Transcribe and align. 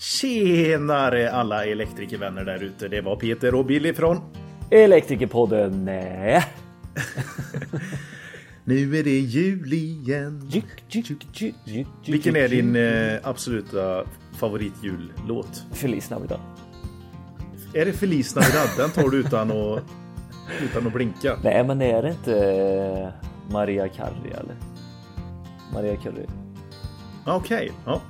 Tjenare 0.00 1.32
alla 1.32 1.66
elektrikervänner 1.66 2.44
där 2.44 2.62
ute. 2.62 2.88
Det 2.88 3.00
var 3.00 3.16
Peter 3.16 3.54
och 3.54 3.64
Billy 3.66 3.94
från 3.94 4.20
Elektrikerpodden. 4.70 5.84
Nej. 5.84 6.44
Nu 8.64 8.98
är 8.98 9.04
det 9.04 9.18
jul 9.18 9.72
igen. 9.72 10.48
Juk, 10.50 10.64
juk, 10.88 11.54
juk, 11.64 11.86
Vilken 12.06 12.36
är 12.36 12.48
din 12.48 12.76
eh, 12.76 13.18
absoluta 13.22 14.04
favoritjullåt? 14.38 15.64
Feliz 15.72 16.10
Navidad. 16.10 16.40
Är 17.74 17.84
det 17.84 17.92
Feliz 17.92 18.34
Navidad? 18.34 18.68
Den 18.76 18.90
tar 18.90 19.08
du 19.08 19.20
utan 19.20 19.50
att, 19.50 19.82
utan 20.62 20.86
att 20.86 20.92
blinka. 20.92 21.36
Nej, 21.44 21.64
men 21.64 21.82
är 21.82 22.02
det 22.02 22.10
inte 22.10 22.34
eh, 22.34 23.08
Maria 23.52 23.88
Carey 23.88 24.30
eller? 24.30 24.56
Maria 25.72 25.96
Carey. 25.96 26.26
Okej, 27.26 27.72
ja. 27.86 28.00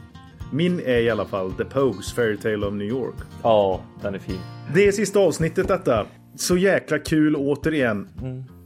Min 0.52 0.80
är 0.80 0.98
i 0.98 1.10
alla 1.10 1.24
fall 1.24 1.52
The 1.52 1.64
Pogues 1.64 2.12
Fairytale 2.12 2.66
of 2.66 2.74
New 2.74 2.88
York. 2.88 3.14
Ja, 3.42 3.80
den 4.02 4.14
är 4.14 4.18
fin. 4.18 4.40
Det 4.74 4.88
är 4.88 4.92
sista 4.92 5.20
avsnittet 5.20 5.68
detta. 5.68 6.06
Så 6.34 6.56
jäkla 6.56 6.98
kul 6.98 7.36
återigen. 7.36 8.08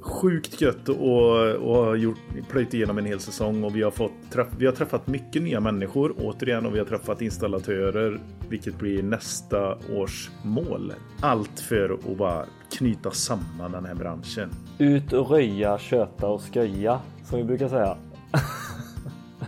Sjukt 0.01 0.60
gött 0.60 0.88
och, 0.88 1.55
och 1.55 1.77
har 1.77 1.97
gjort, 1.97 2.19
plöjt 2.51 2.74
igenom 2.74 2.98
en 2.98 3.05
hel 3.05 3.20
säsong 3.20 3.65
och 3.65 3.77
vi 3.77 3.83
har, 3.83 3.91
fått 3.91 4.12
träff, 4.33 4.47
vi 4.59 4.66
har 4.66 4.73
träffat 4.73 5.07
mycket 5.07 5.43
nya 5.43 5.60
människor 5.60 6.15
återigen 6.19 6.66
och 6.66 6.74
vi 6.74 6.79
har 6.79 6.87
träffat 6.87 7.23
installatörer 7.23 8.21
vilket 8.48 8.79
blir 8.79 9.02
nästa 9.02 9.79
års 9.96 10.30
mål. 10.43 10.93
Allt 11.21 11.60
för 11.60 11.91
att 11.91 12.16
bara 12.19 12.45
knyta 12.73 13.10
samman 13.10 13.73
den 13.73 13.85
här 13.85 13.95
branschen. 13.95 14.51
Ut 14.79 15.12
och 15.12 15.30
röja, 15.30 15.79
köta 15.79 16.27
och 16.27 16.43
sköja 16.55 17.01
som 17.24 17.38
vi 17.38 17.45
brukar 17.45 17.69
säga. 17.69 17.96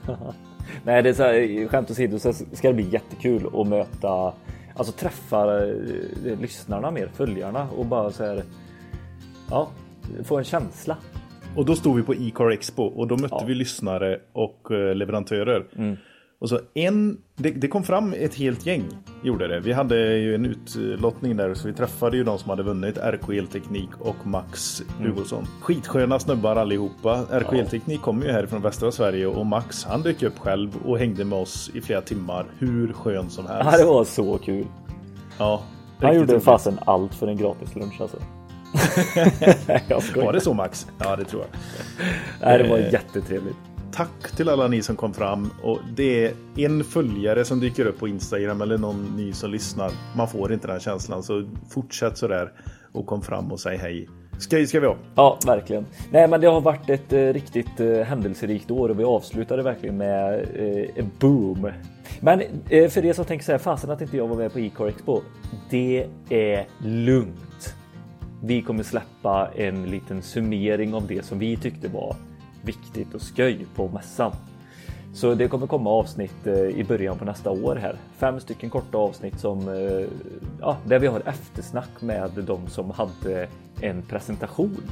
Nej, 0.86 1.02
det 1.02 1.08
är 1.08 1.12
så 1.14 1.22
här, 1.22 1.68
skämt 1.68 1.90
åsido 1.90 2.18
så 2.18 2.32
ska 2.32 2.68
det 2.68 2.74
bli 2.74 2.88
jättekul 2.90 3.46
att 3.60 3.66
möta, 3.66 4.32
alltså 4.76 4.92
träffa 4.92 5.66
eh, 5.66 6.40
lyssnarna 6.40 6.90
mer, 6.90 7.08
följarna 7.14 7.68
och 7.76 7.86
bara 7.86 8.10
så 8.10 8.24
här. 8.24 8.42
Ja, 9.50 9.70
få 10.24 10.38
en 10.38 10.44
känsla. 10.44 10.96
Och 11.56 11.64
då 11.64 11.76
stod 11.76 11.96
vi 11.96 12.02
på 12.02 12.14
E-car 12.14 12.50
Expo 12.50 12.82
och 12.82 13.06
då 13.06 13.14
mötte 13.16 13.28
Ja. 13.30 13.38
Mm. 13.38 13.48
vi 13.48 13.54
lyssnare 13.54 14.20
och 14.32 14.70
eh, 14.70 14.94
leverantörer. 14.94 15.66
Och 16.38 16.48
så 16.48 16.60
en, 16.74 17.18
det, 17.36 17.50
det 17.50 17.68
kom 17.68 17.82
fram 17.82 18.12
ett 18.12 18.34
helt 18.34 18.66
gäng, 18.66 18.84
gjorde 19.22 19.48
det. 19.48 19.60
Vi 19.60 19.72
hade 19.72 20.16
ju 20.16 20.34
en 20.34 20.46
utlottning 20.46 21.36
där 21.36 21.54
så 21.54 21.68
vi 21.68 21.74
träffade 21.74 22.16
ju 22.16 22.24
de 22.24 22.38
som 22.38 22.50
hade 22.50 22.62
vunnit 22.62 22.96
RK 22.98 23.28
Elteknik 23.38 23.90
och 23.98 24.26
Max 24.26 24.82
Mm. 24.98 25.10
Hugosson. 25.10 25.46
Skitsköna 25.60 26.18
snubbar 26.18 26.56
allihopa. 26.56 27.24
RK 27.30 27.52
Elteknik 27.52 28.00
kommer 28.02 28.26
ju 28.26 28.32
härifrån 28.32 28.62
västra 28.62 28.92
Sverige 28.92 29.26
och 29.26 29.46
Max 29.46 29.84
han 29.84 30.02
dök 30.02 30.22
upp 30.22 30.38
själv 30.38 30.76
och 30.84 30.98
hängde 30.98 31.24
med 31.24 31.38
oss 31.38 31.70
i 31.74 31.80
flera 31.80 32.00
timmar. 32.00 32.46
Hur 32.58 32.92
skön 32.92 33.30
som 33.30 33.46
helst. 33.46 33.68
Ja, 33.72 33.78
det 33.78 33.84
var 33.84 34.04
så 34.04 34.38
kul. 34.38 34.66
Ja, 35.38 35.62
Han 36.00 36.14
gjorde 36.16 36.40
fasen 36.40 36.78
allt 36.86 37.14
för 37.14 37.26
en 37.26 37.36
gratis 37.36 37.74
lunch 37.76 38.00
alltså. 38.00 38.16
Var 40.24 40.32
det 40.32 40.40
så 40.40 40.54
Max? 40.54 40.86
Ja, 40.98 41.16
det 41.16 41.24
tror 41.24 41.42
jag. 41.42 41.60
Nej, 42.40 42.62
det 42.62 42.68
var 42.68 42.78
Eh, 42.78 42.92
jättetrevligt. 42.92 43.56
Tack 43.96 44.36
till 44.36 44.48
alla 44.48 44.68
ni 44.68 44.82
som 44.82 44.96
kom 44.96 45.14
fram 45.14 45.50
och 45.62 45.78
det 45.94 46.26
är 46.26 46.34
en 46.56 46.84
följare 46.84 47.44
som 47.44 47.60
dyker 47.60 47.86
upp 47.86 47.98
på 47.98 48.08
Instagram 48.08 48.62
eller 48.62 48.78
någon 48.78 49.16
ny 49.16 49.32
som 49.32 49.50
lyssnar. 49.50 49.90
Man 50.16 50.28
får 50.28 50.52
inte 50.52 50.66
den 50.66 50.80
känslan 50.80 51.22
så 51.22 51.48
fortsätt 51.70 52.18
sådär 52.18 52.52
och 52.92 53.06
kom 53.06 53.22
fram 53.22 53.52
och 53.52 53.60
säg 53.60 53.76
hej. 53.76 54.08
Ska, 54.38 54.66
ska 54.66 54.80
vi 54.80 54.86
ha? 54.86 54.96
Ja, 55.14 55.38
verkligen. 55.46 55.86
Nej, 56.10 56.28
men 56.28 56.40
det 56.40 56.46
har 56.46 56.60
varit 56.60 56.90
ett 56.90 57.12
eh, 57.12 57.18
riktigt 57.20 57.80
eh, 57.80 58.00
händelserikt 58.00 58.70
år 58.70 58.88
och 58.88 59.00
vi 59.00 59.04
avslutade 59.04 59.62
verkligen 59.62 59.96
med 59.96 60.34
eh, 60.34 60.98
en 60.98 61.10
boom. 61.18 61.70
Men 62.20 62.42
eh, 62.68 62.90
för 62.90 63.04
er 63.04 63.12
som 63.12 63.24
tänker 63.24 63.44
så 63.44 63.52
här, 63.52 63.58
fasen 63.58 63.90
att 63.90 64.00
inte 64.00 64.16
jag 64.16 64.28
var 64.28 64.36
med 64.36 64.52
på 64.52 64.58
eCar 64.58 64.86
Expo. 64.86 65.20
Det 65.70 66.06
är 66.28 66.66
lugnt. 66.78 67.74
Vi 68.42 68.62
kommer 68.62 68.82
släppa 68.82 69.50
en 69.54 69.86
liten 69.86 70.22
summering 70.22 70.94
av 70.94 71.06
det 71.06 71.24
som 71.24 71.38
vi 71.38 71.56
tyckte 71.56 71.88
var 71.88 72.16
viktigt 72.62 73.14
och 73.14 73.22
sköj 73.22 73.66
på 73.74 73.88
mässan. 73.88 74.32
Så 75.16 75.34
det 75.34 75.48
kommer 75.48 75.66
komma 75.66 75.90
avsnitt 75.90 76.46
eh, 76.46 76.54
i 76.54 76.84
början 76.84 77.18
på 77.18 77.24
nästa 77.24 77.50
år 77.50 77.76
här. 77.76 77.96
Fem 78.16 78.40
stycken 78.40 78.70
korta 78.70 78.98
avsnitt 78.98 79.40
som 79.40 79.68
eh, 79.68 80.06
ja, 80.60 80.78
där 80.86 80.98
vi 80.98 81.06
har 81.06 81.22
eftersnack 81.26 82.00
med 82.00 82.30
de 82.46 82.66
som 82.66 82.90
hade 82.90 83.48
en 83.80 84.02
presentation 84.02 84.82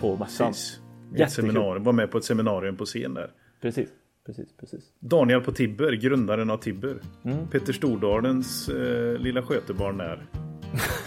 på 0.00 0.16
mässan. 0.16 0.48
Precis. 0.48 0.80
Ett 1.16 1.32
seminarium, 1.32 1.84
var 1.84 1.92
med 1.92 2.10
på 2.10 2.18
ett 2.18 2.24
seminarium 2.24 2.76
på 2.76 2.84
scen 2.84 3.14
där. 3.14 3.30
Precis, 3.62 3.88
precis, 4.26 4.48
precis. 4.60 4.84
Daniel 4.98 5.40
på 5.40 5.52
Tibber, 5.52 5.92
grundaren 5.92 6.50
av 6.50 6.56
Tibber. 6.56 6.96
Mm. 7.24 7.46
Peter 7.48 7.72
Stordalens 7.72 8.68
eh, 8.68 9.18
lilla 9.18 9.42
skötebarn 9.42 9.98
där. 9.98 10.26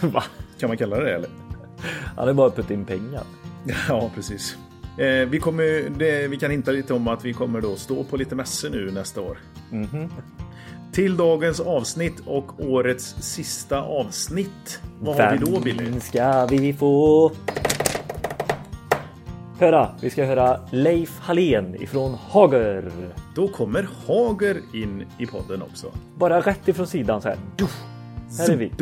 Va? 0.12 0.22
Kan 0.58 0.68
man 0.68 0.76
kalla 0.76 1.00
det 1.00 1.14
eller? 1.14 1.30
Han 2.16 2.26
har 2.26 2.34
bara 2.34 2.50
puttat 2.50 2.70
in 2.70 2.84
pengar. 2.84 3.22
Ja, 3.88 4.10
precis. 4.14 4.58
Eh, 4.98 5.28
vi, 5.28 5.38
kommer, 5.38 5.98
det, 5.98 6.28
vi 6.28 6.36
kan 6.36 6.50
hinta 6.50 6.70
lite 6.70 6.94
om 6.94 7.08
att 7.08 7.24
vi 7.24 7.32
kommer 7.32 7.60
då 7.60 7.76
stå 7.76 8.04
på 8.04 8.16
lite 8.16 8.34
mässor 8.34 8.70
nu 8.70 8.90
nästa 8.90 9.20
år. 9.20 9.38
Mhm. 9.70 10.08
Till 10.92 11.16
dagens 11.16 11.60
avsnitt 11.60 12.22
och 12.26 12.60
årets 12.60 13.16
sista 13.20 13.82
avsnitt. 13.82 14.80
Vad 15.00 15.16
har 15.16 15.32
vi 15.32 15.38
då 15.38 15.60
Billy? 15.60 15.84
Vem 15.84 16.00
ska 16.00 16.46
vi 16.50 16.72
få? 16.72 17.32
Höra, 19.58 19.88
vi 20.00 20.10
ska 20.10 20.24
höra 20.24 20.60
Leif 20.70 21.18
Hallén 21.20 21.82
ifrån 21.82 22.14
Hager. 22.14 22.92
Då 23.34 23.48
kommer 23.48 23.88
Hager 24.06 24.60
in 24.74 25.04
i 25.18 25.26
podden 25.26 25.62
också. 25.62 25.92
Bara 26.16 26.40
rätt 26.40 26.68
ifrån 26.68 26.86
sidan 26.86 27.22
så 27.22 27.28
här. 27.28 27.38
Duff. 27.56 27.82
Här 28.38 28.50
är 28.50 28.56
vi. 28.56 28.72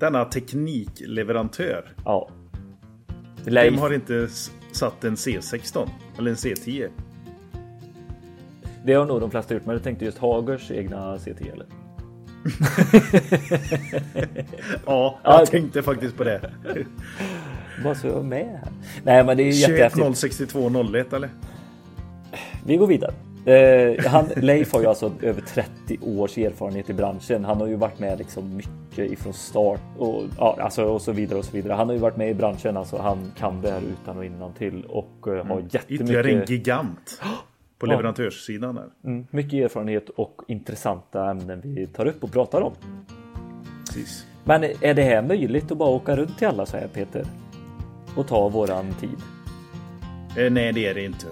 Denna 0.00 0.24
teknikleverantör. 0.24 1.94
Ja. 2.04 2.28
Leif. 3.44 3.72
Vem 3.72 3.80
har 3.80 3.92
inte 3.92 4.28
satt 4.76 5.04
en 5.04 5.14
C16? 5.14 5.88
Eller 6.18 6.30
en 6.30 6.36
C10? 6.36 6.88
Det 8.84 8.92
har 8.92 9.06
nog 9.06 9.20
de 9.20 9.30
flesta 9.30 9.54
gjort, 9.54 9.66
men 9.66 9.74
jag 9.74 9.82
tänkte 9.82 10.04
just 10.04 10.18
Hagers 10.18 10.70
egna 10.70 11.18
CT 11.18 11.40
eller? 11.40 11.66
Ja, 14.86 15.18
Ja, 15.24 15.38
jag 15.38 15.50
tänkte 15.50 15.82
faktiskt 15.82 16.16
på 16.16 16.24
det. 16.24 16.50
Bara 17.84 17.94
så 17.94 18.06
jag 18.06 18.18
är 18.18 18.22
med 18.22 18.46
här. 18.46 18.68
Nej, 19.04 19.24
men 19.24 19.36
det 19.36 19.42
är 19.42 19.52
ju 19.52 19.52
jättehäftigt. 19.52 20.04
2106201 20.04 21.14
eller? 21.16 21.30
Vi 22.66 22.76
går 22.76 22.86
vidare. 22.86 23.14
Eh, 23.46 24.06
han, 24.06 24.26
Leif 24.36 24.72
har 24.72 24.80
ju 24.80 24.86
alltså 24.86 25.12
över 25.22 25.40
30 25.40 25.98
års 26.02 26.38
erfarenhet 26.38 26.90
i 26.90 26.92
branschen. 26.92 27.44
Han 27.44 27.60
har 27.60 27.66
ju 27.66 27.76
varit 27.76 27.98
med 27.98 28.18
liksom 28.18 28.56
mycket 28.56 29.12
ifrån 29.12 29.32
start 29.32 29.80
och, 29.98 30.24
ja, 30.38 30.58
alltså, 30.60 30.84
och 30.84 31.02
så 31.02 31.12
vidare 31.12 31.38
och 31.38 31.44
så 31.44 31.52
vidare. 31.52 31.72
Han 31.72 31.86
har 31.86 31.94
ju 31.94 32.00
varit 32.00 32.16
med 32.16 32.30
i 32.30 32.34
branschen, 32.34 32.76
alltså 32.76 32.98
han 32.98 33.32
kan 33.38 33.62
det 33.62 33.70
här 33.70 33.80
utan 33.80 34.18
och 34.18 34.24
innan 34.24 34.52
till 34.52 34.84
och 34.84 35.28
eh, 35.28 35.46
har 35.46 35.60
Ytterligare 35.88 36.28
en 36.28 36.38
jättemycket 36.38 36.50
gigant. 36.50 37.22
På 37.78 37.86
leverantörssidan 37.86 38.74
där. 38.74 38.90
mm, 39.04 39.26
mycket 39.30 39.52
erfarenhet 39.52 40.08
och 40.08 40.42
intressanta 40.48 41.30
ämnen 41.30 41.60
vi 41.64 41.86
tar 41.86 42.06
upp 42.06 42.24
och 42.24 42.32
pratar 42.32 42.60
om. 42.60 42.72
Precis. 43.86 44.26
Men 44.44 44.64
är 44.64 44.94
det 44.94 45.02
här 45.02 45.22
möjligt 45.22 45.72
att 45.72 45.78
bara 45.78 45.88
åka 45.88 46.16
runt 46.16 46.38
till 46.38 46.46
alla 46.46 46.66
så 46.66 46.76
här 46.76 46.88
Peter? 46.88 47.26
Och 48.16 48.28
ta 48.28 48.48
våran 48.48 48.94
tid? 48.94 49.18
Eh, 50.38 50.52
nej, 50.52 50.72
det 50.72 50.86
är 50.86 50.94
det 50.94 51.04
inte. 51.04 51.26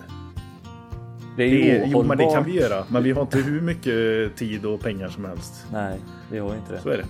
Det 1.37 1.43
är 1.45 1.49
ju 1.49 1.79
Det 1.79 1.87
jo, 1.87 2.03
men 2.03 2.19
det 2.19 2.25
kan 2.33 2.45
vi 2.45 2.53
göra. 2.61 2.85
Men 2.89 3.03
vi 3.03 3.13
har 3.13 3.23
inte 3.23 3.39
hur 3.39 3.61
mycket 3.61 4.37
tid 4.37 4.67
och 4.67 4.81
pengar 4.81 5.09
som 5.09 5.25
helst. 5.25 5.67
Nej, 5.73 5.99
vi 6.31 6.39
har 6.39 6.55
inte 6.55 6.73
det. 6.73 6.81
Så 6.81 6.89
är 6.89 6.97
det. 6.97 7.05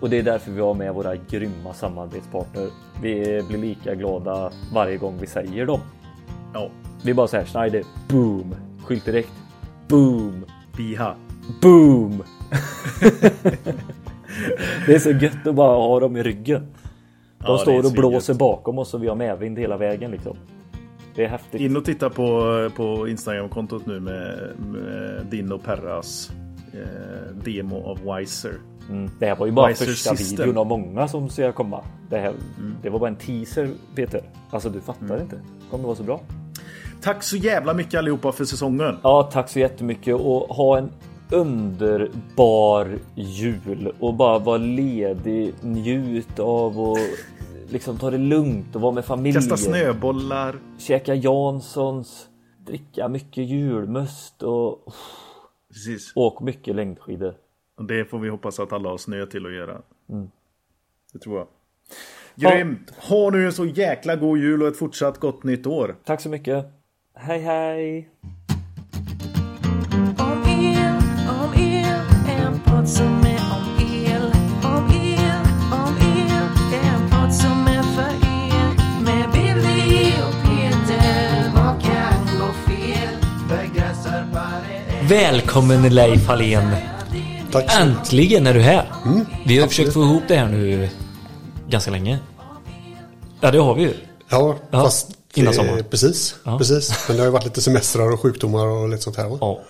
Och 0.00 0.10
det 0.10 0.18
är 0.18 0.22
därför 0.22 0.50
vi 0.50 0.60
har 0.60 0.74
med 0.74 0.94
våra 0.94 1.16
grymma 1.16 1.74
samarbetspartner. 1.74 2.68
Vi 3.02 3.42
blir 3.48 3.58
lika 3.58 3.94
glada 3.94 4.52
varje 4.74 4.96
gång 4.96 5.18
vi 5.20 5.26
säger 5.26 5.66
dem. 5.66 5.80
Ja. 6.54 6.70
Vi 7.04 7.14
bara 7.14 7.28
säger 7.28 7.44
Schneider, 7.44 7.82
boom, 8.08 8.54
skylt 8.84 9.04
direkt, 9.04 9.32
boom, 9.88 10.44
Biha. 10.76 11.14
boom. 11.62 12.22
det 14.86 14.94
är 14.94 14.98
så 14.98 15.10
gött 15.10 15.46
att 15.46 15.54
bara 15.54 15.76
ha 15.76 16.00
dem 16.00 16.16
i 16.16 16.22
ryggen. 16.22 16.66
De 17.38 17.46
Ja, 17.46 17.58
står 17.58 17.86
och 17.86 17.92
blåser 17.92 18.34
bakom 18.34 18.78
oss 18.78 18.94
och 18.94 19.02
vi 19.02 19.08
har 19.08 19.16
medvind 19.16 19.58
hela 19.58 19.76
vägen 19.76 20.10
liksom. 20.10 20.36
Det 21.18 21.24
är 21.24 21.28
häftigt. 21.28 21.60
In 21.60 21.76
och 21.76 21.84
titta 21.84 22.10
på, 22.10 22.70
på 22.76 23.08
Instagram-kontot 23.08 23.86
nu 23.86 24.00
med, 24.00 24.50
med 24.58 25.26
din 25.30 25.52
och 25.52 25.62
Perras 25.64 26.30
eh, 26.72 27.34
demo 27.44 27.82
av 27.84 28.16
Wiser. 28.16 28.52
Mm. 28.90 29.10
Det 29.18 29.26
här 29.26 29.36
var 29.36 29.46
ju 29.46 29.52
bara 29.52 29.68
Wiser 29.68 29.84
första 29.86 30.16
System. 30.16 30.36
videon 30.44 30.58
av 30.58 30.66
många 30.66 31.08
som 31.08 31.28
ska 31.28 31.52
komma. 31.52 31.84
Det, 32.10 32.18
här, 32.18 32.28
Mm. 32.58 32.74
det 32.82 32.90
var 32.90 32.98
bara 32.98 33.10
en 33.10 33.16
teaser 33.16 33.70
Peter. 33.94 34.22
Alltså 34.50 34.68
du 34.70 34.80
fattar 34.80 35.20
inte. 35.20 35.36
Det 35.36 35.70
kommer 35.70 35.84
vara 35.84 35.96
så 35.96 36.02
bra. 36.02 36.20
Tack 37.00 37.22
så 37.22 37.36
jävla 37.36 37.74
mycket 37.74 37.98
allihopa 37.98 38.32
för 38.32 38.44
säsongen. 38.44 38.96
Ja, 39.02 39.30
tack 39.32 39.48
så 39.48 39.58
jättemycket 39.58 40.14
och 40.14 40.40
ha 40.56 40.78
en 40.78 40.90
underbar 41.30 42.98
jul 43.14 43.92
och 44.00 44.14
bara 44.14 44.38
vara 44.38 44.58
ledig, 44.58 45.54
njut 45.60 46.38
av 46.38 46.80
och 46.80 46.98
liksom 47.68 47.98
ta 47.98 48.10
det 48.10 48.18
lugnt 48.18 48.76
och 48.76 48.80
vara 48.82 48.92
med 48.92 49.04
familjen. 49.04 49.34
Kasta 49.34 49.56
snöbollar. 49.56 50.56
Käka 50.78 51.14
Janssons, 51.14 52.28
dricka 52.66 53.08
mycket 53.08 53.48
julmust 53.48 54.42
och 54.42 54.92
Precis. 55.72 56.12
åk 56.14 56.40
mycket 56.40 56.74
längdskidor. 56.76 57.34
Det 57.88 58.04
får 58.04 58.18
vi 58.18 58.28
hoppas 58.28 58.60
att 58.60 58.72
alla 58.72 58.88
har 58.88 58.98
snö 58.98 59.26
till 59.26 59.46
att 59.46 59.52
göra. 59.52 59.82
Det 61.12 61.18
tror 61.18 61.38
jag. 61.38 61.46
Grymt! 62.34 62.90
Ha 62.96 63.30
nu 63.30 63.46
en 63.46 63.52
så 63.52 63.64
jäkla 63.64 64.16
god 64.16 64.38
jul 64.38 64.62
och 64.62 64.68
ett 64.68 64.76
fortsatt 64.76 65.18
gott 65.18 65.44
nytt 65.44 65.66
år. 65.66 65.96
Tack 66.04 66.20
så 66.20 66.28
mycket. 66.28 66.66
Hej 67.14 67.40
hej! 67.40 68.08
Välkommen 85.08 85.94
Leif 85.94 86.26
Hallén! 86.26 86.70
Tack 87.52 87.72
så 87.72 87.80
Äntligen 87.80 88.46
är 88.46 88.54
du 88.54 88.60
här! 88.60 88.86
Mm, 89.04 89.26
vi 89.46 89.58
har 89.58 89.68
försökt 89.68 89.92
få 89.92 90.02
ihop 90.02 90.22
det 90.28 90.36
här 90.36 90.46
nu 90.48 90.88
ganska 91.68 91.90
länge. 91.90 92.18
Ja, 93.40 93.50
det 93.50 93.58
har 93.58 93.74
vi 93.74 93.82
ju. 93.82 93.92
Ja, 94.28 94.56
Ja, 94.70 94.82
fast 94.82 95.08
innan 95.34 95.52
eh, 95.52 95.56
sommaren. 95.56 95.84
Precis, 95.90 96.34
Ja. 96.44 96.58
precis. 96.58 97.04
Men 97.08 97.16
det 97.16 97.22
har 97.22 97.26
ju 97.26 97.32
varit 97.32 97.44
lite 97.44 97.60
semestrar 97.60 98.12
och 98.12 98.20
sjukdomar 98.20 98.66
och 98.66 98.88
lite 98.88 99.02
sånt 99.02 99.16
här. 99.16 99.28
Va? 99.28 99.38
Ja. 99.40 99.60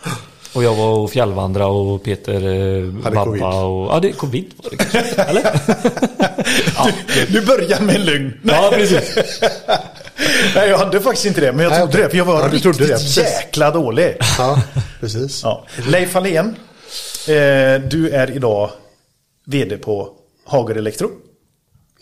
Och 0.54 0.64
jag 0.64 0.74
var 0.74 0.88
och 0.98 1.10
fjällvandra 1.10 1.66
och 1.66 2.02
Peter 2.04 2.34
eh, 2.34 2.82
vabba 2.84 3.24
covid. 3.24 3.42
och... 3.42 3.48
Ja, 3.94 3.98
det 4.02 4.12
covid 4.12 4.52
var 4.62 4.70
det 4.70 4.76
kanske. 4.76 4.98
Eller? 5.22 5.60
Du 7.32 7.46
börjar 7.46 7.80
med 7.80 7.94
en 7.96 8.04
lögn. 8.04 8.40
Ja, 8.42 8.70
precis. 8.74 9.18
Nej, 10.54 10.68
jag 10.68 10.78
hade 10.78 11.00
faktiskt 11.00 11.26
inte 11.26 11.40
det. 11.40 11.52
Men 11.52 11.62
jag 11.62 11.70
Nej, 11.70 11.78
trodde 11.78 11.92
okej. 11.92 12.02
det. 12.04 12.10
För 12.10 12.16
jag 12.18 12.24
var 12.24 12.50
Ja, 12.52 12.58
trodde 12.58 12.86
det, 12.86 13.02
jäkla 13.02 13.70
dålig. 13.70 14.16
Ja, 14.38 14.62
precis. 15.00 15.40
Ja. 15.44 15.66
Leif 15.88 16.14
Hallén. 16.14 16.56
Eh, 17.28 17.80
du 17.88 18.10
är 18.12 18.30
idag 18.30 18.70
VD 19.46 19.76
på 19.76 20.08
Hager 20.46 20.74
Elektro. 20.74 21.10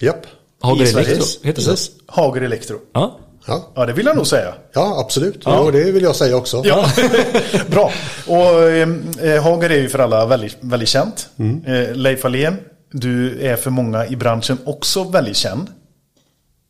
Japp. 0.00 0.26
Hager. 0.62 0.98
Elektro, 0.98 1.24
heter 1.42 1.62
det? 1.62 1.76
Hager 2.06 2.40
Elektro. 2.42 2.76
Ja. 2.94 3.18
Ja. 3.46 3.72
Ja, 3.74 3.86
det 3.86 3.92
vill 3.92 4.06
jag 4.06 4.16
nog 4.16 4.26
säga. 4.26 4.54
ja, 4.72 5.00
absolut. 5.04 5.42
Ja. 5.44 5.58
Och 5.58 5.72
det 5.72 5.92
vill 5.92 6.02
jag 6.02 6.16
säga 6.16 6.36
också. 6.36 6.62
Ja, 6.64 6.86
bra. 7.66 7.92
Och 8.26 8.62
eh, 8.62 9.42
Hager 9.42 9.70
är 9.70 9.78
ju 9.78 9.88
för 9.88 9.98
alla 9.98 10.26
väldigt, 10.26 10.56
väldigt 10.60 10.88
känt. 10.88 11.28
Eh, 11.66 11.94
Leif 11.94 12.22
Hallén, 12.22 12.56
du 12.92 13.40
är 13.46 13.56
för 13.56 13.70
många 13.70 14.06
i 14.06 14.16
branschen 14.16 14.58
också 14.64 15.04
väldigt 15.04 15.36
känd. 15.36 15.68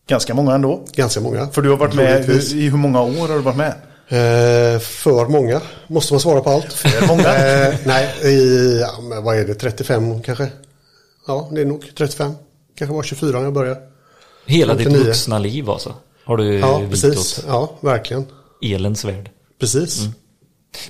Ganska 0.08 0.35
många 0.35 0.55
ändå. 0.55 0.85
Ganska 0.94 1.20
många. 1.20 1.47
För 1.49 1.62
du 1.62 1.70
har 1.70 1.76
varit 1.76 1.94
med, 1.94 2.25
hur, 2.25 2.55
i 2.56 2.69
hur 2.69 2.79
många 2.79 3.03
år 3.03 3.29
har 3.29 3.35
du 3.35 3.41
varit 3.41 3.56
med? 3.56 3.73
Eh, 4.08 4.79
för 4.81 5.29
många. 5.29 5.61
Måste 5.87 6.12
man 6.12 6.20
svara 6.20 6.41
på 6.41 6.50
allt? 6.50 6.73
För 6.73 7.06
många. 7.08 7.23
Eh, 7.69 7.75
nej, 7.87 8.14
i, 8.25 8.79
ja, 8.81 9.00
men 9.03 9.25
vad 9.25 9.37
är 9.38 9.44
det? 9.44 9.55
35 9.55 10.23
kanske? 10.23 10.49
Ja, 11.26 11.49
det 11.53 11.61
är 11.61 11.64
nog 11.64 11.93
35. 11.99 12.32
Kanske 12.79 12.94
var 12.94 13.03
24 13.03 13.38
när 13.38 13.44
jag 13.44 13.53
började. 13.53 13.81
Hela 14.47 14.75
ditt 14.75 14.85
59. 14.87 15.06
vuxna 15.06 15.38
liv 15.38 15.70
alltså. 15.70 15.94
Har 16.25 16.37
du 16.37 16.58
Ja, 16.58 16.82
precis. 16.91 17.38
åt 17.38 17.44
Ja, 17.49 17.70
verkligen. 17.81 18.26
elens 18.62 19.05
värld. 19.05 19.31
Precis. 19.61 20.00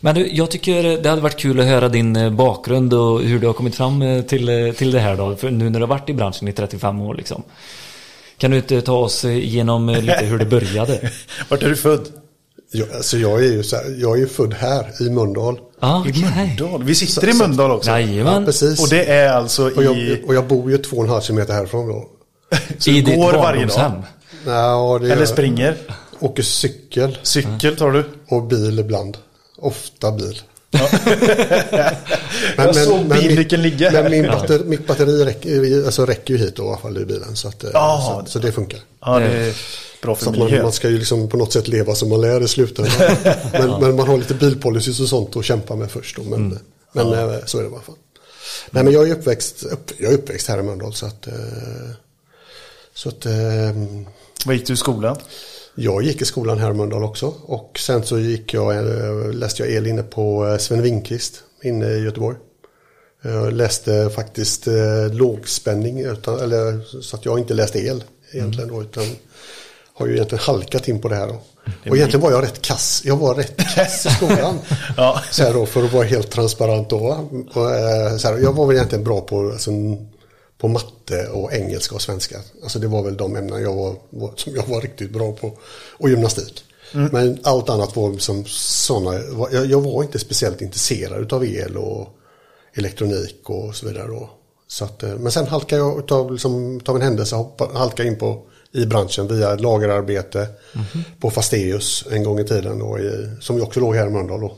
Men 0.00 0.14
du, 0.14 0.28
jag 0.32 0.50
tycker 0.50 0.82
det 1.02 1.08
hade 1.08 1.22
varit 1.22 1.36
kul 1.36 1.60
att 1.60 1.66
höra 1.66 1.88
din 1.88 2.16
eh, 2.16 2.30
bakgrund 2.30 2.94
och 2.94 3.20
hur 3.20 3.38
du 3.38 3.46
har 3.46 3.54
kommit 3.54 3.74
fram 3.74 4.02
eh, 4.02 4.22
till, 4.22 4.48
eh, 4.48 4.72
till 4.72 4.90
det 4.90 5.00
här 5.00 5.16
då. 5.16 5.36
För 5.36 5.50
nu 5.50 5.70
när 5.70 5.78
du 5.80 5.84
har 5.86 5.90
varit 5.90 6.08
i 6.08 6.12
branschen 6.14 6.48
i 6.48 6.52
35 6.52 7.00
år 7.00 7.14
liksom. 7.14 7.42
Kan 8.38 8.50
du 8.50 8.56
inte 8.56 8.82
ta 8.82 8.92
oss 8.92 9.24
eh, 9.24 9.36
igenom 9.36 9.88
eh, 9.88 10.02
lite 10.02 10.24
hur 10.24 10.38
det 10.38 10.44
började? 10.44 11.10
Vart 11.48 11.62
är 11.62 11.68
du 11.68 11.76
född? 11.76 12.08
Jag, 12.72 12.92
alltså 12.92 13.18
jag 13.18 13.38
är 13.44 13.52
ju 13.52 13.62
så 13.62 13.76
här, 13.76 13.96
jag 13.98 14.22
är 14.22 14.26
född 14.26 14.54
här 14.54 15.02
i 15.02 15.10
Mölndal. 15.10 15.54
I 15.56 15.58
okej. 15.80 16.32
Mölndal. 16.36 16.82
Vi 16.84 16.94
sitter 16.94 17.28
i 17.28 17.32
Mölndal 17.34 17.70
också. 17.70 17.90
Jajamän. 17.90 18.34
Ja, 18.40 18.46
precis. 18.46 18.80
Och 18.80 18.88
det 18.88 19.04
är 19.04 19.28
alltså 19.32 19.70
Och 19.70 19.84
jag, 19.84 19.98
i... 19.98 20.22
och 20.26 20.34
jag 20.34 20.46
bor 20.46 20.70
ju 20.70 20.78
två 20.78 20.96
och 20.96 21.04
en 21.04 21.10
halv 21.10 21.20
kilometer 21.20 21.52
härifrån 21.54 21.88
då. 21.88 22.04
Så 22.78 22.90
I 22.90 22.92
du 23.00 23.02
ditt 23.02 23.16
går 23.16 23.32
varje 23.32 23.38
barndomshem. 23.66 23.92
dag? 23.92 24.02
Ja, 24.54 24.96
Eller 24.96 25.16
jag. 25.16 25.28
springer? 25.28 25.76
Åker 26.20 26.42
cykel 26.42 27.18
Cykel 27.22 27.76
tar 27.76 27.90
du? 27.90 28.04
och 28.28 28.42
bil 28.42 28.78
ibland. 28.78 29.16
Ofta 29.58 30.12
bil. 30.12 30.40
Jag 32.56 32.76
såg 32.76 33.06
bilnyckeln 33.06 33.62
ligga 33.62 33.90
här. 33.90 34.02
Men 34.02 34.10
min 34.10 34.26
batter, 34.26 34.58
mitt 34.58 34.86
batteri 34.86 35.24
räcker, 35.24 35.84
alltså 35.84 36.06
räcker 36.06 36.34
ju 36.34 36.38
hit 36.38 36.56
då, 36.56 36.62
i 36.62 36.66
alla 36.66 36.78
fall 36.78 36.98
i 36.98 37.04
bilen. 37.04 37.36
Så, 37.36 37.48
att, 37.48 37.64
Ja, 37.72 38.22
så, 38.26 38.30
så 38.30 38.38
det 38.38 38.52
funkar. 38.52 38.80
Ja, 39.00 39.18
det 39.18 39.26
är 39.26 39.54
bra 40.02 40.14
för 40.14 40.24
Så 40.24 40.30
att 40.30 40.38
man, 40.38 40.62
man 40.62 40.72
ska 40.72 40.88
ju 40.88 40.98
liksom 40.98 41.28
på 41.28 41.36
något 41.36 41.52
sätt 41.52 41.68
leva 41.68 41.94
som 41.94 42.08
man 42.08 42.20
lär 42.20 42.42
i 42.42 42.48
slutändan. 42.48 42.92
men, 43.52 43.80
men 43.80 43.96
man 43.96 44.08
har 44.08 44.18
lite 44.18 44.34
bilpolicys 44.34 45.00
och 45.00 45.08
sånt 45.08 45.36
att 45.36 45.44
kämpa 45.44 45.76
med 45.76 45.90
först. 45.90 46.16
Då, 46.16 46.22
men 46.22 46.58
men 46.92 47.12
eh, 47.12 47.44
så 47.46 47.58
är 47.58 47.62
det 47.62 47.68
i 47.68 47.72
alla 47.72 47.82
fall. 47.82 47.94
Nej, 48.70 48.84
men 48.84 48.92
jag 48.92 49.08
är 49.08 49.12
uppväxt, 49.12 49.62
upp, 49.62 49.90
jag 49.98 50.12
är 50.12 50.16
uppväxt 50.16 50.48
här 50.48 50.58
i 50.58 50.62
Mölndal. 50.62 50.94
Så 50.94 51.06
att, 51.06 51.26
eh, 51.26 51.34
så 52.94 53.08
att 53.08 53.26
Var 54.44 54.54
gick 54.54 54.66
du 54.66 54.72
i 54.72 54.76
skolan? 54.76 55.16
Jag 55.76 56.02
gick 56.02 56.22
i 56.22 56.24
skolan 56.24 56.58
här 56.58 56.70
i 56.70 56.74
Mölndal 56.74 57.04
också. 57.04 57.34
Och 57.42 57.78
sen 57.78 58.02
så 58.02 58.18
gick 58.18 58.54
jag, 58.54 58.76
eh, 58.76 59.32
läste 59.32 59.62
jag 59.62 59.72
el 59.72 59.86
inne 59.86 60.02
på 60.02 60.46
eh, 60.46 60.58
Sven 60.58 60.82
Winkvist 60.82 61.42
inne 61.62 61.86
i 61.86 62.04
Göteborg. 62.04 62.36
Jag 63.22 63.52
läste 63.52 64.10
faktiskt 64.14 64.66
eh, 64.66 65.12
lågspänning, 65.12 66.00
utan, 66.00 66.40
eller, 66.40 66.80
så 67.02 67.16
att 67.16 67.24
jag 67.24 67.38
inte 67.38 67.54
läste 67.54 67.78
el 67.78 68.04
egentligen 68.32 68.68
då, 68.68 68.82
utan 68.82 69.04
har 69.94 70.06
ju 70.06 70.14
egentligen 70.14 70.44
halkat 70.44 70.88
in 70.88 71.00
på 71.00 71.08
det 71.08 71.14
här 71.14 71.26
då. 71.26 71.40
Och 71.90 71.96
egentligen 71.96 72.20
var 72.20 72.30
jag 72.30 72.42
rätt 72.42 72.62
kass, 72.62 73.02
jag 73.04 73.16
var 73.16 73.34
rätt 73.34 73.56
kass 73.56 74.06
i 74.06 74.08
skolan. 74.08 74.58
Ja. 74.96 75.20
Så 75.30 75.42
här 75.42 75.54
då, 75.54 75.66
för 75.66 75.84
att 75.84 75.92
vara 75.92 76.04
helt 76.04 76.30
transparent 76.30 76.90
då. 76.90 77.28
så 78.18 78.28
här, 78.28 78.38
jag 78.38 78.52
var 78.52 78.66
väl 78.66 78.76
egentligen 78.76 79.04
bra 79.04 79.20
på, 79.20 79.50
alltså, 79.50 79.70
på 80.66 80.72
matte 80.72 81.28
och 81.28 81.52
engelska 81.52 81.94
och 81.94 82.02
svenska. 82.02 82.38
Alltså 82.62 82.78
det 82.78 82.86
var 82.86 83.02
väl 83.02 83.16
de 83.16 83.36
ämnen 83.36 83.62
jag 83.62 83.74
var, 83.74 84.32
som 84.36 84.54
jag 84.54 84.66
var 84.66 84.80
riktigt 84.80 85.10
bra 85.10 85.32
på. 85.32 85.58
Och 85.98 86.08
gymnastik. 86.08 86.64
Men 86.92 87.38
allt 87.42 87.68
annat 87.68 87.96
var 87.96 88.18
som 88.18 88.44
sådana, 88.46 89.20
jag, 89.52 89.66
jag 89.66 89.80
var 89.80 90.02
inte 90.02 90.18
speciellt 90.18 90.60
intresserad 90.60 91.32
av 91.32 91.44
el 91.44 91.76
och 91.76 92.08
elektronik 92.74 93.50
och 93.50 93.74
så 93.76 93.86
vidare 93.86 94.06
då. 94.06 94.30
Så 94.68 94.84
att, 94.84 95.02
eh, 95.02 95.14
men 95.14 95.32
sen 95.32 95.46
halkade 95.46 95.82
jag 95.82 95.98
utav, 95.98 96.32
liksom, 96.32 96.76
utav 96.76 96.96
en 96.96 97.02
händelse 97.02 97.36
hoppa, 97.36 97.70
halkade 97.74 98.08
in 98.08 98.18
på 98.18 98.42
i 98.72 98.86
branschen 98.86 99.28
via 99.28 99.54
lagerarbete 99.54 100.48
på 101.20 101.30
Fasteus 101.30 102.04
en 102.10 102.24
gång 102.24 102.38
i 102.40 102.44
tiden 102.44 102.78
då, 102.78 102.98
i, 102.98 103.30
som 103.40 103.56
ju 103.56 103.62
också 103.62 103.80
låg 103.80 103.96
här 103.96 104.06
i 104.06 104.10
Mölndal 104.10 104.40
då. 104.40 104.56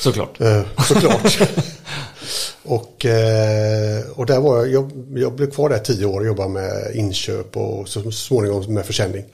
Såklart. 0.00 0.40
Eh, 0.40 0.62
såklart. 0.88 1.38
och, 2.68 3.06
eh, 3.06 4.10
och 4.14 4.26
där 4.26 4.40
var 4.40 4.56
jag, 4.56 4.68
jag, 4.68 4.90
jag 5.14 5.34
blev 5.34 5.50
kvar 5.50 5.68
där 5.68 5.78
tio 5.78 6.06
år 6.06 6.20
och 6.20 6.26
jobbade 6.26 6.48
med 6.48 6.90
inköp 6.94 7.56
och 7.56 7.88
så 7.88 8.10
småningom 8.10 8.74
med 8.74 8.86
försäljning. 8.86 9.24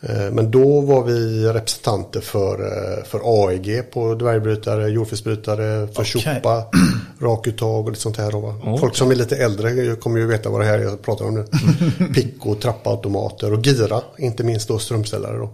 Eh, 0.00 0.30
men 0.30 0.50
då 0.50 0.80
var 0.80 1.04
vi 1.04 1.46
representanter 1.46 2.20
för, 2.20 2.60
eh, 2.60 3.04
för 3.04 3.20
AEG 3.24 3.82
på 3.92 4.14
dvärgbrytare, 4.14 4.88
jordfelsbrytare, 4.88 5.88
för 5.88 6.02
Okej. 6.02 6.34
Choppa, 6.34 6.64
rakuttag 7.20 7.84
och 7.84 7.90
lite 7.90 8.02
sånt 8.02 8.16
här. 8.16 8.30
Va? 8.30 8.78
Folk 8.80 8.96
som 8.96 9.10
är 9.10 9.14
lite 9.14 9.36
äldre 9.36 9.96
kommer 9.96 10.18
ju 10.18 10.26
veta 10.26 10.50
vad 10.50 10.60
det 10.60 10.66
här 10.66 10.78
är 10.78 10.82
jag 10.82 11.02
pratar 11.02 11.24
om 11.24 11.34
nu. 11.34 11.46
Pico, 12.14 12.54
trappautomater 12.54 13.52
och 13.52 13.66
Gira, 13.66 14.02
inte 14.18 14.44
minst 14.44 14.68
då 14.68 14.78
strömställare. 14.78 15.38
Då. 15.38 15.50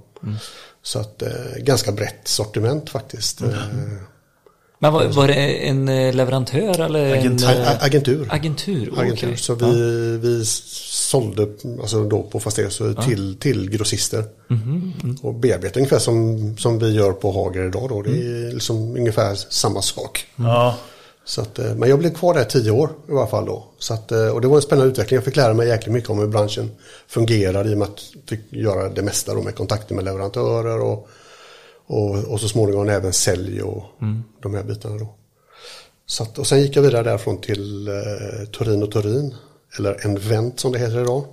Så 0.83 0.99
att 0.99 1.23
ganska 1.59 1.93
brett 1.93 2.29
sortiment 2.29 2.91
faktiskt. 2.91 3.43
Eh, 3.43 3.49
Men 4.83 4.93
var, 4.93 5.05
var 5.05 5.29
det 5.29 5.35
en 5.69 5.89
eh, 5.89 6.15
leverantör 6.15 6.81
eller 6.81 7.13
Agentur. 7.13 7.51
en... 7.51 7.63
Eh, 7.63 7.85
Agentur. 7.85 8.29
Agentur, 8.31 8.89
okej. 8.93 9.03
Agentur. 9.03 9.37
Så 9.37 9.55
vi, 9.55 9.73
vi 10.17 10.45
sålde 10.45 11.47
alltså 11.81 12.05
då 12.05 12.23
på 12.23 12.41
Fasteus 12.41 12.83
till, 13.05 13.37
till 13.41 13.71
grossister. 13.71 14.25
Och 15.23 15.35
bearbetade 15.35 15.81
ungefär 15.81 15.99
som, 15.99 16.57
som 16.59 16.79
vi 16.79 16.91
gör 16.91 17.13
på 17.13 17.33
Hager 17.33 17.67
idag. 17.67 17.89
Då. 17.89 18.03
Det 18.03 18.11
är 18.11 18.53
liksom 18.53 18.97
ungefär 18.97 19.35
samma 19.35 19.83
sak. 19.83 20.27
Ja. 20.37 20.77
Så 21.25 21.41
att, 21.41 21.59
eh, 21.59 21.75
men 21.75 21.89
jag 21.89 21.99
blev 21.99 22.15
kvar 22.15 22.35
där 22.35 22.45
tio 22.45 22.71
år 22.71 22.91
i 23.09 23.13
alla 23.13 23.27
fall 23.27 23.47
då. 23.47 23.65
Så 23.79 23.95
att, 23.95 24.13
och 24.13 24.41
det 24.41 24.49
var 24.49 24.57
en 24.57 24.63
spännande 24.63 24.93
utveckling. 24.93 25.17
Jag 25.17 25.25
fick 25.25 25.37
lära 25.37 25.55
mig 25.55 25.69
jäkligt 25.69 25.93
mycket 25.93 26.11
om 26.11 26.19
hur 26.19 26.27
branschen 26.27 26.71
fungerar 27.09 27.71
i 27.71 27.75
och 27.75 27.79
med 27.79 27.89
att 27.89 28.03
jag 28.13 28.39
fick 28.39 28.53
göra 28.53 28.89
det 28.89 29.03
mesta 29.03 29.35
då 29.35 29.43
med 29.43 29.55
kontakter 29.55 29.95
med 29.95 30.05
leverantörer 30.05 30.81
och, 30.81 31.09
och, 31.91 32.25
och 32.25 32.41
så 32.41 32.49
småningom 32.49 32.89
även 32.89 33.13
sälj 33.13 33.63
och 33.63 33.83
de 34.43 34.55
här 34.55 34.63
bitarna 34.63 34.99
då. 34.99 35.15
Så 36.07 36.23
att, 36.23 36.39
och 36.39 36.47
sen 36.47 36.63
gick 36.63 36.77
jag 36.77 36.83
vidare 36.83 37.03
därifrån 37.03 37.41
till 37.41 37.89
eh, 37.89 38.49
Turin 38.59 38.83
och 38.83 38.93
Turin. 38.93 39.35
Eller 39.79 40.07
Envent 40.07 40.61
som 40.61 40.73
det 40.73 40.79
heter 40.79 41.01
idag. 41.01 41.25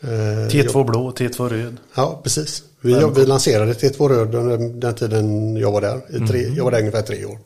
Eh, 0.00 0.08
T2 0.48 0.84
blå, 0.84 1.10
T2 1.10 1.48
röd. 1.48 1.76
Ja, 1.94 2.20
precis. 2.22 2.62
Vi, 2.80 3.10
vi 3.16 3.26
lanserade 3.26 3.72
T2 3.72 4.08
Röd 4.08 4.34
under 4.34 4.58
den 4.80 4.94
tiden 4.94 5.56
jag 5.56 5.72
var 5.72 5.80
där. 5.80 6.00
I 6.08 6.26
tre, 6.28 6.48
Jag 6.56 6.64
var 6.64 6.70
där 6.70 6.78
ungefär 6.78 7.02
tre 7.02 7.24
år. 7.24 7.38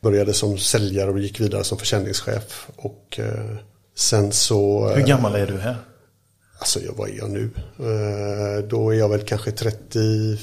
Började 0.00 0.32
som 0.32 0.58
säljare 0.58 1.10
och 1.10 1.18
gick 1.18 1.40
vidare 1.40 1.64
som 1.64 1.78
försäljningschef. 1.78 2.68
Och 2.76 3.18
eh, 3.18 3.56
sen 3.96 4.32
så... 4.32 4.88
Hur 4.88 5.06
gammal 5.06 5.34
är 5.34 5.46
du 5.46 5.58
här? 5.58 5.76
Alltså, 6.58 6.80
jag, 6.80 6.92
vad 6.92 7.08
är 7.08 7.14
jag 7.14 7.30
nu? 7.30 7.50
Eh, 7.78 8.64
då 8.68 8.90
är 8.90 8.98
jag 8.98 9.08
väl 9.08 9.22
kanske 9.22 9.50
32, 9.50 10.42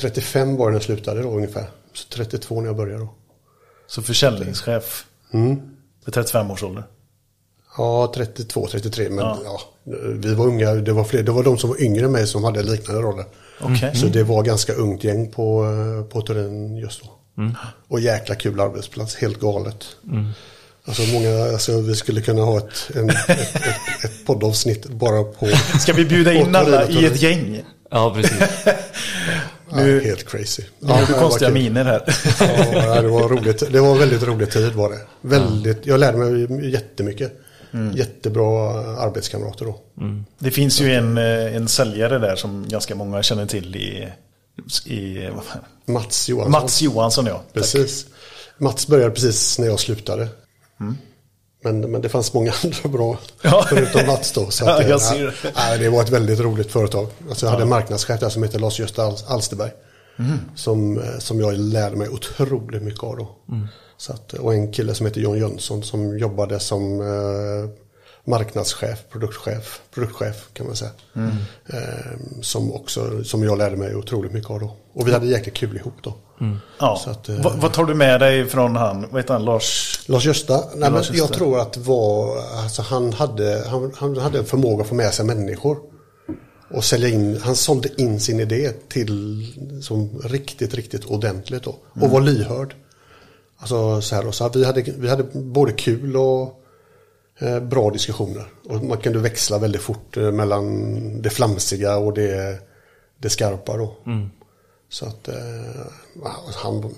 35 0.00 0.56
var 0.56 0.66
det 0.66 0.70
när 0.70 0.76
jag 0.76 0.82
slutade 0.82 1.22
då 1.22 1.30
ungefär. 1.30 1.66
Så 1.92 2.08
32 2.08 2.60
när 2.60 2.66
jag 2.66 2.76
började 2.76 3.00
då. 3.00 3.14
Så 3.86 4.02
försäljningschef. 4.02 5.04
Vid 6.04 6.14
35 6.14 6.50
års 6.50 6.62
ålder. 6.62 6.84
Ja, 7.76 8.12
32, 8.14 8.66
33. 8.70 9.10
Men 9.10 9.24
ja. 9.24 9.60
vi 10.14 10.34
var 10.34 10.46
unga. 10.46 10.74
Det 10.74 10.92
var, 10.92 11.04
fler, 11.04 11.22
det 11.22 11.32
var 11.32 11.42
de 11.42 11.58
som 11.58 11.70
var 11.70 11.82
yngre 11.82 12.04
än 12.04 12.12
mig 12.12 12.26
som 12.26 12.44
hade 12.44 12.62
liknande 12.62 13.02
roller. 13.02 13.24
Okej. 13.60 13.96
Så 13.96 14.06
det 14.06 14.22
var 14.22 14.42
ganska 14.42 14.72
ungt 14.72 15.04
gäng 15.04 15.30
på, 15.30 15.64
eh, 15.64 16.04
på 16.04 16.22
Turin 16.22 16.76
just 16.76 17.02
då. 17.02 17.10
Och 17.88 18.00
jäkla 18.00 18.34
kul 18.34 18.60
arbetsplats, 18.60 19.16
helt 19.16 19.40
galet. 19.40 19.86
Alltså 20.84 21.02
många, 21.02 21.44
alltså 21.52 21.80
vi 21.80 21.94
skulle 21.94 22.20
kunna 22.20 22.42
ha 22.42 22.58
ett, 22.58 22.90
en, 22.94 23.10
ett, 23.10 23.30
ett, 23.30 24.04
ett 24.04 24.26
poddavsnitt 24.26 24.86
bara 24.86 25.24
på... 25.24 25.46
Ska 25.80 25.92
vi 25.92 26.04
bjuda 26.04 26.32
in 26.32 26.56
alla 26.56 26.88
i 26.88 27.06
ett 27.06 27.22
gäng? 27.22 27.62
Ja, 27.90 28.14
precis. 28.14 28.38
Nu- 29.76 29.96
ja, 30.02 30.08
helt 30.08 30.28
crazy. 30.30 30.62
Du 30.80 30.86
det 30.86 30.92
var 30.92 31.20
konstiga 31.20 31.50
miner 31.50 31.84
här. 31.84 32.02
Ja, 32.74 33.02
det 33.02 33.08
var 33.08 33.28
roligt. 33.28 33.72
Det 33.72 33.80
var 33.80 33.98
väldigt 33.98 34.22
rolig 34.22 34.50
tid 34.50 34.72
var 34.72 34.90
det. 34.90 34.98
Väldigt, 35.20 35.86
jag 35.86 36.00
lärde 36.00 36.18
mig 36.18 36.70
jättemycket. 36.72 37.32
Jättebra 37.94 38.70
arbetskamrater 38.98 39.64
då. 39.64 39.80
Det 40.38 40.50
finns 40.50 40.80
ju 40.80 40.94
en, 40.94 41.18
eh, 41.18 41.56
en 41.56 41.68
säljare 41.68 42.18
där 42.18 42.36
som 42.36 42.68
ganska 42.68 42.94
många 42.94 43.22
känner 43.22 43.46
till 43.46 43.76
i, 43.76 44.08
i? 44.86 45.28
Mats 45.86 46.28
Johansson. 46.28 46.52
Mats 46.52 46.82
Johansson 46.82 47.26
ja. 47.26 47.34
Tack. 47.38 47.52
Precis. 47.52 48.06
Mats 48.58 48.86
började 48.86 49.10
precis 49.10 49.58
när 49.58 49.66
jag 49.66 49.80
slutade. 49.80 50.28
Men, 51.64 51.80
men 51.90 52.00
det 52.00 52.08
fanns 52.08 52.34
många 52.34 52.52
andra 52.64 52.88
bra, 52.98 53.18
Ja. 53.42 53.66
förutom 53.68 54.06
Mats 54.06 54.32
då. 54.32 54.50
Så 54.50 54.64
Ja, 54.66 54.78
det, 54.78 54.88
jag 54.88 55.00
ser 55.00 55.26
det. 55.42 55.52
nej, 55.56 55.78
det 55.78 55.88
var 55.90 56.02
ett 56.02 56.10
väldigt 56.10 56.40
roligt 56.40 56.70
företag. 56.72 57.06
Alltså 57.28 57.46
jag 57.46 57.50
hade 57.50 57.62
en 57.62 57.68
marknadschef 57.68 58.20
där 58.20 58.28
som 58.28 58.42
heter 58.42 58.58
Lars-Gösta 58.58 59.02
Al- 59.04 59.16
Alsterberg. 59.26 59.70
Mm. 60.18 60.38
Som, 60.54 60.98
eh, 60.98 61.18
som 61.18 61.40
jag 61.40 61.58
lärde 61.58 61.96
mig 61.96 62.08
otroligt 62.08 62.82
mycket 62.82 63.02
av 63.04 63.16
då. 63.16 63.28
Mm. 63.50 63.66
Så 63.96 64.12
att, 64.12 64.32
och 64.32 64.54
en 64.54 64.72
kille 64.72 64.94
som 64.94 65.06
heter 65.06 65.20
John 65.20 65.38
Jönsson 65.38 65.82
som 65.82 66.18
jobbade 66.18 66.60
som 66.60 67.00
eh, 67.00 67.70
marknadschef, 68.24 68.98
produktchef, 69.12 69.80
produktchef 69.94 70.48
kan 70.52 70.66
man 70.66 70.76
säga. 70.76 70.90
Mm. 71.16 71.30
Eh, 71.66 72.40
som, 72.42 72.72
också, 72.72 73.24
som 73.24 73.42
jag 73.42 73.58
lärde 73.58 73.76
mig 73.76 73.94
otroligt 73.96 74.32
mycket 74.32 74.50
av 74.50 74.60
då. 74.60 74.76
Och 74.94 75.08
vi 75.08 75.12
hade 75.12 75.26
jäkligt 75.26 75.54
kul 75.54 75.76
ihop 75.76 75.94
då. 76.02 76.14
Ja. 76.78 77.00
Så 77.04 77.10
att, 77.10 77.28
eh, 77.28 77.42
vad, 77.42 77.52
vad 77.52 77.72
tar 77.72 77.84
du 77.84 77.94
med 77.94 78.20
dig 78.20 78.46
från 78.46 78.76
han? 78.76 79.06
Vad 79.10 79.20
heter 79.20 79.34
han? 79.34 79.44
Lars? 79.44 80.00
Lars-Gösta, 80.06 80.54
nej, 80.54 80.80
men 80.80 80.92
Lars-Gösta. 80.92 81.16
jag 81.16 81.32
tror 81.32 81.60
att 81.60 81.76
var, 81.76 82.38
alltså 82.62 82.82
han, 82.82 83.12
hade, 83.12 83.64
han, 83.68 83.92
han 83.96 84.16
hade 84.16 84.38
en 84.38 84.44
förmåga 84.44 84.82
att 84.82 84.88
få 84.88 84.94
med 84.94 85.14
sig 85.14 85.24
människor. 85.24 85.78
Och 86.70 86.84
sälja 86.84 87.08
in, 87.08 87.40
han 87.42 87.56
sålde 87.56 88.02
in 88.02 88.20
sin 88.20 88.40
idé 88.40 88.72
till 88.88 89.46
som 89.82 90.22
riktigt, 90.24 90.74
riktigt 90.74 91.04
ordentligt 91.04 91.62
då. 91.62 91.76
Och 92.00 92.10
var 92.10 92.20
lyhörd. 92.20 92.74
Alltså 93.58 94.00
så 94.00 94.14
här, 94.14 94.26
och 94.26 94.34
så 94.34 94.44
här, 94.44 94.50
vi, 94.54 94.64
hade, 94.64 94.82
vi 94.82 95.08
hade 95.08 95.24
både 95.32 95.72
kul 95.72 96.16
och 96.16 96.62
eh, 97.38 97.60
bra 97.60 97.90
diskussioner. 97.90 98.44
Och 98.68 98.84
man 98.84 98.98
kunde 98.98 99.18
växla 99.18 99.58
väldigt 99.58 99.82
fort 99.82 100.16
eh, 100.16 100.32
mellan 100.32 101.22
det 101.22 101.30
flamsiga 101.30 101.96
och 101.96 102.14
det, 102.14 102.58
det 103.18 103.30
skarpa 103.30 103.76
då. 103.76 103.96
Så 104.92 105.06
att 105.06 105.28
eh, 105.28 105.34
han, 106.54 106.94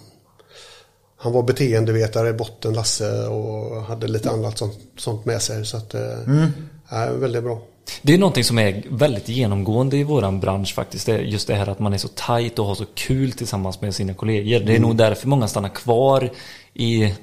han 1.16 1.32
var 1.32 1.42
beteendevetare 1.42 2.28
i 2.28 2.32
botten, 2.32 2.74
Lasse, 2.74 3.26
och 3.26 3.82
hade 3.82 4.08
lite 4.08 4.30
annat 4.30 4.58
sånt, 4.58 4.78
sånt 4.96 5.24
med 5.24 5.42
sig. 5.42 5.66
Så 5.66 5.76
att, 5.76 5.94
eh, 5.94 6.48
ja, 6.90 7.12
väldigt 7.12 7.42
bra. 7.42 7.62
Det 8.02 8.14
är 8.14 8.18
någonting 8.18 8.44
som 8.44 8.58
är 8.58 8.82
väldigt 8.90 9.28
genomgående 9.28 9.96
i 9.96 10.04
våran 10.04 10.40
bransch 10.40 10.74
faktiskt. 10.74 11.06
Det 11.06 11.18
just 11.18 11.48
det 11.48 11.54
här 11.54 11.68
att 11.68 11.78
man 11.78 11.92
är 11.92 11.98
så 11.98 12.08
tajt 12.08 12.58
och 12.58 12.66
har 12.66 12.74
så 12.74 12.84
kul 12.94 13.32
tillsammans 13.32 13.80
med 13.80 13.94
sina 13.94 14.14
kollegor. 14.14 14.60
Det 14.60 14.76
är 14.76 14.80
nog 14.80 14.96
därför 14.96 15.28
många 15.28 15.48
stannar 15.48 15.68
kvar 15.68 16.30
i 16.74 17.14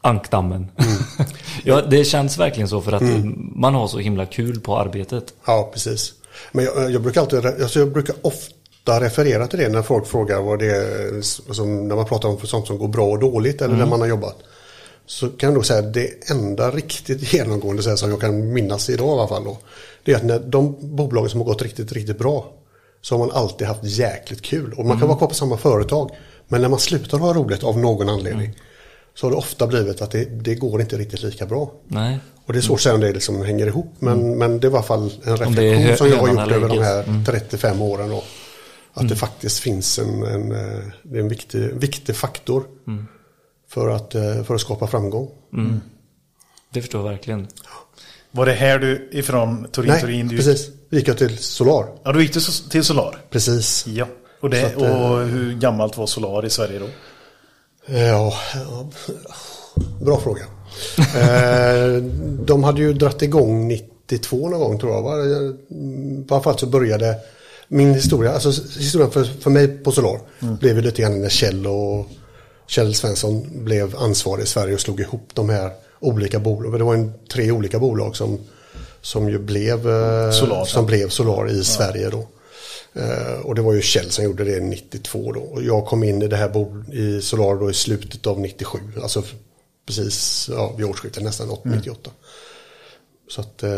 ankdammen. 0.00 0.70
ja, 1.64 1.82
det 1.82 2.04
känns 2.04 2.38
verkligen 2.38 2.68
så 2.68 2.80
för 2.80 2.92
att 2.92 3.02
man 3.36 3.74
har 3.74 3.88
så 3.88 3.98
himla 3.98 4.26
kul 4.26 4.60
på 4.60 4.78
arbetet. 4.78 5.34
Ja, 5.46 5.70
precis. 5.72 6.12
Men 6.52 6.64
jag, 6.64 6.90
jag 6.90 7.02
brukar 7.02 7.20
alltid, 7.20 7.46
alltså 7.46 7.78
jag 7.78 7.92
brukar 7.92 8.14
ofta 8.22 8.53
referera 8.84 9.46
till 9.46 9.58
det 9.58 9.68
när 9.68 9.82
folk 9.82 10.06
frågar 10.06 10.40
vad 10.40 10.58
det 10.58 10.66
är, 10.66 11.14
alltså 11.16 11.64
när 11.64 11.96
man 11.96 12.06
pratar 12.06 12.28
om 12.28 12.38
sånt 12.38 12.66
som 12.66 12.78
går 12.78 12.88
bra 12.88 13.06
och 13.06 13.18
dåligt 13.18 13.62
eller 13.62 13.76
där 13.76 13.86
man 13.86 14.00
har 14.00 14.08
jobbat. 14.08 14.36
Så 15.06 15.28
kan 15.28 15.46
jag 15.46 15.54
nog 15.54 15.66
säga 15.66 15.78
att 15.78 15.94
det 15.94 16.30
enda 16.30 16.70
riktigt 16.70 17.32
genomgående 17.32 17.82
så 17.82 17.88
här, 17.88 17.96
som 17.96 18.10
jag 18.10 18.20
kan 18.20 18.52
minnas 18.52 18.90
idag 18.90 19.08
i 19.08 19.10
alla 19.10 19.28
fall 19.28 19.44
då. 19.44 19.58
Det 20.04 20.12
är 20.12 20.16
att 20.16 20.24
när 20.24 20.38
de 20.38 20.76
bolagen 20.80 21.30
som 21.30 21.40
har 21.40 21.46
gått 21.46 21.62
riktigt, 21.62 21.92
riktigt 21.92 22.18
bra 22.18 22.52
så 23.02 23.14
har 23.14 23.26
man 23.26 23.36
alltid 23.36 23.66
haft 23.66 23.84
jäkligt 23.84 24.42
kul. 24.42 24.72
Och 24.72 24.86
man 24.86 24.98
kan 24.98 25.08
vara 25.08 25.18
kvar 25.18 25.28
på 25.28 25.34
samma 25.34 25.56
företag. 25.56 26.10
Men 26.48 26.62
när 26.62 26.68
man 26.68 26.78
slutar 26.78 27.18
ha 27.18 27.34
roligt 27.34 27.64
av 27.64 27.78
någon 27.78 28.08
anledning 28.08 28.58
så 29.14 29.26
har 29.26 29.30
det 29.30 29.36
ofta 29.36 29.66
blivit 29.66 30.02
att 30.02 30.10
det, 30.10 30.24
det 30.24 30.54
går 30.54 30.80
inte 30.80 30.96
riktigt 30.96 31.22
lika 31.22 31.46
bra. 31.46 31.72
Nej. 31.88 32.18
Och 32.46 32.52
det 32.52 32.58
är 32.58 32.60
svårt 32.60 32.78
att 32.78 32.82
säga 32.82 32.94
om 32.94 33.00
det 33.00 33.12
liksom 33.12 33.44
hänger 33.44 33.66
ihop. 33.66 33.94
Men, 33.98 34.38
men 34.38 34.60
det 34.60 34.68
var 34.68 34.78
i 34.78 34.78
alla 34.78 34.86
fall 34.86 35.12
en 35.24 35.36
reflektion 35.36 35.96
som 35.96 36.08
jag 36.08 36.16
har 36.16 36.28
gjort 36.28 36.52
över 36.52 36.68
de 36.68 36.78
här 36.78 37.24
35 37.26 37.82
åren. 37.82 38.08
Då. 38.08 38.22
Att 38.94 39.08
det 39.08 39.16
faktiskt 39.16 39.58
finns 39.58 39.98
en, 39.98 40.22
en, 40.22 40.52
eh, 40.52 40.84
det 41.02 41.18
är 41.18 41.20
en 41.20 41.28
viktig, 41.28 41.74
viktig 41.74 42.16
faktor 42.16 42.64
för, 43.68 43.88
att, 43.88 44.14
eh, 44.14 44.42
för 44.42 44.54
att 44.54 44.60
skapa 44.60 44.86
framgång. 44.86 45.30
Det 46.70 46.80
förstår 46.80 47.00
jag 47.00 47.10
verkligen. 47.10 47.48
Var 48.30 48.46
det 48.46 48.52
här 48.52 48.78
du 48.78 49.08
ifrån 49.12 49.66
Turin 49.72 49.90
Nej, 49.90 50.00
Turin? 50.00 50.28
Du, 50.28 50.36
precis. 50.36 50.68
Vi 50.88 50.98
gick 50.98 51.08
jag 51.08 51.18
till 51.18 51.38
Solar. 51.38 51.86
Ja, 52.02 52.12
du 52.12 52.22
gick 52.22 52.32
till, 52.32 52.42
till 52.70 52.84
Solar? 52.84 53.18
Precis. 53.30 53.86
Ja. 53.86 54.06
Och, 54.40 54.50
det, 54.50 54.66
att, 54.66 54.82
eh, 54.82 55.12
och 55.12 55.26
hur 55.26 55.54
gammalt 55.54 55.96
var 55.96 56.06
Solar 56.06 56.44
i 56.44 56.50
Sverige 56.50 56.78
då? 56.78 56.86
Ja, 57.86 58.34
ja, 58.54 58.90
bra 60.00 60.20
fråga. 60.20 60.42
eh, 60.98 62.02
de 62.44 62.64
hade 62.64 62.80
ju 62.80 62.92
dratt 62.92 63.22
igång 63.22 63.68
92 63.68 64.48
någon 64.48 64.60
gång 64.60 64.78
tror 64.78 64.92
jag. 64.92 65.02
Va? 65.02 65.18
I 65.18 66.24
alla 66.30 66.42
fall 66.42 66.58
så 66.58 66.66
började 66.66 67.16
min 67.74 67.94
historia, 67.94 68.32
alltså 68.32 68.50
historien 68.78 69.10
för, 69.10 69.24
för 69.24 69.50
mig 69.50 69.68
på 69.68 69.92
Solar 69.92 70.20
blev 70.60 70.76
ju 70.76 70.82
lite 70.82 71.02
grann 71.02 71.20
när 71.22 71.28
Kjell 71.28 71.66
och 71.66 72.06
Kjell 72.66 72.94
Svensson 72.94 73.64
blev 73.64 73.96
ansvarig 73.96 74.42
i 74.42 74.46
Sverige 74.46 74.74
och 74.74 74.80
slog 74.80 75.00
ihop 75.00 75.28
de 75.34 75.48
här 75.48 75.70
olika 76.00 76.38
bolagen. 76.38 76.78
Det 76.78 76.84
var 76.84 76.94
en, 76.94 77.12
tre 77.32 77.50
olika 77.50 77.78
bolag 77.78 78.16
som, 78.16 78.38
som 79.00 79.28
ju 79.28 79.38
blev 79.38 79.88
eh, 79.90 80.30
Solar, 80.30 80.64
som 80.64 80.82
ja. 80.82 80.86
blev 80.86 81.08
Solar 81.08 81.50
i 81.50 81.64
Sverige 81.64 82.10
då. 82.10 82.28
Eh, 83.00 83.40
och 83.42 83.54
det 83.54 83.62
var 83.62 83.72
ju 83.72 83.82
Kjell 83.82 84.10
som 84.10 84.24
gjorde 84.24 84.44
det 84.44 84.60
92 84.60 85.32
då. 85.32 85.40
Och 85.40 85.62
jag 85.62 85.86
kom 85.86 86.04
in 86.04 86.22
i 86.22 86.28
det 86.28 86.36
här 86.36 86.48
bol- 86.48 86.94
i 86.94 87.22
Solar 87.22 87.60
då 87.60 87.70
i 87.70 87.74
slutet 87.74 88.26
av 88.26 88.40
97. 88.40 88.78
Alltså 89.02 89.22
precis 89.86 90.48
ja, 90.52 90.74
vid 90.76 90.86
årsskiftet 90.86 91.22
nästan 91.22 91.50
8, 91.50 91.60
Mm. 91.64 91.78
98. 91.78 92.10
Så 93.28 93.40
att... 93.40 93.62
Eh, 93.62 93.70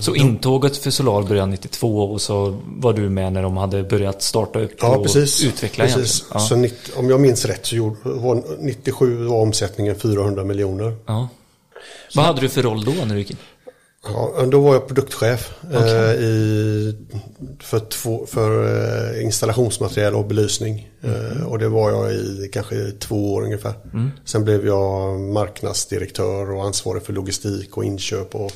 Så 0.00 0.14
intåget 0.14 0.76
för 0.76 0.90
Solar 0.90 1.28
började 1.28 1.50
92 1.50 2.12
och 2.12 2.20
så 2.20 2.60
var 2.66 2.92
du 2.92 3.08
med 3.08 3.32
när 3.32 3.42
de 3.42 3.56
hade 3.56 3.82
börjat 3.82 4.22
starta 4.22 4.60
upp 4.60 4.74
ja, 4.80 4.96
och 4.96 5.02
precis. 5.02 5.44
utveckla 5.44 5.84
precis. 5.84 6.24
Ja. 6.32 6.38
Så 6.38 6.56
90, 6.56 6.92
om 6.96 7.10
jag 7.10 7.20
minns 7.20 7.44
rätt 7.44 7.66
så 7.66 7.76
gjorde, 7.76 7.96
var 8.02 8.42
97 8.58 9.24
var 9.24 9.36
omsättningen 9.42 9.96
400 9.96 10.44
miljoner. 10.44 10.96
Ja. 11.06 11.28
Vad 12.14 12.24
hade 12.24 12.40
du 12.40 12.48
för 12.48 12.62
roll 12.62 12.84
då 12.84 12.92
när 12.92 13.14
du 13.14 13.18
gick 13.18 13.30
in? 13.30 13.36
Ja, 14.08 14.46
då 14.46 14.60
var 14.60 14.72
jag 14.74 14.86
produktchef 14.86 15.54
eh, 15.72 16.12
i, 16.12 16.96
för, 17.60 17.78
två, 17.80 18.26
för 18.26 18.64
eh, 19.16 19.24
installationsmaterial 19.24 20.14
och 20.14 20.26
belysning. 20.26 20.90
Eh, 21.02 21.46
och 21.46 21.58
det 21.58 21.68
var 21.68 21.90
jag 21.90 22.12
i 22.12 22.50
kanske 22.52 22.90
två 22.90 23.34
år 23.34 23.42
ungefär. 23.42 23.72
Sen 24.24 24.44
blev 24.44 24.66
jag 24.66 25.20
marknadsdirektör 25.20 26.50
och 26.50 26.64
ansvarig 26.64 27.02
för 27.02 27.12
logistik 27.12 27.76
och 27.76 27.84
inköp 27.84 28.34
och 28.34 28.52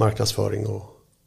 marknadsföring. 0.00 0.66
Och, 0.66 0.82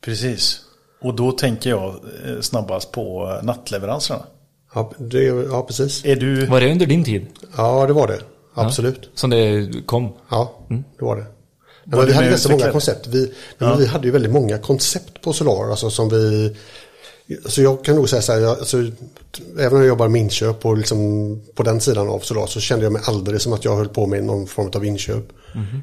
Precis. 0.06 0.60
Och 1.02 1.16
då 1.16 1.32
tänker 1.32 1.70
jag 1.70 1.90
eh, 2.26 2.42
snabbast 2.42 2.92
på 2.92 3.32
eh, 3.32 3.46
nattleveranserna. 3.46 4.24
ja, 4.74 4.92
det, 4.98 5.24
ja, 5.24 5.64
precis. 5.68 6.06
Är 6.06 6.16
du... 6.16 6.46
Var 6.46 6.62
det 6.62 6.72
under 6.72 6.86
din 6.86 7.04
tid? 7.04 7.28
Ja, 7.58 7.88
det 7.88 7.94
var 7.94 8.08
det. 8.08 8.20
Absolut. 8.54 9.10
Som 9.14 9.30
det 9.30 9.72
kom? 9.86 10.14
Ja, 10.30 10.54
det 10.98 11.06
var 11.06 11.16
det. 11.16 11.26
Var 11.86 11.98
men 11.98 12.08
vi 12.08 12.14
hade 12.14 12.30
ganska 12.30 12.52
många 12.52 12.72
koncept. 12.72 13.08
Vi, 13.08 13.34
men 13.58 13.78
vi 13.78 13.86
hade 13.86 14.06
ju 14.06 14.12
väldigt 14.12 14.32
många 14.32 14.58
koncept 14.58 15.22
på 15.22 15.34
Solar. 15.34 15.70
Alltså 15.70 15.90
som 15.90 16.10
vi... 16.10 16.56
Alltså 17.44 17.62
jag 17.62 17.86
kan 17.86 17.96
nog 17.96 18.10
säga 18.10 18.22
så 18.22 18.32
här, 18.32 18.40
jag, 18.40 18.60
alltså, 18.60 18.78
även 19.60 19.74
om 19.74 19.78
jag 19.78 19.88
jobbar 19.88 20.08
med 20.08 20.22
inköp 20.22 20.66
och 20.66 20.78
liksom 20.78 21.42
på 21.56 21.64
den 21.64 21.82
sidan 21.82 22.10
av 22.10 22.20
Solar 22.20 22.46
så 22.48 22.60
kände 22.60 22.86
jag 22.86 22.94
mig 22.94 23.02
aldrig 23.06 23.42
som 23.42 23.54
att 23.54 23.66
jag 23.66 23.76
höll 23.76 23.90
på 23.90 24.08
med 24.08 24.24
någon 24.24 24.48
form 24.48 24.72
av 24.76 24.86
inköp. 24.86 25.24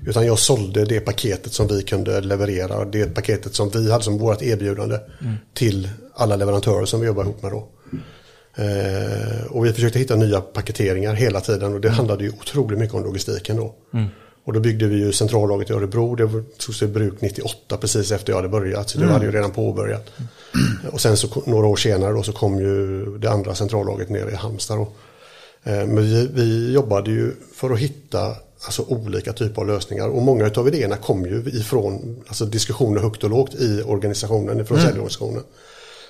Utan 0.07 0.26
jag 0.26 0.38
sålde 0.38 0.85
det 0.85 1.00
paketet 1.00 1.52
som 1.52 1.66
vi 1.66 1.83
kunde 1.83 2.21
leverera, 2.21 2.85
det 2.85 3.14
paketet 3.14 3.54
som 3.54 3.71
vi 3.71 3.90
hade 3.90 4.04
som 4.04 4.19
vårt 4.19 4.42
erbjudande 4.42 4.99
till 5.54 5.88
alla 6.14 6.37
leverantörer 6.37 6.87
som 6.87 7.00
vi 7.00 7.07
jobbar 7.07 7.23
ihop 7.23 7.42
med 7.42 7.52
då. 7.52 7.69
Eh, 8.54 9.47
och 9.50 9.66
vi 9.66 9.73
försökte 9.73 9.99
hitta 9.99 10.16
nya 10.16 10.40
paketeringar 10.40 11.14
hela 11.14 11.40
tiden 11.40 11.75
och 11.75 11.80
det 11.80 11.90
handlade 11.90 12.25
ju 12.25 12.30
otroligt 12.30 12.78
mycket 12.78 12.95
om 12.95 13.04
logistiken 13.04 13.57
då. 13.57 13.75
Och 14.50 14.54
då 14.54 14.61
byggde 14.61 14.87
vi 14.87 14.97
ju 14.97 15.12
centrallagret 15.12 15.71
i 15.71 15.73
Örebro, 15.73 16.14
det 16.14 16.28
togs 16.59 16.83
i 16.83 16.87
bruk 16.87 17.21
98 17.21 17.76
precis 17.76 18.12
efter 18.12 18.33
jag 18.33 18.37
hade 18.37 18.49
börjat. 18.49 18.90
Så 18.90 18.99
det 18.99 19.07
hade 19.07 19.25
ju 19.25 19.33
redan 19.33 19.50
påbörjat. 19.50 20.07
Och 20.92 21.00
sen 21.00 21.16
så 21.16 21.42
några 21.47 21.66
år 21.66 21.76
senare 21.76 22.12
då 22.12 22.23
så 22.23 22.33
kom 22.33 22.59
ju 22.59 23.04
det 23.19 23.30
andra 23.30 23.54
centrallagret 23.54 24.09
ner 24.09 24.28
i 24.28 24.35
Halmstad 24.35 24.78
då. 24.78 24.83
Eh, 25.71 25.87
Men 25.87 25.97
vi, 25.97 26.28
vi 26.35 26.73
jobbade 26.73 27.11
ju 27.11 27.33
för 27.54 27.71
att 27.71 27.78
hitta 27.78 28.37
alltså 28.64 28.83
olika 28.88 29.33
typer 29.33 29.62
av 29.62 29.69
lösningar. 29.69 30.09
Och 30.09 30.23
många 30.23 30.50
av 30.57 30.69
idéerna 30.69 30.97
kom 30.97 31.26
ju 31.26 31.45
ifrån 31.47 32.23
alltså 32.26 32.45
diskussioner 32.45 33.00
högt 33.00 33.25
och 33.25 33.30
lågt 33.30 33.54
i 33.54 33.83
organisationen, 33.83 34.61
ifrån 34.61 34.78
säljorganisationen. 34.80 35.42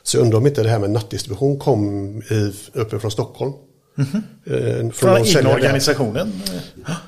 Så 0.03 0.17
jag 0.17 0.23
undrar 0.23 0.39
om 0.39 0.47
inte 0.47 0.63
det 0.63 0.69
här 0.69 0.79
med 0.79 0.91
nattdistribution 0.91 1.59
kom 1.59 2.07
i, 2.31 2.53
uppifrån 2.73 3.11
Stockholm. 3.11 3.53
Eh, 4.01 4.91
Från 4.91 5.25
säljare. 5.27 5.55
organisationen. 5.55 6.33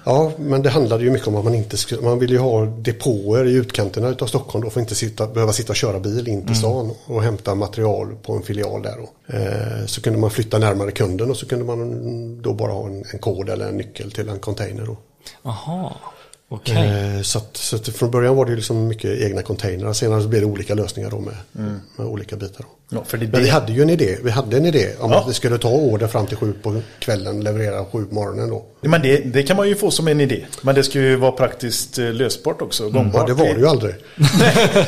Ja, 0.04 0.32
men 0.38 0.62
det 0.62 0.70
handlade 0.70 1.04
ju 1.04 1.11
mycket 1.11 1.28
om 1.28 1.37
att 1.37 1.44
man 1.44 1.54
inte 1.54 1.76
skulle, 1.76 2.02
man 2.02 2.18
ville 2.18 2.32
ju 2.32 2.38
ha 2.38 2.64
depåer 2.66 3.44
i 3.46 3.52
utkanterna 3.52 4.08
utav 4.08 4.26
Stockholm 4.26 4.64
då 4.64 4.70
för 4.70 4.80
att 4.80 4.84
inte 4.84 4.94
sitta, 4.94 5.26
behöva 5.26 5.52
sitta 5.52 5.72
och 5.72 5.76
köra 5.76 6.00
bil 6.00 6.28
in 6.28 6.46
till 6.46 6.56
stan 6.56 6.90
och 7.06 7.22
hämta 7.22 7.54
material 7.54 8.16
på 8.22 8.32
en 8.32 8.42
filial 8.42 8.82
där 8.82 8.94
då. 8.99 9.37
Eh, 9.37 9.87
så 9.87 10.02
kunde 10.02 10.18
man 10.18 10.30
flytta 10.30 10.58
närmare 10.58 10.90
kunden 10.90 11.30
och 11.30 11.37
så 11.37 11.46
kunde 11.46 11.64
man 11.64 12.42
då 12.42 12.52
bara 12.52 12.72
ha 12.72 12.87
en, 12.87 13.04
en 13.12 13.18
kod 13.18 13.49
eller 13.49 13.68
en 13.68 13.76
nyckel 13.76 14.12
till 14.12 14.28
en 14.28 14.38
container 14.38 14.87
då. 14.87 14.96
Aha, 15.42 15.96
okej. 16.54 17.16
Eh, 17.16 17.23
så 17.23 17.38
att, 17.38 17.56
så 17.56 17.76
att 17.76 17.88
från 17.88 18.11
början 18.11 18.37
var 18.37 18.47
det 18.47 18.54
liksom 18.56 18.88
mycket 18.88 19.21
egna 19.21 19.42
containrar. 19.42 19.92
Senare 19.92 20.23
så 20.23 20.28
blev 20.28 20.40
det 20.42 20.47
olika 20.49 20.75
lösningar 20.75 21.11
då 21.11 21.18
med, 21.21 21.35
med 21.97 22.06
olika 22.06 22.37
bitar. 22.37 22.59
Då. 22.62 22.68
Ja, 22.97 23.04
för 23.06 23.18
det, 23.18 23.32
Men 23.32 23.42
vi 23.42 23.49
hade 23.49 23.73
ju 23.73 23.82
en 23.82 23.90
idé. 23.90 24.16
Vi 24.23 24.30
hade 24.30 24.56
en 24.56 24.66
idé 24.66 24.90
om 24.99 25.11
Ja. 25.11 25.21
att 25.21 25.28
vi 25.28 25.35
skulle 25.35 25.59
ta 25.59 25.68
order 25.68 26.06
fram 26.06 26.26
till 26.26 26.37
sju 26.37 26.52
på 26.62 26.80
kvällen 26.99 27.37
och 27.37 27.42
leverera 27.44 27.85
sju 27.85 28.04
på 28.04 28.14
morgonen 28.14 28.50
då. 28.50 28.64
men 28.80 29.02
det, 29.02 29.18
det 29.18 29.42
kan 29.42 29.56
man 29.56 29.68
ju 29.68 29.75
få 29.75 29.90
som 29.90 30.09
en 30.09 30.21
idé. 30.21 30.44
Men 30.62 30.75
det 30.75 30.82
ska 30.82 30.99
ju 31.00 31.16
vara 31.16 31.32
praktiskt 31.32 31.99
eh, 31.99 32.12
lösbart 32.12 32.62
också. 32.62 32.85
Mm. 32.88 33.11
Ja, 33.14 33.25
det 33.26 33.35
var 33.35 33.44
det 33.44 33.61
ju 33.61 33.66
aldrig. 33.68 33.94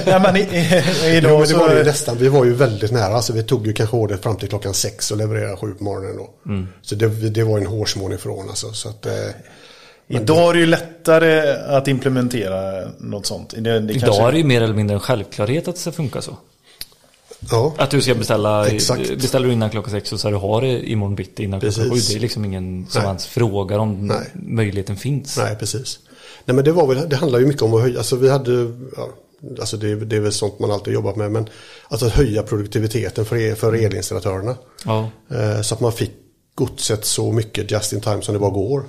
Nej, 0.07 0.21
men 0.21 0.37
i, 0.37 0.41
i, 0.41 1.21
Jo, 1.23 1.29
men 1.31 1.41
det 1.41 1.47
så... 1.47 1.59
var 1.59 1.69
det 1.69 1.79
ju 1.79 1.85
nästan. 1.85 2.17
Vi 2.19 2.29
var 2.29 2.45
ju 2.45 2.55
väldigt 2.55 2.93
nära. 2.93 3.15
Alltså, 3.15 3.33
vi 3.33 3.43
tog 3.43 3.67
ju 3.67 3.73
kanske 3.73 3.97
ordet 3.97 4.23
fram 4.23 4.37
till 4.37 4.49
klockan 4.49 4.75
sex 4.75 5.11
och 5.11 5.17
levererade 5.17 5.57
sju 5.57 5.75
på 5.79 5.85
morgonen 5.85 6.17
då. 6.17 6.31
Så 6.83 6.95
det, 6.95 7.09
det 7.09 7.43
var 7.43 7.59
en 7.59 7.67
hårsmån 7.67 8.13
ifrån 8.13 8.49
alltså. 8.49 8.73
Så 8.73 8.89
att, 8.89 9.07
eh, 9.07 9.13
Idag 10.09 10.51
är 10.51 10.55
det 10.55 10.61
ju 10.61 10.67
lättare 10.67 11.53
att 11.77 11.89
implementera 11.89 12.89
något 12.99 13.27
sånt. 13.27 13.55
Det, 13.59 13.61
det 13.81 13.93
Idag 13.93 14.01
kanske- 14.09 14.23
är 14.23 14.33
det 14.33 14.39
ju 14.39 14.45
mer 14.45 14.63
eller 14.63 14.75
mindre 14.75 14.95
en 14.97 15.01
självklarhet 15.01 15.69
att 15.69 15.75
det 15.75 15.81
ska 15.81 15.93
funka 15.93 16.23
så. 16.23 16.37
ja, 17.51 17.75
Att 17.79 17.91
du 17.91 18.01
ska 18.03 18.15
beställa, 18.15 18.67
Exakt. 18.69 19.15
beställer 19.17 19.47
du 19.47 19.53
innan 19.53 19.71
klockan 19.71 19.91
sex 19.91 20.13
och 20.13 20.21
så 20.21 20.31
du 20.31 20.37
har 20.37 20.61
det 20.63 20.91
imorgon 20.91 21.15
bitti 21.15 21.45
innan 21.45 21.61
klockan 21.61 21.85
sju. 21.85 21.91
Precis. 21.91 22.09
Det 22.09 22.17
är 22.17 22.21
liksom 22.21 22.45
ingen 22.45 22.87
som 22.91 23.03
Nej. 23.03 23.09
ens 23.09 23.27
frågar 23.27 23.79
om 23.79 24.07
Nej. 24.07 24.27
möjligheten 24.35 24.97
finns. 24.97 25.39
nej 25.39 25.57
precis. 25.57 25.99
Nej 26.45 26.55
men 26.55 26.65
det 26.65 26.73
var 26.73 26.87
väl, 26.87 27.09
det 27.09 27.17
handlar 27.17 27.39
ju 27.39 27.47
mycket 27.47 27.63
om 27.63 27.75
att 27.75 27.81
höja, 27.83 27.99
alltså 27.99 28.17
vi 28.17 28.31
hade, 28.31 28.53
ja, 28.97 29.09
alltså 29.61 29.77
det, 29.77 29.95
det 29.95 30.17
är 30.17 30.21
väl 30.21 30.33
sånt 30.33 30.59
man 30.59 30.71
alltid 30.71 30.95
jobbat 30.95 31.17
med, 31.17 31.31
men 31.33 31.49
alltså 31.89 32.07
att 32.07 32.13
höja 32.13 32.43
produktiviteten 32.43 33.25
för, 33.25 33.37
el- 33.37 33.57
för 33.57 33.73
elinstallatörerna. 33.73 34.57
Ja. 34.85 35.09
Eh, 35.31 35.61
Så 35.63 35.75
att 35.75 35.81
man 35.81 35.93
fick 35.93 36.11
godset 36.55 37.05
så 37.05 37.33
mycket 37.33 37.71
just 37.71 37.93
in 37.93 38.01
time 38.01 38.23
som 38.23 38.35
det 38.35 38.41
bara 38.41 38.51
går. 38.51 38.85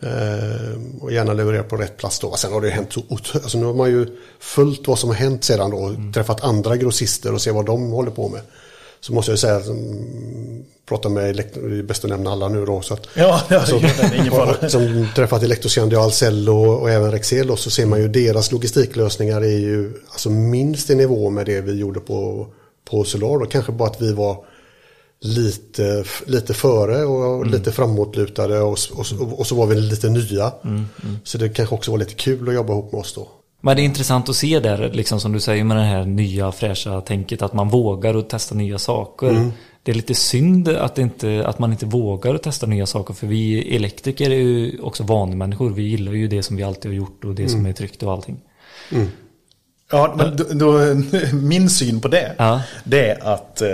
Eh, 0.00 1.02
och 1.02 1.12
gärna 1.12 1.32
leverera 1.32 1.62
på 1.62 1.76
rätt 1.76 1.96
plats 1.96 2.18
då. 2.18 2.36
Sen 2.36 2.52
har 2.52 2.60
det 2.60 2.66
ju 2.66 2.72
hänt 2.72 2.92
så 2.92 3.02
alltså 3.34 3.58
nu 3.58 3.64
har 3.64 3.74
man 3.74 3.90
ju 3.90 4.06
följt 4.40 4.88
vad 4.88 4.98
som 4.98 5.08
har 5.08 5.16
hänt 5.16 5.44
sedan 5.44 5.70
då. 5.70 5.94
Träffat 6.14 6.44
andra 6.44 6.76
grossister 6.76 7.34
och 7.34 7.40
se 7.40 7.50
vad 7.50 7.66
de 7.66 7.90
håller 7.90 8.10
på 8.10 8.28
med. 8.28 8.40
Så 9.00 9.12
måste 9.12 9.32
jag 9.32 9.38
säga, 9.38 9.60
mm, 9.60 10.64
prata 10.86 11.08
med, 11.08 11.36
det 11.36 11.56
är 11.60 11.82
bäst 11.82 12.04
att 12.04 12.10
nämna 12.10 12.32
alla 12.32 12.48
nu 12.48 12.66
då. 12.66 12.80
Så 12.80 12.94
att, 12.94 13.08
Ja, 13.14 13.40
ja 13.48 13.66
så, 13.66 13.80
fara. 14.30 14.68
som 14.68 15.08
träffat 15.14 15.42
Electroscan, 15.42 15.96
Ahlsell 15.96 16.48
och, 16.48 16.80
och 16.80 16.90
även 16.90 17.10
Rexel 17.10 17.46
då, 17.46 17.56
så 17.56 17.70
ser 17.70 17.86
man 17.86 18.00
ju 18.00 18.08
deras 18.08 18.52
logistiklösningar 18.52 19.40
är 19.40 19.58
ju 19.58 19.92
alltså 20.08 20.30
minst 20.30 20.90
i 20.90 20.94
nivå 20.94 21.30
med 21.30 21.46
det 21.46 21.60
vi 21.60 21.72
gjorde 21.72 22.00
på, 22.00 22.46
på 22.90 23.04
Solar. 23.04 23.38
Då. 23.38 23.46
Kanske 23.46 23.72
bara 23.72 23.88
att 23.88 24.02
vi 24.02 24.12
var 24.12 24.44
lite, 25.24 26.04
lite 26.26 26.54
före 26.54 27.04
och 27.04 27.46
lite 27.46 27.72
framåtlutade 27.72 28.60
och, 28.60 28.78
och, 28.92 29.38
och 29.38 29.46
så 29.46 29.54
var 29.54 29.66
vi 29.66 29.74
lite 29.74 30.08
nya. 30.08 30.52
Så 31.24 31.38
det 31.38 31.48
kanske 31.48 31.74
också 31.74 31.90
var 31.90 31.98
lite 31.98 32.14
kul 32.14 32.48
att 32.48 32.54
jobba 32.54 32.72
ihop 32.72 32.92
med 32.92 33.00
oss 33.00 33.14
då. 33.14 33.28
Men 33.60 33.76
det 33.76 33.82
är 33.82 33.84
intressant 33.84 34.28
att 34.28 34.36
se 34.36 34.60
där, 34.60 34.90
liksom 34.92 35.20
som 35.20 35.32
du 35.32 35.40
säger 35.40 35.64
med 35.64 35.76
det 35.76 35.82
här 35.82 36.04
nya 36.04 36.52
fräscha 36.52 37.00
tänket 37.00 37.42
att 37.42 37.52
man 37.52 37.68
vågar 37.68 38.14
att 38.14 38.28
testa 38.28 38.54
nya 38.54 38.78
saker. 38.78 39.28
Mm. 39.30 39.52
Det 39.82 39.92
är 39.92 39.94
lite 39.94 40.14
synd 40.14 40.68
att, 40.68 40.98
inte, 40.98 41.46
att 41.46 41.58
man 41.58 41.72
inte 41.72 41.86
vågar 41.86 42.34
att 42.34 42.42
testa 42.42 42.66
nya 42.66 42.86
saker 42.86 43.14
för 43.14 43.26
vi 43.26 43.76
elektriker 43.76 44.30
är 44.30 44.34
ju 44.34 44.80
också 44.80 45.02
vanemänniskor. 45.02 45.70
Vi 45.70 45.82
gillar 45.82 46.12
ju 46.12 46.28
det 46.28 46.42
som 46.42 46.56
vi 46.56 46.62
alltid 46.62 46.90
har 46.90 46.96
gjort 46.96 47.24
och 47.24 47.34
det 47.34 47.42
Mm. 47.42 47.52
som 47.52 47.66
är 47.66 47.72
tryggt 47.72 48.02
och 48.02 48.12
allting. 48.12 48.36
Ja, 49.96 50.14
men 50.16 50.36
då, 50.36 50.44
då, 50.52 50.94
min 51.32 51.70
syn 51.70 52.00
på 52.00 52.08
det, 52.08 52.32
Ja. 52.38 52.62
det 52.84 53.10
är 53.10 53.26
att 53.34 53.62
eh, 53.62 53.68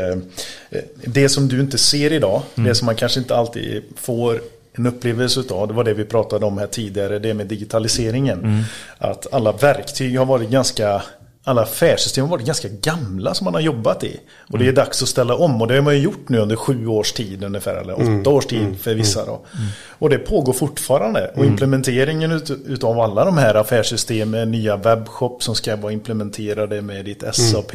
det 1.04 1.28
som 1.28 1.48
du 1.48 1.60
inte 1.60 1.78
ser 1.78 2.12
idag, 2.12 2.42
det 2.54 2.74
som 2.74 2.86
man 2.86 2.96
kanske 2.96 3.20
inte 3.20 3.36
alltid 3.36 3.82
får 3.96 4.40
en 4.72 4.86
upplevelse 4.86 5.40
utav, 5.40 5.68
det 5.68 5.74
var 5.74 5.84
det 5.84 5.94
vi 5.94 6.04
pratade 6.04 6.46
om 6.46 6.58
här 6.58 6.66
tidigare, 6.66 7.18
det 7.18 7.34
med 7.34 7.46
digitaliseringen. 7.46 8.64
Att 8.98 9.26
alla 9.32 9.52
verktyg 9.52 10.18
har 10.18 10.26
varit 10.26 10.50
ganska, 10.50 11.02
alla 11.50 11.62
affärssystem 11.62 12.24
har 12.24 12.30
varit 12.30 12.46
ganska 12.46 12.68
gamla 12.68 13.34
som 13.34 13.44
man 13.44 13.54
har 13.54 13.60
jobbat 13.60 14.04
i. 14.04 14.20
Och 14.48 14.58
det 14.58 14.68
är 14.68 14.72
dags 14.72 15.02
att 15.02 15.08
ställa 15.08 15.34
om 15.34 15.62
och 15.62 15.68
det 15.68 15.74
har 15.74 15.82
man 15.82 15.94
ju 15.94 16.02
gjort 16.02 16.28
nu 16.28 16.38
under 16.38 16.56
sju 16.56 16.86
års 16.86 17.12
tid 17.12 17.44
ungefär, 17.44 17.74
eller 17.74 18.20
åtta 18.20 18.30
års 18.30 18.46
tid 18.46 18.80
för 18.80 18.94
vissa 18.94 19.24
då. 19.26 19.40
Och 19.88 20.10
det 20.10 20.18
pågår 20.18 20.52
fortfarande. 20.52 21.30
Och 21.36 21.44
implementeringen 21.44 22.32
ut, 22.32 22.50
utav 22.66 23.00
alla 23.00 23.24
de 23.24 23.38
här 23.38 23.54
affärssystemen, 23.54 24.50
nya 24.50 24.76
webbshop 24.76 25.42
som 25.42 25.54
ska 25.54 25.76
vara 25.76 25.92
implementerade 25.92 26.82
med 26.82 27.04
ditt 27.04 27.24
SAP 27.32 27.74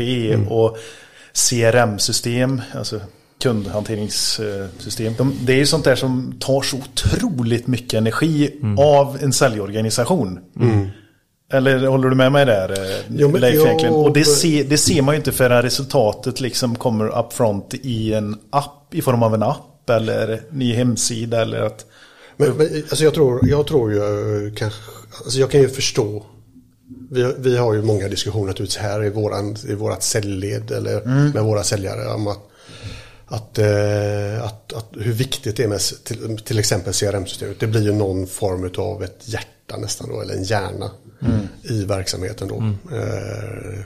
och 0.50 0.78
CRM-system, 1.50 2.62
alltså 2.76 3.00
kundhanteringssystem. 3.44 5.14
De, 5.18 5.34
det 5.42 5.54
är 5.54 5.58
ju 5.58 5.66
sånt 5.66 5.84
där 5.84 5.96
som 5.96 6.36
tar 6.40 6.62
så 6.62 6.78
otroligt 6.78 7.68
mycket 7.68 7.94
energi 7.94 8.52
av 8.78 9.18
en 9.22 9.34
säljorganisation. 9.34 10.40
Eller 11.54 11.88
håller 11.88 12.10
du 12.10 12.16
med 12.16 12.32
mig 12.32 12.46
där 12.46 12.72
eh, 12.72 12.98
Jo, 13.10 13.30
men 13.30 13.42
Leif 13.42 13.66
egentligen? 13.66 13.96
Och 13.96 14.14
det, 14.14 14.26
ser- 14.26 14.64
det 14.64 14.78
ser 14.78 15.02
man 15.02 15.16
ju 15.16 15.18
inte 15.18 15.32
förrän 15.32 15.62
resultatet 15.62 16.40
liksom 16.42 16.76
kommer 16.76 17.20
upfront 17.20 17.74
i 17.74 18.14
en 18.14 18.38
app 18.50 18.94
i 18.96 19.02
form 19.02 19.24
av 19.24 19.34
en 19.34 19.44
app 19.44 19.90
eller 19.90 20.42
ny 20.50 20.74
hemsida 20.74 21.42
eller 21.42 21.62
att 21.62 21.86
Men, 22.38 22.52
men 22.58 22.68
alltså 22.90 23.04
jag, 23.04 23.14
tror, 23.14 23.48
jag 23.50 23.68
tror 23.68 23.92
ju 23.94 23.98
eh, 24.48 24.54
kanske, 24.54 24.80
alltså 25.24 25.40
jag 25.40 25.52
kan 25.52 25.62
ju 25.62 25.70
förstå. 25.70 26.26
Vi, 27.12 27.34
vi 27.38 27.58
har 27.58 27.74
ju 27.74 27.82
många 27.82 28.08
diskussioner 28.08 28.48
naturligtvis 28.48 28.78
här 28.82 29.04
i, 29.04 29.10
våran, 29.10 29.58
i 29.68 29.74
vårat 29.74 30.04
säljled 30.04 30.72
eller 30.72 31.02
med 31.34 31.44
våra 31.44 31.64
säljare 31.64 32.14
om 32.14 32.28
att, 32.28 32.40
att, 33.26 33.58
eh, 33.58 34.44
att, 34.46 34.74
att 34.74 34.90
hur 35.00 35.14
viktigt 35.14 35.58
det 35.58 35.64
är 35.64 35.68
med 35.68 35.80
till, 36.04 36.38
till 36.38 36.60
exempel 36.60 36.94
CRM-systemet. 36.94 37.60
Det 37.60 37.68
blir 37.68 37.82
ju 37.82 37.94
någon 37.94 38.28
form 38.28 38.70
av 38.78 39.04
ett 39.04 39.20
hjärta 39.26 39.78
nästan 39.78 40.10
då, 40.10 40.22
eller 40.22 40.34
en 40.34 40.44
hjärna 40.44 40.92
i 41.64 41.86
verksamheten 41.86 42.48
då. 42.48 42.56
Eh, 42.96 43.80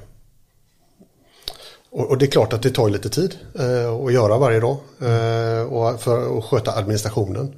och, 1.91 2.09
och 2.09 2.17
det 2.17 2.25
är 2.25 2.31
klart 2.31 2.53
att 2.53 2.61
det 2.63 2.69
tar 2.69 2.89
lite 2.89 3.09
tid 3.09 3.35
eh, 3.59 3.93
att 3.93 4.13
göra 4.13 4.37
varje 4.37 4.59
dag 4.59 4.77
eh, 5.01 5.61
och 5.73 6.01
för 6.01 6.37
att 6.37 6.43
sköta 6.45 6.71
administrationen. 6.71 7.53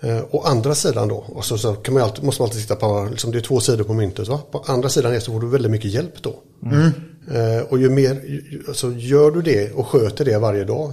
Eh, 0.00 0.24
å 0.30 0.42
andra 0.42 0.74
sidan 0.74 1.08
då, 1.08 1.14
och 1.16 1.44
så, 1.44 1.58
så 1.58 1.74
kan 1.74 1.94
man 1.94 2.02
alltid, 2.02 2.24
måste 2.24 2.42
man 2.42 2.46
alltid 2.48 2.62
titta 2.62 2.76
på, 2.76 3.08
liksom 3.10 3.30
det 3.32 3.38
är 3.38 3.42
två 3.42 3.60
sidor 3.60 3.84
på 3.84 3.92
myntet. 3.94 4.28
Va? 4.28 4.40
På 4.50 4.64
andra 4.66 4.88
sidan 4.88 5.14
är 5.14 5.20
så 5.20 5.32
får 5.32 5.40
du 5.40 5.48
väldigt 5.48 5.70
mycket 5.70 5.90
hjälp 5.90 6.22
då. 6.22 6.34
Eh, 7.34 7.62
och 7.62 7.78
ju 7.78 7.88
mer, 7.90 8.14
ju- 8.14 8.64
alltså 8.68 8.92
gör 8.92 9.30
du 9.30 9.42
det 9.42 9.72
och 9.72 9.86
sköter 9.86 10.24
det 10.24 10.38
varje 10.38 10.64
dag. 10.64 10.92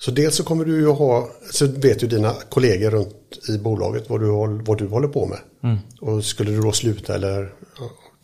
Så 0.00 0.10
dels 0.10 0.36
så 0.36 0.44
kommer 0.44 0.64
du 0.64 0.80
ju 0.80 0.86
ha, 0.86 1.28
så 1.50 1.66
vet 1.66 2.02
ju 2.02 2.06
dina 2.06 2.34
kollegor 2.48 2.90
runt 2.90 3.48
i 3.48 3.58
bolaget 3.58 4.10
vad 4.10 4.20
du, 4.20 4.26
vad 4.64 4.78
du 4.78 4.86
håller 4.86 5.08
på 5.08 5.26
med. 5.26 5.38
Och 6.00 6.24
skulle 6.24 6.50
du 6.50 6.60
då 6.60 6.72
sluta 6.72 7.14
eller 7.14 7.52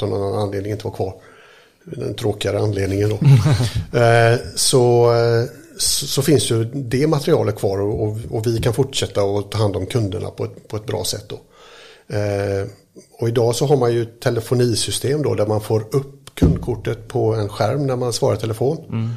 av 0.02 0.08
någon 0.08 0.22
annan 0.22 0.42
anledning 0.42 0.72
inte 0.72 0.84
vara 0.84 0.94
kvar, 0.94 1.14
den 1.84 2.14
tråkigare 2.14 2.58
anledningen 2.58 3.08
då. 3.08 3.14
eh, 3.98 4.38
så, 4.54 5.12
eh, 5.14 5.44
så, 5.78 6.06
så 6.06 6.22
finns 6.22 6.50
ju 6.50 6.64
det 6.64 7.06
materialet 7.06 7.56
kvar 7.56 7.80
och, 7.80 8.02
och, 8.02 8.18
och 8.30 8.46
vi 8.46 8.60
kan 8.60 8.74
fortsätta 8.74 9.22
att 9.22 9.50
ta 9.50 9.58
hand 9.58 9.76
om 9.76 9.86
kunderna 9.86 10.30
på 10.30 10.44
ett, 10.44 10.68
på 10.68 10.76
ett 10.76 10.86
bra 10.86 11.04
sätt 11.04 11.28
då. 11.28 11.40
Eh, 12.16 12.66
och 13.20 13.28
idag 13.28 13.54
så 13.54 13.66
har 13.66 13.76
man 13.76 13.92
ju 13.92 14.04
telefonisystem 14.04 15.22
då 15.22 15.34
där 15.34 15.46
man 15.46 15.60
får 15.60 15.80
upp 15.80 16.34
kundkortet 16.34 17.08
på 17.08 17.34
en 17.34 17.48
skärm 17.48 17.86
när 17.86 17.96
man 17.96 18.12
svarar 18.12 18.36
telefon. 18.36 19.16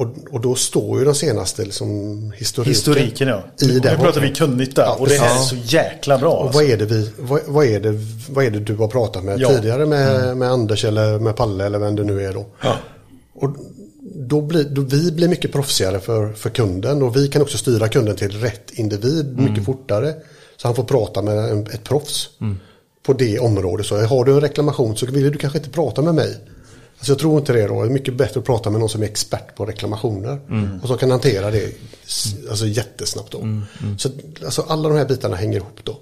Och, 0.00 0.06
och 0.30 0.40
då 0.40 0.54
står 0.54 0.98
ju 0.98 1.04
de 1.04 1.14
senaste 1.14 1.64
liksom, 1.64 2.32
historiken, 2.36 2.74
historiken 2.74 3.28
ja. 3.28 3.42
i 3.62 3.66
nu 3.66 3.78
den. 3.80 4.00
pratar 4.00 4.20
vi 4.20 4.30
kunnigt 4.34 4.76
där 4.76 4.82
Ja, 4.82 4.96
och 4.98 5.08
det 5.08 5.14
här 5.14 5.34
är 5.34 5.42
så 5.42 5.56
jäkla 5.64 6.18
bra. 6.18 6.32
Och 6.32 6.42
alltså. 6.44 6.58
vad 6.60 6.70
är, 6.70 6.76
det 6.76 6.84
vi, 6.84 7.10
vad, 7.18 7.40
vad, 7.46 7.66
är 7.66 7.80
det, 7.80 8.00
vad 8.30 8.44
är 8.44 8.50
det 8.50 8.60
du 8.60 8.76
har 8.76 8.88
pratat 8.88 9.24
med 9.24 9.40
Ja. 9.40 9.48
tidigare 9.48 9.86
med, 9.86 10.36
med 10.36 10.50
Anders 10.50 10.84
eller 10.84 11.18
med 11.18 11.36
Palle 11.36 11.66
eller 11.66 11.78
vem 11.78 11.96
det 11.96 12.04
nu 12.04 12.22
är 12.26 12.32
då? 12.32 12.46
Ja. 12.62 12.76
Och 13.34 13.56
då 14.14 14.40
blir, 14.40 14.64
då 14.64 14.82
vi 14.82 15.12
blir 15.12 15.28
mycket 15.28 15.52
proffsigare 15.52 16.00
för, 16.00 16.32
för 16.32 16.50
kunden 16.50 17.02
och 17.02 17.16
vi 17.16 17.28
kan 17.28 17.42
också 17.42 17.58
styra 17.58 17.88
kunden 17.88 18.16
till 18.16 18.40
rätt 18.40 18.70
individ 18.70 19.38
mycket 19.38 19.64
fortare. 19.64 20.14
Så 20.56 20.68
han 20.68 20.74
får 20.74 20.84
prata 20.84 21.22
med 21.22 21.38
en, 21.38 21.62
ett 21.62 21.84
proffs 21.84 22.28
på 23.06 23.12
det 23.12 23.38
området. 23.38 23.86
Så 23.86 24.00
har 24.06 24.24
du 24.24 24.32
en 24.32 24.40
reklamation 24.40 24.96
så 24.96 25.06
vill 25.06 25.32
du 25.32 25.38
kanske 25.38 25.58
inte 25.58 25.70
prata 25.70 26.02
med 26.02 26.14
mig. 26.14 26.36
Alltså 27.00 27.12
jag 27.12 27.18
tror 27.18 27.38
inte 27.38 27.52
det 27.52 27.66
då. 27.66 27.82
Det 27.82 27.88
är 27.88 27.90
mycket 27.90 28.14
bättre 28.14 28.40
att 28.40 28.46
prata 28.46 28.70
med 28.70 28.80
någon 28.80 28.88
som 28.88 29.02
är 29.02 29.06
expert 29.06 29.54
på 29.56 29.66
reklamationer. 29.66 30.40
Och 30.82 30.88
som 30.88 30.98
kan 30.98 31.10
hantera 31.10 31.50
det 31.50 31.72
alltså 32.50 32.66
jättesnabbt 32.66 33.32
då. 33.32 33.38
Så 33.98 34.08
alltså 34.44 34.62
alla 34.62 34.88
de 34.88 34.98
här 34.98 35.04
bitarna 35.04 35.36
hänger 35.36 35.56
ihop 35.56 35.80
då. 35.84 35.98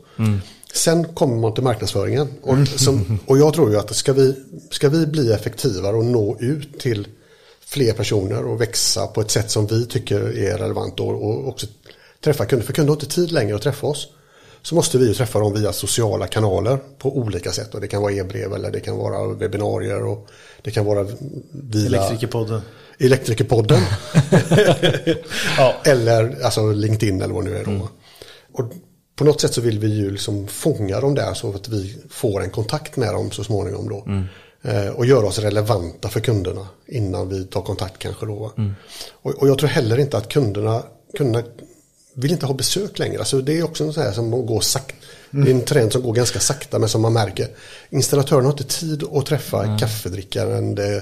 Sen 0.73 1.05
kommer 1.15 1.37
man 1.37 1.55
till 1.55 1.63
marknadsföringen. 1.65 2.29
Och, 2.43 2.69
som, 2.69 3.19
och 3.27 3.39
jag 3.39 3.55
tror 3.55 3.71
ju 3.71 3.79
att 3.79 3.97
ska 3.97 4.13
vi, 4.13 4.35
ska 4.71 4.89
vi 4.89 5.07
bli 5.07 5.33
effektivare 5.33 5.97
och 5.97 6.05
nå 6.05 6.37
ut 6.41 6.81
till 6.81 7.09
fler 7.67 7.93
personer 7.93 8.45
och 8.45 8.61
växa 8.61 9.07
på 9.07 9.21
ett 9.21 9.31
sätt 9.31 9.51
som 9.51 9.67
vi 9.67 9.87
tycker 9.87 10.39
är 10.39 10.59
relevant 10.59 11.01
och, 11.01 11.25
och 11.25 11.49
också 11.49 11.67
träffa 12.25 12.45
kunder. 12.47 12.67
För 12.67 12.73
kunder 12.73 12.91
har 12.91 12.97
inte 12.97 13.15
tid 13.15 13.33
längre 13.33 13.57
att 13.57 13.63
träffa 13.63 13.87
oss. 13.87 14.09
Så 14.69 14.75
måste 14.75 14.99
vi 14.99 15.15
träffa 15.15 15.39
dem 15.39 15.53
via 15.53 15.73
sociala 15.73 16.27
kanaler 16.27 16.79
på 16.99 17.17
olika 17.19 17.53
sätt. 17.53 17.75
Och 17.75 17.81
det 17.81 17.89
kan 17.89 18.03
vara 18.03 18.13
e-brev 18.13 18.53
eller 18.53 18.71
det 18.71 18.81
kan 18.81 18.97
vara 18.97 19.35
webbinarier 19.35 20.07
och 20.07 20.29
det 20.63 20.71
kan 20.71 20.85
vara 20.85 21.07
via 21.51 21.87
Elektrikerpodden. 21.87 22.61
Elektrikerpodden. 22.99 23.81
Ja. 25.57 25.75
Eller 25.85 26.45
alltså 26.45 26.73
LinkedIn 26.73 27.23
eller 27.23 27.35
vad 27.35 27.45
det 27.45 27.51
nu 27.51 27.57
är 27.57 27.65
då. 27.65 27.89
Och 28.53 28.73
på 29.17 29.25
något 29.25 29.41
sätt 29.41 29.55
så 29.55 29.61
vill 29.61 29.79
vi 29.79 29.89
ju 29.89 30.11
liksom 30.11 30.47
fånga 30.47 31.01
dem 31.01 31.15
där 31.15 31.35
så 31.35 31.55
att 31.55 31.69
vi 31.69 31.97
får 32.11 32.43
en 32.43 32.51
kontakt 32.51 32.97
med 32.97 33.15
dem 33.15 33.31
så 33.31 33.45
småningom 33.45 33.89
då. 33.89 34.05
Eh, 34.71 34.89
och 34.89 35.07
göra 35.07 35.27
oss 35.27 35.39
relevanta 35.39 36.09
för 36.09 36.21
kunderna 36.21 36.67
innan 36.87 37.29
vi 37.29 37.45
tar 37.45 37.63
kontakt 37.63 37.99
kanske 37.99 38.27
då. 38.27 38.35
va. 38.35 38.51
Och, 39.13 39.35
och 39.35 39.49
jag 39.49 39.59
tror 39.59 39.69
heller 39.69 39.99
inte 39.99 40.17
att 40.17 40.29
kunderna, 40.29 40.83
kunderna 41.17 41.47
vill 42.23 42.33
inte 42.33 42.47
ha 42.47 42.55
besök 42.55 42.99
längre. 42.99 43.19
Alltså 43.19 43.41
det 43.41 43.59
är 43.59 43.63
också 43.65 43.85
en 43.85 43.93
sån 43.93 44.03
här 44.03 44.13
som 44.13 44.31
går 44.47 44.61
sakta. 44.61 44.95
Det 45.31 45.51
är 45.51 45.55
en 45.55 45.65
trend 45.65 45.93
som 45.93 46.03
går 46.03 46.13
ganska 46.13 46.41
sakta 46.41 46.79
men 46.79 46.89
som 46.89 47.03
man 47.03 47.13
märker. 47.13 47.49
Installatörerna 47.91 48.45
har 48.47 48.53
inte 48.53 48.65
tid 48.65 49.05
att 49.13 49.27
träffa 49.27 49.79
kaffedrickande 49.79 51.01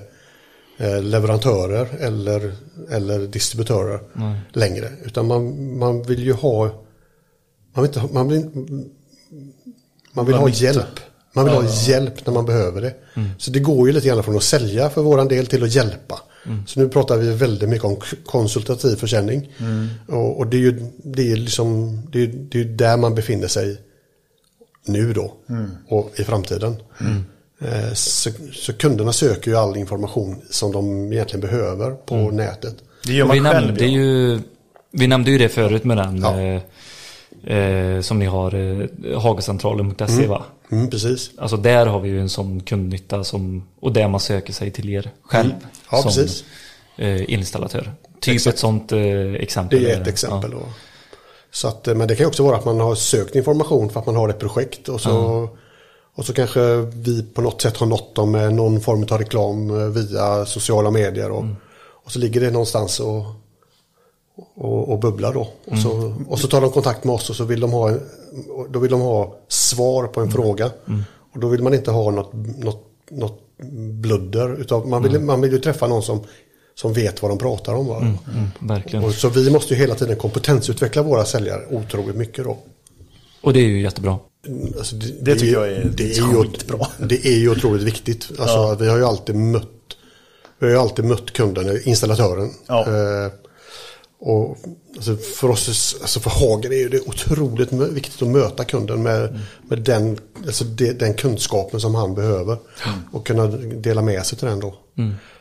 eh, 0.79 1.03
leverantörer 1.03 1.89
eller, 2.01 2.53
eller 2.91 3.19
distributörer 3.27 4.01
längre. 4.53 4.93
Utan 5.05 5.27
man, 5.27 5.77
man 5.79 6.03
vill 6.03 6.23
ju 6.25 6.33
ha 6.33 6.65
man 7.75 7.83
vill, 7.83 7.89
inte, 7.89 8.01
ha- 8.01 8.09
man 8.13 8.29
vill, 8.29 8.41
man 10.13 10.27
vill 10.27 10.35
Man 10.35 10.41
ha 10.43 10.47
nytta. 10.49 10.65
hjälp. 10.65 11.01
Man 11.33 11.45
vill 11.45 11.55
ha 11.55 11.65
hjälp 11.89 12.27
när 12.27 12.35
man 12.35 12.47
behöver 12.47 12.81
det. 12.81 12.95
Så 13.39 13.51
det 13.51 13.61
går 13.61 13.87
ju 13.87 13.93
lite 13.93 14.09
grann 14.09 14.23
från 14.23 14.37
att 14.37 14.43
sälja 14.43 14.91
för 14.91 15.03
våran 15.03 15.29
del 15.29 15.47
till 15.47 15.63
att 15.65 15.75
hjälpa. 15.75 16.21
Så 16.67 16.81
nu 16.81 16.89
pratar 16.89 17.17
vi 17.17 17.31
väldigt 17.35 17.69
mycket 17.69 17.85
om 17.85 17.97
konsultativ 18.27 18.97
försäljning. 18.97 19.53
Och, 20.09 20.39
och 20.39 20.47
det 20.47 20.57
är 20.57 20.61
ju 20.61 20.91
det 21.05 21.33
är 21.33 21.37
liksom, 21.37 22.01
det 22.13 22.23
är, 22.23 22.27
det 22.27 22.59
är 22.59 22.63
ju 22.63 22.75
där 22.77 22.97
man 22.97 23.15
befinner 23.15 23.49
sig 23.49 23.81
nu 24.87 25.13
då 25.13 25.33
och 25.89 26.11
i 26.17 26.25
framtiden. 26.25 26.77
Eh, 27.61 27.93
Så, 27.95 28.31
så 28.53 28.73
kunderna 28.73 29.13
söker 29.13 29.51
ju 29.51 29.57
all 29.57 29.77
information 29.77 30.37
som 30.51 30.73
de 30.73 31.13
egentligen 31.13 31.41
behöver 31.41 31.91
på 31.91 32.17
nätet. 32.31 32.75
Det 33.07 33.13
gör 33.13 33.27
man 33.27 33.35
vi, 33.37 33.41
själv. 33.43 33.67
nämnde 33.67 33.85
ja. 33.87 33.91
ju, 33.91 34.41
vi 34.93 35.07
nämnde 35.07 35.31
ju 35.31 35.39
det 35.39 35.49
förut 35.49 35.85
med 35.85 35.97
den 35.97 36.19
Ja. 36.23 36.41
eh, 36.41 36.63
eh, 37.45 38.01
som 38.01 38.19
ni 38.19 38.27
har, 38.27 38.55
eh, 38.55 39.21
hagacentralen.se 39.21 40.27
va? 40.27 40.43
Mm, 40.73 40.91
precis. 40.91 41.31
Alltså 41.39 41.57
där 41.57 41.87
har 41.87 42.01
vi 42.01 42.09
ju 42.09 42.21
en 42.21 42.29
sån 42.29 42.61
kundnytta 42.61 43.25
som, 43.25 43.69
och 43.81 43.93
där 43.93 44.09
man 44.09 44.21
söker 44.21 44.53
sig 44.53 44.71
till 44.71 44.89
er 44.91 45.11
själv. 45.23 45.51
Mm. 45.51 45.63
Ja, 45.91 45.97
som 45.97 46.11
precis. 46.11 46.45
eh, 46.97 47.33
installatör. 47.33 47.93
Typ 48.21 48.35
Exakt. 48.35 48.55
ett 48.55 48.61
sånt 48.61 48.93
eh, 48.93 49.35
exempel. 49.35 49.83
Det 49.83 49.93
är 49.93 50.01
ett 50.01 50.09
exempel. 50.09 50.51
Då. 50.51 50.59
Så 51.51 51.69
att, 51.69 51.89
eh, 51.89 51.95
men 51.95 52.09
det 52.09 52.17
kan 52.17 52.27
också 52.27 52.43
vara 52.43 52.57
att 52.57 52.65
man 52.65 52.81
har 52.81 52.95
sökt 52.95 53.37
information 53.37 53.91
för 53.91 54.01
att 54.01 54.07
man 54.07 54.17
har 54.17 54.29
ett 54.29 54.39
projekt 54.39 54.89
och 54.89 55.01
så, 55.01 55.49
och 56.15 56.25
så 56.25 56.33
kanske 56.33 56.77
vi 56.77 57.23
på 57.23 57.41
något 57.43 57.63
sätt 57.63 57.77
har 57.77 57.87
nått 57.87 58.15
dem 58.15 58.31
med 58.31 58.55
någon 58.55 58.81
form 58.81 59.07
av 59.11 59.19
reklam 59.19 59.71
eh, 59.71 59.87
via 59.87 60.47
sociala 60.47 60.91
medier 60.91 61.31
och, 61.31 61.45
och 62.05 62.13
så 62.13 62.19
ligger 62.19 62.41
det 62.41 62.51
någonstans 62.51 63.01
och, 63.01 63.25
och, 64.57 64.89
och 64.93 64.99
bubblar 64.99 65.33
då. 65.35 65.49
Och, 65.67 65.79
så, 65.79 66.15
och 66.29 66.39
så 66.39 66.49
tar 66.49 66.61
de 66.61 66.71
kontakt 66.71 67.05
med 67.05 67.15
oss 67.15 67.31
och 67.31 67.37
så 67.37 67.45
vill 67.45 67.61
de 67.61 67.73
ha, 67.73 67.89
en- 67.89 68.01
då 68.71 68.79
vill 68.79 68.91
de 68.91 69.01
ha 69.01 69.37
svar 69.49 70.07
på 70.07 70.21
en 70.21 70.31
fråga. 70.31 70.71
Och 71.35 71.41
då 71.41 71.49
vill 71.49 71.63
man 71.63 71.75
inte 71.75 71.91
ha 71.91 72.11
något, 72.11 72.33
något, 72.59 72.85
något 73.11 73.41
bludder. 74.03 74.61
Utav, 74.61 74.89
man, 74.89 75.03
vill, 75.03 75.21
man 75.21 75.41
vill 75.41 75.53
ju 75.53 75.59
träffa 75.59 75.87
någon 75.87 76.03
som, 76.03 76.21
som 76.75 76.93
vet 76.93 77.23
vad 77.23 77.31
de 77.31 77.39
pratar 77.39 77.75
om. 77.75 77.87
Va? 77.87 77.97
Mm, 77.99 78.17
verkligen. 78.61 79.05
Och 79.05 79.15
så 79.15 79.29
vi 79.29 79.51
måste 79.51 79.75
ju 79.75 79.81
hela 79.81 79.95
tiden 79.95 80.17
kompetensutveckla 80.17 81.03
våra 81.03 81.25
säljare 81.25 81.63
otroligt 81.71 82.17
mycket 82.17 82.45
då. 82.45 82.59
Och 83.43 83.53
det 83.53 83.61
är 83.61 83.65
ju 83.67 83.83
jättebra. 83.83 84.19
Alltså 84.77 84.97
Det 85.21 85.35
tycker 85.35 85.53
jag 85.53 85.69
är 85.73 85.93
det 85.97 86.05
är 86.19 86.33
ju, 86.33 86.43
skitbra. 86.43 86.87
Det 86.99 87.27
är 87.27 87.37
ju 87.39 87.51
otroligt 87.51 87.83
viktigt. 87.83 88.31
Alltså, 88.39 88.77
Vi 88.81 88.89
har 88.89 88.97
ju 88.97 89.05
alltid 89.05 89.35
mött 89.35 89.69
vi 90.59 90.67
har 90.67 90.73
ju 90.73 90.79
alltid 90.79 91.05
mött 91.05 91.33
kunden, 91.33 91.81
installatören. 91.85 92.51
Ja. 92.67 92.81
Eh, 92.81 93.33
och 94.19 94.57
alltså 94.97 95.17
för 95.17 95.51
oss, 95.51 95.97
alltså 96.01 96.21
för 96.21 96.31
Hager 96.31 96.73
är 96.73 96.89
det 96.89 97.01
otroligt 97.01 97.73
viktigt 97.73 98.23
att 98.23 98.29
möta 98.29 98.65
kunden 98.65 99.03
med, 99.03 99.41
med 99.63 99.79
den, 99.79 100.19
alltså 100.47 100.65
det, 100.65 100.93
den 100.93 101.15
kunskapen 101.15 101.81
som 101.81 101.95
han 101.95 102.15
behöver. 102.15 102.59
Och 103.13 103.27
kunna 103.27 103.47
dela 103.47 104.03
med 104.03 104.27
sig 104.27 104.39
till 104.39 104.49
den 104.49 104.61
då. 104.61 104.75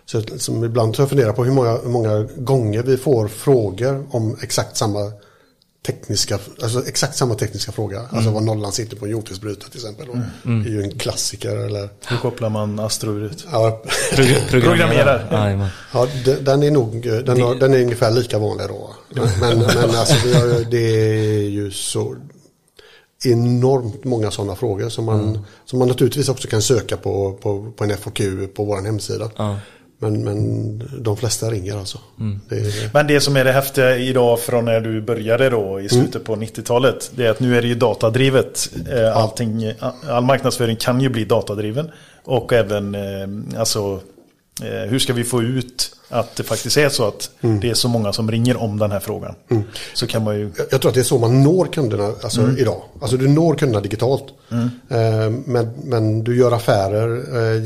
Så 0.06 0.22
som 0.38 0.64
ibland 0.64 0.96
så 0.96 1.02
jag 1.02 1.10
funderar 1.10 1.34
på 1.34 1.44
hur 1.44 1.52
många, 1.52 1.78
hur 1.78 1.90
många 1.90 2.28
gånger 2.38 2.84
vi 2.84 2.98
får 2.98 3.28
frågor 3.28 4.06
om 4.12 4.38
exakt 4.42 4.78
samma 4.78 5.12
tekniska, 5.86 6.40
alltså 6.64 6.86
exakt 6.88 7.16
samma 7.18 7.36
tekniska 7.36 7.72
fråga. 7.72 8.02
Alltså 8.12 8.30
var 8.32 8.42
nollan 8.42 8.72
sitter 8.72 8.96
på 8.98 9.06
en 9.06 9.12
jordfelsbrytare 9.12 9.70
till 9.70 9.80
exempel. 9.80 10.08
Det 10.44 10.70
är 10.70 10.74
ju 10.74 10.82
en 10.84 10.92
klassiker 11.00 11.56
eller 11.56 11.90
Hur 12.08 12.18
kopplar 12.18 12.50
man 12.50 12.80
Astro-uret? 12.80 13.46
Ja, 13.52 13.82
Pro- 14.16 14.26
Programmerar. 14.50 15.28
Ja 15.94 16.08
de- 16.26 16.36
den 16.36 16.64
är 16.64 16.72
nog 16.72 17.02
den, 17.26 17.42
har, 17.42 17.56
den 17.56 17.74
är 17.74 17.82
ungefär 17.82 18.12
lika 18.12 18.40
vanlig 18.40 18.68
då. 18.68 18.90
Men, 19.42 19.60
men 19.60 19.96
alltså 19.96 20.16
har, 20.16 20.72
det 20.72 20.78
är 21.40 21.50
ju 21.50 21.72
så 21.72 22.16
enormt 23.26 24.04
många 24.04 24.32
sådana 24.32 24.56
frågor 24.56 24.90
som 24.90 25.06
man, 25.06 25.40
som 25.66 25.80
man 25.80 25.88
naturligtvis 25.88 26.30
också 26.30 26.48
kan 26.48 26.62
söka 26.62 26.98
på, 26.98 27.34
på, 27.42 27.72
på 27.78 27.84
en 27.84 27.98
FAQ 27.98 28.22
på 28.56 28.64
vår 28.66 28.82
hemsida. 28.86 29.30
Ja. 29.38 29.58
Men, 30.00 30.24
men 30.24 30.78
de 31.04 31.18
flesta 31.18 31.50
ringer 31.52 31.78
alltså. 31.78 31.98
Det 32.50 32.56
är, 32.56 32.90
Men 32.94 33.08
det 33.08 33.20
som 33.22 33.36
är 33.38 33.44
det 33.46 33.52
häftiga 33.52 33.98
idag 33.98 34.40
från 34.40 34.66
när 34.66 34.80
du 34.82 35.02
började 35.02 35.50
då 35.50 35.82
i 35.82 35.90
slutet 35.90 36.24
på 36.24 36.36
90-talet. 36.36 37.12
Det 37.16 37.26
är 37.26 37.30
att 37.32 37.40
nu 37.40 37.58
är 37.58 37.62
det 37.62 37.68
ju 37.68 37.76
datadrivet. 37.76 38.70
Eh, 38.92 39.18
Allting, 39.18 39.74
all 40.10 40.24
marknadsföring 40.24 40.76
kan 40.76 41.02
ju 41.02 41.10
bli 41.10 41.26
datadriven. 41.26 41.92
Och 42.24 42.54
även 42.54 42.96
eh, 42.96 43.60
alltså 43.60 44.00
eh, 44.64 44.90
hur 44.90 45.00
ska 45.00 45.14
vi 45.14 45.24
få 45.24 45.42
ut 45.44 45.92
att 46.10 46.36
det 46.36 46.44
faktiskt 46.44 46.78
är 46.78 46.90
så 46.90 47.08
att 47.08 47.30
det 47.62 47.70
är 47.70 47.74
så 47.74 47.88
många 47.88 48.14
som 48.14 48.32
ringer 48.32 48.58
om 48.58 48.80
den 48.80 48.92
här 48.92 49.00
frågan. 49.00 49.36
Så 49.94 50.08
kan 50.08 50.24
man 50.24 50.36
ju... 50.40 50.52
Jag- 50.72 50.82
tror 50.82 50.90
att 50.90 50.96
det 50.96 51.02
är 51.02 51.04
så 51.04 51.20
man 51.20 51.44
når 51.44 51.66
kunderna 51.66 52.12
alltså, 52.24 52.42
idag. 52.58 52.82
Alltså 53.02 53.18
du 53.18 53.28
når 53.28 53.56
kunderna 53.56 53.82
digitalt. 53.82 54.24
Eh, 54.90 55.30
men, 55.46 55.70
men 55.84 56.24
du 56.24 56.38
gör 56.38 56.52
affärer 56.52 57.18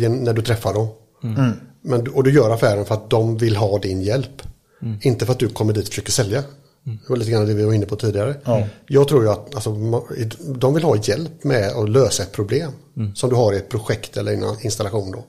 eh, 0.03 0.09
när 0.09 0.33
du 0.33 0.41
träffar 0.41 0.73
dem. 0.73 0.87
Men, 1.81 2.07
och 2.07 2.23
du 2.23 2.33
gör 2.33 2.49
affären 2.49 2.85
för 2.85 2.95
att 2.95 3.09
de 3.09 3.37
vill 3.37 3.55
ha 3.55 3.79
din 3.79 4.01
hjälp. 4.01 4.41
Inte 5.01 5.25
för 5.25 5.33
att 5.33 5.39
du 5.39 5.49
kommer 5.49 5.73
dit 5.73 5.83
och 5.83 5.89
försöker 5.89 6.11
sälja. 6.11 6.43
Det 6.83 7.09
var 7.09 7.17
lite 7.17 7.31
grann 7.31 7.45
det 7.45 7.53
vi 7.53 7.63
var 7.63 7.73
inne 7.73 7.85
på 7.85 7.95
tidigare. 7.95 8.35
Ja. 8.45 8.67
Jag 8.87 9.07
tror 9.07 9.23
ju 9.23 9.29
att 9.29 9.55
alltså, 9.55 9.75
de 10.55 10.73
vill 10.73 10.83
ha 10.83 10.95
hjälp 10.95 11.43
med 11.43 11.71
att 11.71 11.89
lösa 11.89 12.23
ett 12.23 12.31
problem. 12.31 12.71
Som 13.15 13.29
du 13.29 13.35
har 13.35 13.53
i 13.53 13.57
ett 13.57 13.69
projekt 13.69 14.17
eller 14.17 14.31
i 14.31 14.35
en 14.35 14.43
installation. 14.61 15.11
Då. 15.11 15.23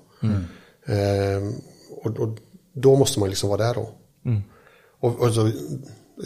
Eh, 0.92 1.42
och, 2.04 2.20
och 2.20 2.36
då 2.74 2.96
måste 2.96 3.20
man 3.20 3.28
liksom 3.28 3.48
vara 3.48 3.66
där 3.66 3.74
då. 3.74 3.90
Och, 5.00 5.20
och 5.20 5.34
så, 5.34 5.50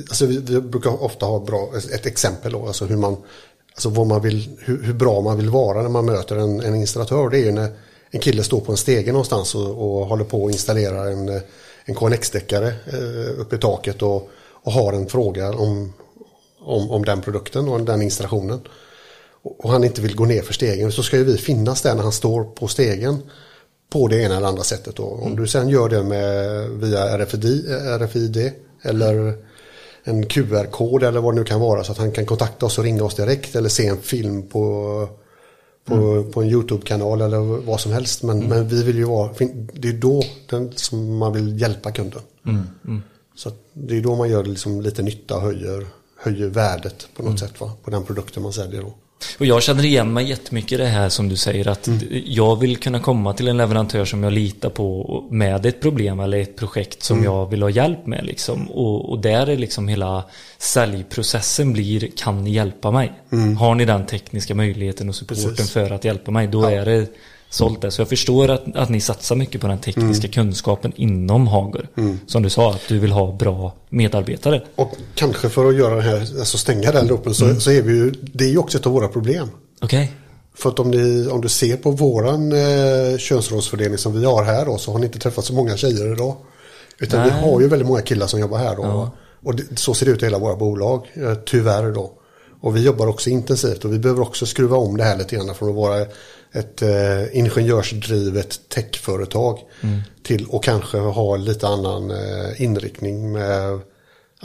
alltså 0.08 0.26
vi, 0.26 0.38
vi 0.38 0.60
brukar 0.60 1.02
ofta 1.02 1.26
ha 1.26 1.40
bra, 1.40 1.70
ett 1.92 2.06
exempel 2.06 2.52
då, 2.52 2.66
alltså 2.66 2.84
hur 2.84 2.96
man, 2.96 3.16
alltså 3.72 3.88
vad 3.88 4.06
man 4.06 4.22
vill, 4.22 4.56
hur, 4.58 4.82
hur 4.82 4.94
bra 4.94 5.20
man 5.20 5.36
vill 5.36 5.50
vara 5.50 5.82
när 5.82 5.88
man 5.88 6.06
möter 6.06 6.36
en, 6.36 6.60
en 6.60 6.74
installatör. 6.74 7.30
Det 7.30 7.38
är 7.38 7.44
ju 7.44 7.52
när 7.52 7.72
en 8.14 8.20
kille 8.20 8.44
står 8.44 8.60
på 8.60 8.72
en 8.72 8.78
stege 8.78 9.12
någonstans 9.12 9.54
och, 9.54 9.70
och 9.70 10.06
håller 10.06 10.24
på 10.24 10.46
att 10.46 10.52
installera 10.52 11.10
en, 11.10 11.28
en 11.84 11.94
KNX-däckare 11.94 12.68
eh, 12.68 13.40
uppe 13.40 13.56
i 13.56 13.58
taket 13.58 14.02
och, 14.02 14.30
och 14.50 14.72
har 14.72 14.92
en 14.92 15.06
fråga 15.06 15.50
om, 15.50 15.92
om, 16.60 16.90
om 16.90 17.04
den 17.04 17.22
produkten 17.22 17.68
och 17.68 17.80
den 17.80 18.02
installationen. 18.02 18.60
Och, 19.42 19.64
och 19.64 19.70
han 19.70 19.84
inte 19.84 20.00
vill 20.00 20.16
gå 20.16 20.24
ner 20.24 20.42
för 20.42 20.52
stegen 20.52 20.92
så 20.92 21.02
ska 21.02 21.16
ju 21.16 21.24
vi 21.24 21.36
finnas 21.36 21.82
där 21.82 21.94
när 21.94 22.02
han 22.02 22.12
står 22.12 22.44
på 22.44 22.68
stegen 22.68 23.22
på 23.90 24.08
det 24.08 24.22
ena 24.22 24.36
eller 24.36 24.46
andra 24.46 24.62
sättet. 24.62 24.96
Då. 24.96 25.04
Om 25.04 25.36
du 25.36 25.46
sen 25.46 25.68
gör 25.68 25.88
det 25.88 26.02
med, 26.02 26.70
via 26.70 27.18
RFID, 27.18 27.44
RFID 28.00 28.52
eller 28.82 29.34
en 30.04 30.26
QR-kod 30.26 31.02
eller 31.02 31.20
vad 31.20 31.34
det 31.34 31.38
nu 31.38 31.44
kan 31.44 31.60
vara 31.60 31.84
så 31.84 31.92
att 31.92 31.98
han 31.98 32.12
kan 32.12 32.26
kontakta 32.26 32.66
oss 32.66 32.78
och 32.78 32.84
ringa 32.84 33.04
oss 33.04 33.14
direkt 33.14 33.56
eller 33.56 33.68
se 33.68 33.86
en 33.86 34.02
film 34.02 34.48
på, 34.48 35.08
på, 35.84 36.24
på 36.32 36.42
en 36.42 36.48
YouTube-kanal 36.48 37.20
eller 37.20 37.38
vad 37.66 37.80
som 37.80 37.92
helst. 37.92 38.22
Men, 38.22 38.48
men 38.48 38.68
vi 38.68 38.82
vill 38.82 38.96
ju 38.96 39.04
vara, 39.04 39.30
det 39.72 39.88
är 39.88 39.92
då 39.92 40.22
den, 40.50 40.72
som 40.76 41.16
man 41.16 41.32
vill 41.32 41.60
hjälpa 41.60 41.92
kunden. 41.92 42.20
Så 43.36 43.48
att 43.48 43.54
det 43.72 43.98
är 43.98 44.02
då 44.02 44.16
man 44.16 44.30
gör 44.30 44.44
liksom 44.44 44.80
lite 44.80 45.02
nytta 45.02 45.36
och 45.36 45.42
höjer, 45.42 45.86
höjer 46.16 46.48
värdet 46.48 47.08
på 47.16 47.22
något 47.22 47.38
sätt 47.38 47.60
va? 47.60 47.72
på 47.84 47.90
den 47.90 48.04
produkten 48.04 48.42
man 48.42 48.52
säljer. 48.52 48.82
Då. 48.82 48.94
Och 49.38 49.46
jag 49.46 49.62
känner 49.62 49.84
igen 49.84 50.12
mig 50.12 50.28
jättemycket 50.28 50.72
i 50.72 50.76
det 50.76 50.86
här 50.86 51.08
som 51.08 51.28
du 51.28 51.36
säger 51.36 51.68
att 51.68 51.88
jag 52.26 52.56
vill 52.60 52.76
kunna 52.76 53.00
komma 53.00 53.32
till 53.32 53.48
en 53.48 53.56
leverantör 53.56 54.04
som 54.04 54.22
jag 54.22 54.32
litar 54.32 54.70
på 54.70 55.24
med 55.30 55.66
ett 55.66 55.80
problem 55.80 56.20
eller 56.20 56.38
ett 56.38 56.56
projekt 56.56 57.02
som 57.02 57.24
jag 57.24 57.50
vill 57.50 57.62
ha 57.62 57.70
hjälp 57.70 58.06
med 58.06 58.24
liksom. 58.24 58.70
Och, 58.70 59.10
och 59.10 59.18
där 59.18 59.46
är 59.46 59.56
liksom 59.56 59.88
hela 59.88 60.24
säljprocessen 60.58 61.72
blir 61.72 62.08
kan 62.16 62.44
ni 62.44 62.50
hjälpa 62.50 62.90
mig? 62.90 63.12
Har 63.58 63.74
ni 63.74 63.84
den 63.84 64.06
tekniska 64.06 64.54
möjligheten 64.54 65.08
och 65.08 65.14
supporten 65.14 65.44
Precis. 65.44 65.70
för 65.70 65.90
att 65.90 66.04
hjälpa 66.04 66.30
mig? 66.30 66.46
Då 66.46 66.64
är 66.64 66.84
det 66.84 67.06
sålt 67.54 67.82
det. 67.82 67.90
Så 67.90 68.00
jag 68.00 68.08
förstår 68.08 68.50
att, 68.50 68.76
att 68.76 68.88
ni 68.88 69.00
satsar 69.00 69.36
mycket 69.36 69.60
på 69.60 69.66
den 69.66 69.78
tekniska 69.78 70.28
kunskapen 70.28 70.92
inom 70.96 71.46
Hager. 71.46 71.88
Som 72.26 72.42
du 72.42 72.50
sa, 72.50 72.70
att 72.70 72.88
du 72.88 72.98
vill 72.98 73.12
ha 73.12 73.32
bra 73.32 73.74
medarbetare. 73.88 74.62
Och 74.74 74.92
kanske 75.14 75.48
för 75.48 75.68
att 75.68 75.76
göra 75.76 75.94
det 75.94 76.02
här, 76.02 76.20
alltså 76.20 76.58
stänga 76.58 76.92
den 76.92 77.06
loppen, 77.06 77.34
så, 77.34 77.60
så 77.60 77.70
är 77.70 77.82
vi 77.82 77.92
ju, 77.92 78.10
det 78.10 78.44
är 78.44 78.48
ju 78.48 78.58
också 78.58 78.78
ett 78.78 78.86
av 78.86 78.92
våra 78.92 79.08
problem. 79.08 79.48
Okej? 79.80 80.12
För 80.54 80.68
att 80.68 80.78
om, 80.78 80.90
ni, 80.90 81.28
om 81.28 81.40
du 81.40 81.48
ser 81.48 81.76
på 81.76 81.90
våran 81.90 82.52
eh, 82.52 83.18
könsrollsfördelning 83.18 83.98
som 83.98 84.20
vi 84.20 84.24
har 84.24 84.44
här 84.44 84.64
då, 84.64 84.78
så 84.78 84.92
har 84.92 84.98
ni 84.98 85.06
inte 85.06 85.18
träffat 85.18 85.44
så 85.44 85.54
många 85.54 85.76
tjejer 85.76 86.12
idag. 86.12 86.36
Utan 86.98 87.20
Nej. 87.20 87.30
vi 87.30 87.50
har 87.50 87.60
ju 87.60 87.68
väldigt 87.68 87.88
många 87.88 88.02
killar 88.02 88.26
som 88.26 88.40
jobbar 88.40 88.58
här 88.58 88.76
då. 88.76 89.10
Och 89.42 89.54
det, 89.54 89.78
så 89.78 89.94
ser 89.94 90.06
det 90.06 90.12
ut 90.12 90.22
i 90.22 90.26
hela 90.26 90.38
våra 90.38 90.56
bolag, 90.56 91.06
eh, 91.14 91.34
tyvärr 91.46 91.92
då. 91.92 92.12
Och 92.60 92.76
vi 92.76 92.82
jobbar 92.82 93.06
också 93.06 93.30
intensivt 93.30 93.84
och 93.84 93.92
vi 93.92 93.98
behöver 93.98 94.22
också 94.22 94.46
skruva 94.46 94.76
om 94.76 94.96
det 94.96 95.04
här 95.04 95.18
lite 95.18 95.36
grann 95.36 95.54
från 95.54 95.68
att 95.68 95.74
vara 95.74 96.06
ett 96.54 96.82
eh, 96.82 97.38
ingenjörsdrivet 97.38 98.68
techföretag 98.68 99.58
till 100.22 100.46
att 100.52 100.62
kanske 100.62 100.98
ha 100.98 101.36
lite 101.36 101.68
annan 101.68 102.10
eh, 102.10 102.62
inriktning 102.62 103.32
med 103.32 103.80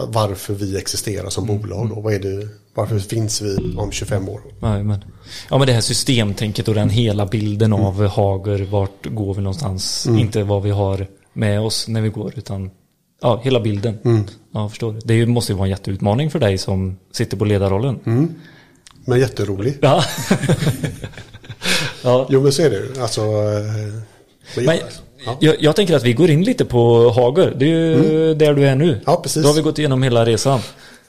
varför 0.07 0.53
vi 0.53 0.77
existerar 0.77 1.29
som 1.29 1.45
bolag. 1.45 1.89
Då. 1.89 2.01
Vad 2.01 2.13
är 2.13 2.19
det, 2.19 2.47
varför 2.73 2.99
finns 2.99 3.41
vi 3.41 3.75
om 3.77 3.91
25 3.91 4.29
år? 4.29 4.41
Jajamän. 4.61 5.03
Ja 5.49 5.57
men 5.57 5.67
det 5.67 5.73
här 5.73 5.81
systemtänket 5.81 6.67
och 6.67 6.75
den 6.75 6.89
hela 6.89 7.25
bilden 7.25 7.73
av 7.73 8.07
Hager, 8.07 8.67
vart 8.71 9.05
går 9.05 9.33
vi 9.33 9.41
någonstans? 9.41 10.07
Inte 10.07 10.43
vad 10.43 10.63
vi 10.63 10.69
har 10.69 11.07
med 11.33 11.61
oss 11.61 11.87
när 11.87 12.01
vi 12.01 12.09
går 12.09 12.33
utan 12.35 12.71
ja, 13.21 13.41
hela 13.43 13.59
bilden. 13.59 13.97
Ja, 14.03 14.23
jag 14.51 14.69
förstår. 14.69 14.99
Det 15.03 15.25
måste 15.25 15.51
ju 15.51 15.57
vara 15.57 15.65
en 15.65 15.71
jätteutmaning 15.71 16.31
för 16.31 16.39
dig 16.39 16.57
som 16.57 16.97
sitter 17.11 17.37
på 17.37 17.45
ledarrollen. 17.45 17.99
Men 19.05 19.19
jätterolig. 19.19 19.77
Ja. 19.81 20.03
ja. 22.01 22.27
Jo 22.29 22.41
men 22.41 22.51
så 22.53 22.61
är 22.61 22.69
det 22.69 22.75
ju. 22.75 23.01
Alltså, 23.01 23.21
eh, 23.21 23.93
Men, 24.55 24.65
det. 24.65 24.81
ja. 25.25 25.37
jag, 25.39 25.55
jag 25.59 25.75
tänker 25.75 25.95
att 25.95 26.03
vi 26.03 26.13
går 26.13 26.29
in 26.29 26.43
lite 26.43 26.65
på 26.65 27.09
Hager. 27.09 27.53
Det 27.55 27.65
är 27.65 27.69
ju 27.69 28.33
där 28.33 28.53
du 28.53 28.67
är 28.67 28.75
nu. 28.75 29.01
Ja, 29.05 29.21
precis. 29.23 29.43
Då 29.43 29.49
har 29.49 29.55
vi 29.55 29.61
gått 29.61 29.79
igenom 29.79 30.03
hela 30.03 30.25
resan. 30.25 30.59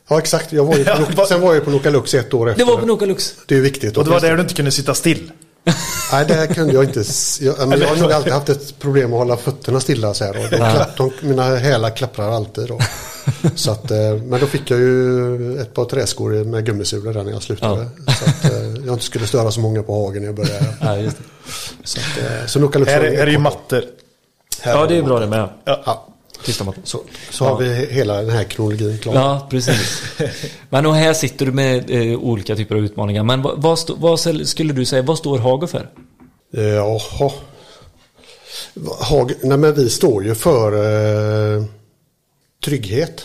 ja 0.08 0.18
exakt, 0.18 0.52
jag 0.52 0.64
var 0.64 0.76
ju 0.76 0.84
på, 0.84 0.90
Ja, 1.16 1.26
sen 1.26 1.40
var 1.40 1.54
jag 1.54 1.64
på 1.64 1.70
Nokalux 1.70 2.14
ett 2.14 2.34
år 2.34 2.50
efter. 2.50 2.64
Det 2.64 2.70
var 2.70 2.78
på 2.78 2.86
Nokalux. 2.86 3.34
Det 3.46 3.56
är 3.56 3.60
viktigt. 3.60 3.96
Och 3.96 4.04
det 4.04 4.10
var 4.10 4.20
där 4.20 4.34
du 4.36 4.40
inte 4.42 4.54
kunde 4.54 4.70
sitta 4.70 4.94
still. 4.94 5.30
Nej, 6.12 6.24
det 6.28 6.54
kunde 6.54 6.74
jag 6.74 6.84
inte. 6.84 7.04
Jag, 7.40 7.68
men 7.68 7.80
jag 7.80 7.88
har 7.88 7.96
nog 7.96 8.12
alltid 8.12 8.32
haft 8.32 8.48
ett 8.48 8.78
problem 8.78 9.12
att 9.12 9.18
hålla 9.18 9.36
fötterna 9.36 9.80
stilla 9.80 10.14
så 10.14 10.24
här. 10.24 10.36
Och 10.36 10.50
de 10.50 10.56
klapp, 10.56 10.96
de, 10.96 11.10
mina 11.20 11.56
hälar 11.56 11.90
klapprar 11.90 12.30
alltid. 12.30 12.68
Då. 12.68 12.78
Så 13.54 13.70
att, 13.70 13.90
eh, 13.90 14.14
men 14.24 14.40
då 14.40 14.46
fick 14.46 14.70
jag 14.70 14.80
ju 14.80 15.60
ett 15.60 15.74
par 15.74 15.84
träskor 15.84 16.44
med 16.44 16.66
gummisulor 16.66 17.12
där 17.12 17.24
när 17.24 17.32
jag 17.32 17.42
slutade. 17.42 17.88
Så 18.06 18.30
att 18.30 18.44
eh, 18.44 18.69
jag 18.86 18.94
inte 18.94 19.04
skulle 19.04 19.26
störa 19.26 19.50
så 19.50 19.60
många 19.60 19.82
på 19.82 20.06
hagen 20.06 20.22
när 20.22 20.28
jag 20.28 20.36
började. 20.36 20.66
Ja, 20.80 20.96
just 20.96 21.16
det. 21.16 21.24
Så, 21.84 22.00
att, 22.00 22.18
eh, 22.40 22.46
så 22.46 22.58
Här 22.90 23.00
är, 23.00 23.16
här 23.16 23.26
är 23.26 23.30
ju 23.30 23.38
mattor. 23.38 23.84
Här 24.60 24.76
Ja, 24.76 24.86
det 24.86 24.96
är 24.96 25.02
bra 25.02 25.20
det 25.20 25.26
med. 25.26 25.48
Ja, 25.64 26.06
så, 26.84 27.00
så 27.30 27.44
har 27.44 27.58
vi 27.58 27.64
he- 27.68 27.90
hela 27.90 28.22
den 28.22 28.30
här 28.30 28.44
kronologin 28.44 28.98
klar. 28.98 29.14
Ja, 29.14 29.46
precis. 29.50 30.02
Men 30.70 30.86
och 30.86 30.94
här 30.94 31.12
sitter 31.14 31.46
du 31.46 31.52
med 31.52 31.90
eh, 31.90 32.18
olika 32.18 32.56
typer 32.56 32.74
av 32.74 32.84
utmaningar. 32.84 33.22
Men 33.22 33.42
vad, 33.42 33.62
vad, 33.62 33.78
stå, 33.78 33.94
vad 33.94 34.20
skulle 34.48 34.72
du 34.72 34.84
säga, 34.84 35.02
vad 35.02 35.18
står 35.18 35.38
Hager 35.38 35.66
för? 35.66 35.90
Eh, 36.56 36.62
Jaha. 36.64 37.32
Hag, 39.00 39.32
nej 39.42 39.58
men 39.58 39.74
vi 39.74 39.90
står 39.90 40.24
ju 40.24 40.34
för 40.34 40.72
eh, 41.56 41.64
trygghet. 42.64 43.22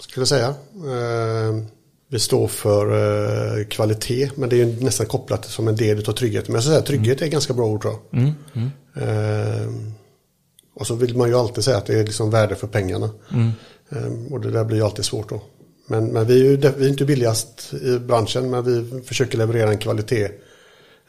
Skulle 0.00 0.20
jag 0.20 0.28
säga. 0.28 0.48
Eh, 0.74 1.64
vi 2.12 2.18
står 2.18 2.48
för 2.48 2.86
eh, 3.58 3.64
kvalitet. 3.64 4.30
Men 4.34 4.48
det 4.48 4.56
är 4.60 4.66
ju 4.66 4.84
nästan 4.84 5.06
kopplat 5.06 5.44
som 5.44 5.68
en 5.68 5.76
del 5.76 6.08
av 6.08 6.12
trygghet. 6.12 6.48
Men 6.48 6.54
jag 6.54 6.62
skulle 6.62 6.76
säga 6.76 6.86
trygghet 6.86 7.20
är 7.20 7.26
ett 7.26 7.32
ganska 7.32 7.54
bra 7.54 7.66
ord 7.66 7.82
tror 7.82 7.94
jag. 8.10 8.22
Eh, 8.94 9.68
och 10.74 10.86
så 10.86 10.94
vill 10.94 11.16
man 11.16 11.28
ju 11.28 11.34
alltid 11.34 11.64
säga 11.64 11.76
att 11.76 11.86
det 11.86 12.00
är 12.00 12.04
liksom 12.04 12.30
värde 12.30 12.54
för 12.54 12.66
pengarna. 12.66 13.10
Eh, 13.90 14.32
och 14.32 14.40
det 14.40 14.50
där 14.50 14.64
blir 14.64 14.76
ju 14.76 14.84
alltid 14.84 15.04
svårt 15.04 15.28
då. 15.28 15.42
Men, 15.86 16.06
men 16.06 16.26
vi 16.26 16.40
är 16.40 16.44
ju 16.44 16.56
vi 16.56 16.86
är 16.86 16.88
inte 16.88 17.04
billigast 17.04 17.74
i 17.82 17.98
branschen 17.98 18.50
men 18.50 18.64
vi 18.64 19.02
försöker 19.02 19.38
leverera 19.38 19.70
en 19.70 19.78
kvalitet 19.78 20.28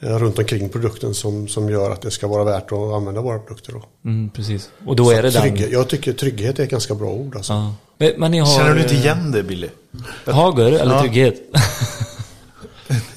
runt 0.04 0.40
omkring 0.40 0.70
produkten 0.70 1.14
som, 1.14 1.48
som 1.48 1.70
gör 1.70 1.92
att 1.92 2.02
det 2.02 2.12
ska 2.12 2.28
vara 2.28 2.44
värt 2.44 2.72
att 2.72 2.78
använda 2.94 3.22
våra 3.22 3.40
produkter. 3.40 3.74
Då. 3.74 4.10
Mm, 4.10 4.30
precis. 4.30 4.70
Och 4.86 4.96
då 4.96 5.12
är 5.12 5.24
det 5.24 5.30
den... 5.30 5.42
Trygghet, 5.42 5.72
jag 5.72 5.88
tycker 5.88 6.14
trygghet 6.14 6.60
är 6.60 6.64
ett 6.64 6.70
ganska 6.70 6.96
bra 6.96 7.10
ord. 7.10 7.36
Alltså. 7.36 7.54
Ja. 7.54 7.76
Men, 7.98 8.12
men 8.18 8.32
ni 8.32 8.40
har... 8.40 8.58
Känner 8.58 8.76
du 8.76 8.82
inte 8.82 8.94
eh, 8.94 9.00
igen 9.02 9.32
det 9.32 9.44
Billy? 9.44 9.68
Hager 10.26 10.66
eller 10.72 10.94
Ja. 10.96 11.02
trygghet? 11.02 11.36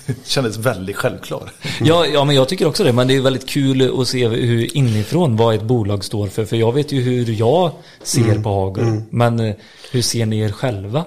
Det 0.07 0.15
kändes 0.25 0.57
väldigt 0.57 0.97
självklar. 0.97 1.53
ja, 1.81 2.07
ja, 2.07 2.25
men 2.25 2.37
jag 2.37 2.49
tycker 2.49 2.67
också 2.67 2.85
det. 2.85 2.93
Men 2.93 3.09
det 3.09 3.17
är 3.17 3.21
väldigt 3.21 3.49
kul 3.49 4.01
att 4.01 4.09
se 4.09 4.29
hur 4.29 4.77
inifrån 4.77 5.37
vad 5.37 5.55
ett 5.55 5.63
bolag 5.63 6.05
står 6.05 6.29
för. 6.29 6.45
För 6.45 6.57
jag 6.57 6.73
vet 6.73 6.93
ju 6.93 7.01
hur 7.01 7.31
jag 7.33 7.71
ser 8.03 8.43
på 8.43 8.49
Hager. 8.49 9.03
Men 9.11 9.41
eh, 9.41 9.55
hur 9.93 10.03
ser 10.03 10.27
ni 10.27 10.39
er 10.41 10.53
själva? 10.53 11.05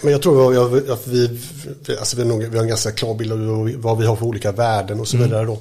Men 0.00 0.12
jag 0.12 0.22
tror 0.22 0.92
att 0.92 1.06
vi, 1.06 1.40
alltså 1.98 2.16
vi, 2.16 2.22
har 2.22 2.28
nog, 2.28 2.42
vi 2.42 2.56
har 2.56 2.62
en 2.62 2.68
ganska 2.68 2.90
klar 2.90 3.14
bild 3.14 3.32
av 3.32 3.72
vad 3.76 3.98
vi 3.98 4.06
har 4.06 4.16
för 4.16 4.26
olika 4.26 4.52
värden 4.52 5.00
och 5.00 5.08
så 5.08 5.16
vidare. 5.16 5.46
Då. 5.46 5.58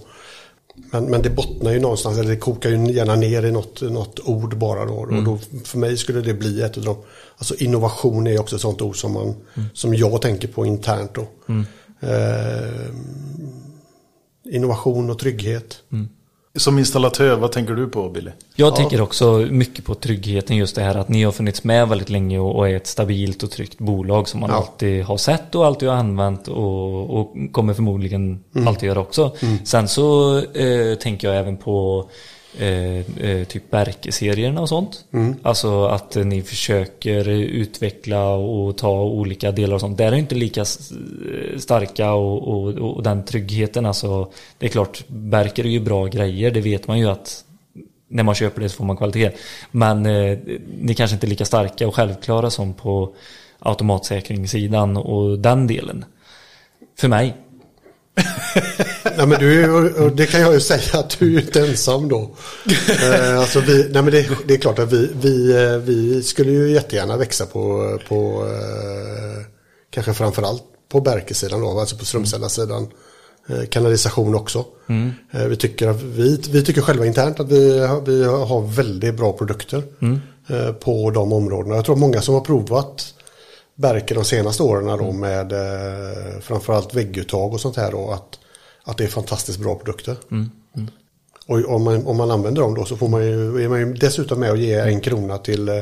Men, 0.91 1.05
men 1.05 1.21
det 1.21 1.29
bottnar 1.29 1.71
ju 1.71 1.79
någonstans, 1.79 2.17
eller 2.17 2.29
det 2.29 2.37
kokar 2.37 2.69
ju 2.69 2.91
gärna 2.91 3.15
ner 3.15 3.45
i 3.45 3.51
något, 3.51 3.81
något 3.81 4.19
ord 4.19 4.57
bara. 4.57 4.85
Då. 4.85 4.93
Och 4.93 5.23
då, 5.23 5.39
för 5.63 5.77
mig 5.77 5.97
skulle 5.97 6.21
det 6.21 6.33
bli 6.33 6.61
ett 6.61 6.77
av 6.77 6.83
dem. 6.83 6.97
Alltså 7.37 7.55
innovation 7.55 8.27
är 8.27 8.39
också 8.39 8.55
ett 8.55 8.61
sånt 8.61 8.81
ord 8.81 9.01
som, 9.01 9.13
man, 9.13 9.35
som 9.73 9.93
jag 9.93 10.21
tänker 10.21 10.47
på 10.47 10.65
internt. 10.65 11.11
Då. 11.13 11.27
Eh, 11.99 12.89
innovation 14.49 15.09
och 15.09 15.19
trygghet. 15.19 15.77
Som 16.57 16.79
installatör, 16.79 17.35
vad 17.35 17.51
tänker 17.51 17.73
du 17.73 17.87
på 17.87 18.09
Billy? 18.09 18.31
Jag 18.55 18.75
tänker 18.75 19.01
också 19.01 19.47
mycket 19.49 19.85
på 19.85 19.95
tryggheten 19.95 20.57
just 20.57 20.75
det 20.75 20.81
här 20.81 20.95
att 20.95 21.09
ni 21.09 21.23
har 21.23 21.31
funnits 21.31 21.63
med 21.63 21.87
väldigt 21.89 22.09
länge 22.09 22.39
och 22.39 22.69
är 22.69 22.75
ett 22.75 22.87
stabilt 22.87 23.43
och 23.43 23.51
tryggt 23.51 23.77
bolag 23.79 24.29
som 24.29 24.39
man 24.39 24.49
Ja. 24.49 24.55
alltid 24.55 25.03
har 25.03 25.17
sett 25.17 25.55
och 25.55 25.65
alltid 25.65 25.89
har 25.89 25.95
använt 25.95 26.47
och, 26.47 27.19
och 27.19 27.33
kommer 27.51 27.73
förmodligen 27.73 28.43
alltid 28.67 28.87
göra 28.87 28.99
också. 28.99 29.35
Sen 29.63 29.87
så 29.87 30.37
eh, 30.37 30.95
tänker 31.01 31.27
jag 31.27 31.37
även 31.37 31.57
på 31.57 32.09
eh, 32.59 33.29
eh, 33.29 33.43
typ 33.47 33.71
Berke-serierna 33.71 34.61
och 34.61 34.69
sånt. 34.69 35.05
Alltså 35.43 35.85
att 35.85 36.15
eh, 36.15 36.25
ni 36.25 36.41
försöker 36.41 37.27
utveckla 37.29 38.29
och 38.33 38.77
ta 38.77 39.01
olika 39.03 39.51
delar 39.51 39.75
och 39.75 39.81
sånt. 39.81 39.97
Där 39.97 40.11
är 40.11 40.15
inte 40.15 40.35
lika 40.35 40.61
s- 40.61 40.91
starka 41.57 42.13
och, 42.13 42.47
och, 42.47 42.73
och 42.95 43.03
den 43.03 43.25
tryggheten. 43.25 43.85
Alltså, 43.85 44.31
det 44.57 44.65
är 44.65 44.69
klart, 44.69 45.03
Berker 45.07 45.63
är 45.65 45.69
ju 45.69 45.79
bra 45.79 46.05
grejer. 46.05 46.51
Det 46.51 46.61
vet 46.61 46.87
man 46.87 46.99
ju 46.99 47.05
att 47.09 47.43
när 48.09 48.23
man 48.23 48.35
köper 48.35 48.61
det 48.61 48.69
så 48.69 48.75
får 48.75 48.85
man 48.85 48.97
kvalitet. 48.97 49.31
Men 49.71 50.05
eh, 50.05 50.37
ni 50.81 50.93
kanske 50.93 51.15
inte 51.15 51.27
är 51.27 51.29
lika 51.29 51.45
starka 51.45 51.87
och 51.87 51.95
självklara 51.95 52.49
som 52.49 52.73
på 52.73 53.13
automatsäkringssidan 53.59 54.97
och 54.97 55.39
den 55.39 55.67
delen. 55.67 56.05
För 56.99 57.07
mig. 57.07 57.33
Nej, 59.17 59.27
men 59.27 59.39
du, 59.39 59.63
är 59.63 60.09
det 60.15 60.25
kan 60.25 60.41
jag 60.41 60.53
ju 60.53 60.59
säga 60.59 60.99
att 60.99 61.19
du 61.19 61.35
är 61.37 61.41
inte 61.41 61.67
ensam 61.67 62.09
då. 62.09 62.35
eh, 63.03 63.39
alltså 63.39 63.59
vi, 63.59 63.77
nej, 63.91 64.01
men 64.01 64.11
det, 64.11 64.29
det 64.47 64.53
är 64.53 64.57
klart 64.57 64.79
att 64.79 64.93
vi, 64.93 65.09
vi, 65.21 65.63
eh, 65.63 65.77
vi 65.77 66.23
skulle 66.23 66.51
ju 66.51 66.71
jättegärna 66.71 67.17
växa 67.17 67.45
på, 67.45 67.97
på 68.07 68.45
eh, 68.47 69.45
kanske 69.89 70.13
framförallt 70.13 70.63
på 70.91 71.01
Berkesidan 71.01 71.61
då, 71.61 71.79
alltså 71.79 71.97
på 71.97 72.05
strömsällarsidan. 72.05 72.87
Eh, 73.49 73.65
kanalisation 73.69 74.35
också. 74.35 74.65
Eh, 75.31 75.45
vi, 75.47 75.55
tycker 75.55 75.87
att, 75.87 76.01
vi, 76.01 76.41
vi 76.51 76.63
tycker 76.63 76.81
själva 76.81 77.05
internt 77.05 77.39
att 77.39 77.51
vi, 77.51 77.87
vi 78.05 78.23
har 78.23 78.67
väldigt 78.75 79.15
bra 79.17 79.33
produkter 79.33 79.83
eh, 80.49 80.71
på 80.71 81.11
de 81.11 81.33
områdena. 81.33 81.75
Jag 81.75 81.85
tror 81.85 81.95
många 81.95 82.21
som 82.21 82.33
har 82.33 82.41
provat 82.41 83.13
Berke 83.77 84.13
de 84.13 84.23
senaste 84.23 84.63
åren 84.63 84.97
då 84.97 85.11
med 85.11 85.51
eh, 85.51 86.39
framförallt 86.41 86.93
vägguttag 86.93 87.53
och 87.53 87.61
sånt 87.61 87.75
här 87.77 87.91
då 87.91 88.11
att, 88.11 88.39
att 88.83 88.97
det 88.97 89.03
är 89.03 89.07
fantastiskt 89.07 89.59
bra 89.59 89.75
produkter. 89.75 90.15
Och 91.47 91.75
om 91.75 91.83
man, 91.83 92.07
om 92.07 92.17
man 92.17 92.31
använder 92.31 92.61
dem 92.61 92.73
då 92.75 92.85
så 92.85 92.97
får 92.97 93.07
man 93.07 93.25
ju, 93.25 93.63
är 93.63 93.69
man 93.69 93.79
ju 93.79 93.93
dessutom 93.93 94.39
med 94.39 94.51
och 94.51 94.57
ge 94.57 94.73
en 94.73 95.01
krona 95.01 95.37
till, 95.37 95.69
eh, 95.69 95.75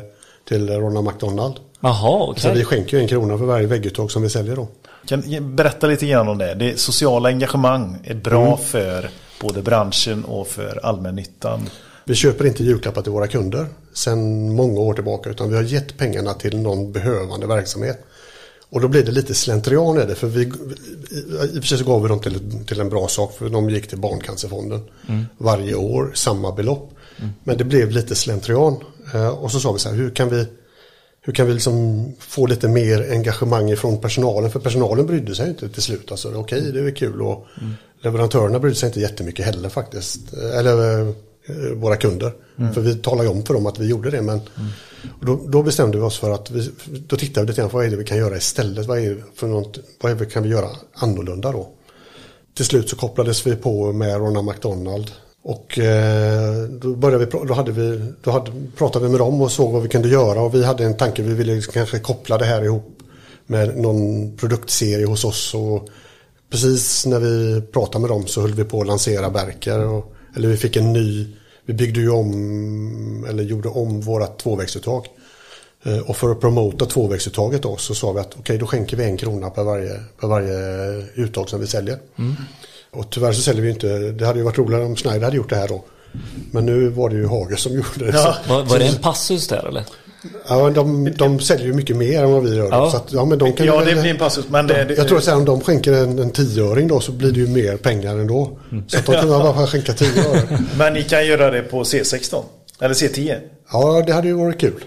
till 0.48 0.70
Ronald 0.70 1.08
McDonald. 1.08 1.56
Jaha, 1.80 2.30
okej. 2.30 2.44
Så 2.44 2.52
vi 2.52 2.64
skänker 2.64 2.98
ju 2.98 3.04
en 3.04 3.10
krona 3.10 3.38
för 3.38 3.46
varje 3.46 3.68
vägguttag 3.68 4.12
som 4.12 4.22
vi 4.22 4.30
säljer 4.30 4.56
då. 4.56 4.68
Kan 5.08 5.56
berätta 5.56 5.88
lite 5.88 6.08
grann 6.08 6.28
om 6.28 6.38
det. 6.38 6.54
Det 6.54 6.80
sociala 6.80 7.30
engagemang 7.30 7.98
är 8.04 8.16
bra 8.16 8.58
för 8.58 9.10
både 9.42 9.62
branschen 9.62 10.26
och 10.26 10.48
för 10.48 10.80
allmännyttan. 10.84 11.70
Vi 12.06 12.16
köper 12.16 12.46
inte 12.46 12.64
julklappar 12.64 13.02
till 13.02 13.12
våra 13.12 13.28
kunder 13.28 13.68
sedan 13.94 14.54
många 14.56 14.80
år 14.80 14.94
tillbaka 14.94 15.30
utan 15.30 15.50
vi 15.50 15.56
har 15.56 15.64
gett 15.64 15.98
pengarna 15.98 16.34
till 16.34 16.58
någon 16.58 16.92
behövande 16.92 17.48
verksamhet. 17.48 18.00
Och 18.70 18.82
då 18.82 18.88
blir 18.88 19.04
det 19.04 19.12
lite 19.12 19.34
slentrian 19.34 19.98
i 20.02 20.06
det. 20.06 20.16
För 20.16 20.28
vi, 20.28 20.42
i 20.42 20.50
och 20.50 21.54
för 21.54 21.62
sig 21.62 21.78
så 21.78 21.84
gav 21.86 22.02
vi 22.02 22.08
dem 22.10 22.20
till, 22.20 22.66
till 22.66 22.80
en 22.80 22.90
bra 22.90 23.08
sak. 23.08 23.38
För 23.38 23.50
de 23.50 23.70
gick 23.70 23.88
till 23.88 23.98
Barncancerfonden 23.98 24.82
varje 25.38 25.76
år, 25.76 26.12
samma 26.14 26.52
belopp. 26.52 26.92
Men 27.44 27.58
det 27.58 27.64
blev 27.64 27.92
lite 27.92 28.16
slentrian. 28.16 28.76
Eh, 29.14 29.28
Och 29.28 29.52
så 29.52 29.60
sa 29.60 29.72
vi 29.72 29.80
så 29.80 29.90
här, 29.90 29.96
hur 29.96 30.10
kan 30.10 30.30
vi, 30.30 30.46
hur 31.22 31.34
kan 31.34 31.48
vi 31.48 31.54
liksom 31.54 32.06
få 32.20 32.46
lite 32.48 32.68
mer 32.68 33.12
engagemang 33.12 33.76
från 33.78 33.98
personalen? 34.02 34.52
För 34.52 34.60
personalen 34.60 35.06
brydde 35.06 35.36
sig 35.36 35.50
inte 35.50 35.70
till 35.70 35.82
slut. 35.82 36.12
Alltså, 36.12 36.34
Okej, 36.36 36.62
det 36.72 36.80
är 36.80 36.96
kul. 36.96 37.22
Och 37.22 37.46
leverantörerna 38.02 38.60
brydde 38.60 38.76
sig 38.76 38.88
inte 38.88 39.00
jättemycket 39.00 39.46
heller 39.46 39.70
faktiskt. 39.70 40.34
Eh, 40.34 40.60
Eller 40.60 41.02
eh, 41.02 41.14
våra 41.76 41.96
kunder. 41.96 42.34
För 42.74 42.82
vi 42.82 42.96
talade 42.96 43.30
om 43.30 43.44
för 43.44 43.54
dem 43.54 43.66
att 43.66 43.80
vi 43.80 43.88
gjorde 43.88 44.12
det. 44.12 44.22
Men 44.22 44.42
och 45.20 45.26
då, 45.26 45.40
då 45.48 45.64
bestämde 45.64 45.98
vi 45.98 46.04
oss 46.04 46.20
för 46.20 46.32
att 46.32 46.52
vi, 46.52 46.70
då 47.08 47.16
tittade 47.16 47.46
vi 47.46 47.48
lite 47.48 47.62
grann 47.62 47.70
på 47.70 47.78
vad 47.78 47.86
är 47.86 47.90
det 47.90 47.98
vi 47.98 48.04
kan 48.04 48.18
göra 48.18 48.38
istället. 48.38 48.86
Vad, 48.86 49.00
är 49.00 49.24
för 49.36 49.48
något, 49.48 49.80
vad 50.02 50.18
det, 50.18 50.26
kan 50.26 50.44
vi 50.44 50.50
göra 50.50 50.70
annorlunda 50.94 51.52
då? 51.52 51.70
Till 52.56 52.66
slut 52.66 52.90
så 52.90 52.96
kopplades 52.96 53.48
vi 53.48 53.56
på 53.56 53.94
med 53.94 54.18
Ronald 54.18 54.48
McDonald. 54.48 55.12
Och 55.44 55.80
eh, 55.80 56.64
då, 56.64 56.96
började 56.96 57.26
vi, 57.26 57.32
då, 57.48 57.54
hade 57.54 57.72
vi, 57.72 58.14
då 58.24 58.32
hade, 58.32 58.52
pratade 58.78 59.06
vi 59.06 59.12
med 59.12 59.20
dem 59.20 59.42
och 59.42 59.52
såg 59.52 59.72
vad 59.72 59.82
vi 59.82 59.90
kunde 59.90 60.08
göra. 60.08 60.42
Och 60.42 60.56
vi 60.56 60.64
hade 60.64 60.86
en 60.86 60.98
tanke, 60.98 61.22
vi 61.22 61.34
ville 61.34 61.62
kanske 61.62 62.00
koppla 62.00 62.38
det 62.38 62.46
här 62.46 62.64
ihop 62.64 62.98
med 63.48 63.78
någon 63.78 64.38
produktserie 64.38 65.06
hos 65.06 65.26
oss. 65.26 65.54
Och 65.54 65.90
precis 66.52 67.06
när 67.06 67.20
vi 67.20 67.62
pratade 67.62 68.00
med 68.00 68.10
dem 68.10 68.28
så 68.28 68.42
höll 68.42 68.54
vi 68.54 68.64
på 68.64 68.82
att 68.82 68.88
lansera 68.88 69.30
Berker. 69.30 69.80
Och, 69.80 70.15
eller 70.36 70.48
vi 70.48 70.58
fick 70.58 70.76
en 70.76 70.94
ny, 70.94 71.28
vi 71.66 71.74
byggde 71.74 72.00
ju 72.00 72.10
om, 72.10 73.26
eller 73.30 73.44
gjorde 73.44 73.70
om 73.70 74.02
vårat 74.02 74.40
tvåvägsuttag. 74.40 75.06
Eh, 75.84 75.98
Och 76.00 76.18
för 76.18 76.32
att 76.32 76.42
promota 76.42 76.86
tvåvägsuttaget 76.86 77.62
då 77.62 77.78
så 77.78 77.96
sa 77.96 78.12
vi 78.12 78.20
att 78.20 78.36
okej 78.40 78.58
då 78.58 78.66
skänker 78.68 78.98
vi 78.98 79.04
en 79.04 79.18
krona 79.18 79.50
per 79.50 79.64
varje, 79.64 80.00
per 80.22 80.28
varje 80.28 80.56
uttag 81.16 81.50
som 81.50 81.60
vi 81.60 81.68
säljer. 81.68 81.98
Och 82.92 83.10
tyvärr 83.10 83.34
så 83.34 83.42
säljer 83.42 83.64
vi 83.64 83.70
inte, 83.70 83.88
det 84.12 84.26
hade 84.26 84.40
ju 84.40 84.46
varit 84.46 84.58
roligare 84.58 84.84
om 84.86 84.96
Schneider 84.96 85.24
hade 85.26 85.38
gjort 85.38 85.50
det 85.50 85.56
här 85.56 85.68
då. 85.68 85.84
Men 86.52 86.66
nu 86.66 86.90
var 86.90 87.10
det 87.10 87.16
ju 87.16 87.28
Hager 87.28 87.56
som 87.56 87.74
gjorde 87.76 87.90
det. 88.00 88.06
Ja. 88.18 88.36
Så, 88.48 88.54
Var, 88.54 88.64
var 88.64 88.80
det 88.80 88.86
en 88.86 88.96
passus 88.96 89.48
där 89.48 89.68
eller? 89.68 89.84
Ja, 90.48 90.70
de, 90.70 91.14
de 91.18 91.40
säljer 91.40 91.66
ju 91.68 91.74
mycket 91.74 91.96
mer 91.96 92.24
än 92.24 92.32
vad 92.32 92.44
vi 92.44 92.56
gör. 92.56 92.68
Ja. 92.72 92.92
Så 92.92 92.98
att, 92.98 93.14
ja, 93.14 93.26
men 93.26 93.38
de 93.40 93.54
kan 93.54 93.66
Ja, 93.66 93.78
väl- 93.80 93.96
det 93.96 94.02
blir 94.02 94.12
en 94.12 94.18
passus. 94.18 94.46
Men 94.50 94.68
det, 94.68 94.84
det, 94.86 94.94
jag 94.98 95.08
tror 95.08 95.18
att 95.18 95.28
om 95.28 95.46
de 95.46 95.62
skänker 95.62 95.94
en, 95.94 96.20
en 96.20 96.30
tioöring 96.32 96.88
då 96.88 97.00
så 97.00 97.12
blir 97.12 97.32
det 97.32 97.40
ju 97.40 97.48
mer 97.48 97.78
pengar 97.78 98.18
ändå. 98.18 98.58
Så 98.88 98.98
att 99.00 99.06
de 99.06 99.12
kan 99.16 99.30
bara 99.30 99.68
skänka 99.68 99.94
tio 99.94 100.30
öre. 100.30 100.60
Men 100.78 100.94
ni 100.94 101.04
kan 101.04 101.28
göra 101.28 101.52
det 101.52 101.62
på 101.62 101.84
C16. 101.84 102.44
Eller 102.82 102.94
C10. 102.96 103.40
Ja, 103.72 104.04
det 104.08 104.14
hade 104.14 104.28
ju 104.28 104.34
varit 104.34 104.60
kul. 104.60 104.84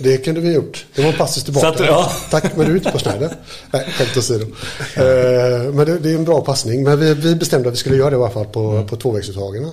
Det 0.00 0.16
kunde 0.16 0.40
vi 0.40 0.52
gjort. 0.54 0.86
Det 0.94 1.02
var 1.02 1.08
en 1.08 1.16
passus 1.18 1.44
tillbaka. 1.44 1.68
Att, 1.68 1.80
ja. 1.80 2.10
Tack, 2.30 2.56
men 2.56 2.66
du 2.66 2.72
är 2.72 2.76
ute 2.76 2.90
på 2.92 2.98
Schneider. 2.98 3.30
Nej, 3.70 3.86
skämt 3.98 4.16
åsido. 4.16 4.44
Eh, 4.94 5.72
Men 5.72 5.86
det, 5.86 5.98
det 5.98 6.10
är 6.10 6.14
en 6.14 6.24
bra 6.24 6.40
passning. 6.40 6.82
Men 6.84 7.00
vi, 7.00 7.14
vi 7.14 7.34
bestämde 7.34 7.68
att 7.68 7.74
vi 7.74 7.78
skulle 7.78 7.96
göra 7.96 8.10
det 8.10 8.16
i 8.16 8.18
alla 8.20 8.30
fall 8.30 8.44
på, 8.46 8.60
Mm. 8.70 8.86
på 8.86 8.96
tvåvägsuttagen. 8.96 9.70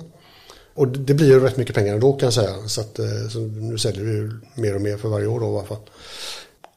Och 0.73 0.87
det 0.87 1.13
blir 1.13 1.27
ju 1.27 1.39
rätt 1.39 1.57
mycket 1.57 1.75
pengar 1.75 1.93
ändå 1.93 2.13
kan 2.13 2.27
jag 2.27 2.33
säga. 2.33 2.67
Så, 2.67 2.81
att, 2.81 2.99
eh, 2.99 3.27
så 3.31 3.39
nu 3.39 3.77
säljer 3.77 4.03
vi 4.03 4.11
ju 4.11 4.31
mer 4.55 4.75
och 4.75 4.81
mer 4.81 4.97
för 4.97 5.09
varje 5.09 5.27
år 5.27 5.39
då 5.39 5.45
i 5.45 5.49
alla 5.49 5.63
fall. 5.63 5.77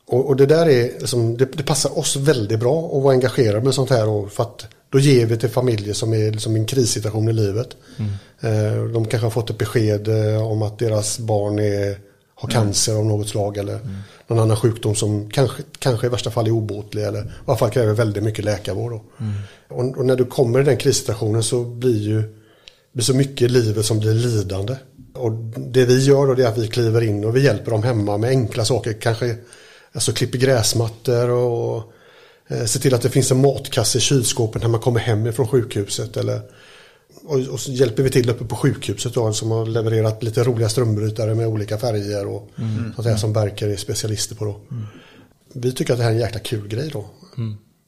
Och, 0.07 0.27
och 0.27 0.37
det 0.37 0.47
där 0.47 0.69
är, 0.69 0.83
liksom, 0.83 1.37
det, 1.37 1.45
det 1.45 1.63
passar 1.63 1.99
oss 1.99 2.17
väldigt 2.17 2.61
bra 2.61 2.97
att 2.97 3.03
vara 3.03 3.15
engagerade 3.15 3.65
med 3.65 3.75
sånt 3.75 3.91
här. 3.91 4.09
Och 4.09 4.33
för 4.33 4.43
att 4.43 4.67
då 4.91 4.99
ger 4.99 5.27
vi 5.27 5.37
till 5.37 5.49
familjer 5.49 5.95
som 5.95 6.15
är 6.15 6.31
liksom 6.31 6.57
i 6.57 6.61
en 6.61 6.67
krissituation 6.67 7.29
i 7.29 7.33
livet. 7.33 7.77
Eh, 8.41 8.85
de 8.85 9.05
kanske 9.05 9.27
har 9.27 9.31
fått 9.31 9.51
ett 9.51 9.59
besked 9.59 10.09
eh, 10.09 10.47
om 10.47 10.63
att 10.63 10.79
deras 10.79 11.19
barn 11.19 11.59
är, 11.59 11.99
har 12.35 12.49
cancer 12.49 12.95
av 12.95 13.07
något 13.07 13.29
slag 13.29 13.57
eller 13.57 13.79
någon 14.27 14.39
annan 14.39 14.57
sjukdom 14.57 14.95
som 14.95 15.31
kanske, 15.31 15.63
kanske 15.79 16.07
i 16.07 16.11
värsta 16.11 16.31
fall 16.31 16.47
är 16.47 16.51
obotlig 16.51 17.03
eller 17.05 17.21
i 17.21 17.29
alla 17.47 17.57
fall 17.57 17.71
kräver 17.71 17.93
väldigt 17.93 18.23
mycket 18.23 18.45
läkarvård. 18.45 18.93
Då. 18.93 19.03
Och, 19.69 19.99
och 19.99 20.07
när 20.07 20.17
du 20.17 20.25
kommer 20.25 20.61
i 20.61 20.65
den 20.65 20.77
krissituationen 20.77 21.43
så 21.43 21.65
blir 21.65 21.99
ju 21.99 22.23
blir 22.97 23.05
så 23.05 23.15
mycket 23.15 23.43
i 23.43 23.49
livet 23.49 23.87
som 23.87 23.99
blir 23.99 24.15
lidande. 24.15 24.77
Och 25.15 25.33
det 25.57 25.85
vi 25.85 26.05
gör 26.05 26.27
då 26.27 26.35
det 26.35 26.43
är 26.43 26.49
att 26.49 26.59
vi 26.59 26.69
kliver 26.69 27.03
in 27.03 27.25
och 27.25 27.37
vi 27.37 27.45
hjälper 27.45 27.71
dem 27.71 27.83
hemma 27.83 28.17
med 28.19 28.31
enkla 28.31 28.65
saker. 28.65 28.93
Kanske 28.93 29.37
alltså 29.93 30.13
klipper 30.13 30.39
gräsmattor 30.39 31.31
och 31.31 31.93
eh, 32.49 32.65
ser 32.65 32.81
till 32.81 32.95
att 32.95 33.03
det 33.03 33.11
finns 33.11 33.31
en 33.31 33.41
matkasse 33.41 33.99
i 33.99 34.01
kylskåpet 34.01 34.63
när 34.63 34.69
man 34.69 34.81
kommer 34.81 35.01
hem 35.01 35.33
från 35.33 35.49
sjukhuset. 35.49 36.17
Eller, 36.17 36.41
och, 37.25 37.39
och 37.39 37.61
så 37.61 37.73
hjälper 37.73 38.03
vi 38.03 38.11
till 38.11 38.31
uppe 38.31 38.45
på 38.45 38.57
sjukhuset 38.57 39.15
då, 39.15 39.33
som 39.33 39.51
har 39.51 39.67
levererat 39.67 40.23
lite 40.23 40.45
roliga 40.45 40.69
strömbrytare 40.69 41.35
med 41.35 41.47
olika 41.47 41.79
färger 41.79 42.27
och 42.27 42.51
sånt 42.95 43.09
där 43.09 43.17
som 43.17 43.33
Berker 43.33 43.69
är 43.69 43.77
specialister 43.77 44.35
på 44.35 44.45
då. 44.45 44.61
Vi 45.53 45.73
tycker 45.73 45.93
att 45.93 45.99
det 45.99 46.05
här 46.05 46.11
är 46.11 46.15
en 46.15 46.21
jäkla 46.21 46.41
kul 46.41 46.69
grej 46.69 46.91
då. 46.93 47.07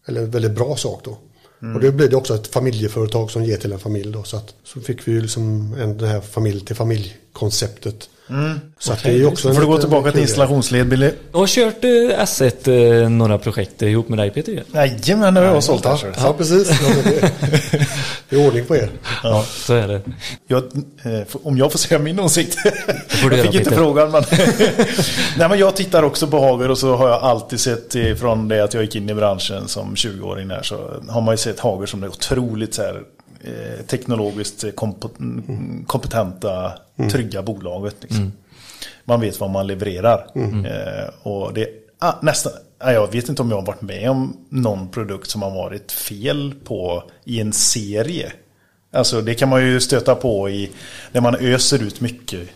Eller 0.06 0.22
en 0.22 0.30
väldigt 0.30 0.54
bra 0.54 0.76
sak 0.76 1.00
då. 1.04 1.18
Mm. 1.62 1.76
Och 1.76 1.82
då 1.82 1.92
blir 1.92 2.08
det 2.08 2.16
också 2.16 2.34
ett 2.34 2.46
familjeföretag 2.46 3.30
som 3.30 3.44
ger 3.44 3.56
till 3.56 3.72
en 3.72 3.78
familj 3.78 4.12
då. 4.12 4.22
Så, 4.22 4.36
att, 4.36 4.54
så 4.64 4.80
fick 4.80 5.08
vi 5.08 5.12
ju 5.12 5.20
liksom 5.20 5.74
en, 5.80 5.98
det 5.98 6.06
här 6.06 6.20
familj 6.20 6.60
till 6.64 6.76
familj-konceptet. 6.76 8.10
Så 8.78 8.92
att 8.92 9.02
det 9.02 9.10
är 9.10 9.26
också 9.26 9.54
får 9.54 9.60
du 9.60 9.66
gå 9.66 9.78
tillbaka 9.78 10.12
till 10.12 10.20
installationsled, 10.20 10.88
Billy. 10.88 11.10
Du 11.32 11.38
har 11.38 11.46
kört 11.46 11.84
eh, 11.84 11.88
S1 11.88 13.02
eh, 13.02 13.08
några 13.08 13.38
projekt 13.38 13.82
ihop 13.82 14.08
med 14.08 14.18
dig 14.18 14.30
Peter? 14.30 14.62
Jajamän, 14.74 15.34
det 15.34 15.40
har 15.40 15.46
jag 15.46 15.64
sålt 15.64 15.84
här. 15.84 16.14
Ja, 16.16 16.34
precis. 16.38 16.68
Det, 18.28 18.36
är 18.36 18.46
ordning 18.46 18.64
på 18.64 18.76
er. 18.76 18.90
Ja, 19.22 19.44
så 19.48 19.74
är 19.74 19.88
det. 19.88 20.00
Jag, 20.46 20.62
eh, 21.02 21.26
om 21.42 21.58
jag 21.58 21.72
får 21.72 21.78
säga 21.78 21.98
min 21.98 22.20
åsikt. 22.20 22.54
får 23.08 23.30
du 23.30 23.36
jag 23.36 23.44
göra, 23.44 23.52
fick 23.52 23.60
inte 23.60 23.70
Peter. 23.70 23.82
frågan. 23.82 24.10
Men 24.10 24.24
Nej, 25.38 25.48
men 25.48 25.58
jag 25.58 25.76
tittar 25.76 26.02
också 26.02 26.26
på 26.26 26.40
Hager 26.40 26.70
och 26.70 26.78
så 26.78 26.96
har 26.96 27.08
jag 27.08 27.22
alltid 27.22 27.60
sett 27.60 28.18
från 28.18 28.48
det 28.48 28.64
att 28.64 28.74
jag 28.74 28.82
gick 28.82 28.96
in 28.96 29.10
i 29.10 29.14
branschen 29.14 29.68
som 29.68 29.94
20-åring 29.94 30.48
där 30.48 30.62
så 30.62 30.90
har 31.08 31.20
man 31.20 31.34
ju 31.34 31.38
sett 31.38 31.60
Hager 31.60 31.86
som 31.86 32.00
det 32.00 32.08
otroligt 32.08 32.74
så 32.74 32.82
här, 32.82 33.02
eh, 33.40 33.86
teknologiskt 33.86 34.64
kompo- 34.64 35.18
mm, 35.18 35.84
kompetenta, 35.86 36.72
trygga 37.10 37.42
bolaget. 37.42 37.96
Liksom. 38.00 38.32
Man 39.04 39.20
vet 39.20 39.40
vad 39.40 39.50
man 39.50 39.66
levererar. 39.66 40.26
Eh, 40.66 41.08
och 41.22 41.54
det 41.54 41.68
ah, 41.98 42.14
nästan, 42.22 42.52
ah, 42.78 42.92
jag 42.92 43.12
vet 43.12 43.28
inte 43.28 43.42
om 43.42 43.50
jag 43.50 43.56
har 43.56 43.66
varit 43.66 43.82
med 43.82 44.10
om 44.10 44.36
någon 44.48 44.88
produkt 44.88 45.30
som 45.30 45.42
har 45.42 45.50
varit 45.50 45.92
fel 45.92 46.54
på 46.64 47.02
i 47.24 47.40
en 47.40 47.52
serie. 47.52 48.32
Alltså 48.92 49.20
det 49.20 49.34
kan 49.34 49.48
man 49.48 49.66
ju 49.66 49.80
stöta 49.80 50.14
på 50.14 50.50
i 50.50 50.70
när 51.12 51.20
man 51.20 51.34
öser 51.34 51.82
ut 51.82 52.00
mycket 52.00 52.48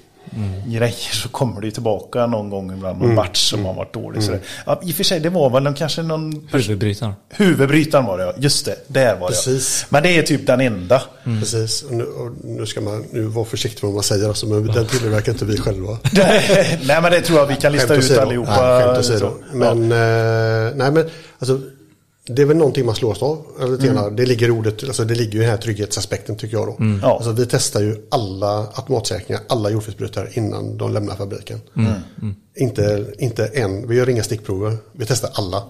grejer 0.66 1.14
så 1.14 1.28
kommer 1.28 1.60
det 1.60 1.66
ju 1.66 1.70
tillbaka 1.70 2.26
någon 2.26 2.50
gång 2.50 2.72
ibland. 2.72 3.00
Någon 3.02 3.14
match 3.14 3.50
som 3.50 3.64
har 3.64 3.74
varit 3.74 3.94
dålig. 3.94 4.22
sådär. 4.22 4.40
Ja, 4.66 4.80
I 4.84 4.90
och 4.92 4.94
för 4.96 5.04
sig 5.04 5.20
det 5.20 5.30
var 5.30 5.50
väl 5.50 5.62
någon, 5.62 5.74
kanske 5.74 6.02
någon 6.02 6.48
Huvudbrytaren. 6.52 7.12
huvudbrytaren 7.28 8.04
var 8.04 8.18
det 8.18 8.24
ja. 8.24 8.32
Just 8.36 8.64
det, 8.66 8.76
där 8.86 9.16
var 9.16 9.28
Precis. 9.28 9.80
det. 9.80 9.86
Men 9.90 10.02
det 10.02 10.18
är 10.18 10.22
typ 10.22 10.46
den 10.46 10.60
enda. 10.60 11.02
Precis. 11.24 11.82
Och 11.82 11.92
nu, 11.92 12.04
och 12.04 12.30
nu 12.44 12.66
ska 12.66 12.80
man 12.80 13.04
nu 13.12 13.22
vara 13.22 13.44
försiktig 13.44 13.82
med 13.84 13.88
vad 13.88 13.94
man 13.94 14.02
säger. 14.02 14.28
Alltså, 14.28 14.46
men 14.46 14.66
den 14.66 14.86
tillverkar 14.86 15.32
inte 15.32 15.44
vi 15.44 15.56
själva. 15.58 15.98
Nej 16.86 17.02
men 17.02 17.12
det 17.12 17.20
tror 17.20 17.38
jag 17.38 17.46
vi 17.46 17.56
kan 17.56 17.72
lista 17.72 17.94
ut 17.94 18.18
allihopa. 18.18 18.62
Nej, 18.62 18.82
skämt 18.84 18.98
åsido. 18.98 19.18
Så. 19.18 19.56
Men, 19.56 19.82
eh, 19.82 20.74
nej, 20.76 20.92
men 20.92 21.10
alltså, 21.38 21.60
det 22.26 22.42
är 22.42 22.46
väl 22.46 22.56
någonting 22.56 22.86
man 22.86 22.94
slås 22.94 23.22
av. 23.22 23.46
Eller 23.60 23.88
Mm. 23.90 24.16
Det 24.16 24.26
ligger 24.26 24.50
ordet, 24.50 24.84
alltså, 24.84 25.04
det 25.04 25.14
ligger 25.14 25.32
ju 25.32 25.38
i 25.38 25.42
den 25.42 25.50
här 25.50 25.56
trygghetsaspekten 25.56 26.36
tycker 26.36 26.56
jag 26.56 26.66
då. 26.66 26.76
Ja. 27.02 27.16
Alltså, 27.16 27.32
vi 27.32 27.46
testar 27.46 27.80
ju 27.80 27.96
alla 28.10 28.70
automatsäkringar, 28.74 29.42
alla 29.48 29.70
jordfelsbrytare 29.70 30.28
innan 30.32 30.76
de 30.76 30.92
lämnar 30.92 31.16
fabriken. 31.16 31.60
Mm. 31.76 32.34
Inte, 32.56 33.14
inte 33.18 33.46
en, 33.46 33.88
vi 33.88 33.96
gör 33.96 34.08
inga 34.08 34.22
stickprover, 34.22 34.76
vi 34.92 35.06
testar 35.06 35.30
alla. 35.34 35.62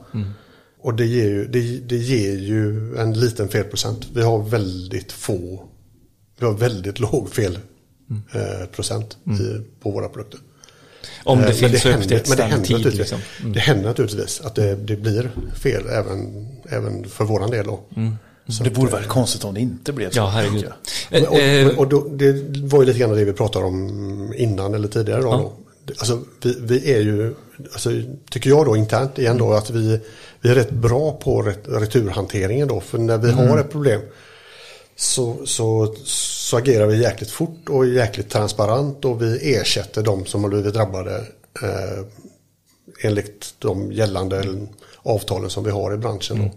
Och 0.82 0.94
det 0.94 1.06
ger, 1.06 1.28
ju, 1.28 1.46
det, 1.46 1.60
det 1.78 1.96
ger 1.96 2.36
ju 2.36 2.96
en 2.96 3.20
liten 3.20 3.48
felprocent. 3.48 4.06
Vi 4.14 4.22
har 4.22 4.42
väldigt 4.42 5.12
få, 5.12 5.64
vi 6.38 6.46
har 6.46 6.52
väldigt 6.52 7.00
låg 7.12 7.28
felprocent 7.30 9.16
eh, 9.26 9.62
på 9.82 9.90
våra 9.90 10.08
produkter. 10.08 10.40
Om 11.24 11.38
det 11.38 11.44
Eh, 11.44 11.60
men 11.60 11.70
finns 11.70 11.84
högt 11.84 12.10
i 12.10 12.14
ett 12.14 12.28
men 12.28 12.36
det 12.36 12.42
händer 12.42 12.66
tid. 12.66 12.76
naturligtvis, 12.76 12.98
Liksom. 13.12 13.52
det 13.52 13.60
händer 13.60 13.84
naturligtvis 13.88 14.40
att 14.40 14.54
det, 14.54 14.74
det 14.74 14.96
blir 14.96 15.30
fel 15.62 15.82
även, 15.92 16.46
även 16.68 17.04
för 17.08 17.24
våran 17.24 17.50
del. 17.50 17.66
Då. 17.66 17.80
Så 18.48 18.64
det 18.64 18.70
vore 18.70 18.90
väl 18.90 19.04
konstigt 19.04 19.44
om 19.44 19.54
det 19.54 19.60
inte 19.60 19.92
blev 19.92 20.10
så. 20.10 20.18
Ja, 20.18 20.26
herregud. 20.26 20.64
Eh, 21.10 21.22
Och, 21.24 21.38
eh, 21.38 21.68
och, 21.68 21.78
och 21.78 21.88
då, 21.88 22.08
det 22.08 22.32
var 22.58 22.80
ju 22.82 22.86
lite 22.86 22.98
grann 22.98 23.10
det 23.16 23.24
vi 23.24 23.32
pratade 23.32 23.64
om 23.64 24.34
innan 24.36 24.74
eller 24.74 24.88
tidigare. 24.88 25.20
Då, 25.22 25.30
då. 25.30 25.52
Alltså, 25.98 26.20
vi, 26.42 26.56
vi 26.60 26.92
är 26.94 27.00
ju, 27.00 27.34
alltså, 27.72 27.90
tycker 28.30 28.50
jag 28.50 28.66
då 28.66 28.76
internt 28.76 29.18
igen 29.18 29.38
då, 29.38 29.52
att 29.52 29.70
vi, 29.70 30.00
vi 30.40 30.50
är 30.50 30.54
rätt 30.54 30.70
bra 30.70 31.12
på 31.12 31.42
ret, 31.42 31.60
returhanteringen 31.68 32.68
då. 32.68 32.80
För 32.80 32.98
när 32.98 33.18
vi 33.18 33.30
har 33.32 33.58
ett 33.58 33.70
problem 33.72 34.00
så, 34.96 35.36
så, 35.46 35.94
så 36.52 36.58
agerar 36.58 36.86
vi 36.86 37.02
jäkligt 37.02 37.30
fort 37.30 37.68
och 37.68 37.86
jäkligt 37.86 38.30
transparent 38.30 39.04
och 39.04 39.22
vi 39.22 39.54
ersätter 39.54 40.02
de 40.02 40.26
som 40.26 40.42
har 40.42 40.50
blivit 40.50 40.74
drabbade 40.74 41.16
eh, 41.62 42.04
enligt 43.00 43.54
de 43.58 43.92
gällande 43.92 44.66
avtalen 45.02 45.50
som 45.50 45.64
vi 45.64 45.70
har 45.70 45.94
i 45.94 45.96
branschen. 45.96 46.38
Då. 46.38 46.50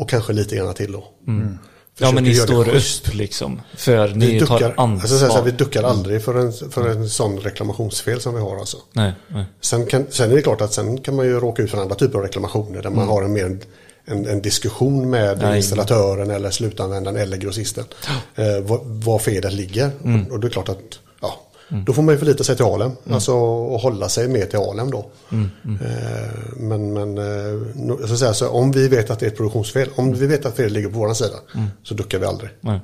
Och 0.00 0.10
kanske 0.10 0.32
lite 0.32 0.56
grann 0.56 0.74
till 0.74 0.92
då. 0.92 1.04
Ja 1.98 2.12
men 2.12 2.24
ni 2.24 2.34
står 2.34 2.68
upp 2.68 3.14
liksom. 3.14 3.60
För 3.76 4.08
Vi 4.08 4.14
ni 4.14 4.40
tar 4.40 4.58
duckar, 4.58 4.74
ansvar. 4.76 4.84
alltså, 4.84 5.18
så 5.18 5.24
här, 5.24 5.30
så 5.30 5.36
här, 5.38 5.44
vi 5.44 5.50
duckar 5.50 5.82
aldrig 5.82 6.24
för 6.24 6.34
en, 6.34 6.52
för 6.52 6.88
en 6.88 7.08
sån 7.08 7.38
reklamationsfel 7.38 8.20
som 8.20 8.34
vi 8.34 8.40
har 8.40 8.56
alltså. 8.56 8.76
Nej, 8.92 9.12
nej. 9.28 9.44
Sen, 9.60 9.86
kan, 9.86 10.06
sen 10.10 10.30
är 10.30 10.34
det 10.36 10.42
klart 10.42 10.60
att 10.60 10.72
sen 10.72 11.00
kan 11.00 11.16
man 11.16 11.26
ju 11.26 11.40
råka 11.40 11.62
ut 11.62 11.70
för 11.70 11.78
andra 11.78 11.94
typer 11.94 12.18
av 12.18 12.24
reklamationer 12.24 12.82
där 12.82 12.90
man 12.90 13.08
har 13.08 13.22
en 13.22 13.32
mer 13.32 13.58
en, 14.10 14.26
en 14.26 14.42
diskussion 14.42 15.10
med 15.10 15.38
Nej. 15.38 15.56
installatören 15.56 16.30
eller 16.30 16.50
slutanvändaren 16.50 17.16
eller 17.16 17.36
grossisten. 17.36 17.84
Eh, 18.34 18.60
var, 18.60 18.80
var 18.84 19.18
felet 19.18 19.52
ligger. 19.52 19.90
Och, 20.02 20.32
och 20.32 20.40
det 20.40 20.46
är 20.46 20.50
klart 20.50 20.68
att 20.68 20.98
ja, 21.20 21.40
då 21.86 21.92
får 21.92 22.02
man 22.02 22.14
ju 22.14 22.18
förlita 22.18 22.44
sig 22.44 22.56
till 22.56 22.64
Alem. 22.64 22.92
Alltså 23.10 23.32
och 23.32 23.80
hålla 23.80 24.08
sig 24.08 24.28
med 24.28 24.50
till 24.50 24.58
Alem 24.58 24.90
då. 24.90 25.10
Eh, 25.30 25.38
men 26.56 26.92
men 26.92 27.18
eh, 27.18 28.06
så 28.06 28.16
säga, 28.16 28.34
så 28.34 28.48
om 28.48 28.72
vi 28.72 28.88
vet 28.88 29.10
att 29.10 29.18
det 29.20 29.26
är 29.26 29.30
ett 29.30 29.36
produktionsfel, 29.36 29.88
om 29.94 30.14
vi 30.14 30.26
vet 30.26 30.46
att 30.46 30.56
felet 30.56 30.72
ligger 30.72 30.88
på 30.88 30.98
vår 30.98 31.14
sida 31.14 31.36
så 31.82 31.94
duckar 31.94 32.18
vi 32.18 32.26
aldrig. 32.26 32.50
nej. 32.60 32.80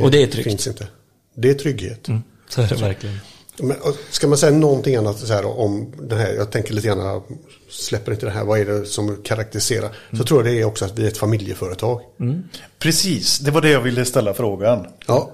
Och 0.00 0.10
det 0.10 0.22
är 0.22 0.26
tryggt. 0.26 0.48
finns 0.48 0.66
inte. 0.66 0.86
Det 1.34 1.50
är 1.50 1.54
trygghet. 1.54 2.08
Så 2.48 2.62
är 2.62 2.68
det 2.68 2.74
verkligen. 2.74 3.16
Men, 3.62 3.76
ska 4.10 4.26
man 4.28 4.38
säga 4.38 4.52
någonting 4.52 4.96
annat 4.96 5.18
så 5.18 5.32
här, 5.32 5.58
om 5.60 5.92
den 6.00 6.18
här, 6.18 6.32
jag 6.32 6.50
tänker 6.50 6.74
lite 6.74 6.88
grann, 6.88 7.22
släpper 7.70 8.12
inte 8.12 8.26
det 8.26 8.32
här, 8.32 8.44
vad 8.44 8.60
är 8.60 8.64
det 8.64 8.86
som 8.86 9.16
karaktäriserar? 9.24 9.90
Så 10.18 10.24
tror 10.24 10.46
jag 10.46 10.54
det 10.54 10.60
är 10.60 10.64
också 10.64 10.84
att 10.84 10.98
vi 10.98 11.04
är 11.04 11.08
ett 11.08 11.18
familjeföretag. 11.18 12.00
Precis, 12.78 13.38
det 13.38 13.50
var 13.50 13.60
det 13.60 13.70
jag 13.70 13.80
ville 13.80 14.04
ställa 14.04 14.34
frågan. 14.34 14.86
Ja. 15.06 15.30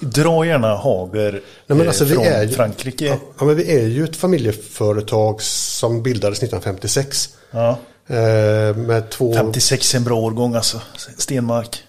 Dra 0.00 0.46
gärna 0.46 0.76
Hager 0.76 1.32
Nej, 1.32 1.42
men 1.66 1.80
eh, 1.80 1.86
alltså, 1.86 2.04
vi 2.04 2.14
från 2.14 2.24
är 2.24 2.42
ju, 2.42 2.48
Frankrike. 2.48 3.04
Ja, 3.06 3.16
ja, 3.38 3.44
men 3.44 3.56
vi 3.56 3.76
är 3.76 3.86
ju 3.86 4.04
ett 4.04 4.16
familjeföretag 4.16 5.42
som 5.42 6.02
bildades 6.02 6.38
1956. 6.38 7.28
Ja. 7.50 7.78
Eh, 8.06 8.76
med 8.76 9.10
två... 9.10 9.34
56 9.34 9.94
är 9.94 9.98
en 9.98 10.04
bra 10.04 10.16
årgång 10.16 10.54
alltså. 10.54 10.80
Stenmark. 11.18 11.82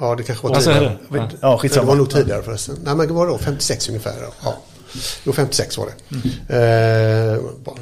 Ja, 0.00 0.14
det 0.14 0.22
kanske 0.22 0.46
var 0.48 0.54
Alltså, 0.54 0.72
tidigare. 0.72 0.96
det? 1.10 1.16
Ja. 1.18 1.28
Ja, 1.40 1.52
Det 1.52 1.58
skitsamma. 1.58 1.86
var 1.86 1.94
nog 1.94 2.10
tidigare 2.10 2.42
förresten. 2.42 2.78
Nej, 2.84 2.94
men 2.94 3.06
det 3.08 3.12
var 3.14 3.26
då 3.26 3.38
56 3.38 3.88
ungefär. 3.88 4.14
Ja. 4.44 4.56
Jo, 5.24 5.32
56 5.32 5.78
var 5.78 5.86
det. 5.86 5.92
Eh, 6.56 7.40
bara, 7.64 7.76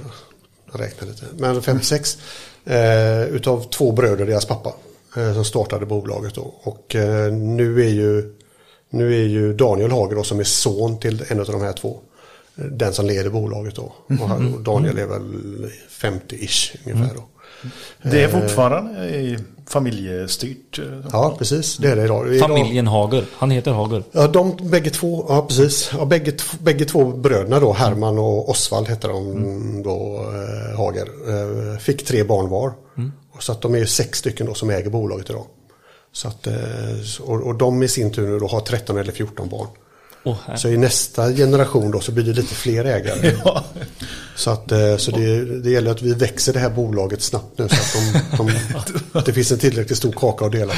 jag 0.72 0.80
räknar 0.80 1.08
lite. 1.08 1.24
Men 1.36 1.62
56. 1.62 2.18
Eh, 2.64 3.22
utav 3.22 3.68
två 3.70 3.92
bröder, 3.92 4.26
deras 4.26 4.44
pappa. 4.44 4.72
Eh, 5.16 5.34
som 5.34 5.44
startade 5.44 5.86
bolaget 5.86 6.34
då. 6.34 6.54
Och 6.62 6.94
eh, 6.94 7.32
nu 7.32 7.80
är 7.80 7.90
ju 7.90 8.34
nu 8.90 9.14
är 9.22 9.26
ju 9.26 9.52
Daniel 9.52 9.90
Hager 9.90 10.16
då, 10.16 10.22
som 10.24 10.40
är 10.40 10.44
son 10.44 10.98
till 10.98 11.24
en 11.28 11.40
av 11.40 11.46
de 11.46 11.60
här 11.62 11.72
två. 11.72 11.98
Den 12.54 12.92
som 12.92 13.06
leder 13.06 13.30
bolaget 13.30 13.74
då. 13.74 13.92
Och 14.20 14.54
och 14.54 14.60
Daniel 14.60 14.98
är 14.98 15.06
väl 15.06 15.70
50-ish 15.90 16.76
ungefär 16.86 17.14
då. 17.14 17.24
Det 18.02 18.22
är 18.22 18.28
fortfarande 18.28 19.38
familjestyrt. 19.68 20.78
eh, 20.78 20.84
Ja, 21.12 21.34
precis. 21.38 21.76
Det 21.76 21.88
är 21.90 21.96
det 21.96 22.04
idag. 22.04 22.34
idag 22.34 22.48
Familjen 22.48 22.86
Hager. 22.86 23.24
Han 23.32 23.50
heter 23.50 23.70
Hager. 23.72 24.02
Ja, 24.12 24.26
de 24.28 24.56
bägge 24.70 24.90
två, 24.90 25.26
ja 25.28 25.42
precis. 25.48 25.90
Ja, 25.98 26.04
bägge, 26.04 26.32
bägge 26.60 26.84
två 26.84 27.04
bröderna 27.04 27.60
då, 27.60 27.72
Herman 27.72 28.18
och 28.18 28.48
Osvald 28.50 28.88
hette 28.88 29.08
de 29.08 29.82
då, 29.82 30.24
eh, 30.72 30.76
Hager, 30.78 31.06
eh, 31.72 31.78
fick 31.78 32.06
tre 32.06 32.24
barn 32.24 32.48
var. 32.48 32.72
Och 33.32 33.42
Så 33.42 33.52
att 33.52 33.60
de 33.62 33.74
är 33.74 33.84
sex 33.84 34.18
stycken 34.18 34.46
då 34.46 34.54
som 34.54 34.70
äger 34.70 34.90
bolaget 34.90 35.30
idag. 35.30 35.44
Så 36.12 36.28
att, 36.28 36.46
eh, 36.46 36.54
och, 37.20 37.40
och 37.46 37.54
de 37.54 37.82
i 37.82 37.88
sin 37.88 38.12
tur 38.12 38.28
nu 38.28 38.38
då 38.38 38.46
har 38.46 38.60
13 38.60 38.98
eller 38.98 39.12
14 39.12 39.48
barn. 39.48 39.66
Här. 40.46 40.56
Så 40.56 40.68
i 40.68 40.76
nästa 40.76 41.32
generation 41.32 41.90
då 41.90 42.00
så 42.00 42.12
blir 42.12 42.24
det 42.24 42.32
lite 42.32 42.54
fler 42.54 42.84
ägare. 42.84 43.32
Ja. 43.44 43.64
Så, 44.36 44.50
att, 44.50 44.72
eh, 44.72 44.96
så 44.96 45.10
det, 45.10 45.44
det 45.60 45.70
gäller 45.70 45.90
att 45.90 46.02
vi 46.02 46.14
växer 46.14 46.52
det 46.52 46.58
här 46.58 46.70
bolaget 46.70 47.22
snabbt 47.22 47.58
nu 47.58 47.68
så 47.68 47.74
att, 47.74 48.36
de, 48.38 48.52
de, 49.12 49.18
att 49.18 49.26
det 49.26 49.32
finns 49.32 49.52
en 49.52 49.58
tillräckligt 49.58 49.98
stor 49.98 50.12
kaka 50.12 50.44
att 50.46 50.52
dela 50.52 50.72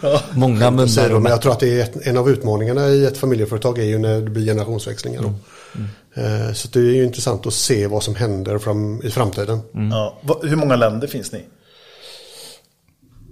på. 0.00 0.20
Många 0.32 0.58
Så 0.88 1.00
är 1.00 1.08
munnar 1.08 1.20
men 1.20 1.30
jag 1.30 1.42
tror 1.42 1.52
att 1.52 1.60
det 1.60 1.80
är 1.80 1.84
ett, 1.84 2.06
en 2.06 2.16
av 2.16 2.30
utmaningarna 2.30 2.88
i 2.88 3.04
ett 3.04 3.16
familjeföretag 3.18 3.78
är 3.78 3.82
ju 3.84 3.98
när 3.98 4.20
det 4.20 4.30
blir 4.30 4.44
generationsväxlingar. 4.44 5.22
Då. 5.22 5.28
Eh, 6.22 6.52
Så 6.52 6.68
det 6.68 6.78
är 6.78 6.82
ju 6.94 7.04
intressant 7.04 7.46
att 7.46 7.54
se 7.54 7.86
vad 7.86 8.02
som 8.02 8.14
händer 8.14 8.58
fram, 8.58 9.02
i 9.04 9.10
framtiden. 9.10 9.60
Ja. 9.72 10.18
Va- 10.22 10.38
Hur 10.42 10.56
många 10.56 10.76
länder 10.76 11.06
finns 11.08 11.32
ni? 11.32 11.44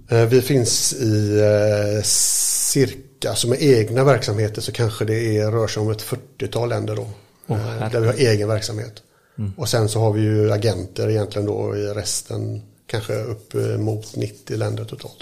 Eh, 0.09 0.25
Vi 0.25 0.41
finns 0.41 0.93
i 0.93 1.39
eh, 1.39 2.01
cirka, 2.03 2.97
alltså 3.29 3.47
med 3.47 3.61
egna 3.61 4.03
verksamheter 4.03 4.61
så 4.61 4.71
kanske 4.71 5.05
det 5.05 5.37
är, 5.37 5.51
rör 5.51 5.67
sig 5.67 5.81
om 5.81 5.91
ett 5.91 6.03
40-tal 6.03 6.69
länder 6.69 6.95
då. 6.95 7.07
eh, 7.55 7.91
där 7.91 7.99
vi 7.99 8.07
har 8.07 8.13
egen 8.13 8.47
verksamhet. 8.47 9.03
Och 9.57 9.69
sen 9.69 9.89
så 9.89 9.99
har 9.99 10.13
vi 10.13 10.21
ju 10.21 10.51
agenter 10.51 11.09
egentligen 11.09 11.45
då 11.47 11.75
i 11.77 11.85
resten, 11.85 12.61
kanske 12.87 13.13
upp 13.13 13.55
eh, 13.55 13.61
mot 13.61 14.15
90 14.15 14.57
länder 14.57 14.85
totalt. 14.85 15.17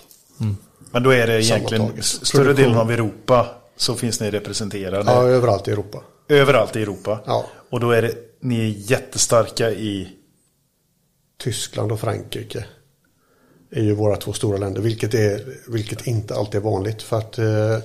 Men 0.91 1.03
då 1.03 1.09
är 1.09 1.27
det 1.27 1.43
egentligen 1.43 1.81
Sammantaget. 1.81 2.05
större 2.05 2.53
delen 2.53 2.77
av 2.77 2.91
Europa 2.91 3.47
så 3.77 3.95
finns 3.95 4.19
ni 4.19 4.31
representerade. 4.31 5.11
Ja, 5.11 5.23
överallt 5.27 5.67
i 5.67 5.71
Europa. 5.71 6.03
Överallt 6.29 6.75
i 6.75 6.81
Europa. 6.81 7.19
Ja. 7.25 7.45
Och 7.69 7.79
då 7.79 7.91
är 7.91 8.01
det, 8.01 8.15
ni 8.39 8.59
är 8.59 8.91
jättestarka 8.91 9.71
i... 9.71 10.09
Tyskland 11.43 11.91
och 11.91 11.99
Frankrike 11.99 12.65
är 13.71 13.81
ju 13.81 13.95
våra 13.95 14.15
två 14.15 14.33
stora 14.33 14.57
länder, 14.57 14.81
vilket, 14.81 15.13
är, 15.13 15.41
vilket 15.67 16.07
inte 16.07 16.35
alltid 16.35 16.55
är 16.55 16.63
vanligt. 16.63 17.01
För 17.01 17.17
att 17.17 17.37
eh, 17.37 17.77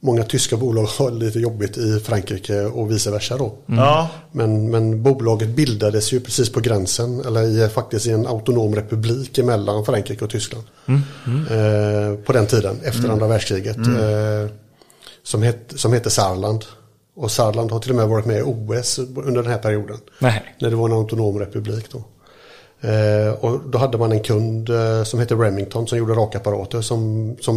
många 0.00 0.24
tyska 0.24 0.56
bolag 0.56 0.84
har 0.98 1.10
lite 1.10 1.38
jobbigt 1.38 1.78
i 1.78 2.00
Frankrike 2.00 2.60
och 2.64 2.90
vice 2.90 3.10
versa 3.10 3.36
då. 3.36 3.58
Ja, 3.66 4.08
Men, 4.32 4.70
men 4.70 5.02
bolaget 5.02 5.48
bildades 5.48 6.12
ju 6.12 6.20
precis 6.20 6.52
på 6.52 6.60
gränsen, 6.60 7.20
eller 7.20 7.42
i, 7.42 7.68
faktiskt 7.68 8.06
i 8.06 8.10
en 8.10 8.26
autonom 8.26 8.74
republik 8.74 9.38
emellan 9.38 9.84
Frankrike 9.84 10.24
och 10.24 10.30
Tyskland. 10.30 10.64
Eh, 11.50 12.18
på 12.24 12.32
den 12.32 12.46
tiden, 12.46 12.80
efter 12.82 13.08
andra 13.08 13.26
världskriget. 13.26 13.76
Eh, 13.76 14.50
som, 15.22 15.42
het, 15.42 15.72
som 15.76 15.92
heter 15.92 16.10
Saarland. 16.10 16.64
Och 17.16 17.30
Saarland 17.30 17.70
har 17.70 17.78
till 17.80 17.90
och 17.90 17.96
med 17.96 18.08
varit 18.08 18.26
med 18.26 18.38
i 18.38 18.42
OS 18.42 18.98
under 18.98 19.42
den 19.42 19.52
här 19.52 19.58
perioden. 19.58 19.96
Nej. 20.18 20.56
När 20.60 20.70
det 20.70 20.76
var 20.76 20.88
en 20.88 20.94
autonom 20.94 21.38
republik 21.38 21.92
då. 21.92 22.04
Eh, 22.80 23.32
och 23.40 23.60
då 23.70 23.78
hade 23.78 23.98
man 23.98 24.12
en 24.12 24.20
kund 24.22 24.70
eh, 24.70 25.04
som 25.04 25.20
hette 25.20 25.34
Remington 25.34 25.86
som 25.86 25.98
gjorde 25.98 26.12
rakapparater 26.14 26.80
som, 26.80 27.36
som 27.40 27.56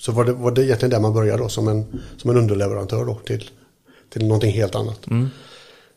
så 0.00 0.12
var 0.12 0.24
det, 0.24 0.32
var 0.32 0.50
det 0.50 0.64
egentligen 0.64 0.90
där 0.90 1.00
man 1.00 1.12
började 1.14 1.42
då 1.42 1.48
som 1.48 1.68
en, 1.68 2.00
som 2.16 2.30
en 2.30 2.36
underleverantör 2.36 3.04
då 3.04 3.14
till, 3.14 3.50
till 4.12 4.26
någonting 4.26 4.52
helt 4.52 4.74
annat. 4.74 5.06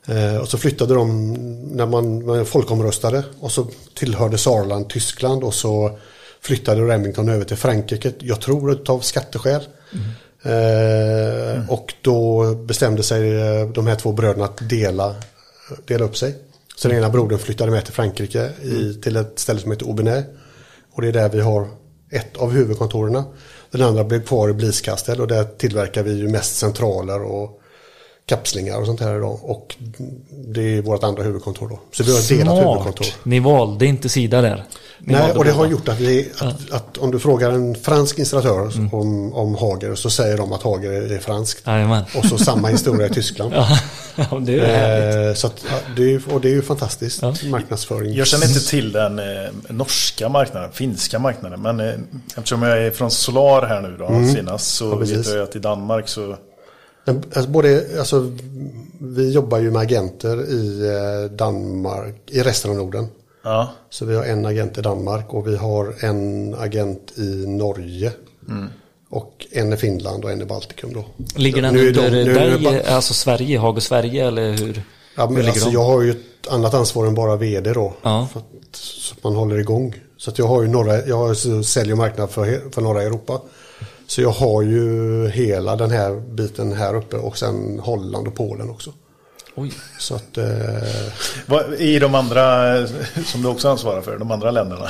Eh, 0.07 0.37
och 0.37 0.47
så 0.47 0.57
flyttade 0.57 0.93
de 0.93 1.33
när 1.75 1.85
man, 1.85 2.25
man 2.25 2.45
folkomröstade 2.45 3.23
och 3.39 3.51
så 3.51 3.67
tillhörde 3.95 4.37
Saarland 4.37 4.89
Tyskland 4.89 5.43
och 5.43 5.53
så 5.53 5.97
flyttade 6.41 6.81
Remington 6.81 7.29
över 7.29 7.45
till 7.45 7.57
Frankrike. 7.57 8.11
Jag 8.19 8.41
tror 8.41 8.91
av 8.91 8.99
skatteskäl. 8.99 9.61
Eh, 10.43 11.69
Och 11.69 11.93
då 12.01 12.45
bestämde 12.55 13.03
sig 13.03 13.39
eh, 13.41 13.67
de 13.69 13.87
här 13.87 13.95
två 13.95 14.11
bröderna 14.11 14.45
att 14.45 14.69
dela, 14.69 15.15
dela 15.85 16.05
upp 16.05 16.17
sig. 16.17 16.35
Så 16.81 16.87
den 16.87 16.97
ena 16.97 17.09
brodern 17.09 17.39
flyttade 17.39 17.71
med 17.71 17.85
till 17.85 17.93
Frankrike 17.93 18.49
i, 18.63 18.93
till 19.03 19.15
ett 19.15 19.39
ställe 19.39 19.59
som 19.59 19.71
heter 19.71 19.85
Aubernais. 19.85 20.25
Och 20.93 21.01
det 21.01 21.07
är 21.07 21.11
där 21.11 21.29
vi 21.29 21.41
har 21.41 21.67
ett 22.11 22.37
av 22.37 22.51
huvudkontoren. 22.51 23.23
Den 23.71 23.81
andra 23.81 24.03
blev 24.03 24.25
kvar 24.25 24.49
i 24.49 24.53
Bliskastel 24.53 25.21
och 25.21 25.27
där 25.27 25.43
tillverkar 25.43 26.03
vi 26.03 26.13
ju 26.13 26.27
mest 26.27 26.55
centraler 26.55 27.23
och 27.23 27.61
kapslingar 28.25 28.79
och 28.79 28.85
sånt 28.85 28.99
här 28.99 29.17
idag. 29.17 29.39
Och 29.41 29.75
det 30.29 30.77
är 30.77 30.81
vårt 30.81 31.03
andra 31.03 31.23
huvudkontor 31.23 31.69
då. 31.69 31.79
Så 31.91 32.03
vi 32.03 32.11
har 32.11 32.19
ett 32.19 32.29
delat 32.29 32.57
huvudkontor. 32.57 33.03
Smart. 33.03 33.25
Ni 33.25 33.39
valde 33.39 33.85
inte 33.85 34.09
sida 34.09 34.41
där. 34.41 34.65
Ni 34.99 35.13
Nej, 35.13 35.31
och 35.31 35.45
det 35.45 35.51
har 35.51 35.67
gjort 35.67 35.87
att, 35.89 35.99
vi, 35.99 36.29
att, 36.37 36.71
att 36.71 36.97
om 36.97 37.11
du 37.11 37.19
frågar 37.19 37.51
en 37.51 37.75
fransk 37.75 38.19
installatör 38.19 38.77
Mm. 38.77 38.93
om, 38.93 39.33
om 39.33 39.55
Hager 39.55 39.95
så 39.95 40.09
säger 40.09 40.37
de 40.37 40.53
att 40.53 40.63
Hager 40.63 40.91
är 40.91 41.19
franskt. 41.19 41.61
Och 42.17 42.25
så 42.25 42.37
samma 42.37 42.67
historia 42.67 43.07
i 43.07 43.09
Tyskland. 43.13 43.53
Ja, 43.53 43.79
det 44.41 44.59
är. 44.59 45.27
Eh, 45.27 45.33
så 45.33 45.47
att, 45.47 45.65
det 45.95 46.13
är, 46.13 46.33
och 46.33 46.41
det 46.41 46.47
är 46.49 46.53
ju 46.53 46.61
fantastiskt. 46.61 47.21
Ja. 47.21 47.35
Marknadsföring. 47.49 48.13
jag 48.13 48.27
känner 48.27 48.47
inte 48.47 48.69
till 48.69 48.91
den 48.91 49.19
eh, 49.19 49.25
norska 49.69 50.29
marknaden, 50.29 50.71
finska 50.71 51.19
marknaden. 51.19 51.61
Men 51.61 51.79
eh, 51.79 51.93
eftersom 52.37 52.63
jag 52.63 52.77
är 52.85 52.91
från 52.91 53.11
Solar 53.11 53.67
här 53.67 53.81
nu 53.81 53.95
då, 53.99 54.33
senast 54.33 54.75
så 54.75 54.85
Mm. 54.85 54.99
Ja, 54.99 55.05
precis. 55.05 55.27
vet 55.27 55.35
jag 55.35 55.43
att 55.43 55.55
i 55.55 55.59
Danmark 55.59 56.07
så... 56.07 56.35
Alltså, 57.05 57.47
både, 57.47 57.83
alltså, 57.99 58.31
vi 58.99 59.31
jobbar 59.31 59.57
ju 59.57 59.71
med 59.71 59.81
agenter 59.81 60.49
i 60.49 60.87
eh, 60.87 61.31
Danmark, 61.35 62.15
i 62.27 62.41
resten 62.41 62.71
av 62.71 62.77
Norden. 62.77 63.07
Ja, 63.43 63.71
Så 63.89 64.05
vi 64.05 64.15
har 64.15 64.23
en 64.23 64.45
agent 64.45 64.77
i 64.77 64.81
Danmark 64.81 65.33
och 65.33 65.47
vi 65.47 65.57
har 65.57 65.93
en 65.99 66.55
agent 66.59 67.11
i 67.15 67.45
Norge. 67.47 68.11
Och 69.11 69.47
en 69.51 69.73
i 69.73 69.77
Finland 69.77 70.25
och 70.25 70.31
en 70.31 70.41
i 70.41 70.45
Baltikum 70.45 70.93
då. 70.93 71.05
Ligger 71.35 71.61
den 71.61 71.73
Nu 71.73 71.83
är 71.83 71.87
under 71.87 72.01
de- 72.11 72.23
nu 72.23 72.33
dig, 72.33 72.59
bara- 72.63 72.95
alltså 72.95 73.13
Sverige, 73.13 73.57
Hager 73.59 73.81
Sverige 73.81 74.27
eller 74.27 74.51
hur? 74.51 74.83
Ja, 75.15 75.25
hur 75.25 75.33
men 75.33 75.35
ligger 75.35 75.49
alltså, 75.49 75.65
de? 75.65 75.73
jag 75.73 75.83
har 75.83 76.01
ju 76.01 76.09
ett 76.11 76.47
annat 76.49 76.73
ansvar 76.73 77.05
än 77.07 77.15
bara 77.15 77.35
vd 77.35 77.73
då. 77.73 77.93
Ja. 78.01 78.27
För 78.33 78.39
att, 78.39 78.45
så 78.75 79.15
att 79.17 79.23
man 79.23 79.35
håller 79.35 79.59
igång. 79.59 79.95
Så 80.17 80.29
att 80.29 80.37
jag 80.39 80.47
har 80.47 80.61
ju 80.61 80.67
norra, 80.67 81.05
jag 81.05 81.17
har 81.17 81.35
ju 81.45 81.63
sälj 81.63 81.91
och 81.91 81.97
marknad 81.97 82.29
för, 82.29 82.71
för 82.71 82.81
norra 82.81 83.03
Europa. 83.03 83.41
Så 84.07 84.21
jag 84.21 84.29
har 84.31 84.61
ju 84.61 85.27
hela 85.29 85.75
den 85.75 85.91
här 85.91 86.19
biten 86.33 86.73
här 86.73 86.95
uppe 86.95 87.17
och 87.17 87.37
sen 87.37 87.79
Holland 87.79 88.27
och 88.27 88.35
Polen 88.35 88.69
också. 88.69 88.93
Oj. 89.55 89.71
Så 89.99 90.15
att, 90.15 90.37
eh, 90.37 90.45
Vad- 91.45 91.73
I 91.73 91.99
de 91.99 92.15
andra, 92.15 92.73
som 93.25 93.41
du 93.41 93.47
också 93.47 93.69
ansvarar 93.69 94.01
för, 94.01 94.17
de 94.17 94.31
andra 94.31 94.51
länderna. 94.51 94.89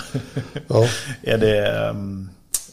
ja. 0.67 0.87
är 1.23 1.37
det, 1.37 1.67
Eh, 1.87 1.93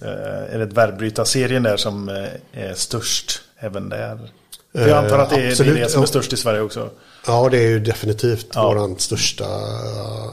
är 0.03 0.59
det 0.59 0.67
dvärgbrytarserien 0.67 1.63
där 1.63 1.77
som 1.77 2.09
eh, 2.09 2.25
är 2.53 2.75
störst 2.75 3.41
även 3.59 3.89
där? 3.89 4.31
För 4.73 4.89
jag 4.89 5.05
antar 5.05 5.19
att 5.19 5.31
det 5.31 5.37
är 5.37 5.41
det, 5.41 5.47
är 5.47 5.51
absolut, 5.51 5.77
det 5.77 5.89
som 5.89 6.03
är 6.03 6.07
störst 6.07 6.33
i 6.33 6.37
Sverige 6.37 6.61
också. 6.61 6.91
Ja, 7.27 7.49
det 7.49 7.59
är 7.59 7.69
ju 7.69 7.81
definitivt 7.81 8.47
Ja. 8.55 8.69
våran 8.69 8.99
största, 8.99 9.47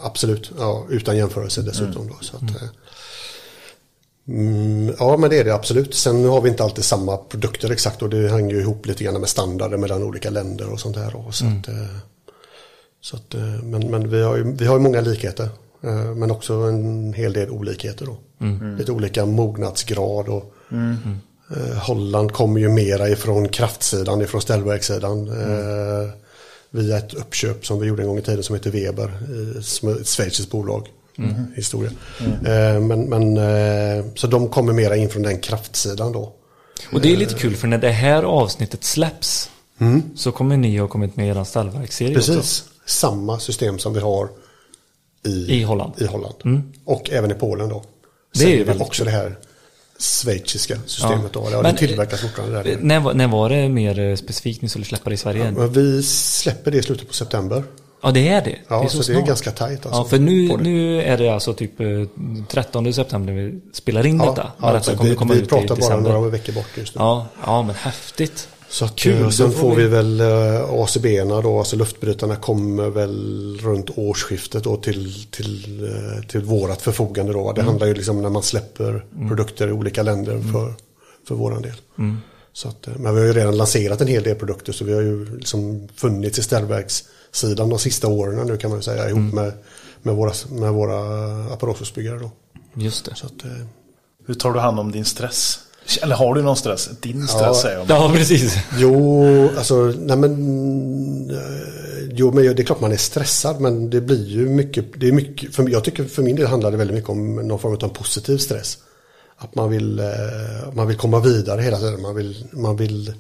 absolut, 0.04 0.52
ja, 0.60 0.86
utan 0.90 1.18
jämförelse 1.18 1.62
dessutom. 1.62 2.08
Då, 2.08 2.16
så 2.22 2.36
att, 2.38 2.42
eh, 2.44 2.70
mm, 4.28 4.96
ja, 5.00 5.18
men 5.18 5.30
det 5.30 5.40
är 5.40 5.44
det 5.44 5.54
absolut. 5.56 5.96
Sen 5.96 6.26
har 6.26 6.42
vi 6.42 6.50
inte 6.50 6.64
alltid 6.64 6.84
samma 6.84 7.18
produkter 7.18 7.72
exakt 7.72 8.02
och 8.02 8.10
det 8.10 8.30
hänger 8.30 8.56
ju 8.56 8.62
ihop 8.62 8.86
lite 8.86 9.04
grann 9.04 9.20
med 9.20 9.30
standarder 9.30 9.78
mellan 9.78 10.04
olika 10.04 10.30
länder 10.30 10.70
och 10.74 10.80
sånt 10.80 10.98
här. 10.98 11.12
Då, 11.12 11.32
så 11.32 11.46
att, 11.46 11.68
eh, 11.68 11.96
så 13.02 13.16
att, 13.18 13.34
eh, 13.34 13.64
men 13.64 13.92
men 13.92 14.10
vi, 14.10 14.22
har 14.22 14.36
ju, 14.38 14.56
vi 14.56 14.66
har 14.66 14.76
ju 14.76 14.82
många 14.82 15.02
likheter, 15.02 15.50
eh, 15.84 16.16
men 16.16 16.32
också 16.32 16.54
en 16.54 17.14
hel 17.14 17.34
del 17.34 17.50
olikheter. 17.50 18.06
Då. 18.06 18.18
Lite 18.78 18.92
olika 18.92 19.26
mognadsgrad. 19.26 20.30
Och, 20.30 20.54
Eh, 21.52 21.78
Holland 21.78 22.32
kommer 22.32 22.60
ju 22.60 22.70
mera 22.70 23.10
ifrån 23.10 23.50
kraftsidan, 23.50 24.22
ifrån 24.22 24.42
ställverkssidan. 24.42 25.28
Eh, 25.28 26.10
via 26.70 26.98
ett 26.98 27.14
uppköp 27.14 27.66
som 27.66 27.80
vi 27.80 27.88
gjorde 27.88 28.02
en 28.02 28.08
gång 28.08 28.18
i 28.18 28.22
tiden 28.22 28.44
som 28.44 28.56
heter 28.56 28.72
Weber, 28.72 29.12
som 29.62 29.90
är 29.90 30.02
ett 30.02 30.08
schweiziskt 30.08 30.52
bolag. 30.52 30.88
Historia. 31.56 31.92
Eh, 32.20 32.80
men, 32.82 33.10
men, 33.10 33.38
eh, 33.38 34.06
så 34.16 34.28
de 34.28 34.50
kommer 34.50 34.74
mera 34.74 34.96
in 34.96 35.10
från 35.10 35.24
den 35.24 35.40
kraftsidan 35.40 36.12
då. 36.12 36.34
Och 36.94 37.02
det 37.02 37.14
är 37.14 37.18
lite 37.18 37.34
kul 37.34 37.56
för 37.56 37.68
när 37.68 37.78
det 37.78 37.90
här 37.90 38.24
avsnittet 38.24 38.84
släpps 38.84 39.50
så 40.16 40.32
kommer 40.32 40.58
ni 40.58 40.78
ha 40.78 40.88
kommit 40.88 41.16
med 41.16 41.28
i 41.28 41.30
er 41.30 41.44
stallverksserie 41.44 42.18
också. 42.18 42.34
Precis, 42.34 42.64
samma 42.86 43.40
system 43.40 43.80
som 43.80 43.94
vi 43.94 44.00
har 44.00 44.30
i, 45.26 45.60
I 45.60 45.64
Holland. 45.64 45.94
I 45.98 46.06
Holland. 46.06 46.64
Och 46.86 47.10
även 47.10 47.32
i 47.32 47.34
Polen 47.34 47.70
då. 47.70 47.84
Det 48.40 48.60
är 48.60 48.64
väldigt 48.66 48.88
också 48.88 49.04
det 49.04 49.12
här 49.12 49.36
schweiziska 50.00 50.78
systemet 50.86 51.34
då. 51.34 51.48
Ja, 51.52 51.62
Men, 51.62 51.74
det 51.76 51.80
tillverkas 51.80 52.22
fortfarande 52.22 52.64
där. 52.64 52.72
Eh, 52.72 52.78
När, 52.82 53.14
när 53.14 53.28
var 53.28 53.50
det 53.50 53.70
mer 53.70 54.00
eh, 54.00 54.16
specifikt 54.16 54.62
ni 54.62 54.70
skulle 54.70 54.86
släppa 54.86 55.10
det 55.10 55.14
i 55.14 55.18
Sverige? 55.18 55.46
Ja, 55.46 55.52
Men 55.52 55.74
vi 55.74 56.04
släpper 56.04 56.72
det 56.72 56.78
i 56.78 56.84
slutet 56.84 57.08
på 57.08 57.14
september. 57.14 57.64
det 58.14 58.28
är 58.28 58.42
det. 58.42 58.58
Ja, 58.68 58.80
det 58.80 58.86
är 58.86 58.90
så, 58.90 59.04
så, 59.04 59.12
det 59.12 59.18
är 59.18 59.22
ganska 59.22 59.52
tajt 59.52 59.86
alltså. 59.86 60.02
Ja, 60.02 60.06
för 60.06 60.20
nu, 60.20 60.58
nu 60.58 61.02
är 61.02 61.18
det 61.18 61.30
alltså 61.30 61.54
typ 61.54 61.80
eh, 61.80 61.88
13 62.48 62.94
september 62.94 63.34
när 63.34 63.42
vi 63.42 63.60
spelar 63.74 64.06
in 64.06 64.18
detta. 64.18 64.52
Ja, 64.62 64.70
alltså, 64.70 65.04
vi, 65.04 65.10
vi 65.10 65.46
pratar 65.46 65.76
bara 65.76 66.00
några 66.00 66.30
veckor 66.30 66.54
bort 66.54 66.78
just 66.78 66.96
nu. 66.96 67.02
Ja, 67.02 67.28
ja, 67.46 67.62
men 67.62 67.76
häftigt. 67.76 68.48
Så 68.70 68.86
att, 68.86 68.96
Kul, 68.96 69.22
eh, 69.22 69.30
sen 69.30 69.52
får 69.52 69.76
vi- 69.76 69.82
vi 69.84 69.88
väl 69.90 70.22
eh, 70.22 70.70
ACB-erna 70.70 71.42
då, 71.42 71.60
alltså 71.60 71.76
luftbrytarna 71.76 72.36
kommer 72.36 72.90
väl 72.90 73.58
runt 73.64 73.90
årsskiftet 73.98 74.64
då 74.64 74.78
till, 74.78 75.26
till, 75.32 75.84
eh, 75.84 76.28
till 76.28 76.42
vårat 76.42 76.82
förfogande 76.82 77.34
då. 77.34 77.52
Det 77.54 77.62
handlar 77.62 77.88
ju 77.88 77.94
liksom 77.94 78.22
när 78.22 78.30
man 78.30 78.44
släpper 78.44 79.06
produkter 79.28 79.68
i 79.68 79.72
olika 79.72 80.04
länder 80.04 80.40
för, 80.54 80.74
för 81.28 81.36
våran 81.36 81.62
del. 81.62 81.76
Så 82.54 82.68
att, 82.70 82.88
men 83.00 83.14
vi 83.16 83.20
har 83.22 83.28
ju 83.28 83.34
redan 83.34 83.58
lanserat 83.58 84.02
en 84.02 84.08
hel 84.08 84.24
del 84.24 84.36
produkter 84.36 84.74
så 84.74 84.86
vi 84.86 84.94
har 84.94 85.02
ju 85.02 85.38
liksom 85.38 85.88
funnits 85.96 86.40
i 86.40 86.44
ställverkssidan 86.44 87.70
de 87.70 87.80
sista 87.80 88.08
åren 88.08 88.48
nu 88.48 88.58
kan 88.58 88.70
man 88.70 88.80
ju 88.80 88.84
säga 88.84 89.10
ihop 89.10 89.34
med, 89.34 89.54
med 90.02 90.16
våra, 90.16 90.34
med 90.50 90.74
våra 90.74 91.00
Apparosos-byggare 91.54 92.20
då. 92.20 92.32
Just 92.74 93.06
det. 93.06 93.16
Så 93.16 93.26
att, 93.26 93.44
Hur 94.28 94.34
tar 94.34 94.54
du 94.54 94.60
hand 94.60 94.80
om 94.80 94.92
din 94.92 95.06
stress? 95.06 95.60
Eller 96.02 96.16
har 96.16 96.36
du 96.36 96.42
någon 96.42 96.56
stress? 96.56 96.90
Din 97.02 97.28
stress 97.28 97.42
Ja. 97.42 97.54
säger 97.54 97.78
jag. 97.78 97.90
Ja, 97.90 98.12
precis. 98.16 98.58
Jo, 98.78 99.50
alltså, 99.58 99.94
nej 100.00 100.18
men, 100.18 101.30
eh, 101.30 102.10
jo, 102.14 102.32
men 102.32 102.44
det 102.44 102.62
är 102.62 102.64
klart 102.64 102.80
man 102.82 102.92
är 102.92 102.98
stressad, 102.98 103.62
men 103.62 103.90
det 103.90 104.02
blir 104.02 104.26
ju 104.28 104.50
mycket, 104.50 104.86
det 104.98 105.08
är 105.08 105.12
mycket, 105.12 105.56
för, 105.56 105.70
jag 105.70 105.84
tycker 105.84 106.04
för 106.04 106.24
min 106.24 106.36
del 106.36 106.48
handlar 106.48 106.72
det 106.72 106.78
väldigt 106.78 106.96
mycket 106.96 107.10
om 107.10 107.36
någon 107.36 107.60
form 107.60 107.74
av 107.74 107.84
en 107.84 107.90
positiv 107.90 108.38
stress. 108.38 108.78
Att 109.38 109.56
man 109.56 109.70
vill, 109.70 110.00
eh, 110.00 110.06
man 110.74 110.88
vill 110.88 110.98
komma 110.98 111.20
vidare 111.20 111.62
hela 111.62 111.78
tiden, 111.78 112.02
man 112.02 112.16
vill, 112.16 112.46
man 112.52 112.78
vill 112.78 113.14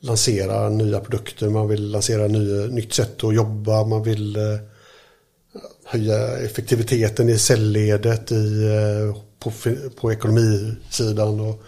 lansera 0.00 0.68
nya 0.68 1.00
produkter, 1.00 1.48
man 1.48 1.68
vill 1.68 1.90
lansera 1.90 2.26
nya, 2.26 2.66
nytt 2.66 2.94
sätt 2.94 3.24
att 3.24 3.34
jobba, 3.34 3.84
man 3.84 4.02
vill 4.02 4.36
eh, 4.36 4.42
höja 5.84 6.38
effektiviteten 6.38 7.28
i 7.28 7.38
cellledet, 7.38 8.32
i, 8.32 8.66
på, 9.38 9.52
på 10.00 10.12
ekonomisidan. 10.12 11.40
Och 11.40 11.62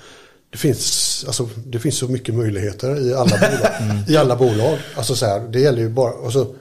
det, 0.50 0.58
finns, 0.58 1.24
alltså, 1.26 1.48
det 1.66 1.78
finns 1.78 1.98
så 1.98 2.08
mycket 2.08 2.34
möjligheter 2.34 3.08
i 3.08 3.14
alla 3.14 3.36
bolag. 3.38 4.04
I 4.08 4.16
alla 4.16 4.36
bolag. 4.36 4.78
Alltså, 4.96 5.14
så 5.14 5.26
här, 5.26 5.40
det 5.40 5.60
gäller 5.60 5.82
ju 5.82 5.88
bara... 5.88 6.24
Alltså, 6.24 6.54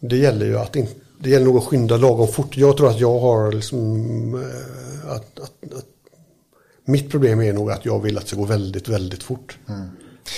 det 0.00 0.16
gäller 0.16 0.46
ju 0.46 0.58
att 0.58 0.76
in, 0.76 0.86
det 1.18 1.30
gäller 1.30 1.46
nog 1.46 1.56
att 1.56 1.64
skynda 1.64 1.96
lagom 1.96 2.28
fort. 2.28 2.56
Jag 2.56 2.76
tror 2.76 2.90
att 2.90 3.00
jag 3.00 3.20
har 3.20 3.52
liksom, 3.52 4.34
eh, 4.34 5.10
att, 5.10 5.40
att, 5.40 5.74
att 5.74 5.86
mitt 6.84 7.10
problem 7.10 7.40
är 7.40 7.52
nog 7.52 7.70
att 7.70 7.84
jag 7.84 8.02
vill 8.02 8.16
att 8.16 8.22
det 8.22 8.28
ska 8.28 8.36
gå 8.36 8.44
väldigt, 8.44 8.88
väldigt 8.88 9.22
fort. 9.22 9.58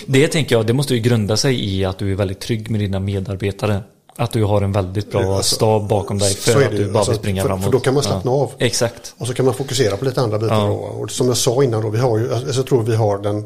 Det 0.07 0.29
tänker 0.29 0.57
jag, 0.57 0.67
det 0.67 0.73
måste 0.73 0.95
ju 0.95 1.01
grunda 1.01 1.37
sig 1.37 1.77
i 1.77 1.85
att 1.85 1.99
du 1.99 2.13
är 2.13 2.17
väldigt 2.17 2.41
trygg 2.41 2.71
med 2.71 2.81
dina 2.81 3.01
medarbetare. 3.01 3.83
Att 4.17 4.33
du 4.33 4.45
har 4.45 4.63
en 4.63 4.73
väldigt 4.73 5.11
bra 5.11 5.37
Alltså, 5.37 5.55
stab 5.55 5.89
bakom 5.89 6.19
dig 6.19 6.35
för 6.35 6.63
att 6.65 6.71
det 6.71 6.77
du 6.77 6.87
bara 6.91 6.99
Alltså, 6.99 7.13
vill 7.13 7.19
springa 7.21 7.43
för- 7.43 7.49
framåt. 7.49 7.65
för 7.65 7.73
då 7.73 7.81
kan 7.81 7.95
man 7.95 8.03
slappna 8.03 8.31
ja. 8.31 8.37
av. 8.37 8.51
Exakt. 8.59 9.15
Och 9.19 9.27
så 9.27 9.35
kan 9.35 9.45
man 9.45 9.55
fokusera 9.55 9.97
på 9.97 10.05
lite 10.05 10.21
andra 10.21 10.39
bitar. 10.39 10.55
Ja. 10.55 10.67
Då. 10.67 10.73
Och 10.75 11.11
som 11.11 11.27
jag 11.29 11.37
sa 11.37 11.65
innan 11.65 11.83
då, 11.83 11.89
vi 11.91 11.99
har 11.99 12.19
ju, 12.19 12.35
alltså, 12.35 12.53
jag 12.57 12.67
tror 12.67 12.83
vi 12.83 12.95
har 12.97 13.19
den, 13.19 13.39
i 13.39 13.45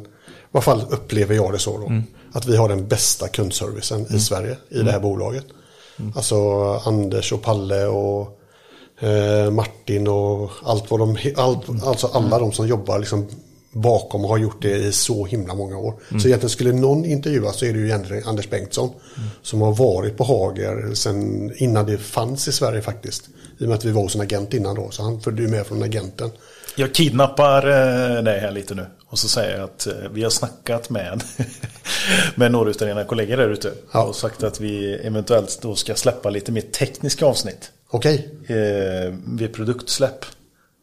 alla 0.53 0.63
fall 0.63 0.83
upplever 0.91 1.35
jag 1.35 1.53
det 1.53 1.59
så 1.59 1.79
då, 1.79 1.87
Mm. 1.87 2.03
att 2.33 2.47
vi 2.47 2.57
har 2.57 2.69
den 2.69 2.89
bästa 2.89 3.29
kundservicen 3.29 4.07
i 4.17 4.19
Sverige 4.21 4.57
i 4.69 4.79
det 4.79 4.93
här 4.93 5.01
bolaget. 5.01 5.45
Mm. 5.99 6.13
Alltså 6.17 6.63
Anders 6.85 7.33
och 7.33 7.43
Palle 7.43 7.87
och 7.87 8.39
eh, 9.01 9.51
Martin 9.51 10.09
och 10.09 10.51
allt 10.65 10.91
vad 10.91 11.01
de, 11.01 11.17
allt, 11.37 11.69
Mm. 11.69 11.83
alltså 11.85 12.07
alla 12.13 12.39
de 12.39 12.53
som 12.53 12.69
jobbar 12.69 12.99
liksom 12.99 13.27
bakom 13.77 14.25
och 14.25 14.31
har 14.31 14.39
gjort 14.39 14.63
det 14.63 14.77
i 14.77 14.93
så 14.93 15.27
himla 15.27 15.55
många 15.55 15.79
år. 15.79 15.95
Mm. 16.09 16.21
Så 16.21 16.29
egentligen 16.29 16.51
skulle 16.51 16.73
någon 16.73 17.05
intervjuas 17.05 17.57
så 17.57 17.65
är 17.65 17.73
det 17.73 17.79
ju 17.79 17.85
egentligen 17.85 18.25
Anders 18.27 18.51
Bengtsson 18.51 18.91
som 19.43 19.61
har 19.61 19.75
varit 19.75 20.17
på 20.17 20.25
Hager 20.25 20.95
sen 20.95 21.53
innan 21.57 21.87
det 21.87 21.99
fanns 21.99 22.49
i 22.49 22.53
Sverige 22.53 22.83
faktiskt. 22.83 23.29
I 23.59 23.65
och 23.65 23.69
med 23.69 23.77
att 23.77 23.85
vi 23.85 23.91
var 23.91 24.03
hos 24.03 24.15
en 24.15 24.21
agent 24.21 24.55
innan 24.55 24.75
då, 24.75 24.91
så 24.91 25.03
han 25.03 25.21
följde 25.21 25.43
ju 25.43 25.49
med 25.49 25.67
från 25.67 25.83
agenten. 25.83 26.31
Jag 26.77 26.95
kidnappar 26.95 27.67
eh, 27.67 28.23
dig 28.23 28.41
här 28.41 28.51
lite 28.51 28.75
nu. 28.75 28.87
Och 29.09 29.19
så 29.19 29.29
säger 29.29 29.57
jag 29.57 29.65
att 29.65 29.87
eh, 29.87 29.95
vi 30.13 30.23
har 30.23 30.31
snackat 30.31 30.91
med, 30.91 31.23
med 32.35 32.53
några 32.53 32.71
av 32.71 32.77
dina 32.77 33.05
kollegor 33.05 33.37
där 33.37 33.49
ute. 33.49 33.73
Ja. 33.93 34.03
Och 34.03 34.17
sagt 34.17 34.43
att 34.43 34.61
vi 34.61 34.95
eventuellt 34.95 35.59
då 35.63 35.75
ska 35.75 35.95
släppa 35.95 36.31
lite 36.31 36.53
mer 36.53 36.61
tekniska 36.61 37.27
avsnitt. 37.27 37.71
Okej, 37.91 38.29
Eh, 38.49 39.15
vid 39.27 39.53
produktsläpp. 39.53 40.25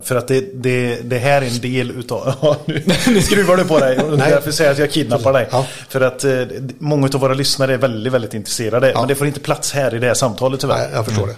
För 0.04 0.16
att 0.16 0.28
det, 0.28 0.64
det, 0.64 0.96
det 1.10 1.18
här 1.18 1.42
är 1.42 1.46
en 1.48 1.60
del 1.62 1.92
utav... 1.92 2.34
Ja, 2.42 2.58
nu, 2.66 2.84
nu 3.08 3.22
skruvar 3.22 3.58
du 3.58 3.64
på 3.64 3.80
dig. 3.80 3.98
Nej. 3.98 4.32
därför 4.32 4.52
säger 4.52 4.70
jag 4.70 4.74
att 4.74 4.80
jag 4.80 4.92
kidnappar 4.92 5.34
dig. 5.34 5.48
Ja. 5.52 5.66
För 5.90 6.02
att 6.02 6.24
eh, 6.24 6.42
många 6.80 7.10
av 7.14 7.20
våra 7.20 7.34
lyssnare 7.34 7.74
är 7.74 7.78
väldigt, 7.78 8.14
väldigt 8.14 8.34
intresserade. 8.34 8.92
Ja. 8.92 9.00
Men 9.00 9.08
det 9.08 9.16
får 9.16 9.28
inte 9.28 9.40
plats 9.40 9.72
här 9.72 9.96
i 9.96 10.00
det 10.00 10.08
här 10.08 10.14
samtalet 10.14 10.60
tyvärr. 10.60 10.78
Nej, 10.78 10.90
jag 10.94 11.06
förstår 11.06 11.30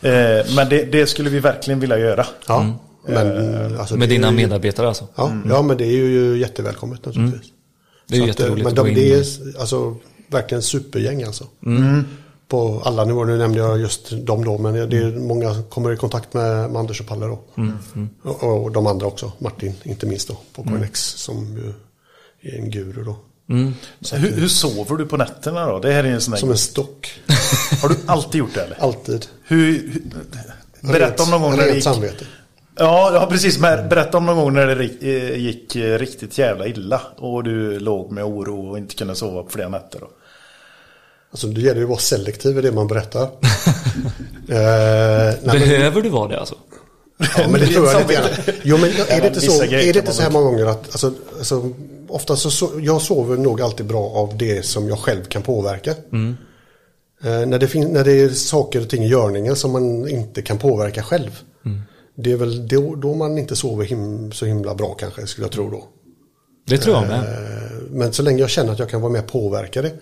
det. 0.00 0.38
Eh, 0.40 0.54
men 0.56 0.68
det, 0.68 0.84
det 0.84 1.06
skulle 1.06 1.30
vi 1.30 1.38
verkligen 1.40 1.80
vilja 1.80 1.98
göra. 1.98 2.26
Ja, 2.46 2.76
men, 3.08 3.78
alltså, 3.80 3.96
Med 3.96 4.08
dina 4.08 4.30
ju- 4.30 4.36
medarbetare 4.36 4.88
alltså. 4.88 5.08
Ja, 5.14 5.32
ja, 5.48 5.62
men 5.62 5.76
det 5.76 5.84
är 5.84 5.90
ju 5.96 6.38
jättevälkommet 6.38 7.06
naturligtvis. 7.06 7.42
Det 8.08 8.16
är 8.16 8.18
ju 8.18 8.30
att, 8.30 8.40
eh, 8.40 8.44
jätteroligt 8.46 8.64
Men 8.64 8.72
att 8.72 8.78
gå 8.78 8.84
de, 8.84 8.88
in 8.90 8.94
det 8.94 9.12
är 9.14 9.60
alltså, 9.60 9.96
verkligen 10.30 10.62
supergäng 10.62 11.22
alltså. 11.22 11.44
På 12.52 12.82
alla 12.84 13.04
nivåer. 13.04 13.26
Nu 13.26 13.38
nämnde 13.38 13.58
jag 13.58 13.80
just 13.80 14.10
dem 14.10 14.44
då, 14.44 14.58
men 14.58 14.74
det 14.74 14.96
är 14.96 15.18
många 15.18 15.54
som 15.54 15.64
kommer 15.64 15.92
i 15.92 15.96
kontakt 15.96 16.34
med, 16.34 16.70
med 16.70 16.80
Anders 16.80 17.00
och 17.00 17.06
Palle 17.06 17.26
då. 17.26 17.38
Och, 18.22 18.42
och 18.42 18.72
de 18.72 18.86
andra 18.86 19.06
också. 19.06 19.32
Martin, 19.38 19.74
inte 19.82 20.06
minst 20.06 20.28
då, 20.28 20.36
på 20.52 20.62
KNX 20.62 21.00
som 21.00 21.56
ju 21.56 21.72
är 22.50 22.58
en 22.58 22.70
guru 22.70 23.04
då. 23.04 23.16
Så 24.00 24.16
hur, 24.16 24.32
hur 24.32 24.48
sover 24.48 24.96
du 24.96 25.06
på 25.06 25.16
nätterna 25.16 25.66
då? 25.66 25.78
Det 25.78 25.92
här 25.92 26.04
är 26.04 26.08
en 26.08 26.20
sån 26.20 26.32
här... 26.32 26.40
Som 26.40 26.50
en 26.50 26.58
stock. 26.58 27.20
Har 27.82 27.88
du 27.88 27.96
alltid 28.06 28.38
gjort 28.38 28.54
det 28.54 28.60
eller? 28.62 28.82
Alltid. 28.82 29.26
Hur, 29.44 29.72
hur, 29.72 30.92
berätta 30.92 31.22
om 31.22 31.30
någon 31.30 31.42
gång 31.42 31.56
när 31.56 31.66
det 31.66 31.74
gick... 31.74 31.84
samvete. 31.84 32.24
Ja, 32.76 33.10
ja, 33.14 33.26
precis. 33.30 33.58
Men 33.58 33.88
berätta 33.88 34.18
om 34.18 34.26
någon 34.26 34.36
gång 34.36 34.52
när 34.52 34.66
det 34.66 34.84
eh, 34.84 35.36
gick 35.36 35.76
eh, 35.76 35.98
riktigt 35.98 36.38
jävla 36.38 36.66
illa. 36.66 37.00
Och 37.16 37.44
du 37.44 37.80
låg 37.80 38.12
med 38.12 38.24
oro 38.24 38.70
och 38.70 38.78
inte 38.78 38.94
kunde 38.94 39.14
sova 39.14 39.42
på 39.42 39.50
flera 39.50 39.68
nätter. 39.68 40.00
Då. 40.00 40.08
Alltså 41.32 41.46
det 41.46 41.60
gäller 41.60 41.76
ju 41.76 41.82
att 41.82 41.88
vara 41.88 41.98
selektiv 41.98 42.58
i 42.58 42.60
det 42.62 42.72
man 42.72 42.86
berättar. 42.86 43.22
eh, 43.22 43.28
nej, 44.48 45.38
men- 45.42 45.58
Behöver 45.58 46.02
du 46.02 46.08
vara 46.08 46.28
det 46.28 46.40
alltså? 46.40 46.54
Ja, 47.38 47.48
men 47.48 47.60
det 47.60 47.66
tror 47.66 47.86
jag 47.88 48.00
lite 48.00 48.14
grann. 48.14 48.56
Jo, 48.62 48.76
men 48.76 48.90
är 48.90 49.20
det 49.20 49.26
inte 49.26 49.40
så, 49.40 49.62
är 49.62 49.68
det 49.92 49.96
inte 49.98 50.12
så 50.12 50.22
här 50.22 50.30
många 50.30 50.44
gånger 50.44 50.66
att, 50.66 50.84
alltså, 50.92 51.12
alltså, 51.38 51.70
ofta 52.08 52.36
så, 52.36 52.50
så, 52.50 52.70
jag 52.80 53.02
sover 53.02 53.36
nog 53.36 53.60
alltid 53.62 53.86
bra 53.86 54.04
av 54.10 54.36
det 54.38 54.64
som 54.66 54.88
jag 54.88 54.98
själv 54.98 55.24
kan 55.24 55.42
påverka. 55.42 55.90
Eh, 57.24 57.46
när, 57.46 57.58
det 57.58 57.74
när 57.74 58.04
det 58.04 58.12
är 58.20 58.28
saker 58.28 58.80
och 58.80 58.88
ting 58.88 59.04
i 59.04 59.08
görningen 59.08 59.56
som 59.56 59.72
man 59.72 60.08
inte 60.08 60.42
kan 60.42 60.58
påverka 60.58 61.02
själv. 61.02 61.38
Det 62.16 62.32
är 62.32 62.36
väl 62.36 62.68
då, 62.68 62.94
då 62.94 63.14
man 63.14 63.38
inte 63.38 63.56
sover 63.56 63.84
him, 63.84 64.32
så 64.32 64.46
himla 64.46 64.74
bra 64.74 64.94
kanske, 64.94 65.26
skulle 65.26 65.44
jag 65.44 65.52
tro 65.52 65.70
då. 65.70 65.84
Det 66.64 66.78
tror 66.78 66.96
jag 66.96 67.06
med. 67.08 67.18
Eh, 67.18 67.70
Men 67.90 68.12
så 68.12 68.22
länge 68.22 68.40
jag 68.40 68.50
känner 68.50 68.72
att 68.72 68.78
jag 68.78 68.88
kan 68.90 69.00
vara 69.00 69.12
med 69.12 69.20
och 69.20 69.26
påverka 69.32 69.82
det 69.82 69.92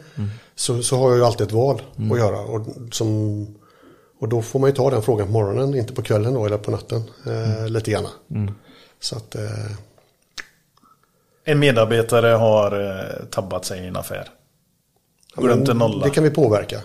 så, 0.55 0.83
så 0.83 0.97
har 0.97 1.09
jag 1.11 1.19
ju 1.19 1.25
alltid 1.25 1.47
ett 1.47 1.53
val 1.53 1.83
att 2.13 2.19
göra. 2.19 2.41
Och, 2.41 2.67
som, 2.93 3.47
och 4.21 4.29
då 4.29 4.43
får 4.43 4.59
man 4.59 4.71
ju 4.71 4.77
ta 4.77 4.91
den 4.91 5.03
frågan 5.03 5.27
på 5.27 5.33
morgonen, 5.33 5.75
inte 5.75 5.93
på 5.93 6.03
kvällen 6.03 6.35
då 6.35 6.47
eller 6.47 6.59
på 6.59 6.71
natten. 6.71 7.03
Eh, 7.27 7.69
Lite 7.69 7.91
grann. 7.91 8.07
Så 9.01 9.17
att, 9.17 9.35
eh, 9.35 9.43
En 11.45 11.59
medarbetare 11.59 12.27
har 12.27 12.91
eh, 12.91 13.25
tabbat 13.31 13.65
sig 13.65 13.81
i 13.85 13.87
en 13.87 13.97
affär. 13.97 14.29
Glömt 15.37 15.69
en 15.69 15.79
nolla. 15.79 16.05
det 16.05 16.11
kan 16.11 16.25
vi 16.25 16.31
påverka. 16.31 16.81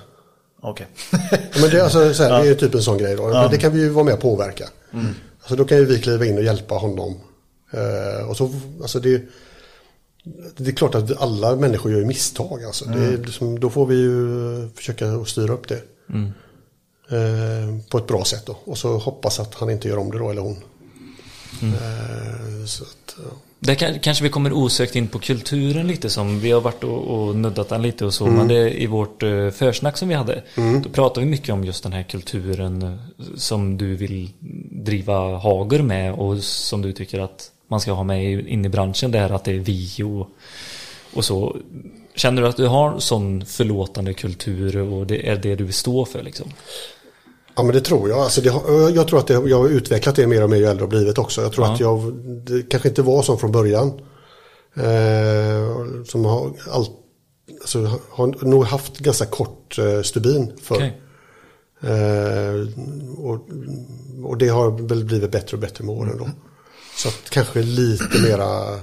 Okej. 0.61 0.87
Ja, 1.11 1.17
men 1.61 1.69
det, 1.69 1.81
alltså, 1.83 2.13
så 2.13 2.23
här, 2.23 2.29
det 2.43 2.49
är 2.49 2.55
typ 2.55 2.75
en 2.75 2.81
sån 2.81 2.97
grej 2.97 3.15
då. 3.15 3.29
Ja. 3.31 3.47
Det 3.47 3.57
kan 3.57 3.71
vi 3.73 3.79
ju 3.79 3.89
vara 3.89 4.05
med 4.05 4.13
och 4.13 4.21
påverka. 4.21 4.69
Alltså, 5.39 5.55
då 5.55 5.65
kan 5.65 5.77
ju 5.77 5.85
vi 5.85 6.01
kliva 6.01 6.25
in 6.25 6.37
och 6.37 6.43
hjälpa 6.43 6.75
honom. 6.75 7.15
Eh, 7.71 8.29
och 8.29 8.37
så, 8.37 8.49
alltså 8.81 8.99
det, 8.99 9.21
det 10.57 10.69
är 10.69 10.75
klart 10.75 10.95
att 10.95 11.21
alla 11.21 11.55
människor 11.55 11.91
gör 11.91 12.05
misstag. 12.05 12.63
Alltså. 12.63 12.85
Det 12.85 13.05
är 13.05 13.17
liksom, 13.17 13.59
då 13.59 13.69
får 13.69 13.85
vi 13.85 13.95
ju 13.95 14.69
försöka 14.75 15.11
att 15.11 15.27
styra 15.27 15.53
upp 15.53 15.67
det. 15.67 15.81
Eh, 17.09 17.79
på 17.89 17.97
ett 17.97 18.07
bra 18.07 18.23
sätt 18.25 18.45
då. 18.45 18.57
Och 18.63 18.77
så 18.77 18.97
hoppas 18.97 19.39
att 19.39 19.55
han 19.55 19.69
inte 19.69 19.87
gör 19.87 19.97
om 19.97 20.11
det 20.11 20.17
då, 20.17 20.29
eller 20.29 20.41
hon. 20.41 20.57
Eh, 21.61 22.65
så 22.65 22.83
att, 22.83 23.15
ja. 23.17 23.37
Där 23.59 23.75
kan, 23.75 23.99
kanske 23.99 24.23
vi 24.23 24.29
kommer 24.29 24.53
osökt 24.53 24.95
in 24.95 25.07
på 25.07 25.19
kulturen 25.19 25.87
lite 25.87 26.09
som 26.09 26.39
vi 26.39 26.51
har 26.51 26.61
varit 26.61 26.83
och, 26.83 27.07
och 27.07 27.35
nuddat 27.35 27.69
den 27.69 27.81
lite 27.81 28.05
och 28.05 28.13
så. 28.13 28.25
Men 28.25 28.47
det, 28.47 28.81
i 28.81 28.87
vårt 28.87 29.23
uh, 29.23 29.51
försnack 29.51 29.97
som 29.97 30.07
vi 30.07 30.15
hade. 30.15 30.43
Då 30.83 30.89
pratade 30.89 31.25
vi 31.25 31.31
mycket 31.31 31.53
om 31.53 31.63
just 31.63 31.83
den 31.83 31.93
här 31.93 32.03
kulturen 32.03 32.81
eh, 32.81 32.95
som 33.35 33.77
du 33.77 33.95
vill 33.95 34.29
driva 34.71 35.37
Hager 35.37 35.81
med 35.81 36.13
och 36.13 36.43
som 36.43 36.81
du 36.81 36.93
tycker 36.93 37.19
att 37.19 37.51
man 37.67 37.79
ska 37.79 37.91
ha 37.91 38.03
med 38.03 38.47
in 38.47 38.65
i 38.65 38.69
branschen. 38.69 39.11
Det 39.11 39.19
här 39.19 39.29
att 39.29 39.43
det 39.43 39.51
är 39.51 39.59
vi 39.59 40.03
och, 40.03 40.27
och 41.13 41.25
så. 41.25 41.57
Känner 42.15 42.41
du 42.41 42.47
att 42.47 42.57
du 42.57 42.67
har 42.67 42.99
sån 42.99 43.45
förlåtande 43.45 44.13
kultur 44.13 44.77
och 44.77 45.07
det 45.07 45.29
är 45.29 45.35
det 45.35 45.55
du 45.55 45.63
vill 45.63 45.73
stå 45.73 46.05
för 46.05 46.23
liksom? 46.23 46.47
Ja 47.55 47.63
men 47.63 47.75
det 47.75 47.81
tror 47.81 48.09
jag. 48.09 48.19
Alltså 48.19 48.41
det, 48.41 48.49
jag 48.95 49.07
tror 49.07 49.19
att 49.19 49.27
det, 49.27 49.33
jag 49.33 49.57
har 49.57 49.69
utvecklat 49.69 50.15
det 50.15 50.27
mer 50.27 50.43
och 50.43 50.49
mer 50.49 50.57
ju 50.57 50.65
äldre 50.65 50.81
jag 50.83 50.89
blivit 50.89 51.17
också. 51.17 51.41
Jag 51.41 51.51
tror 51.51 51.65
Ja. 51.65 51.73
att 51.73 51.79
jag, 51.79 52.13
det 52.23 52.69
kanske 52.69 52.89
inte 52.89 53.01
var 53.01 53.21
som 53.21 53.37
från 53.39 53.51
början. 53.51 53.87
Eh, 54.75 56.03
som 56.05 56.25
har, 56.25 56.51
all, 56.71 56.85
alltså, 57.61 57.99
har 58.09 58.45
nog 58.45 58.63
haft 58.65 58.97
ganska 58.97 59.25
kort 59.25 59.77
eh, 59.79 60.01
stubin 60.01 60.51
för. 60.61 60.75
Okej. 60.75 61.01
Eh, 61.81 62.67
och, 63.17 63.39
och 64.23 64.37
det 64.37 64.47
har 64.47 64.87
väl 64.87 65.05
blivit 65.05 65.31
bättre 65.31 65.57
och 65.57 65.61
bättre 65.61 65.83
med 65.83 65.95
åren 65.95 66.17
då. 66.17 66.29
Så 66.95 67.07
att 67.07 67.29
kanske 67.29 67.61
lite 67.61 68.21
mera, 68.21 68.45
jag 68.45 68.79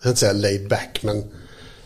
ska 0.00 0.08
inte 0.08 0.20
säga 0.20 0.32
laid 0.32 0.68
back, 0.68 1.00
men, 1.02 1.24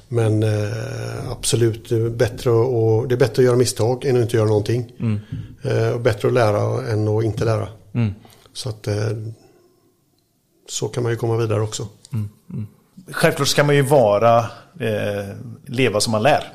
men 0.08 0.42
eh, 0.42 1.30
absolut 1.30 1.88
det 1.88 1.96
är, 1.96 2.10
bättre 2.10 2.50
och, 2.50 3.08
det 3.08 3.14
är 3.14 3.18
bättre 3.18 3.42
att 3.42 3.46
göra 3.46 3.56
misstag 3.56 4.04
än 4.04 4.16
att 4.16 4.22
inte 4.22 4.36
göra 4.36 4.48
någonting. 4.48 4.92
Eh, 5.62 5.90
och 5.90 6.00
bättre 6.00 6.28
att 6.28 6.34
lära 6.34 6.90
än 6.92 7.08
att 7.08 7.24
inte 7.24 7.44
lära. 7.44 7.68
Så 8.52 8.68
att 8.68 8.86
eh, 8.86 8.94
så 10.68 10.88
kan 10.88 11.02
man 11.02 11.12
ju 11.12 11.18
komma 11.18 11.36
vidare 11.36 11.60
också. 11.60 11.88
Självklart 13.10 13.48
ska 13.48 13.64
man 13.64 13.74
ju 13.74 13.82
vara, 13.82 14.38
eh, 14.80 15.28
leva 15.66 16.00
som 16.00 16.10
man 16.10 16.22
lär. 16.22 16.52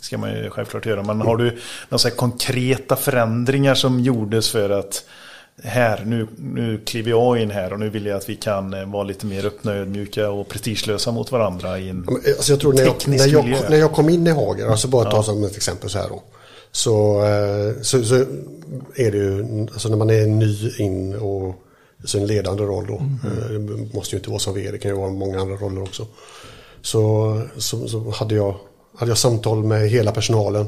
Ska 0.00 0.18
man 0.18 0.30
ju 0.30 0.50
självklart 0.50 0.86
göra. 0.86 1.02
Men 1.02 1.20
har 1.20 1.36
du 1.36 1.58
några 1.88 2.10
konkreta 2.10 2.96
förändringar 2.96 3.74
som 3.74 4.00
gjordes 4.00 4.50
för 4.50 4.70
att 4.70 5.04
här, 5.62 6.04
nu, 6.06 6.26
nu 6.38 6.78
kliver 6.86 7.10
jag 7.10 7.38
in 7.38 7.50
här 7.50 7.72
och 7.72 7.80
nu 7.80 7.90
vill 7.90 8.06
jag 8.06 8.16
att 8.16 8.28
vi 8.28 8.36
kan 8.36 8.74
eh, 8.74 8.84
vara 8.92 9.02
lite 9.02 9.26
mer 9.26 9.46
öppna, 9.46 9.74
ödmjuka 9.74 10.30
och 10.30 10.48
prestigelösa 10.48 11.12
mot 11.12 11.32
varandra. 11.32 11.78
I 11.78 11.88
en, 11.88 12.06
Ja, 12.08 12.32
Alltså 12.36 12.52
jag 12.52 12.60
tror 12.60 12.72
när 12.72 12.82
jag, 12.82 12.94
när, 13.08 13.26
jag, 13.26 13.44
miljö. 13.44 13.58
när 13.70 13.76
jag 13.76 13.92
kom 13.92 14.08
in 14.08 14.26
i 14.26 14.30
Hager, 14.30 14.66
alltså 14.66 14.88
bara 14.88 15.10
ta 15.10 15.22
som 15.22 15.44
ett 15.44 15.56
exempel 15.56 15.90
så 15.90 15.98
här 15.98 16.08
då. 16.08 16.22
Så, 16.72 17.24
eh, 17.24 17.82
så, 17.82 18.04
så 18.04 18.14
är 18.96 19.10
det 19.10 19.16
ju, 19.18 19.42
alltså 19.72 19.88
när 19.88 19.96
man 19.96 20.10
är 20.10 20.26
ny 20.26 20.70
in 20.78 21.14
och 21.14 21.54
så 22.04 22.18
en 22.18 22.26
ledande 22.26 22.62
roll 22.62 22.86
då. 22.86 22.94
eh, 22.94 23.60
Det 23.60 23.94
måste 23.94 24.14
ju 24.16 24.18
inte 24.18 24.30
vara 24.30 24.38
som 24.38 24.54
vd, 24.54 24.70
det 24.70 24.78
kan 24.78 24.90
ju 24.90 24.96
vara 24.96 25.10
många 25.10 25.40
andra 25.40 25.56
roller 25.56 25.82
också. 25.82 26.06
Så, 26.82 27.40
så, 27.56 27.88
så 27.88 28.10
hade, 28.10 28.34
jag, 28.34 28.54
hade 28.96 29.10
jag 29.10 29.18
samtal 29.18 29.64
med 29.64 29.90
hela 29.90 30.12
personalen. 30.12 30.66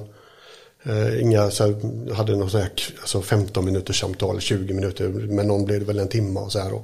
Eh, 0.83 1.23
inga, 1.23 1.51
så 1.51 1.65
här, 1.65 2.13
hade 2.15 2.37
något 2.37 2.51
så 2.51 2.59
här, 2.59 2.71
alltså 3.01 3.23
15 3.23 3.65
minuters 3.65 4.01
samtal, 4.01 4.41
20 4.41 4.75
minuter, 4.75 5.09
med 5.09 5.47
någon 5.47 5.65
blev 5.65 5.81
det 5.81 5.87
väl 5.87 5.99
en 5.99 6.09
timme 6.09 6.41
och 6.41 6.53
så 6.53 6.59
här 6.59 6.71
då. 6.71 6.83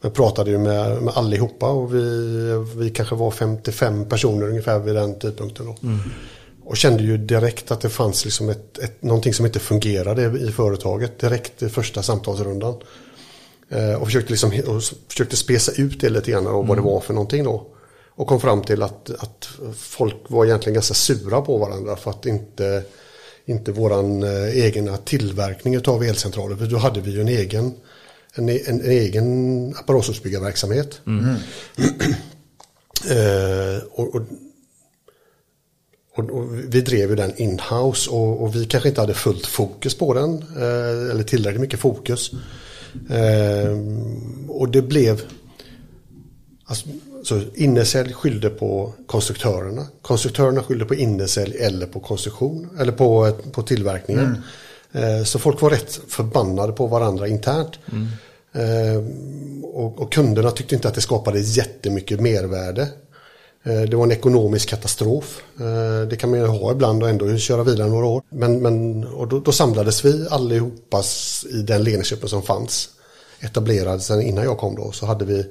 Men 0.00 0.12
pratade 0.12 0.50
ju 0.50 0.58
med, 0.58 1.02
med 1.02 1.14
allihopa 1.16 1.68
och 1.68 1.94
vi, 1.94 2.64
vi 2.76 2.90
kanske 2.90 3.14
var 3.14 3.30
55 3.30 4.08
personer 4.08 4.48
ungefär 4.48 4.78
vid 4.78 4.94
den 4.94 5.18
tidpunkten 5.18 5.66
då. 5.66 5.76
Och 6.64 6.76
kände 6.76 7.02
ju 7.02 7.18
direkt 7.18 7.70
att 7.70 7.80
det 7.80 7.88
fanns 7.88 8.24
liksom 8.24 8.48
ett, 8.50 8.78
ett, 8.78 9.02
någonting 9.02 9.34
som 9.34 9.46
inte 9.46 9.58
fungerade 9.58 10.38
i 10.38 10.52
företaget 10.52 11.18
direkt 11.18 11.62
i 11.62 11.68
första 11.68 12.02
samtalsrundan. 12.02 12.74
Eh, 13.68 13.94
och 13.94 14.06
försökte, 14.06 14.30
liksom, 14.30 14.52
och 14.66 14.82
försökte 15.08 15.36
spesa 15.36 15.72
ut 15.82 16.00
det 16.00 16.08
lite 16.08 16.30
grann 16.30 16.46
och 16.46 16.66
vad 16.66 16.78
det 16.78 16.82
var 16.82 17.00
för 17.00 17.14
någonting 17.14 17.44
då. 17.44 17.66
Och 18.16 18.26
kom 18.26 18.40
fram 18.40 18.62
till 18.62 18.82
att, 18.82 19.10
att 19.10 19.48
folk 19.76 20.16
var 20.28 20.44
egentligen 20.44 20.74
ganska 20.74 20.94
sura 20.94 21.40
på 21.40 21.58
varandra 21.58 21.96
för 21.96 22.10
att 22.10 22.26
inte, 22.26 22.82
inte 23.46 23.72
våran 23.72 24.22
eh, 24.22 24.64
egna 24.64 24.96
tillverkning 24.96 25.78
av 25.86 26.02
elcentraler, 26.02 26.56
för 26.56 26.66
då 26.66 26.76
hade 26.76 27.00
vi 27.00 27.10
ju 27.10 27.20
en 27.20 27.28
egen, 27.28 27.74
en, 28.34 28.48
en, 28.48 28.58
en 28.66 28.80
egen 28.80 29.74
apparathusbyggarverksamhet. 29.76 31.00
eh, 33.10 33.82
och, 33.90 34.14
och, 34.14 34.22
och, 36.16 36.30
och 36.30 36.54
vi 36.54 36.80
drev 36.80 37.10
ju 37.10 37.16
den 37.16 37.36
in-house 37.36 38.10
och, 38.10 38.42
och 38.42 38.54
vi 38.54 38.66
kanske 38.66 38.88
inte 38.88 39.00
hade 39.00 39.14
fullt 39.14 39.46
fokus 39.46 39.94
på 39.98 40.14
den. 40.14 40.34
Eh, 40.56 41.10
eller 41.10 41.22
tillräckligt 41.22 41.60
mycket 41.60 41.80
fokus. 41.80 42.30
Eh, 43.10 43.78
och 44.48 44.68
det 44.68 44.82
blev... 44.82 45.22
Alltså, 46.64 46.88
så 47.24 47.40
Innesälj 47.54 48.12
skyllde 48.12 48.50
på 48.50 48.92
konstruktörerna. 49.06 49.86
Konstruktörerna 50.02 50.62
skyllde 50.62 50.84
på 50.84 50.94
Innesälj 50.94 51.56
eller 51.56 51.86
på 51.86 52.00
konstruktion. 52.00 52.68
Eller 52.80 52.92
på, 52.92 53.32
på 53.52 53.62
tillverkningen. 53.62 54.42
Eh, 54.92 55.24
så 55.24 55.38
folk 55.38 55.60
var 55.60 55.70
rätt 55.70 56.00
förbannade 56.08 56.72
på 56.72 56.86
varandra 56.86 57.28
internt. 57.28 57.72
Eh, 58.52 59.02
och, 59.62 60.00
och 60.00 60.12
kunderna 60.12 60.50
tyckte 60.50 60.74
inte 60.74 60.88
att 60.88 60.94
det 60.94 61.00
skapade 61.00 61.40
jättemycket 61.40 62.20
mervärde. 62.20 62.88
Eh, 63.64 63.82
Det 63.82 63.96
var 63.96 64.04
en 64.04 64.12
ekonomisk 64.12 64.68
katastrof. 64.68 65.42
Det 66.10 66.16
kan 66.16 66.30
man 66.30 66.38
ju 66.38 66.46
ha 66.46 66.72
ibland 66.72 67.02
och 67.02 67.08
ändå 67.08 67.36
köra 67.36 67.62
vidare 67.64 67.88
några 67.88 68.06
år. 68.06 68.22
Men, 68.28 68.62
men, 68.62 69.04
och 69.04 69.28
då, 69.28 69.40
då 69.40 69.52
samlades 69.52 70.04
vi 70.04 70.26
allihopa 70.30 71.02
i 71.52 71.62
den 71.62 71.84
ledningsgruppen 71.84 72.28
som 72.28 72.42
fanns. 72.42 72.88
Etablerad 73.40 74.02
sen 74.02 74.22
innan 74.22 74.44
jag 74.44 74.58
kom 74.58 74.74
då 74.74 74.92
så 74.92 75.06
hade 75.06 75.24
vi 75.24 75.46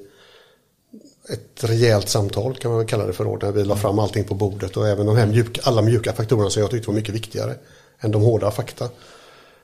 ett 1.29 1.63
rejält 1.63 2.09
samtal 2.09 2.55
kan 2.55 2.71
man 2.71 2.77
väl 2.77 2.87
kalla 2.87 3.05
det 3.05 3.13
för 3.13 3.25
då. 3.25 3.37
Där 3.37 3.51
vi 3.51 3.63
la 3.63 3.75
fram 3.75 3.99
allting 3.99 4.23
på 4.23 4.35
bordet 4.35 4.77
och 4.77 4.87
även 4.87 5.05
de 5.05 5.15
här 5.15 5.27
mjuka, 5.27 5.61
alla 5.63 5.81
mjuka 5.81 6.13
faktorerna 6.13 6.49
som 6.49 6.61
jag 6.61 6.71
tyckte 6.71 6.87
var 6.87 6.95
mycket 6.95 7.15
viktigare 7.15 7.55
än 7.99 8.11
de 8.11 8.21
hårda 8.21 8.51
fakta. 8.51 8.89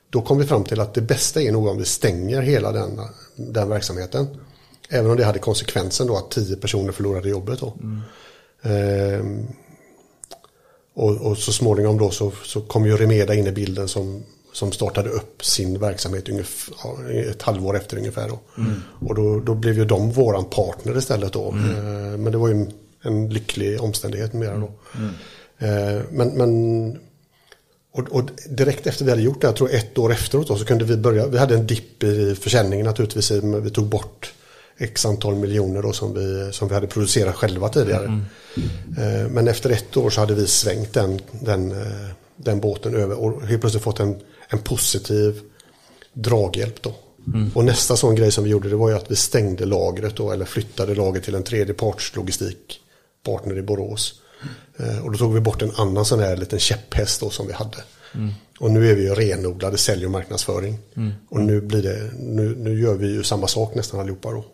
Då 0.09 0.21
kom 0.21 0.37
vi 0.37 0.45
fram 0.45 0.63
till 0.63 0.79
att 0.79 0.93
det 0.93 1.01
bästa 1.01 1.41
är 1.41 1.51
nog 1.51 1.67
om 1.67 1.77
vi 1.77 1.85
stänger 1.85 2.41
hela 2.41 2.71
den, 2.71 2.99
den 3.35 3.69
verksamheten. 3.69 4.27
Även 4.89 5.11
om 5.11 5.17
det 5.17 5.23
hade 5.23 5.39
konsekvensen 5.39 6.07
då 6.07 6.17
att 6.17 6.31
tio 6.31 6.55
personer 6.55 6.91
förlorade 6.91 7.29
jobbet 7.29 7.59
då. 7.59 7.73
Ehm, 8.61 9.47
och, 10.93 11.17
och 11.17 11.37
så 11.37 11.51
småningom 11.51 11.97
då 11.97 12.09
så, 12.09 12.31
så 12.45 12.61
kom 12.61 12.85
ju 12.85 12.97
Remeda 12.97 13.35
in 13.35 13.47
i 13.47 13.51
bilden 13.51 13.87
som, 13.87 14.23
som 14.59 14.71
startade 14.71 15.09
upp 15.09 15.45
sin 15.45 15.79
verksamhet 15.79 16.29
ungefär, 16.29 16.73
ett 17.31 17.41
halvår 17.41 17.77
efter 17.77 17.97
ungefär. 17.97 18.29
Då. 18.29 18.39
Och 19.07 19.15
då, 19.15 19.39
då 19.39 19.55
blev 19.55 19.77
ju 19.77 19.85
de 19.85 20.11
våran 20.11 20.45
partner 20.45 20.97
istället 20.97 21.33
då. 21.33 21.51
Ehm, 21.51 22.23
men 22.23 22.31
det 22.31 22.37
var 22.37 22.47
ju 22.47 22.53
en, 22.53 22.71
en 23.01 23.29
lycklig 23.29 23.81
omständighet 23.81 24.33
mera 24.33 24.57
då. 24.57 24.71
Ehm, 25.59 26.01
men, 26.11 26.29
men 26.29 26.51
och, 27.93 28.07
och 28.09 28.29
direkt 28.49 28.87
efter 28.87 29.05
vi 29.05 29.11
hade 29.11 29.23
gjort 29.23 29.41
det, 29.41 29.47
jag 29.47 29.55
tror 29.55 29.73
ett 29.73 29.97
år 29.97 30.11
efteråt 30.11 30.47
då, 30.47 30.55
så 30.57 30.65
kunde 30.65 30.85
vi 30.85 30.97
börja, 30.97 31.27
vi 31.27 31.37
hade 31.37 31.55
en 31.55 31.67
dipp 31.67 32.03
i 32.03 32.35
försäljningen 32.35 32.85
naturligtvis, 32.85 33.31
men 33.31 33.63
vi 33.63 33.69
tog 33.69 33.85
bort 33.85 34.33
x 34.77 35.05
antal 35.05 35.35
miljoner 35.35 35.81
då 35.81 35.93
som 35.93 36.13
vi, 36.13 36.49
som 36.53 36.67
vi 36.67 36.73
hade 36.73 36.87
producerat 36.87 37.35
själva 37.35 37.69
tidigare. 37.69 38.05
Eh, 38.97 39.29
Men 39.29 39.47
efter 39.47 39.69
ett 39.69 39.97
år 39.97 40.09
så 40.09 40.19
hade 40.21 40.33
vi 40.33 40.47
svängt 40.47 40.93
den, 40.93 41.19
den, 41.31 41.71
eh, 41.71 42.09
den 42.35 42.59
båten 42.59 42.95
över 42.95 43.19
och 43.19 43.41
helt 43.41 43.61
plötsligt 43.61 43.83
fått 43.83 43.99
en, 43.99 44.15
en 44.49 44.59
positiv 44.59 45.41
draghjälp 46.13 46.81
då. 46.81 46.95
Och 47.55 47.65
nästa 47.65 47.97
sån 47.97 48.15
grej 48.15 48.31
som 48.31 48.43
vi 48.43 48.49
gjorde 48.49 48.69
det 48.69 48.75
var 48.75 48.89
ju 48.89 48.95
att 48.95 49.11
vi 49.11 49.15
stängde 49.15 49.65
lagret 49.65 50.15
då, 50.15 50.31
eller 50.31 50.45
flyttade 50.45 50.95
lagret 50.95 51.23
till 51.23 51.35
en 51.35 51.43
tredje 51.43 51.73
parts 51.73 52.15
logistikpartner 52.15 53.57
i 53.57 53.61
Borås. 53.61 54.21
Eh, 54.79 55.05
Och 55.05 55.11
då 55.11 55.17
tog 55.17 55.33
vi 55.33 55.39
bort 55.39 55.61
en 55.61 55.71
annan 55.75 56.05
sån 56.05 56.19
här 56.19 56.37
liten 56.37 56.59
käpphäst 56.59 57.19
då 57.21 57.29
som 57.29 57.47
vi 57.47 57.53
hade. 57.53 57.77
Och 58.59 58.71
nu 58.71 58.89
är 58.91 58.95
vi 58.95 59.01
ju 59.03 59.13
renodlade 59.15 59.77
sälj 59.77 60.05
och 60.05 60.11
marknadsföring. 60.11 60.77
Och 61.29 61.39
nu 61.41 61.61
blir 61.61 61.83
det, 61.83 62.11
nu, 62.19 62.55
nu 62.55 62.81
gör 62.81 62.95
vi 62.95 63.07
ju 63.07 63.23
samma 63.23 63.47
sak 63.47 63.75
nästan 63.75 63.99
allihopa 63.99 64.31
då. 64.31 64.45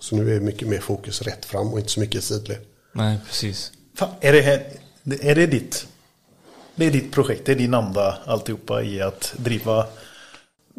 Så 0.00 0.16
nu 0.16 0.36
är 0.36 0.40
mycket 0.40 0.68
mer 0.68 0.80
fokus 0.80 1.22
rätt 1.22 1.44
fram 1.44 1.68
och 1.72 1.78
inte 1.78 1.90
så 1.90 2.00
mycket 2.00 2.16
i 2.22 2.22
sidled. 2.22 2.58
Nej, 2.92 3.18
precis. 3.26 3.72
Fan, 3.96 4.08
är, 4.20 4.32
det 4.32 4.40
här, 4.40 4.66
är 5.20 5.34
det 5.34 5.46
ditt? 5.46 5.86
Det 6.76 6.86
är 6.86 6.90
ditt 6.90 7.12
projekt, 7.12 7.46
det 7.46 7.52
är 7.52 7.56
din 7.56 7.74
anda 7.74 8.18
alltihopa 8.24 8.82
i 8.82 9.02
att 9.02 9.34
driva, 9.36 9.86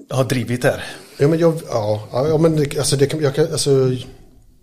ha 0.10 0.24
drivit 0.24 0.62
det 0.62 0.68
här. 0.68 0.84
Ja 1.18 1.28
men 1.28 1.40
jag, 1.40 1.62
ja, 1.70 2.08
ja 2.12 2.38
men 2.38 2.56
det, 2.56 2.78
alltså 2.78 2.96
det 2.96 3.08
kan, 3.08 3.22
jag 3.22 3.36
kan, 3.36 3.52
alltså 3.52 3.92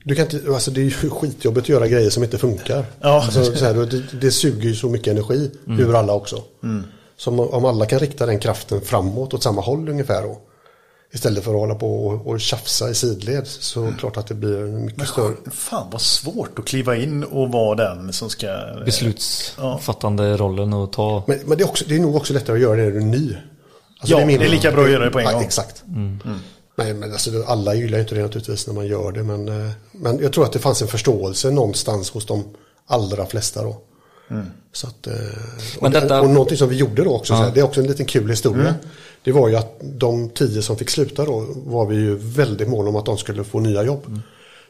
Du 0.04 0.14
kan 0.14 0.24
inte, 0.24 0.52
alltså 0.52 0.70
det 0.70 0.80
är 0.80 0.84
ju 0.84 0.90
skitjobbigt 1.10 1.64
att 1.64 1.68
göra 1.68 1.88
grejer 1.88 2.10
som 2.10 2.22
inte 2.22 2.38
funkar. 2.38 2.84
Ja. 3.00 3.22
Alltså, 3.24 3.44
så 3.44 3.64
här, 3.64 3.74
det, 3.74 4.20
det 4.20 4.30
suger 4.30 4.68
ju 4.68 4.74
så 4.74 4.88
mycket 4.88 5.08
energi 5.08 5.50
ur 5.66 5.94
alla 5.94 6.12
också. 6.12 6.42
Så 7.16 7.30
om, 7.30 7.40
om 7.40 7.64
alla 7.64 7.86
kan 7.86 7.98
rikta 7.98 8.26
den 8.26 8.38
kraften 8.38 8.80
framåt 8.80 9.34
åt 9.34 9.42
samma 9.42 9.60
håll 9.60 9.88
ungefär 9.88 10.22
då. 10.22 10.40
Istället 11.14 11.44
för 11.44 11.50
att 11.50 11.60
hålla 11.60 11.74
på 11.74 12.06
och, 12.06 12.26
och 12.26 12.40
tjafsa 12.40 12.90
i 12.90 12.94
sidled 12.94 13.46
så 13.46 13.82
är 13.84 13.86
det 13.90 13.96
klart 13.98 14.16
att 14.16 14.26
det 14.26 14.34
blir 14.34 14.58
mycket 14.58 15.08
större. 15.08 15.34
Fan 15.50 15.86
vad 15.92 16.00
svårt 16.00 16.58
att 16.58 16.64
kliva 16.64 16.96
in 16.96 17.24
och 17.24 17.52
vara 17.52 17.74
den 17.74 18.12
som 18.12 18.30
ska... 18.30 18.46
Beslutsfattande 18.84 20.36
rollen 20.36 20.72
och 20.72 20.92
ta. 20.92 21.24
Men, 21.26 21.38
men 21.46 21.58
det, 21.58 21.64
är 21.64 21.68
också, 21.68 21.84
det 21.88 21.94
är 21.96 22.00
nog 22.00 22.16
också 22.16 22.32
lättare 22.32 22.56
att 22.56 22.62
göra 22.62 22.76
det 22.76 22.82
när 22.82 22.90
du 22.90 22.96
är 22.98 23.04
ny. 23.04 23.36
Alltså, 24.00 24.18
Ja, 24.20 24.26
min- 24.26 24.38
det 24.40 24.44
är 24.46 24.50
lika 24.50 24.72
bra 24.72 24.84
att 24.84 24.90
göra 24.90 25.04
det 25.04 25.10
på 25.10 25.18
en 25.18 25.24
Ja, 25.24 25.32
gång. 25.32 25.42
Exakt. 25.42 25.82
Nej, 26.76 26.94
men 26.94 27.12
alltså, 27.12 27.30
alla 27.46 27.74
gillar 27.74 27.98
ju 27.98 28.02
inte 28.02 28.14
det 28.14 28.22
naturligtvis 28.22 28.66
när 28.66 28.74
man 28.74 28.86
gör 28.86 29.12
det. 29.12 29.22
Men, 29.22 29.48
eh, 29.48 29.70
men 29.92 30.18
jag 30.18 30.32
tror 30.32 30.44
att 30.44 30.52
det 30.52 30.58
fanns 30.58 30.82
en 30.82 30.88
förståelse 30.88 31.50
någonstans 31.50 32.10
hos 32.10 32.26
de 32.26 32.44
allra 32.86 33.26
flesta 33.26 33.62
då. 33.62 33.76
Så 34.72 34.86
att, 34.86 35.06
eh, 35.06 35.12
och, 35.76 35.82
Men 35.82 35.92
det- 35.92 36.00
detta- 36.00 36.20
och 36.20 36.30
någonting 36.30 36.56
som 36.58 36.68
vi 36.68 36.76
gjorde 36.76 37.04
då 37.04 37.10
också, 37.16 37.36
så 37.36 37.42
här, 37.42 37.50
det 37.54 37.60
är 37.60 37.64
också 37.64 37.80
en 37.80 37.86
liten 37.86 38.06
kul 38.06 38.30
historia. 38.30 38.74
Det 39.24 39.32
var 39.32 39.48
ju 39.48 39.56
att 39.56 39.76
de 39.80 40.30
tio 40.30 40.62
som 40.62 40.76
fick 40.76 40.90
sluta 40.90 41.24
då 41.24 41.46
var 41.54 41.86
vi 41.86 41.96
ju 41.96 42.14
väldigt 42.16 42.68
måna 42.68 42.88
om 42.88 42.96
att 42.96 43.06
de 43.06 43.18
skulle 43.18 43.44
få 43.44 43.60
nya 43.60 43.82
jobb. 43.82 44.20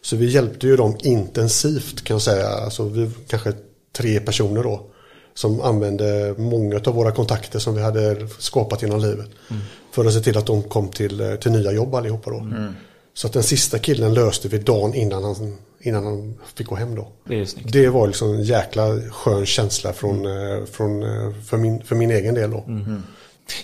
Så 0.02 0.16
vi 0.16 0.26
hjälpte 0.30 0.66
ju 0.66 0.76
dem 0.76 0.96
intensivt 1.02 2.04
kan 2.04 2.14
jag 2.14 2.22
säga. 2.22 2.48
Alltså 2.48 2.84
vi 2.84 3.10
kanske 3.26 3.52
tre 3.96 4.20
personer 4.20 4.62
då. 4.62 4.86
Som 5.34 5.60
använde 5.60 6.34
många 6.38 6.80
av 6.86 6.94
våra 6.94 7.12
kontakter 7.12 7.58
som 7.58 7.74
vi 7.74 7.82
hade 7.82 8.28
skapat 8.38 8.82
genom 8.82 9.00
livet. 9.00 9.30
För 9.92 10.04
att 10.04 10.12
se 10.14 10.20
till 10.20 10.38
att 10.38 10.46
de 10.46 10.62
kom 10.62 10.88
till, 10.88 11.36
till 11.40 11.52
nya 11.52 11.72
jobb 11.72 11.94
allihopa 11.94 12.30
då. 12.30 12.46
Så 13.14 13.26
att 13.26 13.32
den 13.32 13.42
sista 13.42 13.78
killen 13.78 14.14
löste 14.14 14.48
vi 14.48 14.58
dagen 14.58 14.94
innan 14.94 15.24
han, 15.24 15.56
innan 15.80 16.04
han 16.04 16.34
fick 16.54 16.66
gå 16.66 16.74
hem 16.74 16.94
då. 16.94 17.08
Det. 17.64 17.72
Det 17.72 17.88
var 17.88 18.06
liksom 18.06 18.34
en 18.34 18.42
jäkla 18.42 19.00
skön 19.10 19.46
känsla 19.46 19.92
från, 19.92 20.26
eh, 20.26 20.64
från, 20.64 21.02
eh, 21.02 21.32
för, 21.46 21.56
min, 21.56 21.82
för 21.82 21.96
min 21.96 22.10
egen 22.10 22.34
del 22.34 22.50
då. 22.50 22.64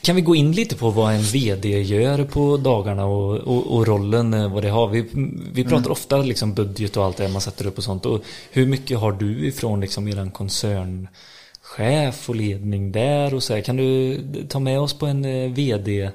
Kan 0.01 0.17
vi 0.17 0.23
gå 0.23 0.35
in 0.35 0.53
lite 0.53 0.77
på 0.77 0.91
vad 0.91 1.15
en 1.15 1.23
VD 1.23 1.81
gör 1.81 2.25
på 2.25 2.57
dagarna 2.57 3.05
och, 3.05 3.37
och, 3.37 3.77
och 3.77 3.87
rollen 3.87 4.35
eh, 4.35 4.53
vad 4.53 4.63
det 4.63 4.69
har? 4.69 4.89
Vi, 4.89 5.05
vi 5.53 5.65
pratar 5.65 5.91
ofta 5.91 6.17
liksom 6.17 6.55
budget 6.55 6.97
och 6.97 7.05
allt 7.05 7.17
det 7.17 7.29
man 7.29 7.41
sätter 7.41 7.67
upp 7.67 7.79
och 7.79 7.85
sånt. 7.85 8.07
Och 8.07 8.23
hur 8.51 8.67
mycket 8.67 8.99
har 8.99 9.13
du 9.13 9.47
ifrån 9.47 9.81
liksom 9.81 10.09
eran 10.09 10.31
koncernchef 10.31 12.29
och 12.29 12.37
ledning 12.37 12.93
där 12.93 13.35
och 13.35 13.43
så 13.43 13.55
här? 13.55 13.61
Kan 13.61 13.77
du 13.77 14.19
ta 14.49 14.59
med 14.59 14.81
oss 14.81 14.99
på 14.99 15.07
en 15.07 15.25
eh, 15.25 15.51
VD, 15.53 16.11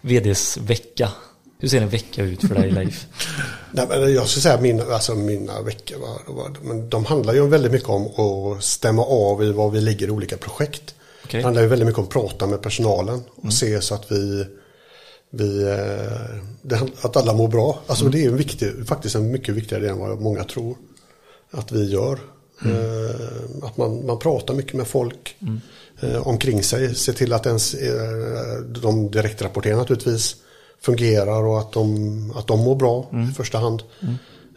VDs 0.00 0.56
vecka? 0.56 1.10
Hur 1.60 1.68
ser 1.68 1.82
en 1.82 1.88
vecka 1.88 2.22
ut 2.22 2.40
för 2.40 2.54
dig 2.54 2.70
Leif? 2.70 3.06
Nej, 3.72 3.86
men 3.88 4.14
jag 4.14 4.28
skulle 4.28 4.42
säga 4.42 4.60
mina, 4.60 4.84
alltså 4.84 5.14
mina 5.14 5.62
veckor, 5.62 5.96
var, 5.98 6.34
var, 6.34 6.50
men 6.62 6.88
de 6.88 7.04
handlar 7.04 7.34
ju 7.34 7.48
väldigt 7.48 7.72
mycket 7.72 7.88
om 7.88 8.06
att 8.06 8.64
stämma 8.64 9.04
av 9.04 9.44
i 9.44 9.52
var 9.52 9.70
vi 9.70 9.80
ligger 9.80 10.08
i 10.08 10.10
olika 10.10 10.36
projekt. 10.36 10.94
Okej. 11.28 11.40
Det 11.40 11.44
handlar 11.44 11.62
ju 11.62 11.68
väldigt 11.68 11.86
mycket 11.86 11.98
om 11.98 12.04
att 12.04 12.10
prata 12.10 12.46
med 12.46 12.62
personalen 12.62 13.20
och 13.34 13.52
se 13.52 13.80
så 13.80 13.94
att 13.94 14.12
vi, 14.12 14.46
vi 15.30 15.62
eh, 15.62 16.38
det, 16.62 16.80
att 17.02 17.16
alla 17.16 17.34
mår 17.34 17.48
bra. 17.48 17.78
Alltså 17.86 18.08
det 18.08 18.24
är 18.24 18.28
en 18.28 18.36
viktig, 18.36 18.86
faktiskt 18.86 19.14
en 19.14 19.30
mycket 19.30 19.54
viktigare 19.54 19.82
del 19.82 19.92
än 19.92 19.98
vad 19.98 20.20
många 20.20 20.44
tror 20.44 20.76
att 21.50 21.72
vi 21.72 21.90
gör. 21.90 22.18
Eh, 22.64 23.66
att 23.66 23.76
man, 23.76 24.06
man 24.06 24.18
pratar 24.18 24.54
mycket 24.54 24.74
med 24.74 24.86
folk 24.86 25.36
eh, 26.00 26.28
omkring 26.28 26.62
sig. 26.62 26.94
Se 26.94 27.12
till 27.12 27.32
att 27.32 27.46
ens, 27.46 27.76
de 28.82 29.10
direktrapporterar 29.10 29.76
naturligtvis 29.76 30.36
fungerar 30.80 31.42
och 31.42 31.58
att 31.58 31.72
de, 31.72 32.32
att 32.36 32.46
de 32.46 32.60
mår 32.60 32.76
bra 32.76 33.10
i 33.30 33.34
första 33.34 33.58
hand. 33.58 33.82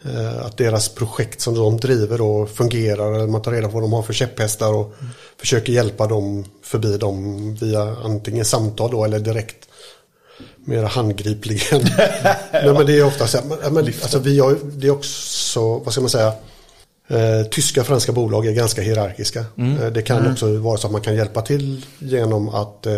Eh, 0.04 0.46
att 0.46 0.56
deras 0.56 0.88
projekt 0.88 1.40
som 1.40 1.54
de 1.54 1.76
driver 1.76 2.18
då 2.18 2.46
fungerar. 2.46 3.12
eller 3.12 3.26
Man 3.26 3.42
tar 3.42 3.52
reda 3.52 3.68
på 3.68 3.74
vad 3.74 3.82
de 3.82 3.92
har 3.92 4.02
för 4.02 4.12
käpphästar 4.12 4.74
och 4.74 4.94
försöker 5.40 5.72
hjälpa 5.72 6.06
dem 6.06 6.44
förbi 6.62 6.96
dem 6.96 7.54
via 7.54 7.96
antingen 8.04 8.44
samtal 8.44 8.90
då 8.90 9.04
eller 9.04 9.18
direkt 9.18 9.68
mer 10.64 10.82
handgripligen. 10.82 11.80
Nej, 12.52 12.72
men 12.72 12.86
det 12.86 12.98
är 12.98 13.06
ofta 13.06 13.26
så 13.26 13.38
här, 13.38 13.70
men, 13.70 13.86
alltså, 13.86 14.18
vi 14.18 14.38
har, 14.38 14.56
det 14.62 14.86
är 14.86 14.90
också, 14.90 15.78
vad 15.78 15.92
ska 15.92 16.00
man 16.00 16.10
säga, 16.10 16.32
eh, 17.08 17.46
tyska 17.50 17.80
och 17.80 17.86
franska 17.86 18.12
bolag 18.12 18.46
är 18.46 18.52
ganska 18.52 18.82
hierarkiska. 18.82 19.44
Eh, 19.82 19.92
det 19.92 20.02
kan 20.02 20.32
också 20.32 20.58
vara 20.58 20.78
så 20.78 20.86
att 20.86 20.92
man 20.92 21.00
kan 21.00 21.14
hjälpa 21.14 21.42
till 21.42 21.86
genom 21.98 22.48
att 22.48 22.86
eh, 22.86 22.92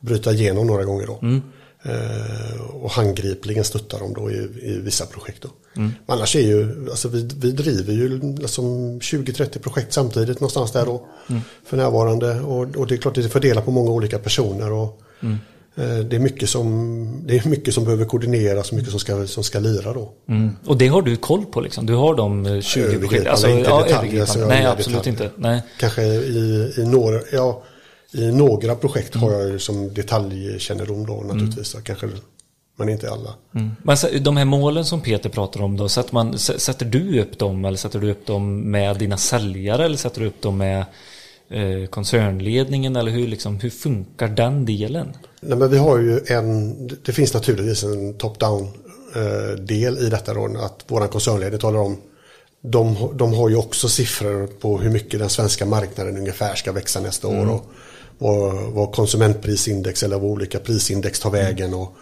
bryta 0.00 0.32
igenom 0.32 0.66
några 0.66 0.84
gånger 0.84 1.06
då. 1.06 1.12
Eh, 1.12 1.38
och 2.72 2.90
handgripligen 2.90 3.64
stötta 3.64 3.98
dem 3.98 4.14
då 4.14 4.30
i, 4.30 4.34
i 4.62 4.80
vissa 4.80 5.06
projekt. 5.06 5.42
Då. 5.42 5.48
Men 5.74 5.94
annars 6.06 6.36
är 6.36 6.40
ju, 6.40 6.90
alltså 6.90 7.08
vi, 7.08 7.30
vi 7.36 7.52
driver 7.52 7.92
ju 7.92 8.20
alltså 8.42 8.62
20-30 8.62 9.58
projekt 9.58 9.92
samtidigt 9.92 10.40
någonstans 10.40 10.72
där 10.72 10.86
då. 10.86 11.06
För 11.64 11.76
närvarande. 11.76 12.40
Och, 12.40 12.76
och 12.76 12.86
det 12.86 12.94
är 12.94 12.96
klart 12.96 13.16
att 13.16 13.22
det 13.22 13.28
är 13.28 13.30
fördelat 13.30 13.64
på 13.64 13.70
många 13.70 13.90
olika 13.90 14.18
personer. 14.18 14.72
Och, 14.72 15.00
eh, 15.74 15.98
det, 15.98 16.16
är 16.16 16.20
mycket 16.20 16.48
som, 16.48 17.22
det 17.26 17.38
är 17.38 17.48
mycket 17.48 17.74
som 17.74 17.84
behöver 17.84 18.04
koordineras 18.04 18.70
och 18.70 18.76
mycket 18.76 18.90
som 18.90 19.00
ska, 19.00 19.26
som 19.26 19.44
ska 19.44 19.58
lira 19.58 19.92
då. 19.92 20.12
Mm. 20.28 20.50
Och 20.66 20.76
det 20.76 20.88
har 20.88 21.02
du 21.02 21.16
koll 21.16 21.44
på 21.44 21.60
liksom? 21.60 21.86
Du 21.86 21.94
har 21.94 22.14
de 22.14 22.46
eh, 22.46 22.60
20 22.60 22.80
Övergripande, 22.80 23.08
projekt? 23.08 23.28
Alltså, 23.30 23.48
inte 23.48 23.70
ja, 23.70 23.82
detaljer, 23.82 24.46
Nej, 24.46 24.66
absolut 24.66 25.04
detaljer. 25.04 25.24
inte. 25.24 25.30
Nej. 25.36 25.62
Kanske 25.78 26.02
i, 26.02 26.74
i, 26.76 26.84
några, 26.84 27.20
ja, 27.32 27.62
i 28.14 28.32
några 28.32 28.74
projekt 28.74 29.14
har 29.14 29.32
jag 29.32 29.48
ju 29.50 29.58
som 29.58 29.94
detaljkännedom 29.94 31.06
då 31.06 31.14
naturligtvis. 31.26 31.66
Så 31.68 31.78
Kanske, 31.80 32.08
men 32.78 32.88
inte 32.88 33.10
alla. 33.10 33.34
Men 33.82 33.96
så- 33.96 34.08
de 34.20 34.36
här 34.36 34.44
målen 34.44 34.84
som 34.84 35.00
Peter 35.00 35.28
pratar 35.30 35.62
om 35.62 35.76
då, 35.76 35.88
sätter, 35.88 36.14
man, 36.14 36.38
sätter 36.38 36.86
du 36.86 37.20
upp 37.20 37.38
dem 37.38 37.64
eller 37.64 37.78
sätter 37.78 37.98
du 37.98 38.10
upp 38.10 38.26
dem 38.26 38.70
med 38.70 38.98
dina 38.98 39.16
säljare 39.16 39.84
eller 39.84 39.96
sätter 39.96 40.20
du 40.20 40.26
upp 40.26 40.42
dem 40.42 40.58
med 40.58 40.84
eh, 41.50 41.86
koncernledningen 41.90 42.96
eller 42.96 43.10
hur, 43.10 43.26
liksom, 43.28 43.60
hur 43.60 43.70
funkar 43.70 44.28
den 44.28 44.64
delen? 44.66 45.08
Nej, 45.40 45.58
men 45.58 45.70
vi 45.70 45.78
har 45.78 45.98
ju 45.98 46.20
en, 46.26 46.76
det 47.04 47.12
finns 47.12 47.34
naturligtvis 47.34 47.82
en 47.84 48.14
top-down 48.14 48.68
eh, 49.16 49.58
del 49.58 49.98
i 49.98 50.08
detta 50.08 50.34
då. 50.34 50.44
Att 50.58 50.84
våran 50.88 51.08
koncernledning 51.08 51.60
talar 51.60 51.78
om 51.80 51.96
de, 52.64 52.96
de 53.14 53.34
har 53.34 53.48
ju 53.48 53.56
också 53.56 53.88
siffror 53.88 54.46
på 54.46 54.78
hur 54.78 54.90
mycket 54.90 55.20
den 55.20 55.28
svenska 55.30 55.66
marknaden 55.66 56.16
ungefär 56.16 56.54
ska 56.54 56.72
växa 56.72 57.00
nästa 57.00 57.28
år. 57.28 57.50
Och, 57.50 57.64
och 58.18 58.52
vad 58.52 58.92
konsumentprisindex 58.92 60.02
eller 60.02 60.18
vad 60.18 60.30
olika 60.30 60.58
prisindex 60.58 61.20
tar 61.20 61.30
vägen. 61.30 61.74
Och 61.74 61.96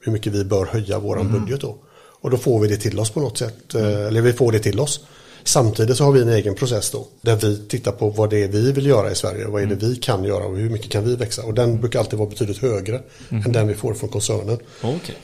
hur 0.00 0.12
mycket 0.12 0.32
vi 0.32 0.44
bör 0.44 0.66
höja 0.66 0.98
våran 0.98 1.32
budget 1.32 1.60
då. 1.60 1.76
Och 2.20 2.30
då 2.30 2.36
får 2.36 2.60
vi 2.60 2.68
det 2.68 2.76
till 2.76 2.98
oss 2.98 3.10
på 3.10 3.20
något 3.20 3.38
sätt. 3.38 3.74
eh, 3.74 4.06
Eller 4.06 4.22
vi 4.22 4.32
får 4.32 4.52
det 4.52 4.58
till 4.58 4.80
oss. 4.80 5.00
Samtidigt 5.44 5.96
så 5.96 6.04
har 6.04 6.12
vi 6.12 6.22
en 6.22 6.28
egen 6.28 6.54
process 6.54 6.90
då. 6.90 7.06
Där 7.20 7.36
vi 7.36 7.68
tittar 7.68 7.92
på 7.92 8.08
vad 8.10 8.30
det 8.30 8.42
är 8.44 8.48
vi 8.48 8.72
vill 8.72 8.86
göra 8.86 9.10
i 9.10 9.14
Sverige. 9.14 9.46
Vad 9.46 9.62
är 9.62 9.66
det 9.66 9.74
vi 9.74 9.96
kan 9.96 10.24
göra 10.24 10.44
och 10.46 10.56
hur 10.56 10.70
mycket 10.70 10.90
kan 10.90 11.04
vi 11.04 11.16
växa. 11.16 11.42
Och 11.42 11.54
den 11.54 11.80
brukar 11.80 11.98
alltid 11.98 12.18
vara 12.18 12.28
betydligt 12.28 12.58
högre 12.58 13.02
än 13.28 13.52
den 13.52 13.68
vi 13.68 13.74
får 13.74 13.94
från 13.94 14.08
koncernen. 14.10 14.58
Okej. 14.82 15.16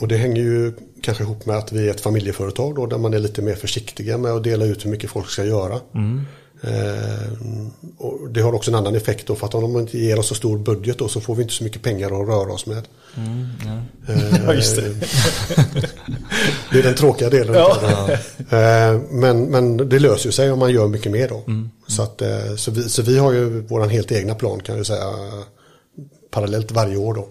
Och 0.00 0.08
det 0.08 0.16
hänger 0.16 0.42
ju 0.42 0.72
kanske 1.02 1.24
ihop 1.24 1.46
med 1.46 1.56
att 1.56 1.72
vi 1.72 1.86
är 1.86 1.90
ett 1.90 2.00
familjeföretag 2.00 2.74
då, 2.74 2.86
där 2.86 2.98
man 2.98 3.14
är 3.14 3.18
lite 3.18 3.42
mer 3.42 3.54
försiktiga 3.54 4.18
med 4.18 4.32
att 4.32 4.44
dela 4.44 4.64
ut 4.64 4.84
hur 4.84 4.90
mycket 4.90 5.10
folk 5.10 5.28
ska 5.30 5.44
göra. 5.44 5.80
Eh, 6.62 7.32
det 8.30 8.40
har 8.40 8.52
också 8.52 8.70
en 8.70 8.74
annan 8.74 8.94
effekt 8.96 9.26
då, 9.26 9.34
för 9.34 9.46
att 9.46 9.54
om 9.54 9.62
de 9.62 9.80
inte 9.80 9.98
ger 9.98 10.18
oss 10.18 10.26
så 10.28 10.34
stor 10.34 10.58
budget 10.58 10.98
då, 10.98 11.08
så 11.08 11.20
får 11.20 11.34
vi 11.34 11.42
inte 11.42 11.54
så 11.54 11.64
mycket 11.64 11.82
pengar 11.82 12.06
att 12.06 12.28
röra 12.28 12.52
oss 12.52 12.66
med. 12.66 12.88
Eh, 14.08 14.44
Ja, 14.46 14.54
just 14.54 14.76
det. 14.76 14.94
det 16.72 16.78
är 16.78 16.82
den 16.82 16.94
tråkiga 16.94 17.30
delen. 17.30 17.54
Ja. 17.54 17.78
Eh, 18.58 19.00
men, 19.10 19.44
men 19.44 19.76
det 19.88 19.98
löser 19.98 20.30
sig 20.30 20.52
om 20.52 20.58
man 20.58 20.72
gör 20.72 20.88
mycket 20.88 21.12
mer 21.12 21.28
då. 21.28 21.42
Så, 21.86 22.02
att, 22.02 22.22
eh, 22.22 22.54
så, 22.56 22.70
vi, 22.70 22.88
så 22.88 23.02
vi 23.02 23.18
har 23.18 23.32
ju 23.32 23.60
vår 23.60 23.86
helt 23.86 24.12
egna 24.12 24.34
plan 24.34 24.60
kan 24.60 24.76
jag 24.76 24.86
säga 24.86 25.04
parallellt 26.30 26.72
varje 26.72 26.96
år 26.96 27.14
då. 27.14 27.28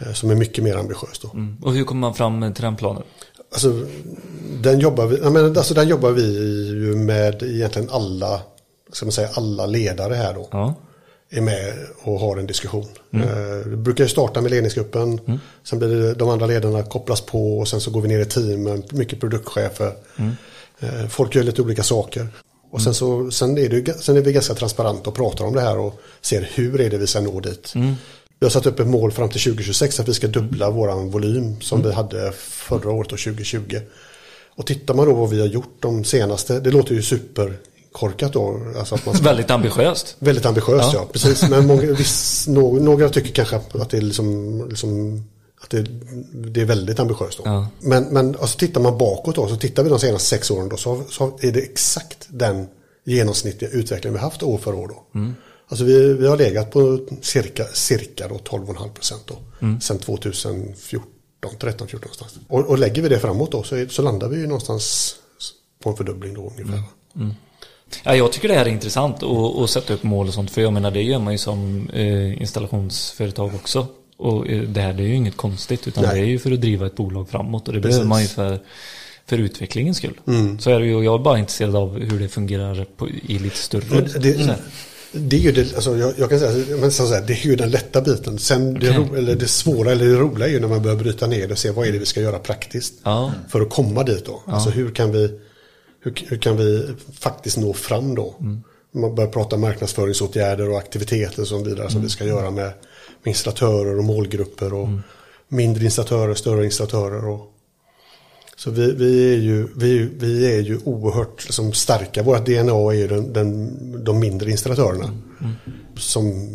Eh, 0.00 0.12
Som 0.12 0.30
är 0.30 0.34
mycket 0.34 0.64
mer 0.64 0.76
ambitiös 0.76 1.18
då. 1.22 1.30
Mm. 1.34 1.56
Och 1.62 1.72
hur 1.74 1.84
kommer 1.84 2.00
man 2.00 2.14
fram 2.14 2.54
till 2.54 2.64
den 2.64 2.76
planen? 2.76 3.02
Alltså, 3.52 3.86
den 4.62 4.80
jobbar 4.80 5.06
vi, 5.06 5.18
jag 5.18 5.32
menar, 5.32 5.48
alltså, 5.56 5.74
den 5.74 5.88
jobbar 5.88 6.10
vi 6.10 6.22
ju 6.68 6.94
med 6.96 7.42
egentligen 7.42 7.90
alla, 7.90 8.40
ska 8.92 9.06
man 9.06 9.12
säga, 9.12 9.28
alla 9.34 9.66
ledare 9.66 10.14
här 10.14 10.34
då. 10.34 10.48
Ja. 10.50 10.74
Är 11.30 11.40
med 11.40 11.72
och 12.02 12.20
har 12.20 12.36
en 12.36 12.46
diskussion. 12.46 12.86
Eh, 13.14 13.66
Vi 13.66 13.76
brukar 13.76 14.04
ju 14.04 14.10
starta 14.10 14.40
med 14.40 14.50
ledningsgruppen. 14.50 15.20
Sen 15.64 15.78
blir 15.78 15.88
det 15.88 16.14
de 16.14 16.28
andra 16.28 16.46
ledarna 16.46 16.82
kopplas 16.82 17.20
på 17.20 17.58
och 17.58 17.68
sen 17.68 17.80
så 17.80 17.90
går 17.90 18.00
vi 18.00 18.08
ner 18.08 18.18
i 18.20 18.24
team 18.24 18.62
med 18.62 18.92
mycket 18.94 19.20
produktchefer. 19.20 19.92
Eh, 20.80 21.06
Folk 21.08 21.34
gör 21.34 21.42
lite 21.42 21.62
olika 21.62 21.82
saker. 21.82 22.28
Och 22.70 22.82
sen, 22.82 22.94
så, 22.94 23.30
sen, 23.30 23.58
är 23.58 23.68
det, 23.68 24.02
sen 24.02 24.16
är 24.16 24.20
vi 24.20 24.32
ganska 24.32 24.54
transparenta 24.54 25.10
och 25.10 25.16
pratar 25.16 25.44
om 25.44 25.54
det 25.54 25.60
här 25.60 25.78
och 25.78 26.00
ser 26.20 26.50
hur 26.54 26.80
är 26.80 26.90
det 26.90 26.98
vi 26.98 27.06
ska 27.06 27.20
nå 27.20 27.40
dit. 27.40 27.74
Vi 28.40 28.46
har 28.46 28.50
satt 28.50 28.66
upp 28.66 28.80
ett 28.80 28.86
mål 28.86 29.12
fram 29.12 29.28
till 29.28 29.40
2026 29.40 30.00
att 30.00 30.08
vi 30.08 30.14
ska 30.14 30.26
dubbla 30.26 30.70
våran 30.70 31.10
volym 31.10 31.60
som 31.60 31.82
vi 31.82 31.92
hade 31.92 32.32
förra 32.38 32.90
året 32.90 33.12
och 33.12 33.18
2020. 33.18 33.80
Och 34.56 34.66
tittar 34.66 34.94
man 34.94 35.06
då 35.06 35.14
vad 35.14 35.30
vi 35.30 35.40
har 35.40 35.46
gjort 35.46 35.76
de 35.80 36.04
senaste, 36.04 36.60
det 36.60 36.70
låter 36.70 36.94
ju 36.94 37.02
superkorkat 37.02 38.32
då. 38.32 38.60
Alltså 38.78 38.94
att 38.94 39.06
man 39.06 39.14
ska, 39.14 39.24
Väldigt 39.28 39.50
ambitiöst. 39.50 40.16
väldigt 40.18 40.46
ambitiöst 40.46 40.94
ja, 40.94 41.08
precis. 41.12 41.48
Men 41.48 41.66
många, 41.66 41.82
viss, 41.92 42.48
några, 42.48 42.82
några 42.82 43.08
tycker 43.08 43.32
kanske 43.32 43.56
att 43.56 43.90
det 43.90 43.96
är 43.96 44.00
liksom, 44.00 44.66
liksom 44.68 45.22
Att 45.60 45.70
det, 45.70 45.86
det 46.32 46.60
är 46.60 46.64
väldigt 46.64 47.00
ambitiöst 47.00 47.38
då. 47.38 47.42
Ja. 47.46 47.68
Men, 47.80 48.04
men 48.04 48.36
alltså, 48.40 48.58
tittar 48.58 48.80
man 48.80 48.98
bakåt 48.98 49.34
då, 49.34 49.48
så 49.48 49.56
tittar 49.56 49.82
vi 49.82 49.88
de 49.88 49.98
senaste 49.98 50.28
sex 50.28 50.50
åren 50.50 50.68
då, 50.68 50.76
så, 50.76 51.02
så 51.10 51.38
är 51.40 51.52
det 51.52 51.60
exakt 51.60 52.26
den 52.28 52.66
genomsnittliga 53.04 53.70
utvecklingen 53.70 54.14
vi 54.14 54.20
haft 54.20 54.42
år 54.42 54.58
för 54.58 54.74
år 54.74 54.88
då. 54.88 55.20
Alltså 55.68 55.84
vi, 55.84 56.14
vi 56.14 56.26
har 56.26 56.36
legat 56.36 56.70
på 56.70 57.00
cirka, 57.20 57.64
cirka 57.64 58.28
då 58.28 58.34
12,5 58.34 58.92
procent 58.92 59.22
då. 59.26 59.36
Sen 59.80 59.98
2014, 59.98 61.10
13, 61.58 61.88
14 61.88 62.00
någonstans. 62.00 62.44
Och, 62.48 62.66
och 62.66 62.78
lägger 62.78 63.02
vi 63.02 63.08
det 63.08 63.18
framåt 63.18 63.52
då 63.52 63.62
så, 63.62 63.76
är, 63.76 63.86
så 63.86 64.02
landar 64.02 64.28
vi 64.28 64.36
ju 64.36 64.46
någonstans 64.46 65.16
på 65.82 65.90
en 65.90 65.96
fördubbling 65.96 66.34
då 66.34 66.52
ungefär. 66.56 66.82
Ja, 68.04 68.16
jag 68.16 68.32
tycker 68.32 68.48
det 68.48 68.54
här 68.54 68.66
är 68.66 68.70
intressant 68.70 69.22
att, 69.22 69.70
sätta 69.70 69.94
upp 69.94 70.02
mål 70.02 70.28
och 70.28 70.34
sånt. 70.34 70.50
För 70.50 70.60
jag 70.60 70.72
menar 70.72 70.90
det 70.90 71.02
gör 71.02 71.18
man 71.18 71.32
ju 71.32 71.38
som 71.38 71.90
eh, 71.92 72.40
installationsföretag 72.40 73.54
också. 73.54 73.86
Och 74.16 74.48
eh, 74.48 74.62
det 74.62 74.80
här 74.80 74.92
det 74.92 75.02
är 75.02 75.06
ju 75.06 75.14
inget 75.14 75.36
konstigt 75.36 75.88
utan 75.88 76.04
Nej. 76.04 76.14
det 76.14 76.26
är 76.26 76.28
ju 76.28 76.38
för 76.38 76.52
att 76.52 76.60
driva 76.60 76.86
ett 76.86 76.96
bolag 76.96 77.28
framåt. 77.28 77.68
Och 77.68 77.74
det 77.74 77.80
Precis. 77.80 77.96
behöver 77.96 78.08
man 78.08 78.22
ju 78.22 78.28
för, 78.28 78.60
för 79.26 79.38
utvecklingens 79.38 79.96
skull. 79.96 80.20
Så 80.60 80.70
är 80.70 80.80
det 80.80 80.86
ju. 80.86 80.94
och 80.94 81.04
Jag 81.04 81.14
är 81.14 81.24
bara 81.24 81.38
intresserad 81.38 81.76
av 81.76 81.98
hur 81.98 82.18
det 82.18 82.28
fungerar 82.28 82.86
på, 82.96 83.08
i 83.08 83.38
lite 83.38 83.56
större. 83.56 84.00
Det, 84.00 84.38
här. 84.38 84.56
Det 85.12 85.36
är 85.36 85.40
ju 85.40 85.52
det, 85.52 85.74
alltså 85.74 85.96
jag, 85.96 86.12
jag 86.16 86.30
kan 86.30 86.38
säga, 86.38 86.76
men 86.76 86.92
så 86.92 87.06
här, 87.06 87.22
det 87.26 87.32
är 87.32 87.46
ju 87.46 87.56
den 87.56 87.70
lätta 87.70 88.00
biten. 88.00 88.38
Sen 88.38 88.74
det, 88.74 88.90
Okej. 88.90 89.08
ro, 89.10 89.14
eller 89.14 89.36
det 89.36 89.48
svåra 89.48 89.92
eller 89.92 90.06
det 90.06 90.14
roliga 90.14 90.48
är 90.48 90.52
ju 90.52 90.60
när 90.60 90.68
man 90.68 90.82
börjar 90.82 90.96
bryta 90.96 91.26
ner 91.26 91.46
det 91.46 91.52
och 91.52 91.58
se 91.58 91.70
vad 91.70 91.86
är 91.86 91.92
det 91.92 91.98
vi 91.98 92.06
ska 92.06 92.20
göra 92.20 92.38
praktiskt. 92.38 92.94
Ja. 93.02 93.32
För 93.48 93.60
att 93.60 93.70
komma 93.70 94.02
dit 94.02 94.26
då. 94.26 94.42
Alltså 94.46 94.70
hur 94.70 94.90
kan 94.90 95.12
vi, 95.12 95.40
hur, 96.00 96.24
hur 96.28 96.36
kan 96.36 96.56
vi 96.56 96.86
faktiskt 97.12 97.56
nå 97.56 97.72
fram 97.72 98.14
då? 98.14 98.34
Man 98.94 99.14
börjar 99.14 99.30
prata 99.30 99.56
marknadsföringsåtgärder 99.56 100.70
och 100.70 100.78
aktiviteter 100.78 101.42
och 101.42 101.48
så 101.48 101.62
vidare 101.62 101.90
som 101.90 102.02
vi 102.02 102.08
ska 102.08 102.24
göra 102.24 102.50
med, 102.50 102.64
med 103.22 103.26
installatörer 103.26 103.98
och 103.98 104.04
målgrupper 104.04 104.74
och 104.74 104.88
mindre 105.48 105.84
installatörer, 105.84 106.34
större 106.34 106.64
installatörer 106.64 107.28
och 107.28 107.52
så 108.58 108.70
vi, 108.70 108.92
vi, 108.92 109.34
är 109.34 109.38
ju, 109.38 109.68
vi, 109.76 109.98
vi 110.18 110.56
är 110.56 110.60
ju 110.60 110.78
oerhört 110.84 111.44
liksom, 111.44 111.72
starka. 111.72 112.22
Vårt 112.22 112.46
DNA 112.46 112.72
är 112.72 112.92
ju 112.92 113.08
den, 113.08 113.32
den, 113.32 114.04
de 114.04 114.18
mindre 114.18 114.50
installatörerna. 114.50 115.10
Som, 115.96 116.50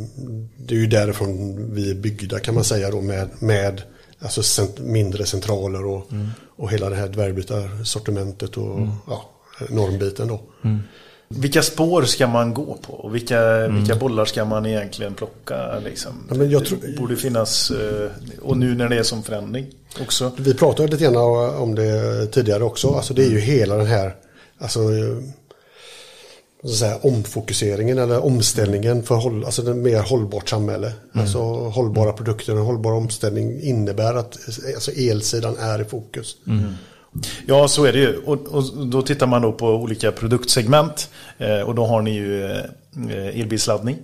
det 0.57 0.75
är 0.75 0.79
ju 0.79 0.87
därifrån 0.87 1.55
vi 1.73 1.91
är 1.91 1.95
byggda 1.95 2.39
kan 2.39 2.55
man 2.55 2.63
säga 2.63 2.91
då 2.91 3.01
med, 3.01 3.29
med 3.39 3.81
alltså 4.19 4.43
cent, 4.43 4.79
mindre 4.79 5.25
centraler 5.25 5.85
och, 5.85 6.07
och 6.55 6.71
hela 6.71 6.89
det 6.89 6.95
här 6.95 7.07
dvärgbytarsortimentet 7.07 8.57
och 8.57 8.79
ja, 9.07 9.29
normbiten 9.69 10.27
då. 10.27 10.41
Vilka 11.37 11.61
spår 11.61 12.03
ska 12.03 12.27
man 12.27 12.53
gå 12.53 12.77
på? 12.81 12.93
Och 12.93 13.15
vilka, 13.15 13.67
vilka 13.67 13.95
bollar 13.95 14.25
ska 14.25 14.45
man 14.45 14.65
egentligen 14.65 15.13
plocka? 15.13 15.79
Liksom? 15.79 16.11
Ja, 16.29 16.35
men 16.35 16.49
jag 16.51 16.65
tror- 16.65 16.79
Det 16.81 16.97
borde 16.99 17.15
finnas, 17.15 17.71
eh, 17.71 18.09
och 18.41 18.57
nu 18.57 18.75
när 18.75 18.89
det 18.89 18.95
är 18.97 19.03
som 19.03 19.23
förändring 19.23 19.65
också. 20.01 20.31
Vi 20.37 20.53
pratade 20.53 20.87
lite 20.91 21.03
grann 21.03 21.15
om 21.55 21.75
det 21.75 22.27
tidigare 22.27 22.63
också. 22.63 22.89
Alltså 22.93 23.13
det 23.13 23.25
är 23.25 23.29
ju 23.29 23.39
hela 23.39 23.77
den 23.77 23.85
här 23.87 24.15
alltså, 24.57 24.79
jag 26.61 26.71
säga, 26.71 26.97
omfokuseringen 27.01 27.97
eller 27.97 28.25
omställningen 28.25 29.03
för 29.03 29.15
håll, 29.15 29.45
alltså 29.45 29.61
ett 29.71 29.77
mer 29.77 29.99
hållbart 30.01 30.49
samhälle. 30.49 30.91
Alltså 31.13 31.39
hållbara 31.69 32.13
produkter 32.13 32.59
och 32.59 32.65
hållbar 32.65 32.91
omställning 32.91 33.61
innebär 33.61 34.13
att 34.13 34.37
alltså, 34.75 34.91
elsidan 34.91 35.57
är 35.59 35.81
i 35.81 35.85
fokus. 35.85 36.35
Ja, 37.45 37.67
så 37.67 37.85
är 37.85 37.93
det 37.93 37.99
ju. 37.99 38.17
Och, 38.17 38.47
och 38.47 38.63
då 38.87 39.01
tittar 39.01 39.27
man 39.27 39.41
då 39.41 39.51
på 39.51 39.67
olika 39.67 40.11
produktsegment. 40.11 41.09
Eh, 41.37 41.59
och 41.59 41.75
då 41.75 41.85
har 41.85 42.01
ni 42.01 42.11
ju 42.11 42.45
eh, 42.45 43.39
elbilsladdning. 43.41 43.97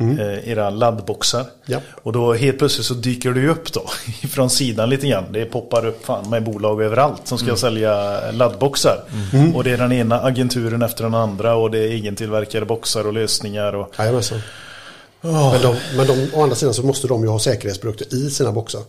Eh, 0.00 0.48
era 0.48 0.70
laddboxar. 0.70 1.44
Ja. 1.66 1.78
Och 2.02 2.12
då 2.12 2.32
helt 2.34 2.58
plötsligt 2.58 2.86
så 2.86 2.94
dyker 2.94 3.32
det 3.32 3.40
ju 3.40 3.50
upp 3.50 3.72
då. 3.72 3.82
Från 4.28 4.50
sidan 4.50 4.90
lite 4.90 5.08
grann. 5.08 5.24
Det 5.32 5.44
poppar 5.44 5.86
upp 5.86 6.04
fan 6.04 6.30
med 6.30 6.44
bolag 6.44 6.82
överallt 6.82 7.20
som 7.24 7.38
ska 7.38 7.56
sälja 7.56 8.20
laddboxar. 8.30 9.04
Och 9.54 9.64
det 9.64 9.70
är 9.70 9.78
den 9.78 9.92
ena 9.92 10.20
agenturen 10.20 10.82
efter 10.82 11.04
den 11.04 11.14
andra. 11.14 11.54
Och 11.54 11.70
det 11.70 11.78
är 11.78 11.92
egentillverkade 11.92 12.66
boxar 12.66 13.06
och 13.06 13.12
lösningar. 13.12 13.74
Och, 13.74 13.94
Jajamensan. 13.98 14.40
Men, 15.20 15.62
de, 15.62 15.76
men 15.96 16.06
de, 16.06 16.28
å 16.34 16.42
andra 16.42 16.56
sidan 16.56 16.74
så 16.74 16.82
måste 16.82 17.08
de 17.08 17.22
ju 17.22 17.28
ha 17.28 17.38
säkerhetsprodukter 17.38 18.14
i 18.16 18.30
sina 18.30 18.52
boxar. 18.52 18.82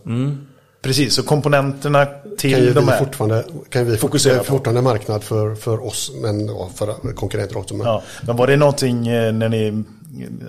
Precis, 0.82 1.14
så 1.14 1.22
komponenterna 1.22 2.06
till 2.38 2.52
Kan 2.54 2.60
ju 2.64 2.72
de 2.72 2.88
här. 2.88 2.98
fortfarande, 2.98 3.44
kan 3.68 3.86
vi 3.86 3.96
Fokusera 3.96 4.38
på. 4.38 4.44
fortfarande 4.44 4.82
marknad 4.82 5.24
för, 5.24 5.54
för 5.54 5.84
oss, 5.86 6.12
men 6.22 6.46
ja, 6.46 6.70
för 6.74 7.12
konkurrenter 7.14 7.58
också. 7.58 7.74
Men, 7.74 7.86
Ja, 7.86 8.02
men 8.22 8.36
var 8.36 8.46
det 8.46 8.56
någonting 8.56 9.08
eh, 9.08 9.32
när 9.32 9.48
ni, 9.48 9.84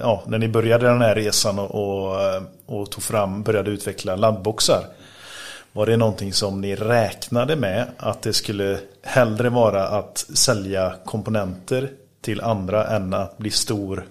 ja, 0.01 0.23
när 0.27 0.37
ni 0.37 0.47
började 0.47 0.87
den 0.87 1.01
här 1.01 1.15
resan 1.15 1.59
och, 1.59 1.71
och, 1.71 2.21
eh, 2.21 2.41
och 2.65 2.91
tog 2.91 3.03
fram, 3.03 3.43
började 3.43 3.71
utveckla 3.71 4.15
laddboxar? 4.15 4.83
Var 5.73 5.85
det 5.85 5.97
någonting 5.97 6.33
som 6.33 6.61
ni 6.61 6.75
räknade 6.75 7.55
med 7.55 7.85
att 7.97 8.21
det 8.21 8.33
skulle 8.33 8.79
hellre 9.03 9.49
vara 9.49 9.87
att 9.87 10.17
sälja 10.33 10.93
komponenter 11.05 11.89
till 12.21 12.41
andra 12.41 12.87
än 12.87 13.13
att 13.13 13.37
bli 13.37 13.51
stor 13.51 14.05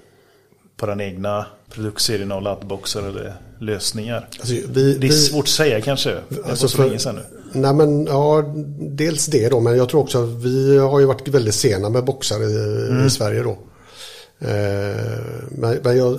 på 0.77 0.87
den 0.87 1.01
egna 1.01 1.47
produktserien 1.71 2.33
av 2.33 2.43
laddboxar 2.43 3.03
eller 3.03 3.35
lösningar? 3.59 4.29
Alltså, 4.41 4.55
vi, 4.69 4.95
Det 4.99 5.07
är 5.07 5.11
svårt 5.13 5.45
att 5.45 5.49
säga 5.49 5.81
kanske. 5.81 6.11
Det 6.29 6.45
Alltså 6.45 6.69
så 6.69 6.77
för- 6.77 6.85
länge 6.87 6.99
sedan 6.99 7.15
nu. 7.15 7.23
Nej 7.53 7.75
men 7.75 8.07
ja, 8.07 8.55
dels 8.81 9.27
det 9.27 9.49
då, 9.49 9.61
men 9.61 9.77
jag 9.77 9.89
tror 9.89 10.01
också 10.01 10.23
att 10.25 10.29
vi 10.45 10.79
har 10.79 11.01
ju 11.01 11.07
varit 11.07 11.29
väldigt 11.29 11.55
sena 11.55 11.89
med 11.89 12.05
boxar 12.05 12.43
i, 12.43 12.87
Mm. 12.91 13.07
i 13.07 13.11
Sverige 13.11 13.43
då. 13.43 13.51
Eh, 14.39 14.49
men, 15.51 15.79
men 15.83 15.97
jag, 15.97 16.19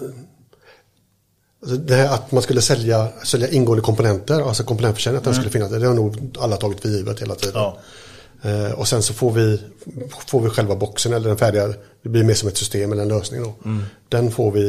alltså 1.61 1.77
det 1.77 1.95
här 1.95 2.13
att 2.13 2.31
man 2.31 2.43
skulle 2.43 2.61
sälja, 2.61 3.07
sälja 3.25 3.47
ingående 3.49 3.81
komponenter, 3.83 4.47
alltså 4.47 4.63
komponentförsäljning, 4.63 5.17
att 5.17 5.23
den 5.23 5.33
skulle 5.33 5.49
finnas, 5.49 5.71
det 5.71 5.87
har 5.87 5.93
nog 5.93 6.37
alla 6.39 6.57
tagit 6.57 6.81
för 6.81 6.89
givet 6.89 7.21
hela 7.21 7.35
tiden. 7.35 7.55
Mm. 7.55 7.63
Ja. 7.63 7.77
Eh, 8.41 8.71
och 8.71 8.87
sen 8.87 9.03
så 9.03 9.13
får 9.13 9.31
vi, 9.31 9.61
får 10.27 10.41
vi 10.41 10.49
själva 10.49 10.75
boxen 10.75 11.13
eller 11.13 11.27
den 11.27 11.37
färdiga, 11.37 11.67
det 12.01 12.09
blir 12.09 12.23
mer 12.23 12.33
som 12.33 12.49
ett 12.49 12.57
system 12.57 12.91
eller 12.91 13.01
en 13.01 13.07
lösning 13.07 13.43
då. 13.43 13.53
Mm. 13.65 13.83
Den, 14.09 14.31
får 14.31 14.51
vi, 14.51 14.59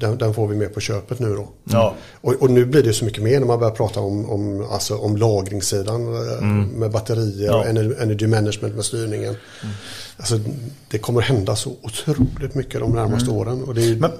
den, 0.00 0.18
den 0.18 0.34
får 0.34 0.48
vi 0.48 0.56
med 0.56 0.74
på 0.74 0.80
köpet 0.80 1.18
nu 1.18 1.34
då. 1.34 1.48
Ja. 1.64 1.94
Och, 2.20 2.32
och 2.42 2.50
nu 2.50 2.64
blir 2.64 2.82
det 2.82 2.92
så 2.92 3.04
mycket 3.04 3.22
mer 3.22 3.40
när 3.40 3.46
man 3.46 3.58
börjar 3.58 3.74
prata 3.74 4.00
om, 4.00 4.30
om, 4.30 4.66
alltså 4.70 4.96
om 4.96 5.16
lagringssidan 5.16 6.02
eh, 6.14 6.42
med 6.78 6.90
batterier 6.90 7.46
Ja. 7.46 7.56
och 7.58 7.64
ener- 7.66 8.02
energy 8.02 8.26
management 8.26 8.74
med 8.74 8.84
styrningen. 8.84 9.34
Alltså, 10.16 10.38
det 10.90 10.98
kommer 10.98 11.20
hända 11.20 11.56
så 11.56 11.72
otroligt 11.82 12.54
mycket 12.54 12.80
de 12.80 12.92
närmaste 12.92 13.30
åren. 13.30 13.62
Och 13.62 13.74
det 13.74 13.84
är, 13.90 13.96
Men, 13.96 14.10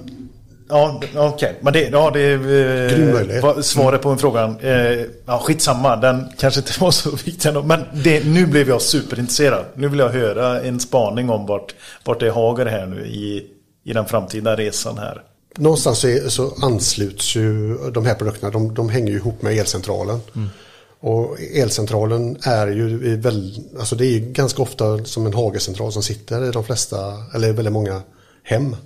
ja, 0.69 1.01
okej. 1.15 1.59
Men 1.61 1.73
det, 1.73 1.89
ja, 1.89 2.11
det 2.11 2.21
är 2.21 3.35
eh, 3.35 3.43
var 3.43 3.63
svaret 3.63 4.03
på 4.03 4.09
en 4.09 4.19
fråga. 4.19 4.55
Eh, 4.61 5.07
ja, 5.27 5.39
skitsamma, 5.39 5.97
den 5.97 6.25
kanske 6.39 6.61
inte 6.61 6.73
var 6.81 6.91
så 6.91 7.11
viktig 7.11 7.49
ändå. 7.49 7.63
Men 7.63 7.81
det, 8.05 8.27
nu 8.27 8.47
blev 8.47 8.69
jag 8.69 8.83
superintresserad. 8.83 9.65
Nu 9.75 9.89
vill 9.89 9.99
jag 9.99 10.09
höra 10.09 10.61
en 10.61 10.81
spaning 10.81 11.31
om 11.31 11.47
vart, 11.47 11.75
vart 12.05 12.21
det 12.21 12.31
hager 12.31 12.67
här 12.67 12.87
nu 12.87 13.07
i, 13.07 13.47
i 13.85 13.93
den 13.93 14.07
framtida 14.07 14.57
resan 14.57 14.99
här. 14.99 15.23
någonstans 15.57 15.99
så, 15.99 16.09
är, 16.09 16.29
så 16.29 16.55
ansluts 16.63 17.37
ju 17.37 17.77
de 17.91 18.07
här 18.07 18.15
produkterna, 18.15 18.51
de, 18.51 18.75
de 18.75 18.89
hänger 18.89 19.13
ju 19.13 19.17
ihop 19.17 19.43
med 19.43 19.59
elcentralen. 19.59 20.21
Och 21.01 21.41
elcentralen 21.41 22.37
är 22.43 22.67
ju 22.67 23.17
väl, 23.17 23.59
alltså 23.79 23.97
det 23.97 24.07
är 24.07 24.11
ju 24.11 24.21
ganska 24.21 24.63
ofta 24.63 25.05
som 25.05 25.27
en 25.27 25.35
hagecentral 25.35 25.93
som 25.93 26.03
sitter 26.03 26.49
i 26.49 26.51
de 26.51 26.65
flesta, 26.65 26.97
eller 27.35 27.53
väldigt 27.53 27.73
många 27.73 28.03
hem. 28.43 28.77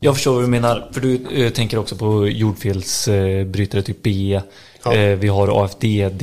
Jag 0.00 0.14
förstår 0.14 0.34
vad 0.34 0.42
du 0.42 0.46
menar. 0.46 0.88
För 0.92 1.00
du 1.00 1.20
eh, 1.44 1.50
tänker 1.52 1.78
också 1.78 1.96
på 1.96 2.28
jordfelsbrytare 2.28 3.82
typ 3.82 4.02
B. 4.02 4.40
Ja. 4.84 4.94
Eh, 4.94 5.16
vi 5.18 5.28
har 5.28 5.64
AFDD. 5.64 6.22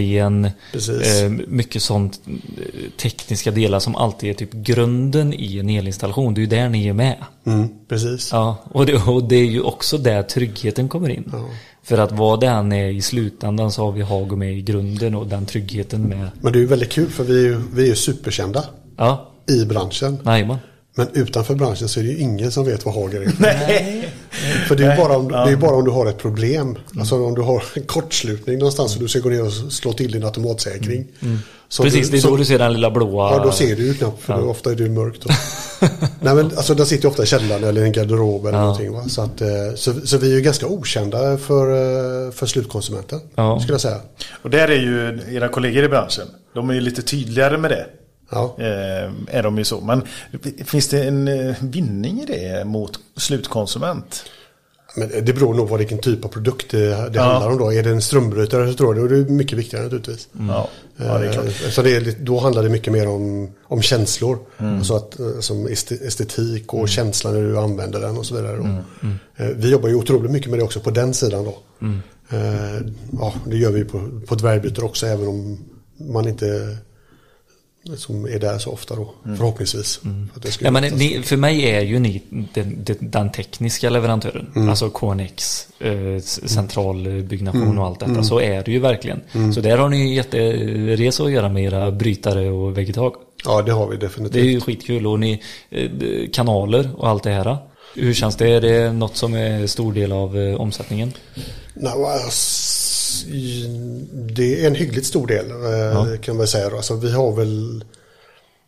Precis. 0.72 1.22
Eh, 1.22 1.30
mycket 1.48 1.82
sånt 1.82 2.20
eh, 2.28 2.90
tekniska 3.02 3.52
delar 3.52 3.80
som 3.80 3.96
alltid 3.96 4.30
är 4.30 4.34
typ 4.34 4.54
grunden 4.54 5.34
i 5.34 5.58
en 5.60 5.70
elinstallation. 5.70 6.34
Det 6.34 6.40
är 6.40 6.44
ju 6.44 6.48
där 6.48 6.70
ni 6.70 6.88
är 6.88 6.94
med. 6.94 7.18
Mm, 7.46 7.70
precis. 7.90 8.30
Ja, 8.32 8.58
och 8.72 8.86
det, 8.86 8.94
och 9.08 9.24
det 9.24 9.36
är 9.36 9.46
ju 9.46 9.62
också 9.62 9.98
där 9.98 10.24
tryggheten 10.24 10.90
kommer 10.90 11.10
in. 11.10 11.32
För 11.84 11.98
att 11.98 12.12
vad 12.12 12.40
det 12.40 12.48
än 12.48 12.72
är 12.72 12.90
i 12.90 13.02
slutändan 13.02 13.72
så 13.72 13.86
har 13.86 13.92
vi 13.92 14.02
Hago 14.02 14.36
med 14.36 14.58
i 14.58 14.62
grunden 14.62 15.16
och 15.16 15.28
den 15.28 15.46
tryggheten 15.46 16.02
med. 16.02 16.30
Men 16.42 16.54
det 16.54 16.60
är 16.60 16.62
ju 16.62 16.68
väldigt 16.68 16.92
kul 16.92 17.10
för 17.10 17.24
vi 17.24 17.46
är 17.46 17.50
ju, 17.50 17.62
vi 17.74 17.84
är 17.84 17.88
ju 17.88 17.96
superkända 17.96 18.66
Ja, 18.98 19.32
i 19.50 19.66
branschen. 19.66 20.20
jajamän. 20.26 20.58
Men 20.96 21.08
utanför 21.14 21.56
branschen 21.56 21.88
så 21.90 22.00
är 22.00 22.04
det 22.04 22.10
ju 22.10 22.18
ingen 22.18 22.52
som 22.52 22.66
vet 22.66 22.86
vad 22.86 22.94
Hager 22.96 23.22
är. 23.22 23.32
Nej. 23.40 24.10
För 24.68 24.76
det 24.76 24.86
är 24.86 24.98
bara 24.98 25.18
om, 25.18 25.28
det 25.28 25.38
är 25.52 25.56
bara 25.56 25.76
om 25.76 25.86
du 25.86 25.92
har 25.92 26.06
ett 26.06 26.18
problem. 26.18 26.78
Alltså 27.00 27.24
om 27.26 27.36
du 27.36 27.42
har 27.42 27.64
en 27.76 27.84
kortslutning 27.84 28.58
någonstans 28.60 28.96
och 28.96 29.02
du 29.02 29.08
ska 29.08 29.20
gå 29.20 29.30
ner 29.30 29.46
och 29.46 29.54
slå 29.54 29.94
till 29.94 30.12
din 30.12 30.24
automatsäkring. 30.24 31.06
Så 31.70 31.84
Precis, 31.84 32.06
du, 32.08 32.12
det 32.12 32.18
är 32.18 32.22
så, 32.22 32.30
då 32.30 32.36
du 32.38 32.46
ser 32.46 32.60
den 32.60 32.74
lilla 32.74 32.92
blåa. 32.92 33.32
Ja, 33.32 33.44
då 33.44 33.52
ser 33.52 33.76
du 33.76 33.84
ju 33.86 33.94
knappt 33.94 34.22
för 34.24 34.38
då, 34.38 34.46
ofta 34.50 34.72
är 34.72 34.76
det 34.76 34.84
ju 34.84 34.90
mörkt. 34.90 35.26
Nej 36.22 36.36
men 36.36 36.46
alltså 36.46 36.74
den 36.74 36.86
sitter 36.86 37.04
ju 37.04 37.10
ofta 37.10 37.24
i 37.24 37.26
källaren 37.26 37.64
eller 37.64 37.82
i 37.82 37.86
en 37.86 37.92
garderob 37.92 38.46
eller 38.46 38.58
Ja. 38.58 38.64
någonting. 38.64 38.92
Va? 38.94 39.04
Så, 39.08 39.22
att, 39.22 39.42
eh, 39.42 39.48
så, 39.76 39.94
så 40.08 40.18
vi 40.18 40.32
är 40.32 40.36
ju 40.36 40.42
ganska 40.42 40.68
okända 40.68 41.38
för, 41.38 41.68
eh, 42.28 42.32
för 42.32 42.46
slutkonsumenten. 42.46 43.20
Ja. 43.36 43.60
Skulle 43.60 43.74
jag 43.74 43.82
säga. 43.82 44.00
Och 44.42 44.50
där 44.50 44.68
är 44.68 44.76
ju 44.80 45.20
era 45.36 45.48
kollegor 45.48 45.84
i 45.84 45.88
branschen. 45.90 46.28
De 46.56 46.70
är 46.70 46.74
ju 46.74 46.82
lite 46.82 47.02
tydligare 47.02 47.58
med 47.58 47.72
det. 47.72 47.86
Ja. 48.34 48.56
Eh, 48.58 49.12
är 49.38 49.44
de 49.44 49.58
ju 49.58 49.64
så. 49.64 49.82
Men 49.82 50.02
finns 50.66 50.88
det 50.88 51.04
en 51.04 51.28
eh, 51.28 51.56
vinning 51.62 52.22
i 52.22 52.26
det 52.26 52.66
mot 52.66 53.00
slutkonsument? 53.18 54.24
Men 54.96 55.10
det 55.26 55.34
beror 55.34 55.54
nog 55.54 55.70
på 55.70 55.78
vilken 55.78 55.98
typ 55.98 56.26
av 56.26 56.30
produkt 56.30 56.72
det, 56.72 56.88
det 57.10 57.20
handlar 57.22 57.50
om 57.50 57.58
då. 57.58 57.74
Är 57.74 57.84
det 57.84 57.90
en 57.90 58.02
strömbrytare 58.02 58.68
så 58.72 58.74
tror 58.78 58.98
jag 58.98 59.10
det 59.10 59.16
är 59.18 59.26
mycket 59.26 59.58
viktigare 59.58 59.84
naturligtvis. 59.84 60.28
Ja, 60.48 60.70
ja, 60.98 61.18
det 61.18 61.28
är 61.28 61.34
klart. 61.34 61.46
Eh, 61.46 61.52
Så 61.52 61.82
det 61.82 61.96
är, 61.96 62.14
då 62.20 62.40
handlar 62.40 62.64
det 62.64 62.70
mycket 62.70 62.94
mer 62.94 63.08
om, 63.08 63.52
om 63.64 63.82
känslor. 63.82 64.38
Alltså 64.58 64.96
att, 64.96 65.20
som 65.40 65.68
este- 65.68 66.08
estetik 66.08 66.74
och 66.74 66.90
känsla 66.90 67.32
när 67.32 67.42
du 67.42 67.58
använder 67.58 68.00
den 68.02 68.18
och 68.18 68.26
så 68.26 68.36
vidare. 68.36 68.58
Då. 68.58 68.64
Eh, 69.44 69.50
Vi 69.56 69.70
jobbar 69.72 69.90
ju 69.90 69.96
otroligt 69.96 70.32
mycket 70.32 70.50
med 70.50 70.60
det 70.60 70.64
också 70.64 70.80
på 70.80 70.92
den 70.92 71.14
sidan 71.14 71.44
då. 71.46 71.58
Eh, 72.38 72.82
Ja, 73.20 73.34
det 73.48 73.58
gör 73.58 73.72
vi 73.72 73.84
på, 73.86 74.10
på 74.28 74.36
dvärgbyter 74.36 74.84
också 74.86 75.06
även 75.08 75.28
om 75.28 75.60
man 75.98 76.28
inte 76.28 76.78
som 77.98 78.26
är 78.26 78.40
där 78.40 78.58
så 78.58 78.72
ofta 78.72 78.96
då. 78.96 79.14
Förhoppningsvis. 79.24 79.98
För 79.98 80.10
att 80.36 80.42
det 80.44 80.52
ska 80.52 80.66
Ja, 80.66 80.72
men 80.72 80.84
ni, 80.84 81.22
för 81.24 81.38
mig 81.38 81.62
är 81.70 81.82
ju 81.82 82.00
ni 82.00 82.22
den, 82.54 82.78
den, 82.84 82.98
tekniska 83.32 83.90
leverantören. 83.90 84.52
Mm. 84.56 84.70
Alltså 84.70 84.90
KNX, 84.90 85.68
eh, 85.80 85.92
s- 86.16 86.50
central 86.54 87.08
eh, 87.08 87.14
Mm. 87.64 87.80
och 87.80 87.86
allt 87.86 88.00
detta. 88.00 88.24
Så 88.24 88.40
är 88.40 88.64
det 88.64 88.72
ju 88.72 88.80
verkligen. 88.80 89.22
Så 89.54 89.62
där 89.62 89.78
har 89.78 89.90
ni 89.90 90.16
jätteresa 90.16 91.24
att 91.24 91.32
göra 91.32 91.50
med 91.50 91.64
era 91.64 91.92
brytare 91.92 92.50
och 92.50 92.78
vegetag. 92.78 93.16
Ja, 93.46 93.62
det 93.62 93.72
har 93.72 93.88
vi 93.88 93.98
definitivt. 93.98 94.34
Det 94.34 94.40
är 94.40 94.52
ju 94.52 94.62
skitkul 94.62 95.08
och 95.08 95.20
ni, 95.20 95.42
eh, 95.70 95.90
kanaler 96.34 96.90
och 96.98 97.08
allt 97.10 97.24
det 97.24 97.32
här. 97.32 97.58
Hur 97.96 98.14
känns 98.14 98.36
det? 98.36 98.48
Är 98.50 98.62
det 98.62 98.94
något 98.94 99.16
som 99.18 99.34
är 99.34 99.68
stor 99.68 99.94
del 99.94 100.12
av 100.12 100.38
eh, 100.38 100.56
omsättningen? 100.62 101.14
I- 101.36 101.42
det 104.14 104.64
är 104.64 104.68
en 104.68 104.76
hyggligt 104.76 105.06
stor 105.06 105.28
del 105.28 105.52
eh, 105.52 106.20
kan 106.20 106.38
man 106.38 106.48
säga. 106.48 106.70
Då. 106.70 106.76
Alltså, 106.76 106.96
vi 106.96 107.12
har 107.12 107.32
väl 107.32 107.86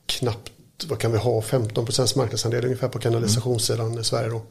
knappt, 0.05 0.51
vad 0.87 0.99
kan 0.99 1.11
vi 1.11 1.17
ha, 1.17 1.41
15% 1.41 2.17
marknadsandel 2.17 2.65
ungefär 2.65 2.87
på 2.87 2.99
kanalisationssidan 2.99 3.99
i 3.99 4.03
Sverige. 4.03 4.29
Då. 4.29 4.41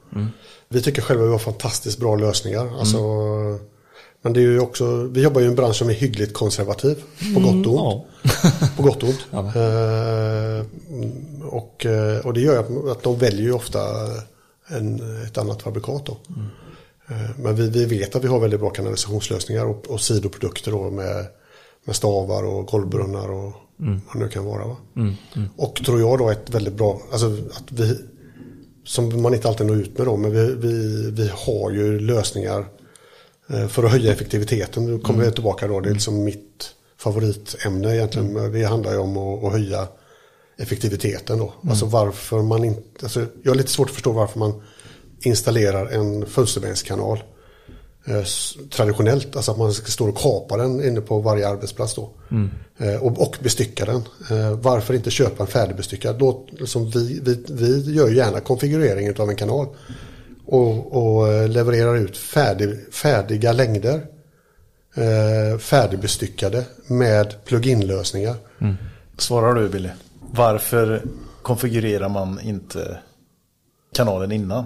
Vi 0.68 0.82
tycker 0.82 1.03
själva 1.03 1.22
att 1.22 1.28
vi 1.28 1.32
har 1.32 1.38
fantastiskt 1.38 1.99
bra 1.99 2.16
lösningar. 2.16 2.78
Alltså, 2.78 2.99
men 4.24 4.32
det 4.32 4.40
är 4.40 4.42
ju 4.42 4.61
också, 4.61 5.03
vi 5.03 5.22
jobbar 5.22 5.40
ju 5.40 5.47
i 5.47 5.51
en 5.51 5.55
bransch 5.55 5.76
som 5.76 5.88
är 5.88 5.95
hyggligt 5.95 6.34
konservativ 6.34 7.03
på 7.34 7.40
gott 7.40 7.66
och 7.66 7.86
ont. 7.86 8.05
Ja. 8.22 8.68
På 8.76 8.82
gott 8.82 9.03
och 9.03 9.09
ont. 9.09 9.26
Eh, 9.57 10.64
och, 11.49 11.86
eh, 11.86 12.26
och 12.26 12.34
det 12.34 12.40
gör 12.40 12.61
att, 12.61 12.97
att 12.97 13.03
de 13.03 13.18
väljer 13.18 13.42
ju 13.42 13.53
ofta 13.53 13.80
en, 14.66 15.22
ett 15.24 15.38
annat 15.38 15.62
fabrikat. 15.62 16.07
Då. 16.07 16.16
Eh, 17.09 17.30
Men 17.38 17.57
vi, 17.57 17.68
vi 17.68 17.84
vet 17.84 18.16
att 18.16 18.24
vi 18.24 18.28
har 18.28 18.40
väldigt 18.40 18.61
bra 18.61 18.70
kanalisationslösningar 18.70 19.64
och, 19.66 19.86
och 19.86 20.00
sidoprodukter 20.00 20.70
då 20.70 20.90
med, 20.90 21.26
med 21.84 21.96
stavar 21.96 22.42
och 22.44 22.66
golvbrunnar 22.66 23.30
och 23.30 23.52
vad 23.76 24.14
det 24.14 24.18
nu 24.18 24.28
kan 24.28 24.44
vara. 24.44 24.66
Va? 24.66 24.76
Och 25.57 25.74
tror 25.86 26.00
jag 26.00 26.18
då 26.18 26.30
ett 26.30 26.50
väldigt 26.50 26.74
bra, 26.74 27.00
alltså 27.12 27.26
att 27.26 27.72
vi, 27.72 27.98
som 28.84 29.22
man 29.22 29.34
inte 29.34 29.48
alltid 29.48 29.66
når 29.66 29.76
ut 29.76 29.98
med 29.98 30.07
då, 30.07 30.16
men 30.16 30.30
vi, 30.30 30.55
vi, 30.55 31.11
vi 31.11 31.30
har 31.32 31.70
ju 31.70 32.00
lösningar 32.00 32.66
eh, 33.50 33.66
för 33.68 33.84
att 33.84 33.90
höja 33.90 34.12
effektiviteten. 34.12 34.86
Nu 34.86 34.98
kommer 34.98 35.24
vi 35.24 35.32
tillbaka 35.32 35.68
då, 35.68 35.80
det 35.80 35.88
är 35.88 35.94
liksom 35.94 36.24
mitt 36.24 36.74
favoritämne 36.96 37.96
egentligen. 37.96 38.52
Det 38.52 38.64
handlar 38.64 38.92
ju 38.92 38.98
om 38.98 39.16
att, 39.16 39.44
att 39.44 39.52
höja 39.52 39.88
effektiviteten 40.59 41.38
då. 41.38 41.52
Alltså 41.68 41.86
varför 41.86 42.42
man 42.42 42.64
inte, 42.64 42.82
alltså 43.02 43.26
jag 43.42 43.50
har 43.50 43.57
lite 43.57 43.70
svårt 43.70 43.88
att 43.88 43.94
förstå 43.94 44.12
varför 44.12 44.38
man 44.38 44.62
installerar 45.27 45.87
en 45.87 46.27
fönsterbenskanal 46.27 47.22
eh, 48.05 48.22
traditionellt. 48.70 49.37
Alltså 49.37 49.53
att 49.53 49.59
man 49.59 49.72
ska 49.72 49.87
stå 49.87 50.09
och 50.09 50.18
kapa 50.18 50.57
den 50.57 50.85
inne 50.85 51.01
på 51.01 51.20
varje 51.20 51.49
arbetsplats 51.49 51.95
då. 51.95 52.11
Eh, 52.79 53.03
och, 53.03 53.22
och 53.22 53.37
bestycka 53.43 53.85
den. 53.85 54.03
Eh, 54.31 54.59
varför 54.59 54.95
inte 54.95 55.11
köpa 55.11 55.43
en 55.43 55.47
färdigbestyckad? 55.47 56.20
Låt, 56.20 56.49
som 56.64 56.91
vi, 56.91 57.20
vi, 57.22 57.45
vi 57.49 57.93
gör 57.93 58.09
gärna 58.09 58.41
konfigureringen 58.41 59.14
av 59.18 59.31
en 59.31 59.37
kanal. 59.37 59.66
Och, 60.47 60.97
och 60.97 61.49
levererar 61.49 61.97
ut 61.97 62.16
färdig, 62.16 62.93
färdiga 62.93 63.53
längder. 63.53 64.07
Färdigbestyckade 65.59 66.64
med 66.87 67.45
plug-in-lösningar. 67.45 68.37
Svarar 69.18 69.55
du 69.55 69.68
Billy? 69.68 69.89
Varför 70.31 71.03
konfigurerar 71.43 72.09
man 72.09 72.41
inte 72.41 72.99
kanalen 73.95 74.33
innan? 74.33 74.64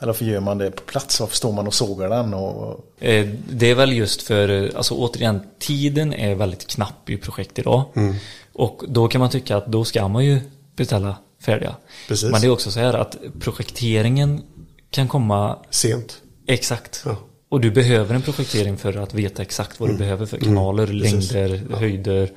Eller 0.00 0.06
varför 0.06 0.24
gör 0.24 0.40
man 0.40 0.58
det 0.58 0.70
på 0.70 0.82
plats? 0.82 1.20
Varför 1.20 1.36
står 1.36 1.52
man 1.52 1.66
och 1.66 1.74
sågar 1.74 2.08
den? 2.08 2.34
Och... 2.34 2.86
Eh, 3.04 3.28
Det 3.50 3.70
är 3.70 3.74
väl 3.74 3.92
just 3.92 4.22
för, 4.22 4.48
eh, 4.48 4.70
alltså 4.76 4.94
återigen, 4.94 5.40
tiden 5.58 6.14
är 6.14 6.34
väldigt 6.34 6.66
knapp 6.66 7.10
i 7.10 7.16
projekt 7.16 7.58
idag. 7.58 7.84
Mm. 7.96 8.14
Och 8.52 8.82
då 8.88 9.08
kan 9.08 9.18
man 9.18 9.30
tycka 9.30 9.56
att 9.56 9.66
då 9.66 9.84
ska 9.84 10.08
man 10.08 10.24
ju 10.24 10.40
beställa 10.76 11.16
färdiga. 11.42 11.74
Precis. 12.08 12.30
Men 12.30 12.40
det 12.40 12.46
är 12.46 12.50
också 12.50 12.70
så 12.70 12.80
här 12.80 12.94
att 12.94 13.16
projekteringen 13.40 14.42
kan 14.90 15.08
komma 15.08 15.58
Sent. 15.70 16.16
exakt. 16.46 17.02
Ja. 17.06 17.16
Och 17.48 17.60
du 17.60 17.70
behöver 17.70 18.14
en 18.14 18.22
projektering 18.22 18.76
för 18.76 18.96
att 18.96 19.14
veta 19.14 19.42
exakt 19.42 19.80
vad 19.80 19.88
du 19.88 19.96
behöver 19.96 20.26
för 20.26 20.38
kanaler, 20.38 20.84
Mm. 20.84 20.96
längder, 20.96 21.62
höjder. 21.76 22.30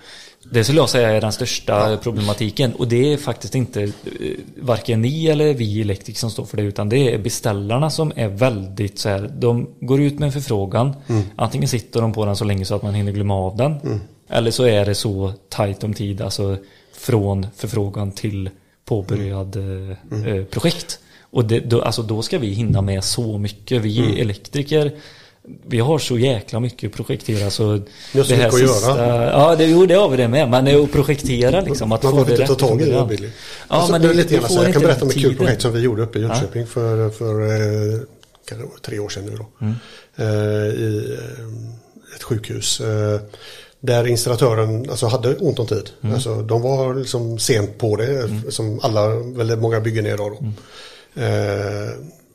Det 0.53 0.63
skulle 0.63 0.79
jag 0.79 0.89
säga 0.89 1.11
är 1.11 1.21
den 1.21 1.31
största 1.31 1.97
problematiken. 1.97 2.73
Och 2.73 2.87
det 2.87 3.13
är 3.13 3.17
faktiskt 3.17 3.55
inte 3.55 3.83
eh, 3.83 3.89
varken 4.57 5.01
ni 5.01 5.27
eller 5.27 5.53
vi 5.53 5.81
elektriker 5.81 6.19
som 6.19 6.31
står 6.31 6.45
för 6.45 6.57
det. 6.57 6.63
Utan 6.63 6.89
det 6.89 7.13
är 7.13 7.17
beställarna 7.17 7.89
som 7.89 8.13
är 8.15 8.27
väldigt 8.27 8.99
så 8.99 9.09
här. 9.09 9.31
De 9.37 9.69
går 9.79 10.01
ut 10.01 10.19
med 10.19 10.25
en 10.27 10.31
förfrågan. 10.31 10.95
Mm. 11.07 11.23
Antingen 11.35 11.69
sitter 11.69 12.01
de 12.01 12.13
på 12.13 12.25
den 12.25 12.35
så 12.35 12.45
länge 12.45 12.65
så 12.65 12.75
att 12.75 12.83
man 12.83 12.93
hinner 12.93 13.11
glömma 13.11 13.35
av 13.35 13.57
den. 13.57 13.99
Eller 14.29 14.51
så 14.51 14.63
är 14.63 14.85
det 14.85 14.95
så 14.95 15.33
tajt 15.49 15.83
om 15.83 15.93
tid. 15.93 16.21
Alltså 16.21 16.57
från 16.97 17.47
förfrågan 17.55 18.11
till 18.11 18.49
påbörjad 18.85 19.55
eh, 19.55 20.27
eh, 20.27 20.43
projekt. 20.43 20.99
Och 21.21 21.45
det, 21.45 21.59
då, 21.59 21.81
alltså 21.81 22.01
då 22.01 22.21
ska 22.21 22.37
vi 22.37 22.47
hinna 22.47 22.81
med 22.81 23.03
så 23.03 23.37
mycket. 23.37 23.81
Vi 23.81 24.21
elektriker 24.21 24.91
vi 25.67 25.79
har 25.79 25.99
så 25.99 26.17
jäkla 26.17 26.59
mycket 26.59 26.89
att 26.89 26.95
projektera 26.95 27.49
så 27.49 27.71
Ni 27.73 27.81
har 28.13 28.23
så 28.23 28.33
mycket 28.35 28.53
att 28.53 28.59
göra. 28.61 29.31
Ja, 29.31 29.55
det, 29.55 29.65
jo, 29.65 29.85
det 29.85 29.93
har 29.93 30.09
vi 30.09 30.17
det 30.17 30.27
med. 30.27 30.49
Men 30.49 30.83
att 30.83 30.91
projektera 30.91 31.61
liksom. 31.61 31.91
Att 31.91 32.03
Man 32.03 32.11
får 32.11 32.25
det 32.25 32.31
inte 32.31 32.47
ta 32.47 32.55
tag 32.55 32.81
i 32.81 32.85
det. 32.89 33.05
Billy. 33.09 33.27
Ja, 33.27 33.31
Alltså, 33.75 33.91
men 33.91 34.01
det 34.01 34.09
är 34.09 34.13
lite 34.13 34.33
grann 34.35 34.43
här, 34.45 34.63
jag 34.63 34.73
kan 34.73 34.81
berätta 34.81 35.01
om 35.05 35.09
ett 35.09 35.17
kul 35.21 35.35
projekt 35.35 35.61
som 35.61 35.73
vi 35.73 35.79
gjorde 35.79 36.01
uppe 36.01 36.19
i 36.19 36.21
Jönköping 36.21 36.67
för, 36.67 37.09
för 37.09 37.41
eh, 37.41 37.99
kanske 38.49 38.67
det 38.67 38.81
tre 38.81 38.99
år 38.99 39.09
sedan 39.09 39.25
nu 39.25 39.37
då. 39.37 39.45
Mm. 39.65 39.75
Eh, 40.15 40.73
I 40.81 41.17
eh, 41.19 42.15
ett 42.15 42.23
sjukhus. 42.23 42.79
eh, 42.81 43.19
Där 43.79 44.07
installatören 44.07 44.89
alltså, 44.89 45.07
hade 45.07 45.35
ont 45.35 45.59
om 45.59 45.67
tid. 45.67 45.89
Mm. 46.01 46.15
Alltså, 46.15 46.41
de 46.41 46.61
var 46.61 46.95
liksom 46.95 47.39
sent 47.39 47.77
på 47.77 47.95
det, 47.95 48.29
som 48.49 48.79
alla, 48.83 49.07
väldigt 49.15 49.59
många 49.59 49.79
byggen 49.79 50.05
är 50.05 50.13
idag. 50.13 50.31
Då. 50.31 50.37
Mm. 50.39 50.53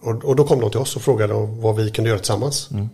Och, 0.01 0.25
och 0.25 0.37
då 0.37 0.45
kom 0.45 0.61
de 0.61 0.71
till 0.71 0.81
oss 0.81 0.97
och 0.97 1.03
frågade 1.03 1.35
om 1.35 1.61
vad 1.61 1.77
vi 1.77 1.91
kunde 1.91 2.11
göra 2.11 2.19
tillsammans. 2.19 2.71
Mm. 2.71 2.89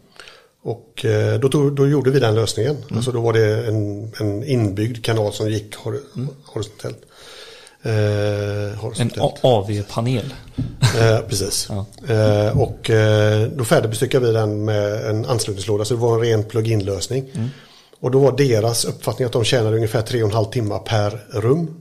Och 0.62 1.04
eh, 1.04 1.40
då, 1.40 1.48
tog, 1.48 1.76
då 1.76 1.88
gjorde 1.88 2.10
vi 2.10 2.20
den 2.20 2.34
lösningen. 2.34 2.76
Alltså 2.90 3.12
då 3.12 3.20
var 3.20 3.32
det 3.32 3.66
en, 3.66 4.12
en 4.20 4.44
inbyggd 4.44 5.04
kanal 5.04 5.32
som 5.32 5.50
gick 5.50 5.76
hor, 5.76 6.00
horisontellt. 6.46 6.98
Eh, 7.82 7.92
En 7.92 8.74
horisontellt. 8.74 9.34
AV-panel. 9.42 10.34
Eh, 11.00 11.18
precis. 11.28 11.68
Eh, 12.08 12.60
och 12.60 12.90
då 13.56 13.64
färdigbestyckade 13.64 14.26
vi 14.26 14.32
den 14.32 14.64
med 14.64 15.06
en 15.10 15.26
anslutningslåda 15.26 15.84
så 15.84 15.94
det 15.94 16.00
var 16.00 16.14
en 16.14 16.20
ren 16.20 16.44
plug-in-lösning. 16.44 17.30
Och 18.00 18.10
då 18.10 18.18
var 18.18 18.36
deras 18.36 18.84
uppfattning 18.84 19.26
att 19.26 19.32
de 19.32 19.44
tjänade 19.44 19.76
ungefär 19.76 20.02
3,5 20.02 20.50
timmar 20.50 20.78
per 20.78 21.26
rum. 21.32 21.80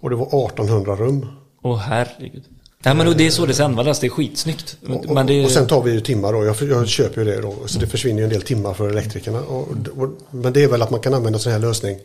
Och 0.00 0.10
det 0.10 0.16
var 0.16 0.26
1800 0.26 0.96
rum. 0.96 1.26
Åh 1.62 1.76
herregud. 1.76 2.44
Nej 2.84 2.94
men 2.94 3.16
det 3.16 3.26
är 3.26 3.30
så 3.30 3.46
det 3.46 3.54
ska 3.54 3.64
användas, 3.64 4.00
det 4.00 4.06
är 4.06 4.10
skitsnyggt. 4.10 4.76
Och, 4.88 5.14
Men 5.14 5.26
det, 5.26 5.44
och 5.44 5.50
sen 5.50 5.66
tar 5.66 5.82
vi 5.82 5.92
ju 5.92 6.00
timmar 6.00 6.32
då. 6.32 6.44
Jag, 6.44 6.56
jag 6.70 6.88
köper 6.88 7.24
ju 7.24 7.30
det 7.30 7.40
då. 7.40 7.54
Så 7.66 7.78
det 7.78 7.86
försvinner 7.86 8.18
ju 8.18 8.24
en 8.24 8.30
del 8.30 8.42
timmar 8.42 8.74
för 8.74 8.88
elektrikerna. 8.88 9.40
Och, 9.40 9.68
och, 9.96 10.08
men 10.30 10.52
det 10.52 10.64
är 10.64 10.68
väl 10.68 10.82
att 10.82 10.90
man 10.90 11.00
kan 11.00 11.14
använda 11.14 11.38
sån 11.38 11.52
här 11.52 11.58
lösning 11.58 11.98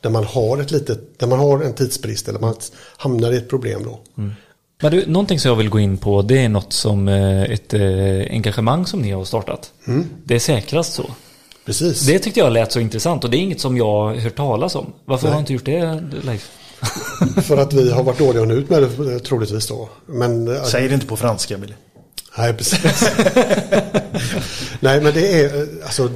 där 0.00 0.10
man 0.10 0.24
har 0.24 0.58
ett 0.58 0.70
litet, 0.70 1.18
där 1.18 1.26
man 1.26 1.38
har 1.38 1.62
en 1.62 1.72
tidsbrist 1.72 2.28
eller 2.28 2.38
man 2.38 2.54
hamnar 2.96 3.32
i 3.32 3.36
ett 3.36 3.48
problem 3.48 3.84
då. 3.84 4.00
men 4.82 4.92
du, 4.92 5.06
någonting 5.06 5.40
som 5.40 5.48
jag 5.48 5.56
vill 5.56 5.68
gå 5.68 5.80
in 5.80 5.98
på 5.98 6.22
det 6.22 6.44
är 6.44 6.48
något 6.48 6.72
som 6.72 7.08
eh, 7.08 7.42
ett 7.42 7.74
eh, 7.74 7.80
engagemang 8.30 8.86
som 8.86 9.02
ni 9.02 9.10
har 9.10 9.24
startat. 9.24 9.72
Det 10.24 10.34
är 10.34 10.38
säkrast 10.38 10.92
så. 10.92 11.10
Precis. 11.64 12.06
Det 12.06 12.18
tyckte 12.18 12.40
jag 12.40 12.52
lät 12.52 12.72
så 12.72 12.80
intressant 12.80 13.24
och 13.24 13.30
det 13.30 13.36
är 13.36 13.38
inget 13.38 13.60
som 13.60 13.76
jag 13.76 13.92
har 13.92 14.14
hört 14.14 14.36
talas 14.36 14.74
om. 14.74 14.92
Varför 15.04 15.28
har 15.28 15.34
du 15.34 15.40
inte 15.40 15.52
gjort 15.52 15.64
det 15.64 16.02
Leif? 16.22 16.50
För 17.42 17.56
att 17.56 17.72
vi 17.72 17.90
har 17.90 18.02
varit 18.02 18.18
dåliga 18.18 18.54
ut 18.54 18.70
med 18.70 18.82
det 18.82 19.18
troligtvis 19.18 19.66
då. 19.68 19.88
Men 20.06 20.48
eh, 20.56 20.62
Säg 20.64 20.88
det 20.88 20.94
inte 20.94 21.06
på 21.06 21.16
franska 21.16 21.58
Billy. 21.58 21.74
Nej, 22.38 22.54
precis. 22.54 23.10
Nej, 24.80 25.00
men 25.00 25.14
det 25.14 25.40
är 25.42 25.62
eh, 25.62 25.68
alltså 25.84 26.10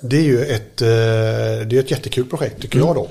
det 0.00 0.16
är 0.16 0.22
ju 0.22 0.44
ett, 0.44 0.82
eh, 0.82 0.88
det 1.68 1.72
är 1.72 1.78
ett 1.78 1.90
jättekul 1.90 2.24
projekt 2.24 2.62
tycker 2.62 2.78
jag 2.78 2.94
då. 2.94 3.08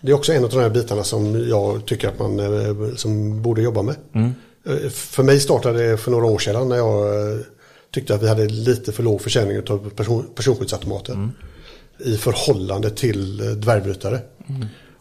Det 0.00 0.10
är 0.10 0.14
också 0.14 0.32
en 0.32 0.44
av 0.44 0.50
de 0.50 0.60
här 0.60 0.70
bitarna 0.70 1.04
som 1.04 1.48
jag 1.48 1.86
tycker 1.86 2.08
att 2.08 2.18
man 2.18 2.38
eh, 2.40 2.94
som 2.96 3.42
borde 3.42 3.62
jobba 3.62 3.82
med. 3.82 3.94
Eh, 4.66 4.90
För 4.90 5.22
mig 5.22 5.40
startade 5.40 5.90
det 5.90 5.96
för 5.96 6.10
några 6.10 6.26
år 6.26 6.38
sedan 6.38 6.68
när 6.68 6.76
jag 6.76 7.30
eh, 7.32 7.38
tyckte 7.94 8.14
att 8.14 8.22
vi 8.22 8.28
hade 8.28 8.46
lite 8.48 8.92
för 8.92 9.02
låg 9.02 9.20
försäljning 9.22 9.58
av 9.70 9.90
person, 9.90 10.26
personskyddsautomater. 10.34 11.28
I 11.98 12.16
förhållande 12.16 12.90
till 12.90 13.40
eh, 13.40 13.46
dvärgbrytare. 13.46 14.20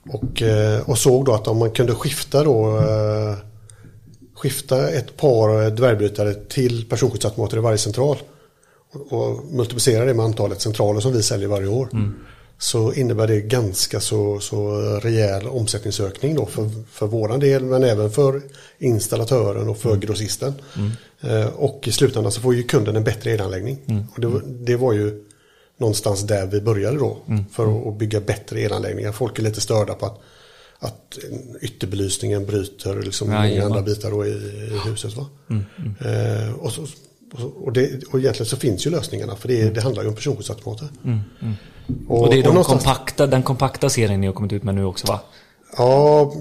Och, 0.09 0.41
eh, 0.41 0.89
och 0.89 0.97
såg 0.97 1.25
då 1.25 1.33
att 1.33 1.47
om 1.47 1.57
man 1.57 1.71
kunde 1.71 1.95
skifta 1.95 2.43
då 2.43 2.77
eh, 2.77 3.35
skifta 4.35 4.89
ett 4.89 5.17
par 5.17 5.69
dvärgbrytare 5.69 6.33
till 6.33 6.89
personskyddsautomater 6.89 7.57
i 7.57 7.59
varje 7.59 7.77
central 7.77 8.17
och, 9.09 9.45
multiplicera 9.51 10.05
det 10.05 10.13
med 10.13 10.25
antalet 10.25 10.61
centraler 10.61 10.99
som 10.99 11.13
vi 11.13 11.23
säljer 11.23 11.47
varje 11.47 11.67
år. 11.67 11.89
Så 12.57 12.93
innebär 12.93 13.27
det 13.27 13.41
ganska 13.41 13.99
så, 13.99 14.39
så 14.39 14.71
rejäl 15.03 15.47
omsättningsökning 15.47 16.35
då 16.35 16.45
för, 16.45 16.69
för 16.91 17.07
våran 17.07 17.39
del 17.39 17.63
men 17.63 17.83
även 17.83 18.11
för 18.11 18.41
installatören 18.79 19.69
och 19.69 19.77
för 19.77 19.95
grossisten. 19.95 20.53
Eh, 21.21 21.47
och 21.47 21.87
i 21.87 21.91
slutändan 21.91 22.31
så 22.31 22.41
får 22.41 22.55
ju 22.55 22.63
kunden 22.63 22.95
en 22.95 23.03
bättre 23.03 23.31
elanläggning. 23.31 23.79
Och 24.15 24.21
det, 24.21 24.41
det 24.45 24.75
var 24.75 24.93
ju 24.93 25.23
någonstans 25.83 26.21
där 26.21 26.45
vi 26.45 26.61
började 26.61 26.97
då. 26.97 27.17
För 27.51 27.63
att, 27.81 27.87
att 27.87 27.97
bygga 27.97 28.19
bättre 28.21 28.59
elanläggningar. 28.61 29.11
Folk 29.11 29.39
är 29.39 29.43
lite 29.43 29.61
störda 29.61 29.93
på 29.93 30.05
att, 30.05 30.19
att 30.79 31.17
ytterbelysningen 31.61 32.45
bryter 32.45 33.01
liksom 33.01 33.27
många 33.27 33.47
Jajamän. 33.47 33.65
andra 33.67 33.81
bitar 33.81 34.11
då 34.11 34.25
i, 34.25 34.29
i 34.29 34.79
huset. 34.85 35.13
Va? 35.17 35.25
Eh, 36.05 36.53
och, 36.53 36.71
så, 36.71 36.81
och, 36.81 37.39
så, 37.39 37.47
och, 37.47 37.73
det, 37.73 38.03
och 38.11 38.19
egentligen 38.19 38.45
så 38.49 38.57
finns 38.57 38.85
ju 38.87 38.89
lösningarna 38.89 39.35
för 39.35 39.47
det, 39.47 39.69
det 39.69 39.81
handlar 39.81 40.03
ju 40.03 40.09
om 40.09 40.15
personskyddsautomater. 40.15 40.87
Och 42.07 42.29
det 42.29 42.39
är 42.39 42.43
de 42.43 42.49
någonstans- 42.49 42.83
kompakta, 42.83 43.27
den 43.27 43.43
kompakta 43.43 43.89
serien 43.89 44.21
ni 44.21 44.27
har 44.27 44.33
kommit 44.33 44.53
ut 44.53 44.63
med 44.63 44.75
nu 44.75 44.85
också 44.85 45.07
va? 45.07 45.19
Ja, 45.77 46.33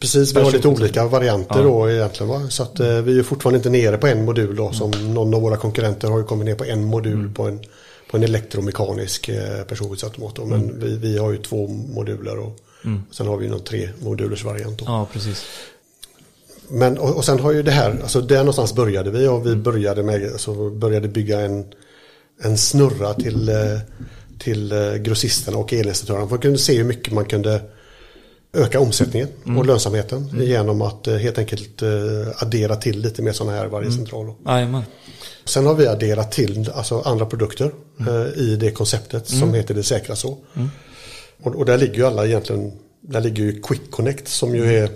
precis. 0.00 0.36
Vi 0.36 0.40
har 0.40 0.52
lite 0.52 0.68
olika 0.68 1.06
varianter 1.06 1.62
då 1.62 1.90
egentligen. 1.90 2.32
Va? 2.32 2.48
Så 2.48 2.62
att 2.62 2.80
eh, 2.80 2.88
vi 2.88 3.18
är 3.18 3.22
fortfarande 3.22 3.56
inte 3.56 3.70
nere 3.70 3.96
på 3.98 4.06
en 4.06 4.24
modul 4.24 4.56
då. 4.56 4.72
Som 4.72 4.90
någon 5.14 5.34
av 5.34 5.40
våra 5.40 5.56
konkurrenter 5.56 6.08
har 6.08 6.22
kommit 6.22 6.46
ner 6.46 6.54
på 6.54 6.64
en 6.64 6.84
modul 6.84 7.32
på 7.34 7.42
en, 7.42 7.60
på 8.14 8.18
en 8.18 8.24
elektromekanisk 8.24 9.28
eh, 9.28 9.64
personskyddsautomat. 9.64 10.36
Då. 10.36 10.44
Men 10.44 10.80
vi, 10.80 10.96
vi 10.96 11.18
har 11.18 11.32
ju 11.32 11.38
två 11.38 11.68
moduler 11.68 12.38
och 12.38 12.60
sen 13.10 13.26
har 13.26 13.36
vi 13.36 13.48
någon 13.48 13.64
tre 13.64 13.88
modulers 14.02 14.44
variant. 14.44 14.78
Då. 14.78 14.84
Ja, 14.88 15.08
precis. 15.12 15.44
Men, 16.68 16.98
och, 16.98 17.16
och 17.16 17.24
sen 17.24 17.40
har 17.40 17.52
ju 17.52 17.62
det 17.62 17.70
här, 17.70 17.98
alltså 18.02 18.20
där 18.20 18.38
någonstans 18.38 18.74
började 18.74 19.10
vi 19.10 19.28
och 19.28 19.46
vi 19.46 19.56
började, 19.56 20.02
med, 20.02 20.32
alltså, 20.32 20.70
började 20.70 21.08
bygga 21.08 21.40
en, 21.40 21.64
en 22.42 22.58
snurra 22.58 23.14
till, 23.14 23.48
eh, 23.48 23.78
till 24.38 24.72
eh, 24.72 24.94
grossisterna 24.94 25.58
och 25.58 25.72
elinstallatörerna. 25.72 26.30
Man 26.30 26.38
kunde 26.38 26.58
se 26.58 26.76
hur 26.76 26.84
mycket 26.84 27.12
man 27.12 27.24
kunde 27.24 27.60
öka 28.54 28.80
omsättningen 28.80 29.28
och 29.58 29.66
lönsamheten 29.66 30.30
genom 30.32 30.82
att 30.82 31.06
eh, 31.06 31.16
helt 31.16 31.38
enkelt 31.38 31.82
eh, 31.82 31.88
addera 32.38 32.76
till 32.76 33.00
lite 33.00 33.22
mer 33.22 33.32
sådana 33.32 33.56
här 33.56 33.66
varje 33.66 33.92
central. 33.92 34.26
då. 34.26 34.36
Jajamän. 34.50 34.82
Sen 35.44 35.66
har 35.66 35.74
vi 35.74 35.86
adderat 35.86 36.32
till 36.32 36.70
alltså, 36.74 37.00
andra 37.00 37.26
produkter 37.26 37.72
eh, 38.00 38.42
i 38.42 38.56
det 38.56 38.70
konceptet 38.70 39.28
som 39.28 39.54
heter 39.54 39.74
Det 39.74 39.82
säkra 39.82 40.16
så. 40.16 40.38
Och, 41.42 41.54
och 41.54 41.64
där 41.64 41.78
ligger 41.78 41.94
ju 41.94 42.06
alla 42.06 42.26
egentligen, 42.26 42.72
där 43.00 43.20
ligger 43.20 43.42
ju 43.42 43.62
Quick 43.62 43.90
Connect 43.90 44.28
som 44.28 44.56
ju 44.56 44.76
är 44.76 44.90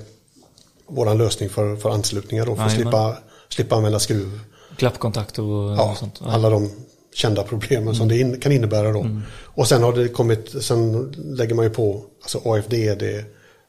våran 0.89 1.19
lösning 1.19 1.49
för, 1.49 1.77
för 1.77 1.91
anslutningar 1.91 2.47
då, 2.47 2.57
för 2.57 2.63
att 2.63 2.73
slippa, 2.73 3.17
slippa 3.49 3.77
använda 3.77 3.99
skruv. 3.99 4.41
Klappkontakt 4.77 5.39
och, 5.39 5.45
Ja, 5.47 5.91
och 5.91 5.97
sånt. 5.97 6.21
Ja. 6.21 6.31
alla 6.31 6.51
de 6.51 6.71
kända 7.15 7.43
problemen 7.43 7.95
som 7.95 8.09
det 8.09 8.19
in, 8.19 8.41
kan 8.41 8.53
innebära 8.53 8.93
då. 8.93 9.07
Och 9.43 9.69
sen 9.69 9.83
har 9.83 9.93
det 9.93 10.09
kommit, 10.09 10.65
sen 10.65 11.13
lägger 11.17 11.55
man 11.55 11.65
ju 11.65 11.71
på 11.71 12.05
alltså 12.23 12.39
AFDD, 12.45 13.03
eh, 13.03 13.25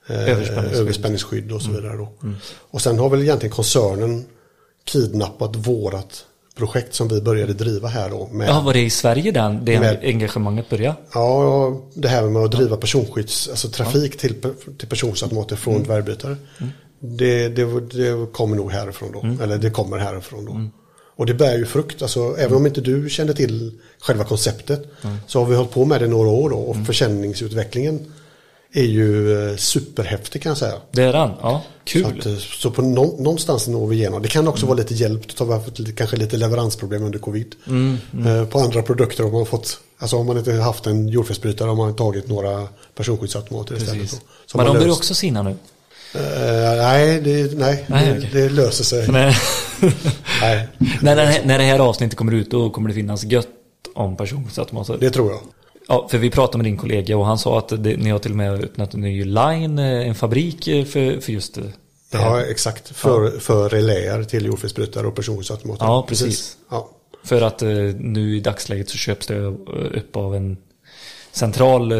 Överspänningsskydd. 0.09 0.81
överspänningsskydd 0.81 1.51
och 1.51 1.61
så 1.61 1.71
vidare 1.71 1.97
då. 1.97 2.09
Och 2.71 2.81
sen 2.81 2.99
har 2.99 3.09
väl 3.09 3.21
egentligen 3.21 3.55
koncernen 3.55 4.25
kidnappat 4.85 5.55
vårat 5.55 6.25
projekt 6.57 6.93
som 6.93 7.07
vi 7.07 7.21
började 7.21 7.53
driva 7.53 7.87
här 7.87 8.09
då. 8.09 8.27
Med, 8.31 8.49
Ja, 8.49 8.59
var 8.61 8.73
det 8.73 8.79
i 8.81 8.89
Sverige 8.89 9.31
den, 9.31 9.65
det 9.65 9.79
Med- 9.79 9.99
engagemanget 10.03 10.69
började? 10.69 10.95
Ja, 11.13 11.81
det 11.93 12.07
här 12.07 12.23
med 12.29 12.41
att 12.41 12.51
driva 12.51 12.77
personskydds, 12.77 13.49
alltså 13.49 13.67
trafik 13.69 14.17
till, 14.17 14.35
till 14.77 14.87
personsautomater 14.87 15.55
från 15.55 15.73
Mm. 15.75 15.87
dvärgbrytare. 15.87 16.35
Det, 16.99 17.49
det, 17.49 17.79
det 17.79 18.31
kommer 18.33 18.55
nog 18.55 18.71
härifrån 18.71 19.11
då. 19.11 19.43
Eller 19.43 19.57
det 19.57 19.69
kommer 19.69 19.97
härifrån 19.97 20.45
då. 20.45 20.51
Mm. 20.51 20.69
Och 21.15 21.25
det 21.25 21.33
bär 21.33 21.57
ju 21.57 21.65
frukt. 21.65 22.01
Alltså, 22.01 22.35
även 22.37 22.57
om 22.57 22.65
inte 22.65 22.81
du 22.81 23.09
kände 23.09 23.33
till 23.33 23.79
själva 23.99 24.23
konceptet 24.23 24.85
så 25.27 25.39
har 25.39 25.45
vi 25.45 25.55
hållit 25.55 25.71
på 25.71 25.85
med 25.85 26.01
det 26.01 26.07
några 26.07 26.29
år 26.29 26.49
då. 26.49 26.55
Och 26.57 26.73
Mm. 26.75 26.85
försäljningsutvecklingen 26.85 28.11
är 28.73 28.83
ju 28.83 29.49
eh, 29.51 29.55
superhäftig 29.57 30.41
kan 30.43 30.49
jag 30.49 30.57
säga. 30.57 30.73
Det 30.91 31.03
är 31.03 31.13
den? 31.13 31.29
Ja, 31.41 31.63
kul. 31.83 32.03
Så, 32.03 32.09
att, 32.09 32.25
eh, 32.25 32.35
så 32.37 32.71
på 32.71 32.81
nå, 32.81 33.15
någonstans 33.19 33.67
når 33.67 33.87
vi 33.87 33.95
igenom. 33.95 34.21
Det 34.21 34.27
kan 34.27 34.47
också 34.47 34.65
vara 34.65 34.77
lite 34.77 34.93
hjälp. 34.93 35.27
Det 35.37 35.39
har 35.45 35.53
haft 35.53 35.95
kanske 35.97 36.17
lite 36.17 36.37
leveransproblem 36.37 37.03
under 37.03 37.19
covid. 37.19 37.55
Mm, 37.67 37.97
Eh, 38.25 38.45
På 38.45 38.59
andra 38.59 38.81
produkter 38.81 39.23
har 39.23 39.31
man 39.31 39.45
fått, 39.45 39.79
alltså 39.99 40.15
om 40.17 40.25
man 40.27 40.37
inte 40.37 40.53
haft 40.53 40.85
en 40.87 41.07
jordfelsbrytare 41.07 41.67
har 41.67 41.75
man 41.75 41.95
tagit 41.95 42.27
några 42.27 42.67
personskyddsautomater 42.95 43.75
istället. 43.77 44.21
Så 44.45 44.57
Men 44.57 44.65
de 44.65 44.77
löst- 44.77 44.97
också 44.97 45.13
sina 45.15 45.41
nu? 45.43 45.49
Eh, 46.15 46.77
nej, 46.77 47.21
det, 47.21 47.57
nej, 47.57 47.85
Nej, 47.87 48.05
det, 48.07 48.17
okej. 48.17 48.29
det 48.33 48.49
löser 48.49 48.83
sig. 48.83 49.07
Nej. 49.11 49.35
Nej, 50.41 50.67
när, 51.01 51.15
när, 51.15 51.45
när 51.45 51.57
det 51.57 51.63
här 51.63 51.79
avsnittet 51.79 52.17
kommer 52.17 52.33
ut 52.33 52.51
då 52.51 52.69
kommer 52.69 52.89
det 52.89 52.95
finnas 52.95 53.23
gött 53.23 53.47
om 53.95 54.15
personskyddsautomater. 54.17 54.97
det 54.99 55.09
tror 55.09 55.31
jag. 55.31 55.39
Ja, 55.91 56.07
för 56.11 56.17
vi 56.17 56.29
pratade 56.29 56.57
med 56.57 56.65
din 56.65 56.77
kollega 56.77 57.17
och 57.17 57.25
han 57.25 57.37
sa 57.37 57.57
att 57.57 57.69
det, 57.69 57.97
ni 57.97 58.09
har 58.09 58.19
till 58.19 58.31
och 58.31 58.37
med 58.37 58.63
öppnat 58.63 58.93
en 58.93 59.01
ny 59.01 59.23
line, 59.25 59.79
eh, 59.79 60.07
en 60.07 60.15
fabrik 60.15 60.67
eh, 60.67 60.85
för, 60.85 61.21
för 61.21 61.31
just 61.31 61.55
det. 61.55 61.61
här. 62.17 62.25
Ja, 62.25 62.41
exakt. 62.41 62.89
För, 62.89 63.39
för 63.39 63.69
reläer 63.69 64.23
till 64.23 64.45
jordfelsbrytare 64.45 65.07
och 65.07 65.15
personskyddsautomater. 65.15 65.85
Ja, 65.85 66.05
precis. 66.07 66.57
Ja. 66.71 66.89
För 67.23 67.41
att 67.41 67.61
eh, 67.61 67.69
nu 67.99 68.37
i 68.37 68.39
dagsläget 68.39 68.89
så 68.89 68.97
köps 68.97 69.27
det 69.27 69.39
upp 69.93 70.15
av 70.15 70.35
en 70.35 70.57
central... 71.31 71.93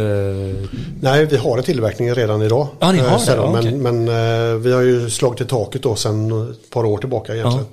Nej, 1.01 1.25
vi 1.25 1.37
har 1.37 1.57
en 1.57 1.63
tillverkning 1.63 2.13
redan 2.13 2.41
idag. 2.41 2.67
Ja, 2.79 2.91
ni 2.91 2.99
har 2.99 3.17
det, 3.17 3.19
så 3.19 3.31
ja, 3.31 3.51
men 3.51 3.59
okej. 3.59 3.75
men 3.75 4.07
eh, 4.07 4.55
vi 4.55 4.71
har 4.71 4.81
ju 4.81 5.09
slagit 5.09 5.41
i 5.41 5.45
taket 5.45 5.83
då 5.83 5.95
sedan 5.95 6.51
ett 6.51 6.69
par 6.69 6.85
år 6.85 6.97
tillbaka 6.97 7.35
egentligen. 7.35 7.67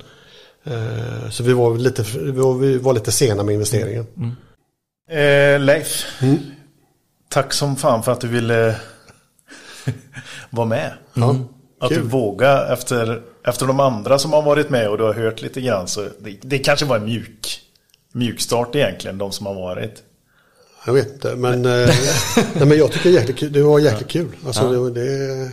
Eh, 0.65 1.31
Så 1.31 1.43
vi 1.43 1.53
var, 1.53 1.79
lite, 1.79 2.05
vi 2.61 2.79
var 2.79 2.93
lite 2.93 3.13
sena 3.13 3.43
med 3.43 3.53
investeringen. 3.53 4.07
Mm. 4.17 4.37
Eh, 5.11 5.61
Leif. 5.61 6.05
Tack 7.29 7.53
som 7.53 7.77
fan 7.77 8.03
för 8.03 8.13
att 8.13 8.21
du 8.21 8.29
ville 8.29 8.77
vara 10.51 10.67
med. 10.67 10.93
Ja, 11.15 11.37
Att 11.81 11.89
du 11.89 11.95
kul. 11.95 12.05
vågar 12.05 12.73
efter, 12.73 13.23
efter 13.47 13.67
de 13.67 13.81
andra 13.81 14.19
som 14.19 14.33
har 14.33 14.43
varit 14.43 14.71
med 14.71 14.89
och 14.89 14.99
du 14.99 15.05
har 15.05 15.15
hört 15.15 15.43
lite 15.43 15.61
grann. 15.61 15.89
Så 15.89 16.09
det, 16.21 16.39
det 16.43 16.59
kanske 16.59 16.87
var 16.87 16.97
en 16.97 17.05
mjuk, 17.05 17.61
mjuk 18.13 18.41
start 18.41 18.75
egentligen, 18.75 19.19
de 19.19 19.33
som 19.33 19.47
har 19.47 19.55
varit. 19.55 20.03
Jag 20.87 20.93
vet 20.93 21.13
inte, 21.13 21.37
men, 21.37 21.65
eh, 21.65 21.89
nej, 22.55 22.67
men 22.67 22.79
jag 22.79 22.93
tycker 22.93 23.49
det, 23.49 23.63
var 23.63 23.79
jäkligt 23.79 24.09
kul. 24.09 24.29
Alltså, 24.47 24.89
det, 24.91 25.01
det, 25.01 25.51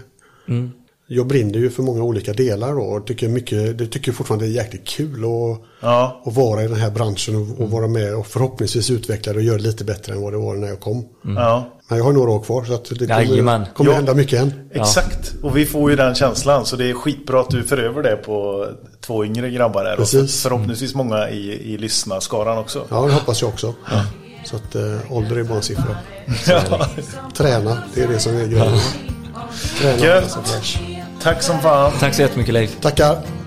Mm. 0.47 0.71
Jag 1.07 1.27
brinner 1.27 1.59
ju 1.59 1.69
för 1.69 1.83
många 1.83 2.03
olika 2.03 2.33
delar 2.33 2.73
då, 2.73 2.81
och 2.81 3.07
tycker, 3.07 3.27
mycket, 3.27 3.77
det 3.77 3.87
tycker 3.87 4.11
fortfarande 4.11 4.45
det 4.45 4.51
är 4.51 4.55
jäkligt 4.55 4.87
kul 4.87 5.23
att, 5.23 5.59
Ja, 5.81 6.21
att 6.25 6.33
vara 6.35 6.63
i 6.63 6.67
den 6.67 6.77
här 6.79 6.91
branschen 6.91 7.35
och, 7.35 7.61
och 7.63 7.71
vara 7.71 7.87
med 7.87 8.15
och 8.15 8.27
förhoppningsvis 8.27 8.89
utveckla 8.91 9.33
det 9.33 9.39
och 9.39 9.43
göra 9.45 9.57
det 9.57 9.63
lite 9.63 9.83
bättre 9.83 10.13
än 10.13 10.21
vad 10.21 10.33
det 10.33 10.37
var 10.37 10.55
när 10.55 10.67
jag 10.67 10.79
kom. 10.79 11.05
ja. 11.35 11.69
Men 11.87 11.97
jag 11.97 12.05
har 12.05 12.13
några 12.13 12.31
år 12.31 12.39
kvar 12.43 12.63
så 12.63 12.73
att 12.73 12.85
det 12.99 13.07
kommer, 13.07 13.73
kommer 13.73 13.89
Ja. 13.91 13.95
hända 13.95 14.13
mycket 14.13 14.41
än. 14.41 14.53
exakt. 14.73 15.33
Och 15.43 15.57
vi 15.57 15.65
får 15.65 15.89
ju 15.89 15.95
den 15.95 16.15
känslan. 16.15 16.65
Så 16.65 16.75
det 16.75 16.89
är 16.89 16.93
skitbra 16.93 17.41
att 17.41 17.49
du 17.49 17.63
för 17.63 17.77
över 17.77 18.03
det 18.03 18.15
på 18.15 18.67
två 19.01 19.25
yngre 19.25 19.49
grabbar 19.49 19.85
här. 19.85 19.91
Och 19.93 19.97
Precis. 19.97 20.43
förhoppningsvis 20.43 20.95
många 20.95 21.29
i, 21.29 21.73
i 21.73 21.77
lyssnarskaran 21.77 22.57
också. 22.57 22.85
Ja, 22.89 23.05
det 23.05 23.13
hoppas 23.13 23.41
jag 23.41 23.49
också. 23.49 23.73
Så 24.45 24.55
att 24.55 24.75
eh, 24.75 24.97
ålder 25.11 25.35
är 25.35 25.43
bara 25.43 25.57
en 25.57 25.63
siffra. 25.63 25.97
Ja. 26.47 26.87
Träna, 27.37 27.77
det 27.95 28.01
är 28.01 28.07
det 28.07 28.19
som 28.19 28.35
är 28.35 28.45
grejen. 28.47 28.77
Gött. 29.99 30.37
Tack 31.23 31.41
som 31.41 31.59
fan. 31.59 31.91
tack 31.99 32.13
så 32.13 32.21
jättemycket 32.21 32.53
Leif. 32.53 32.71
Tackar. 32.81 33.42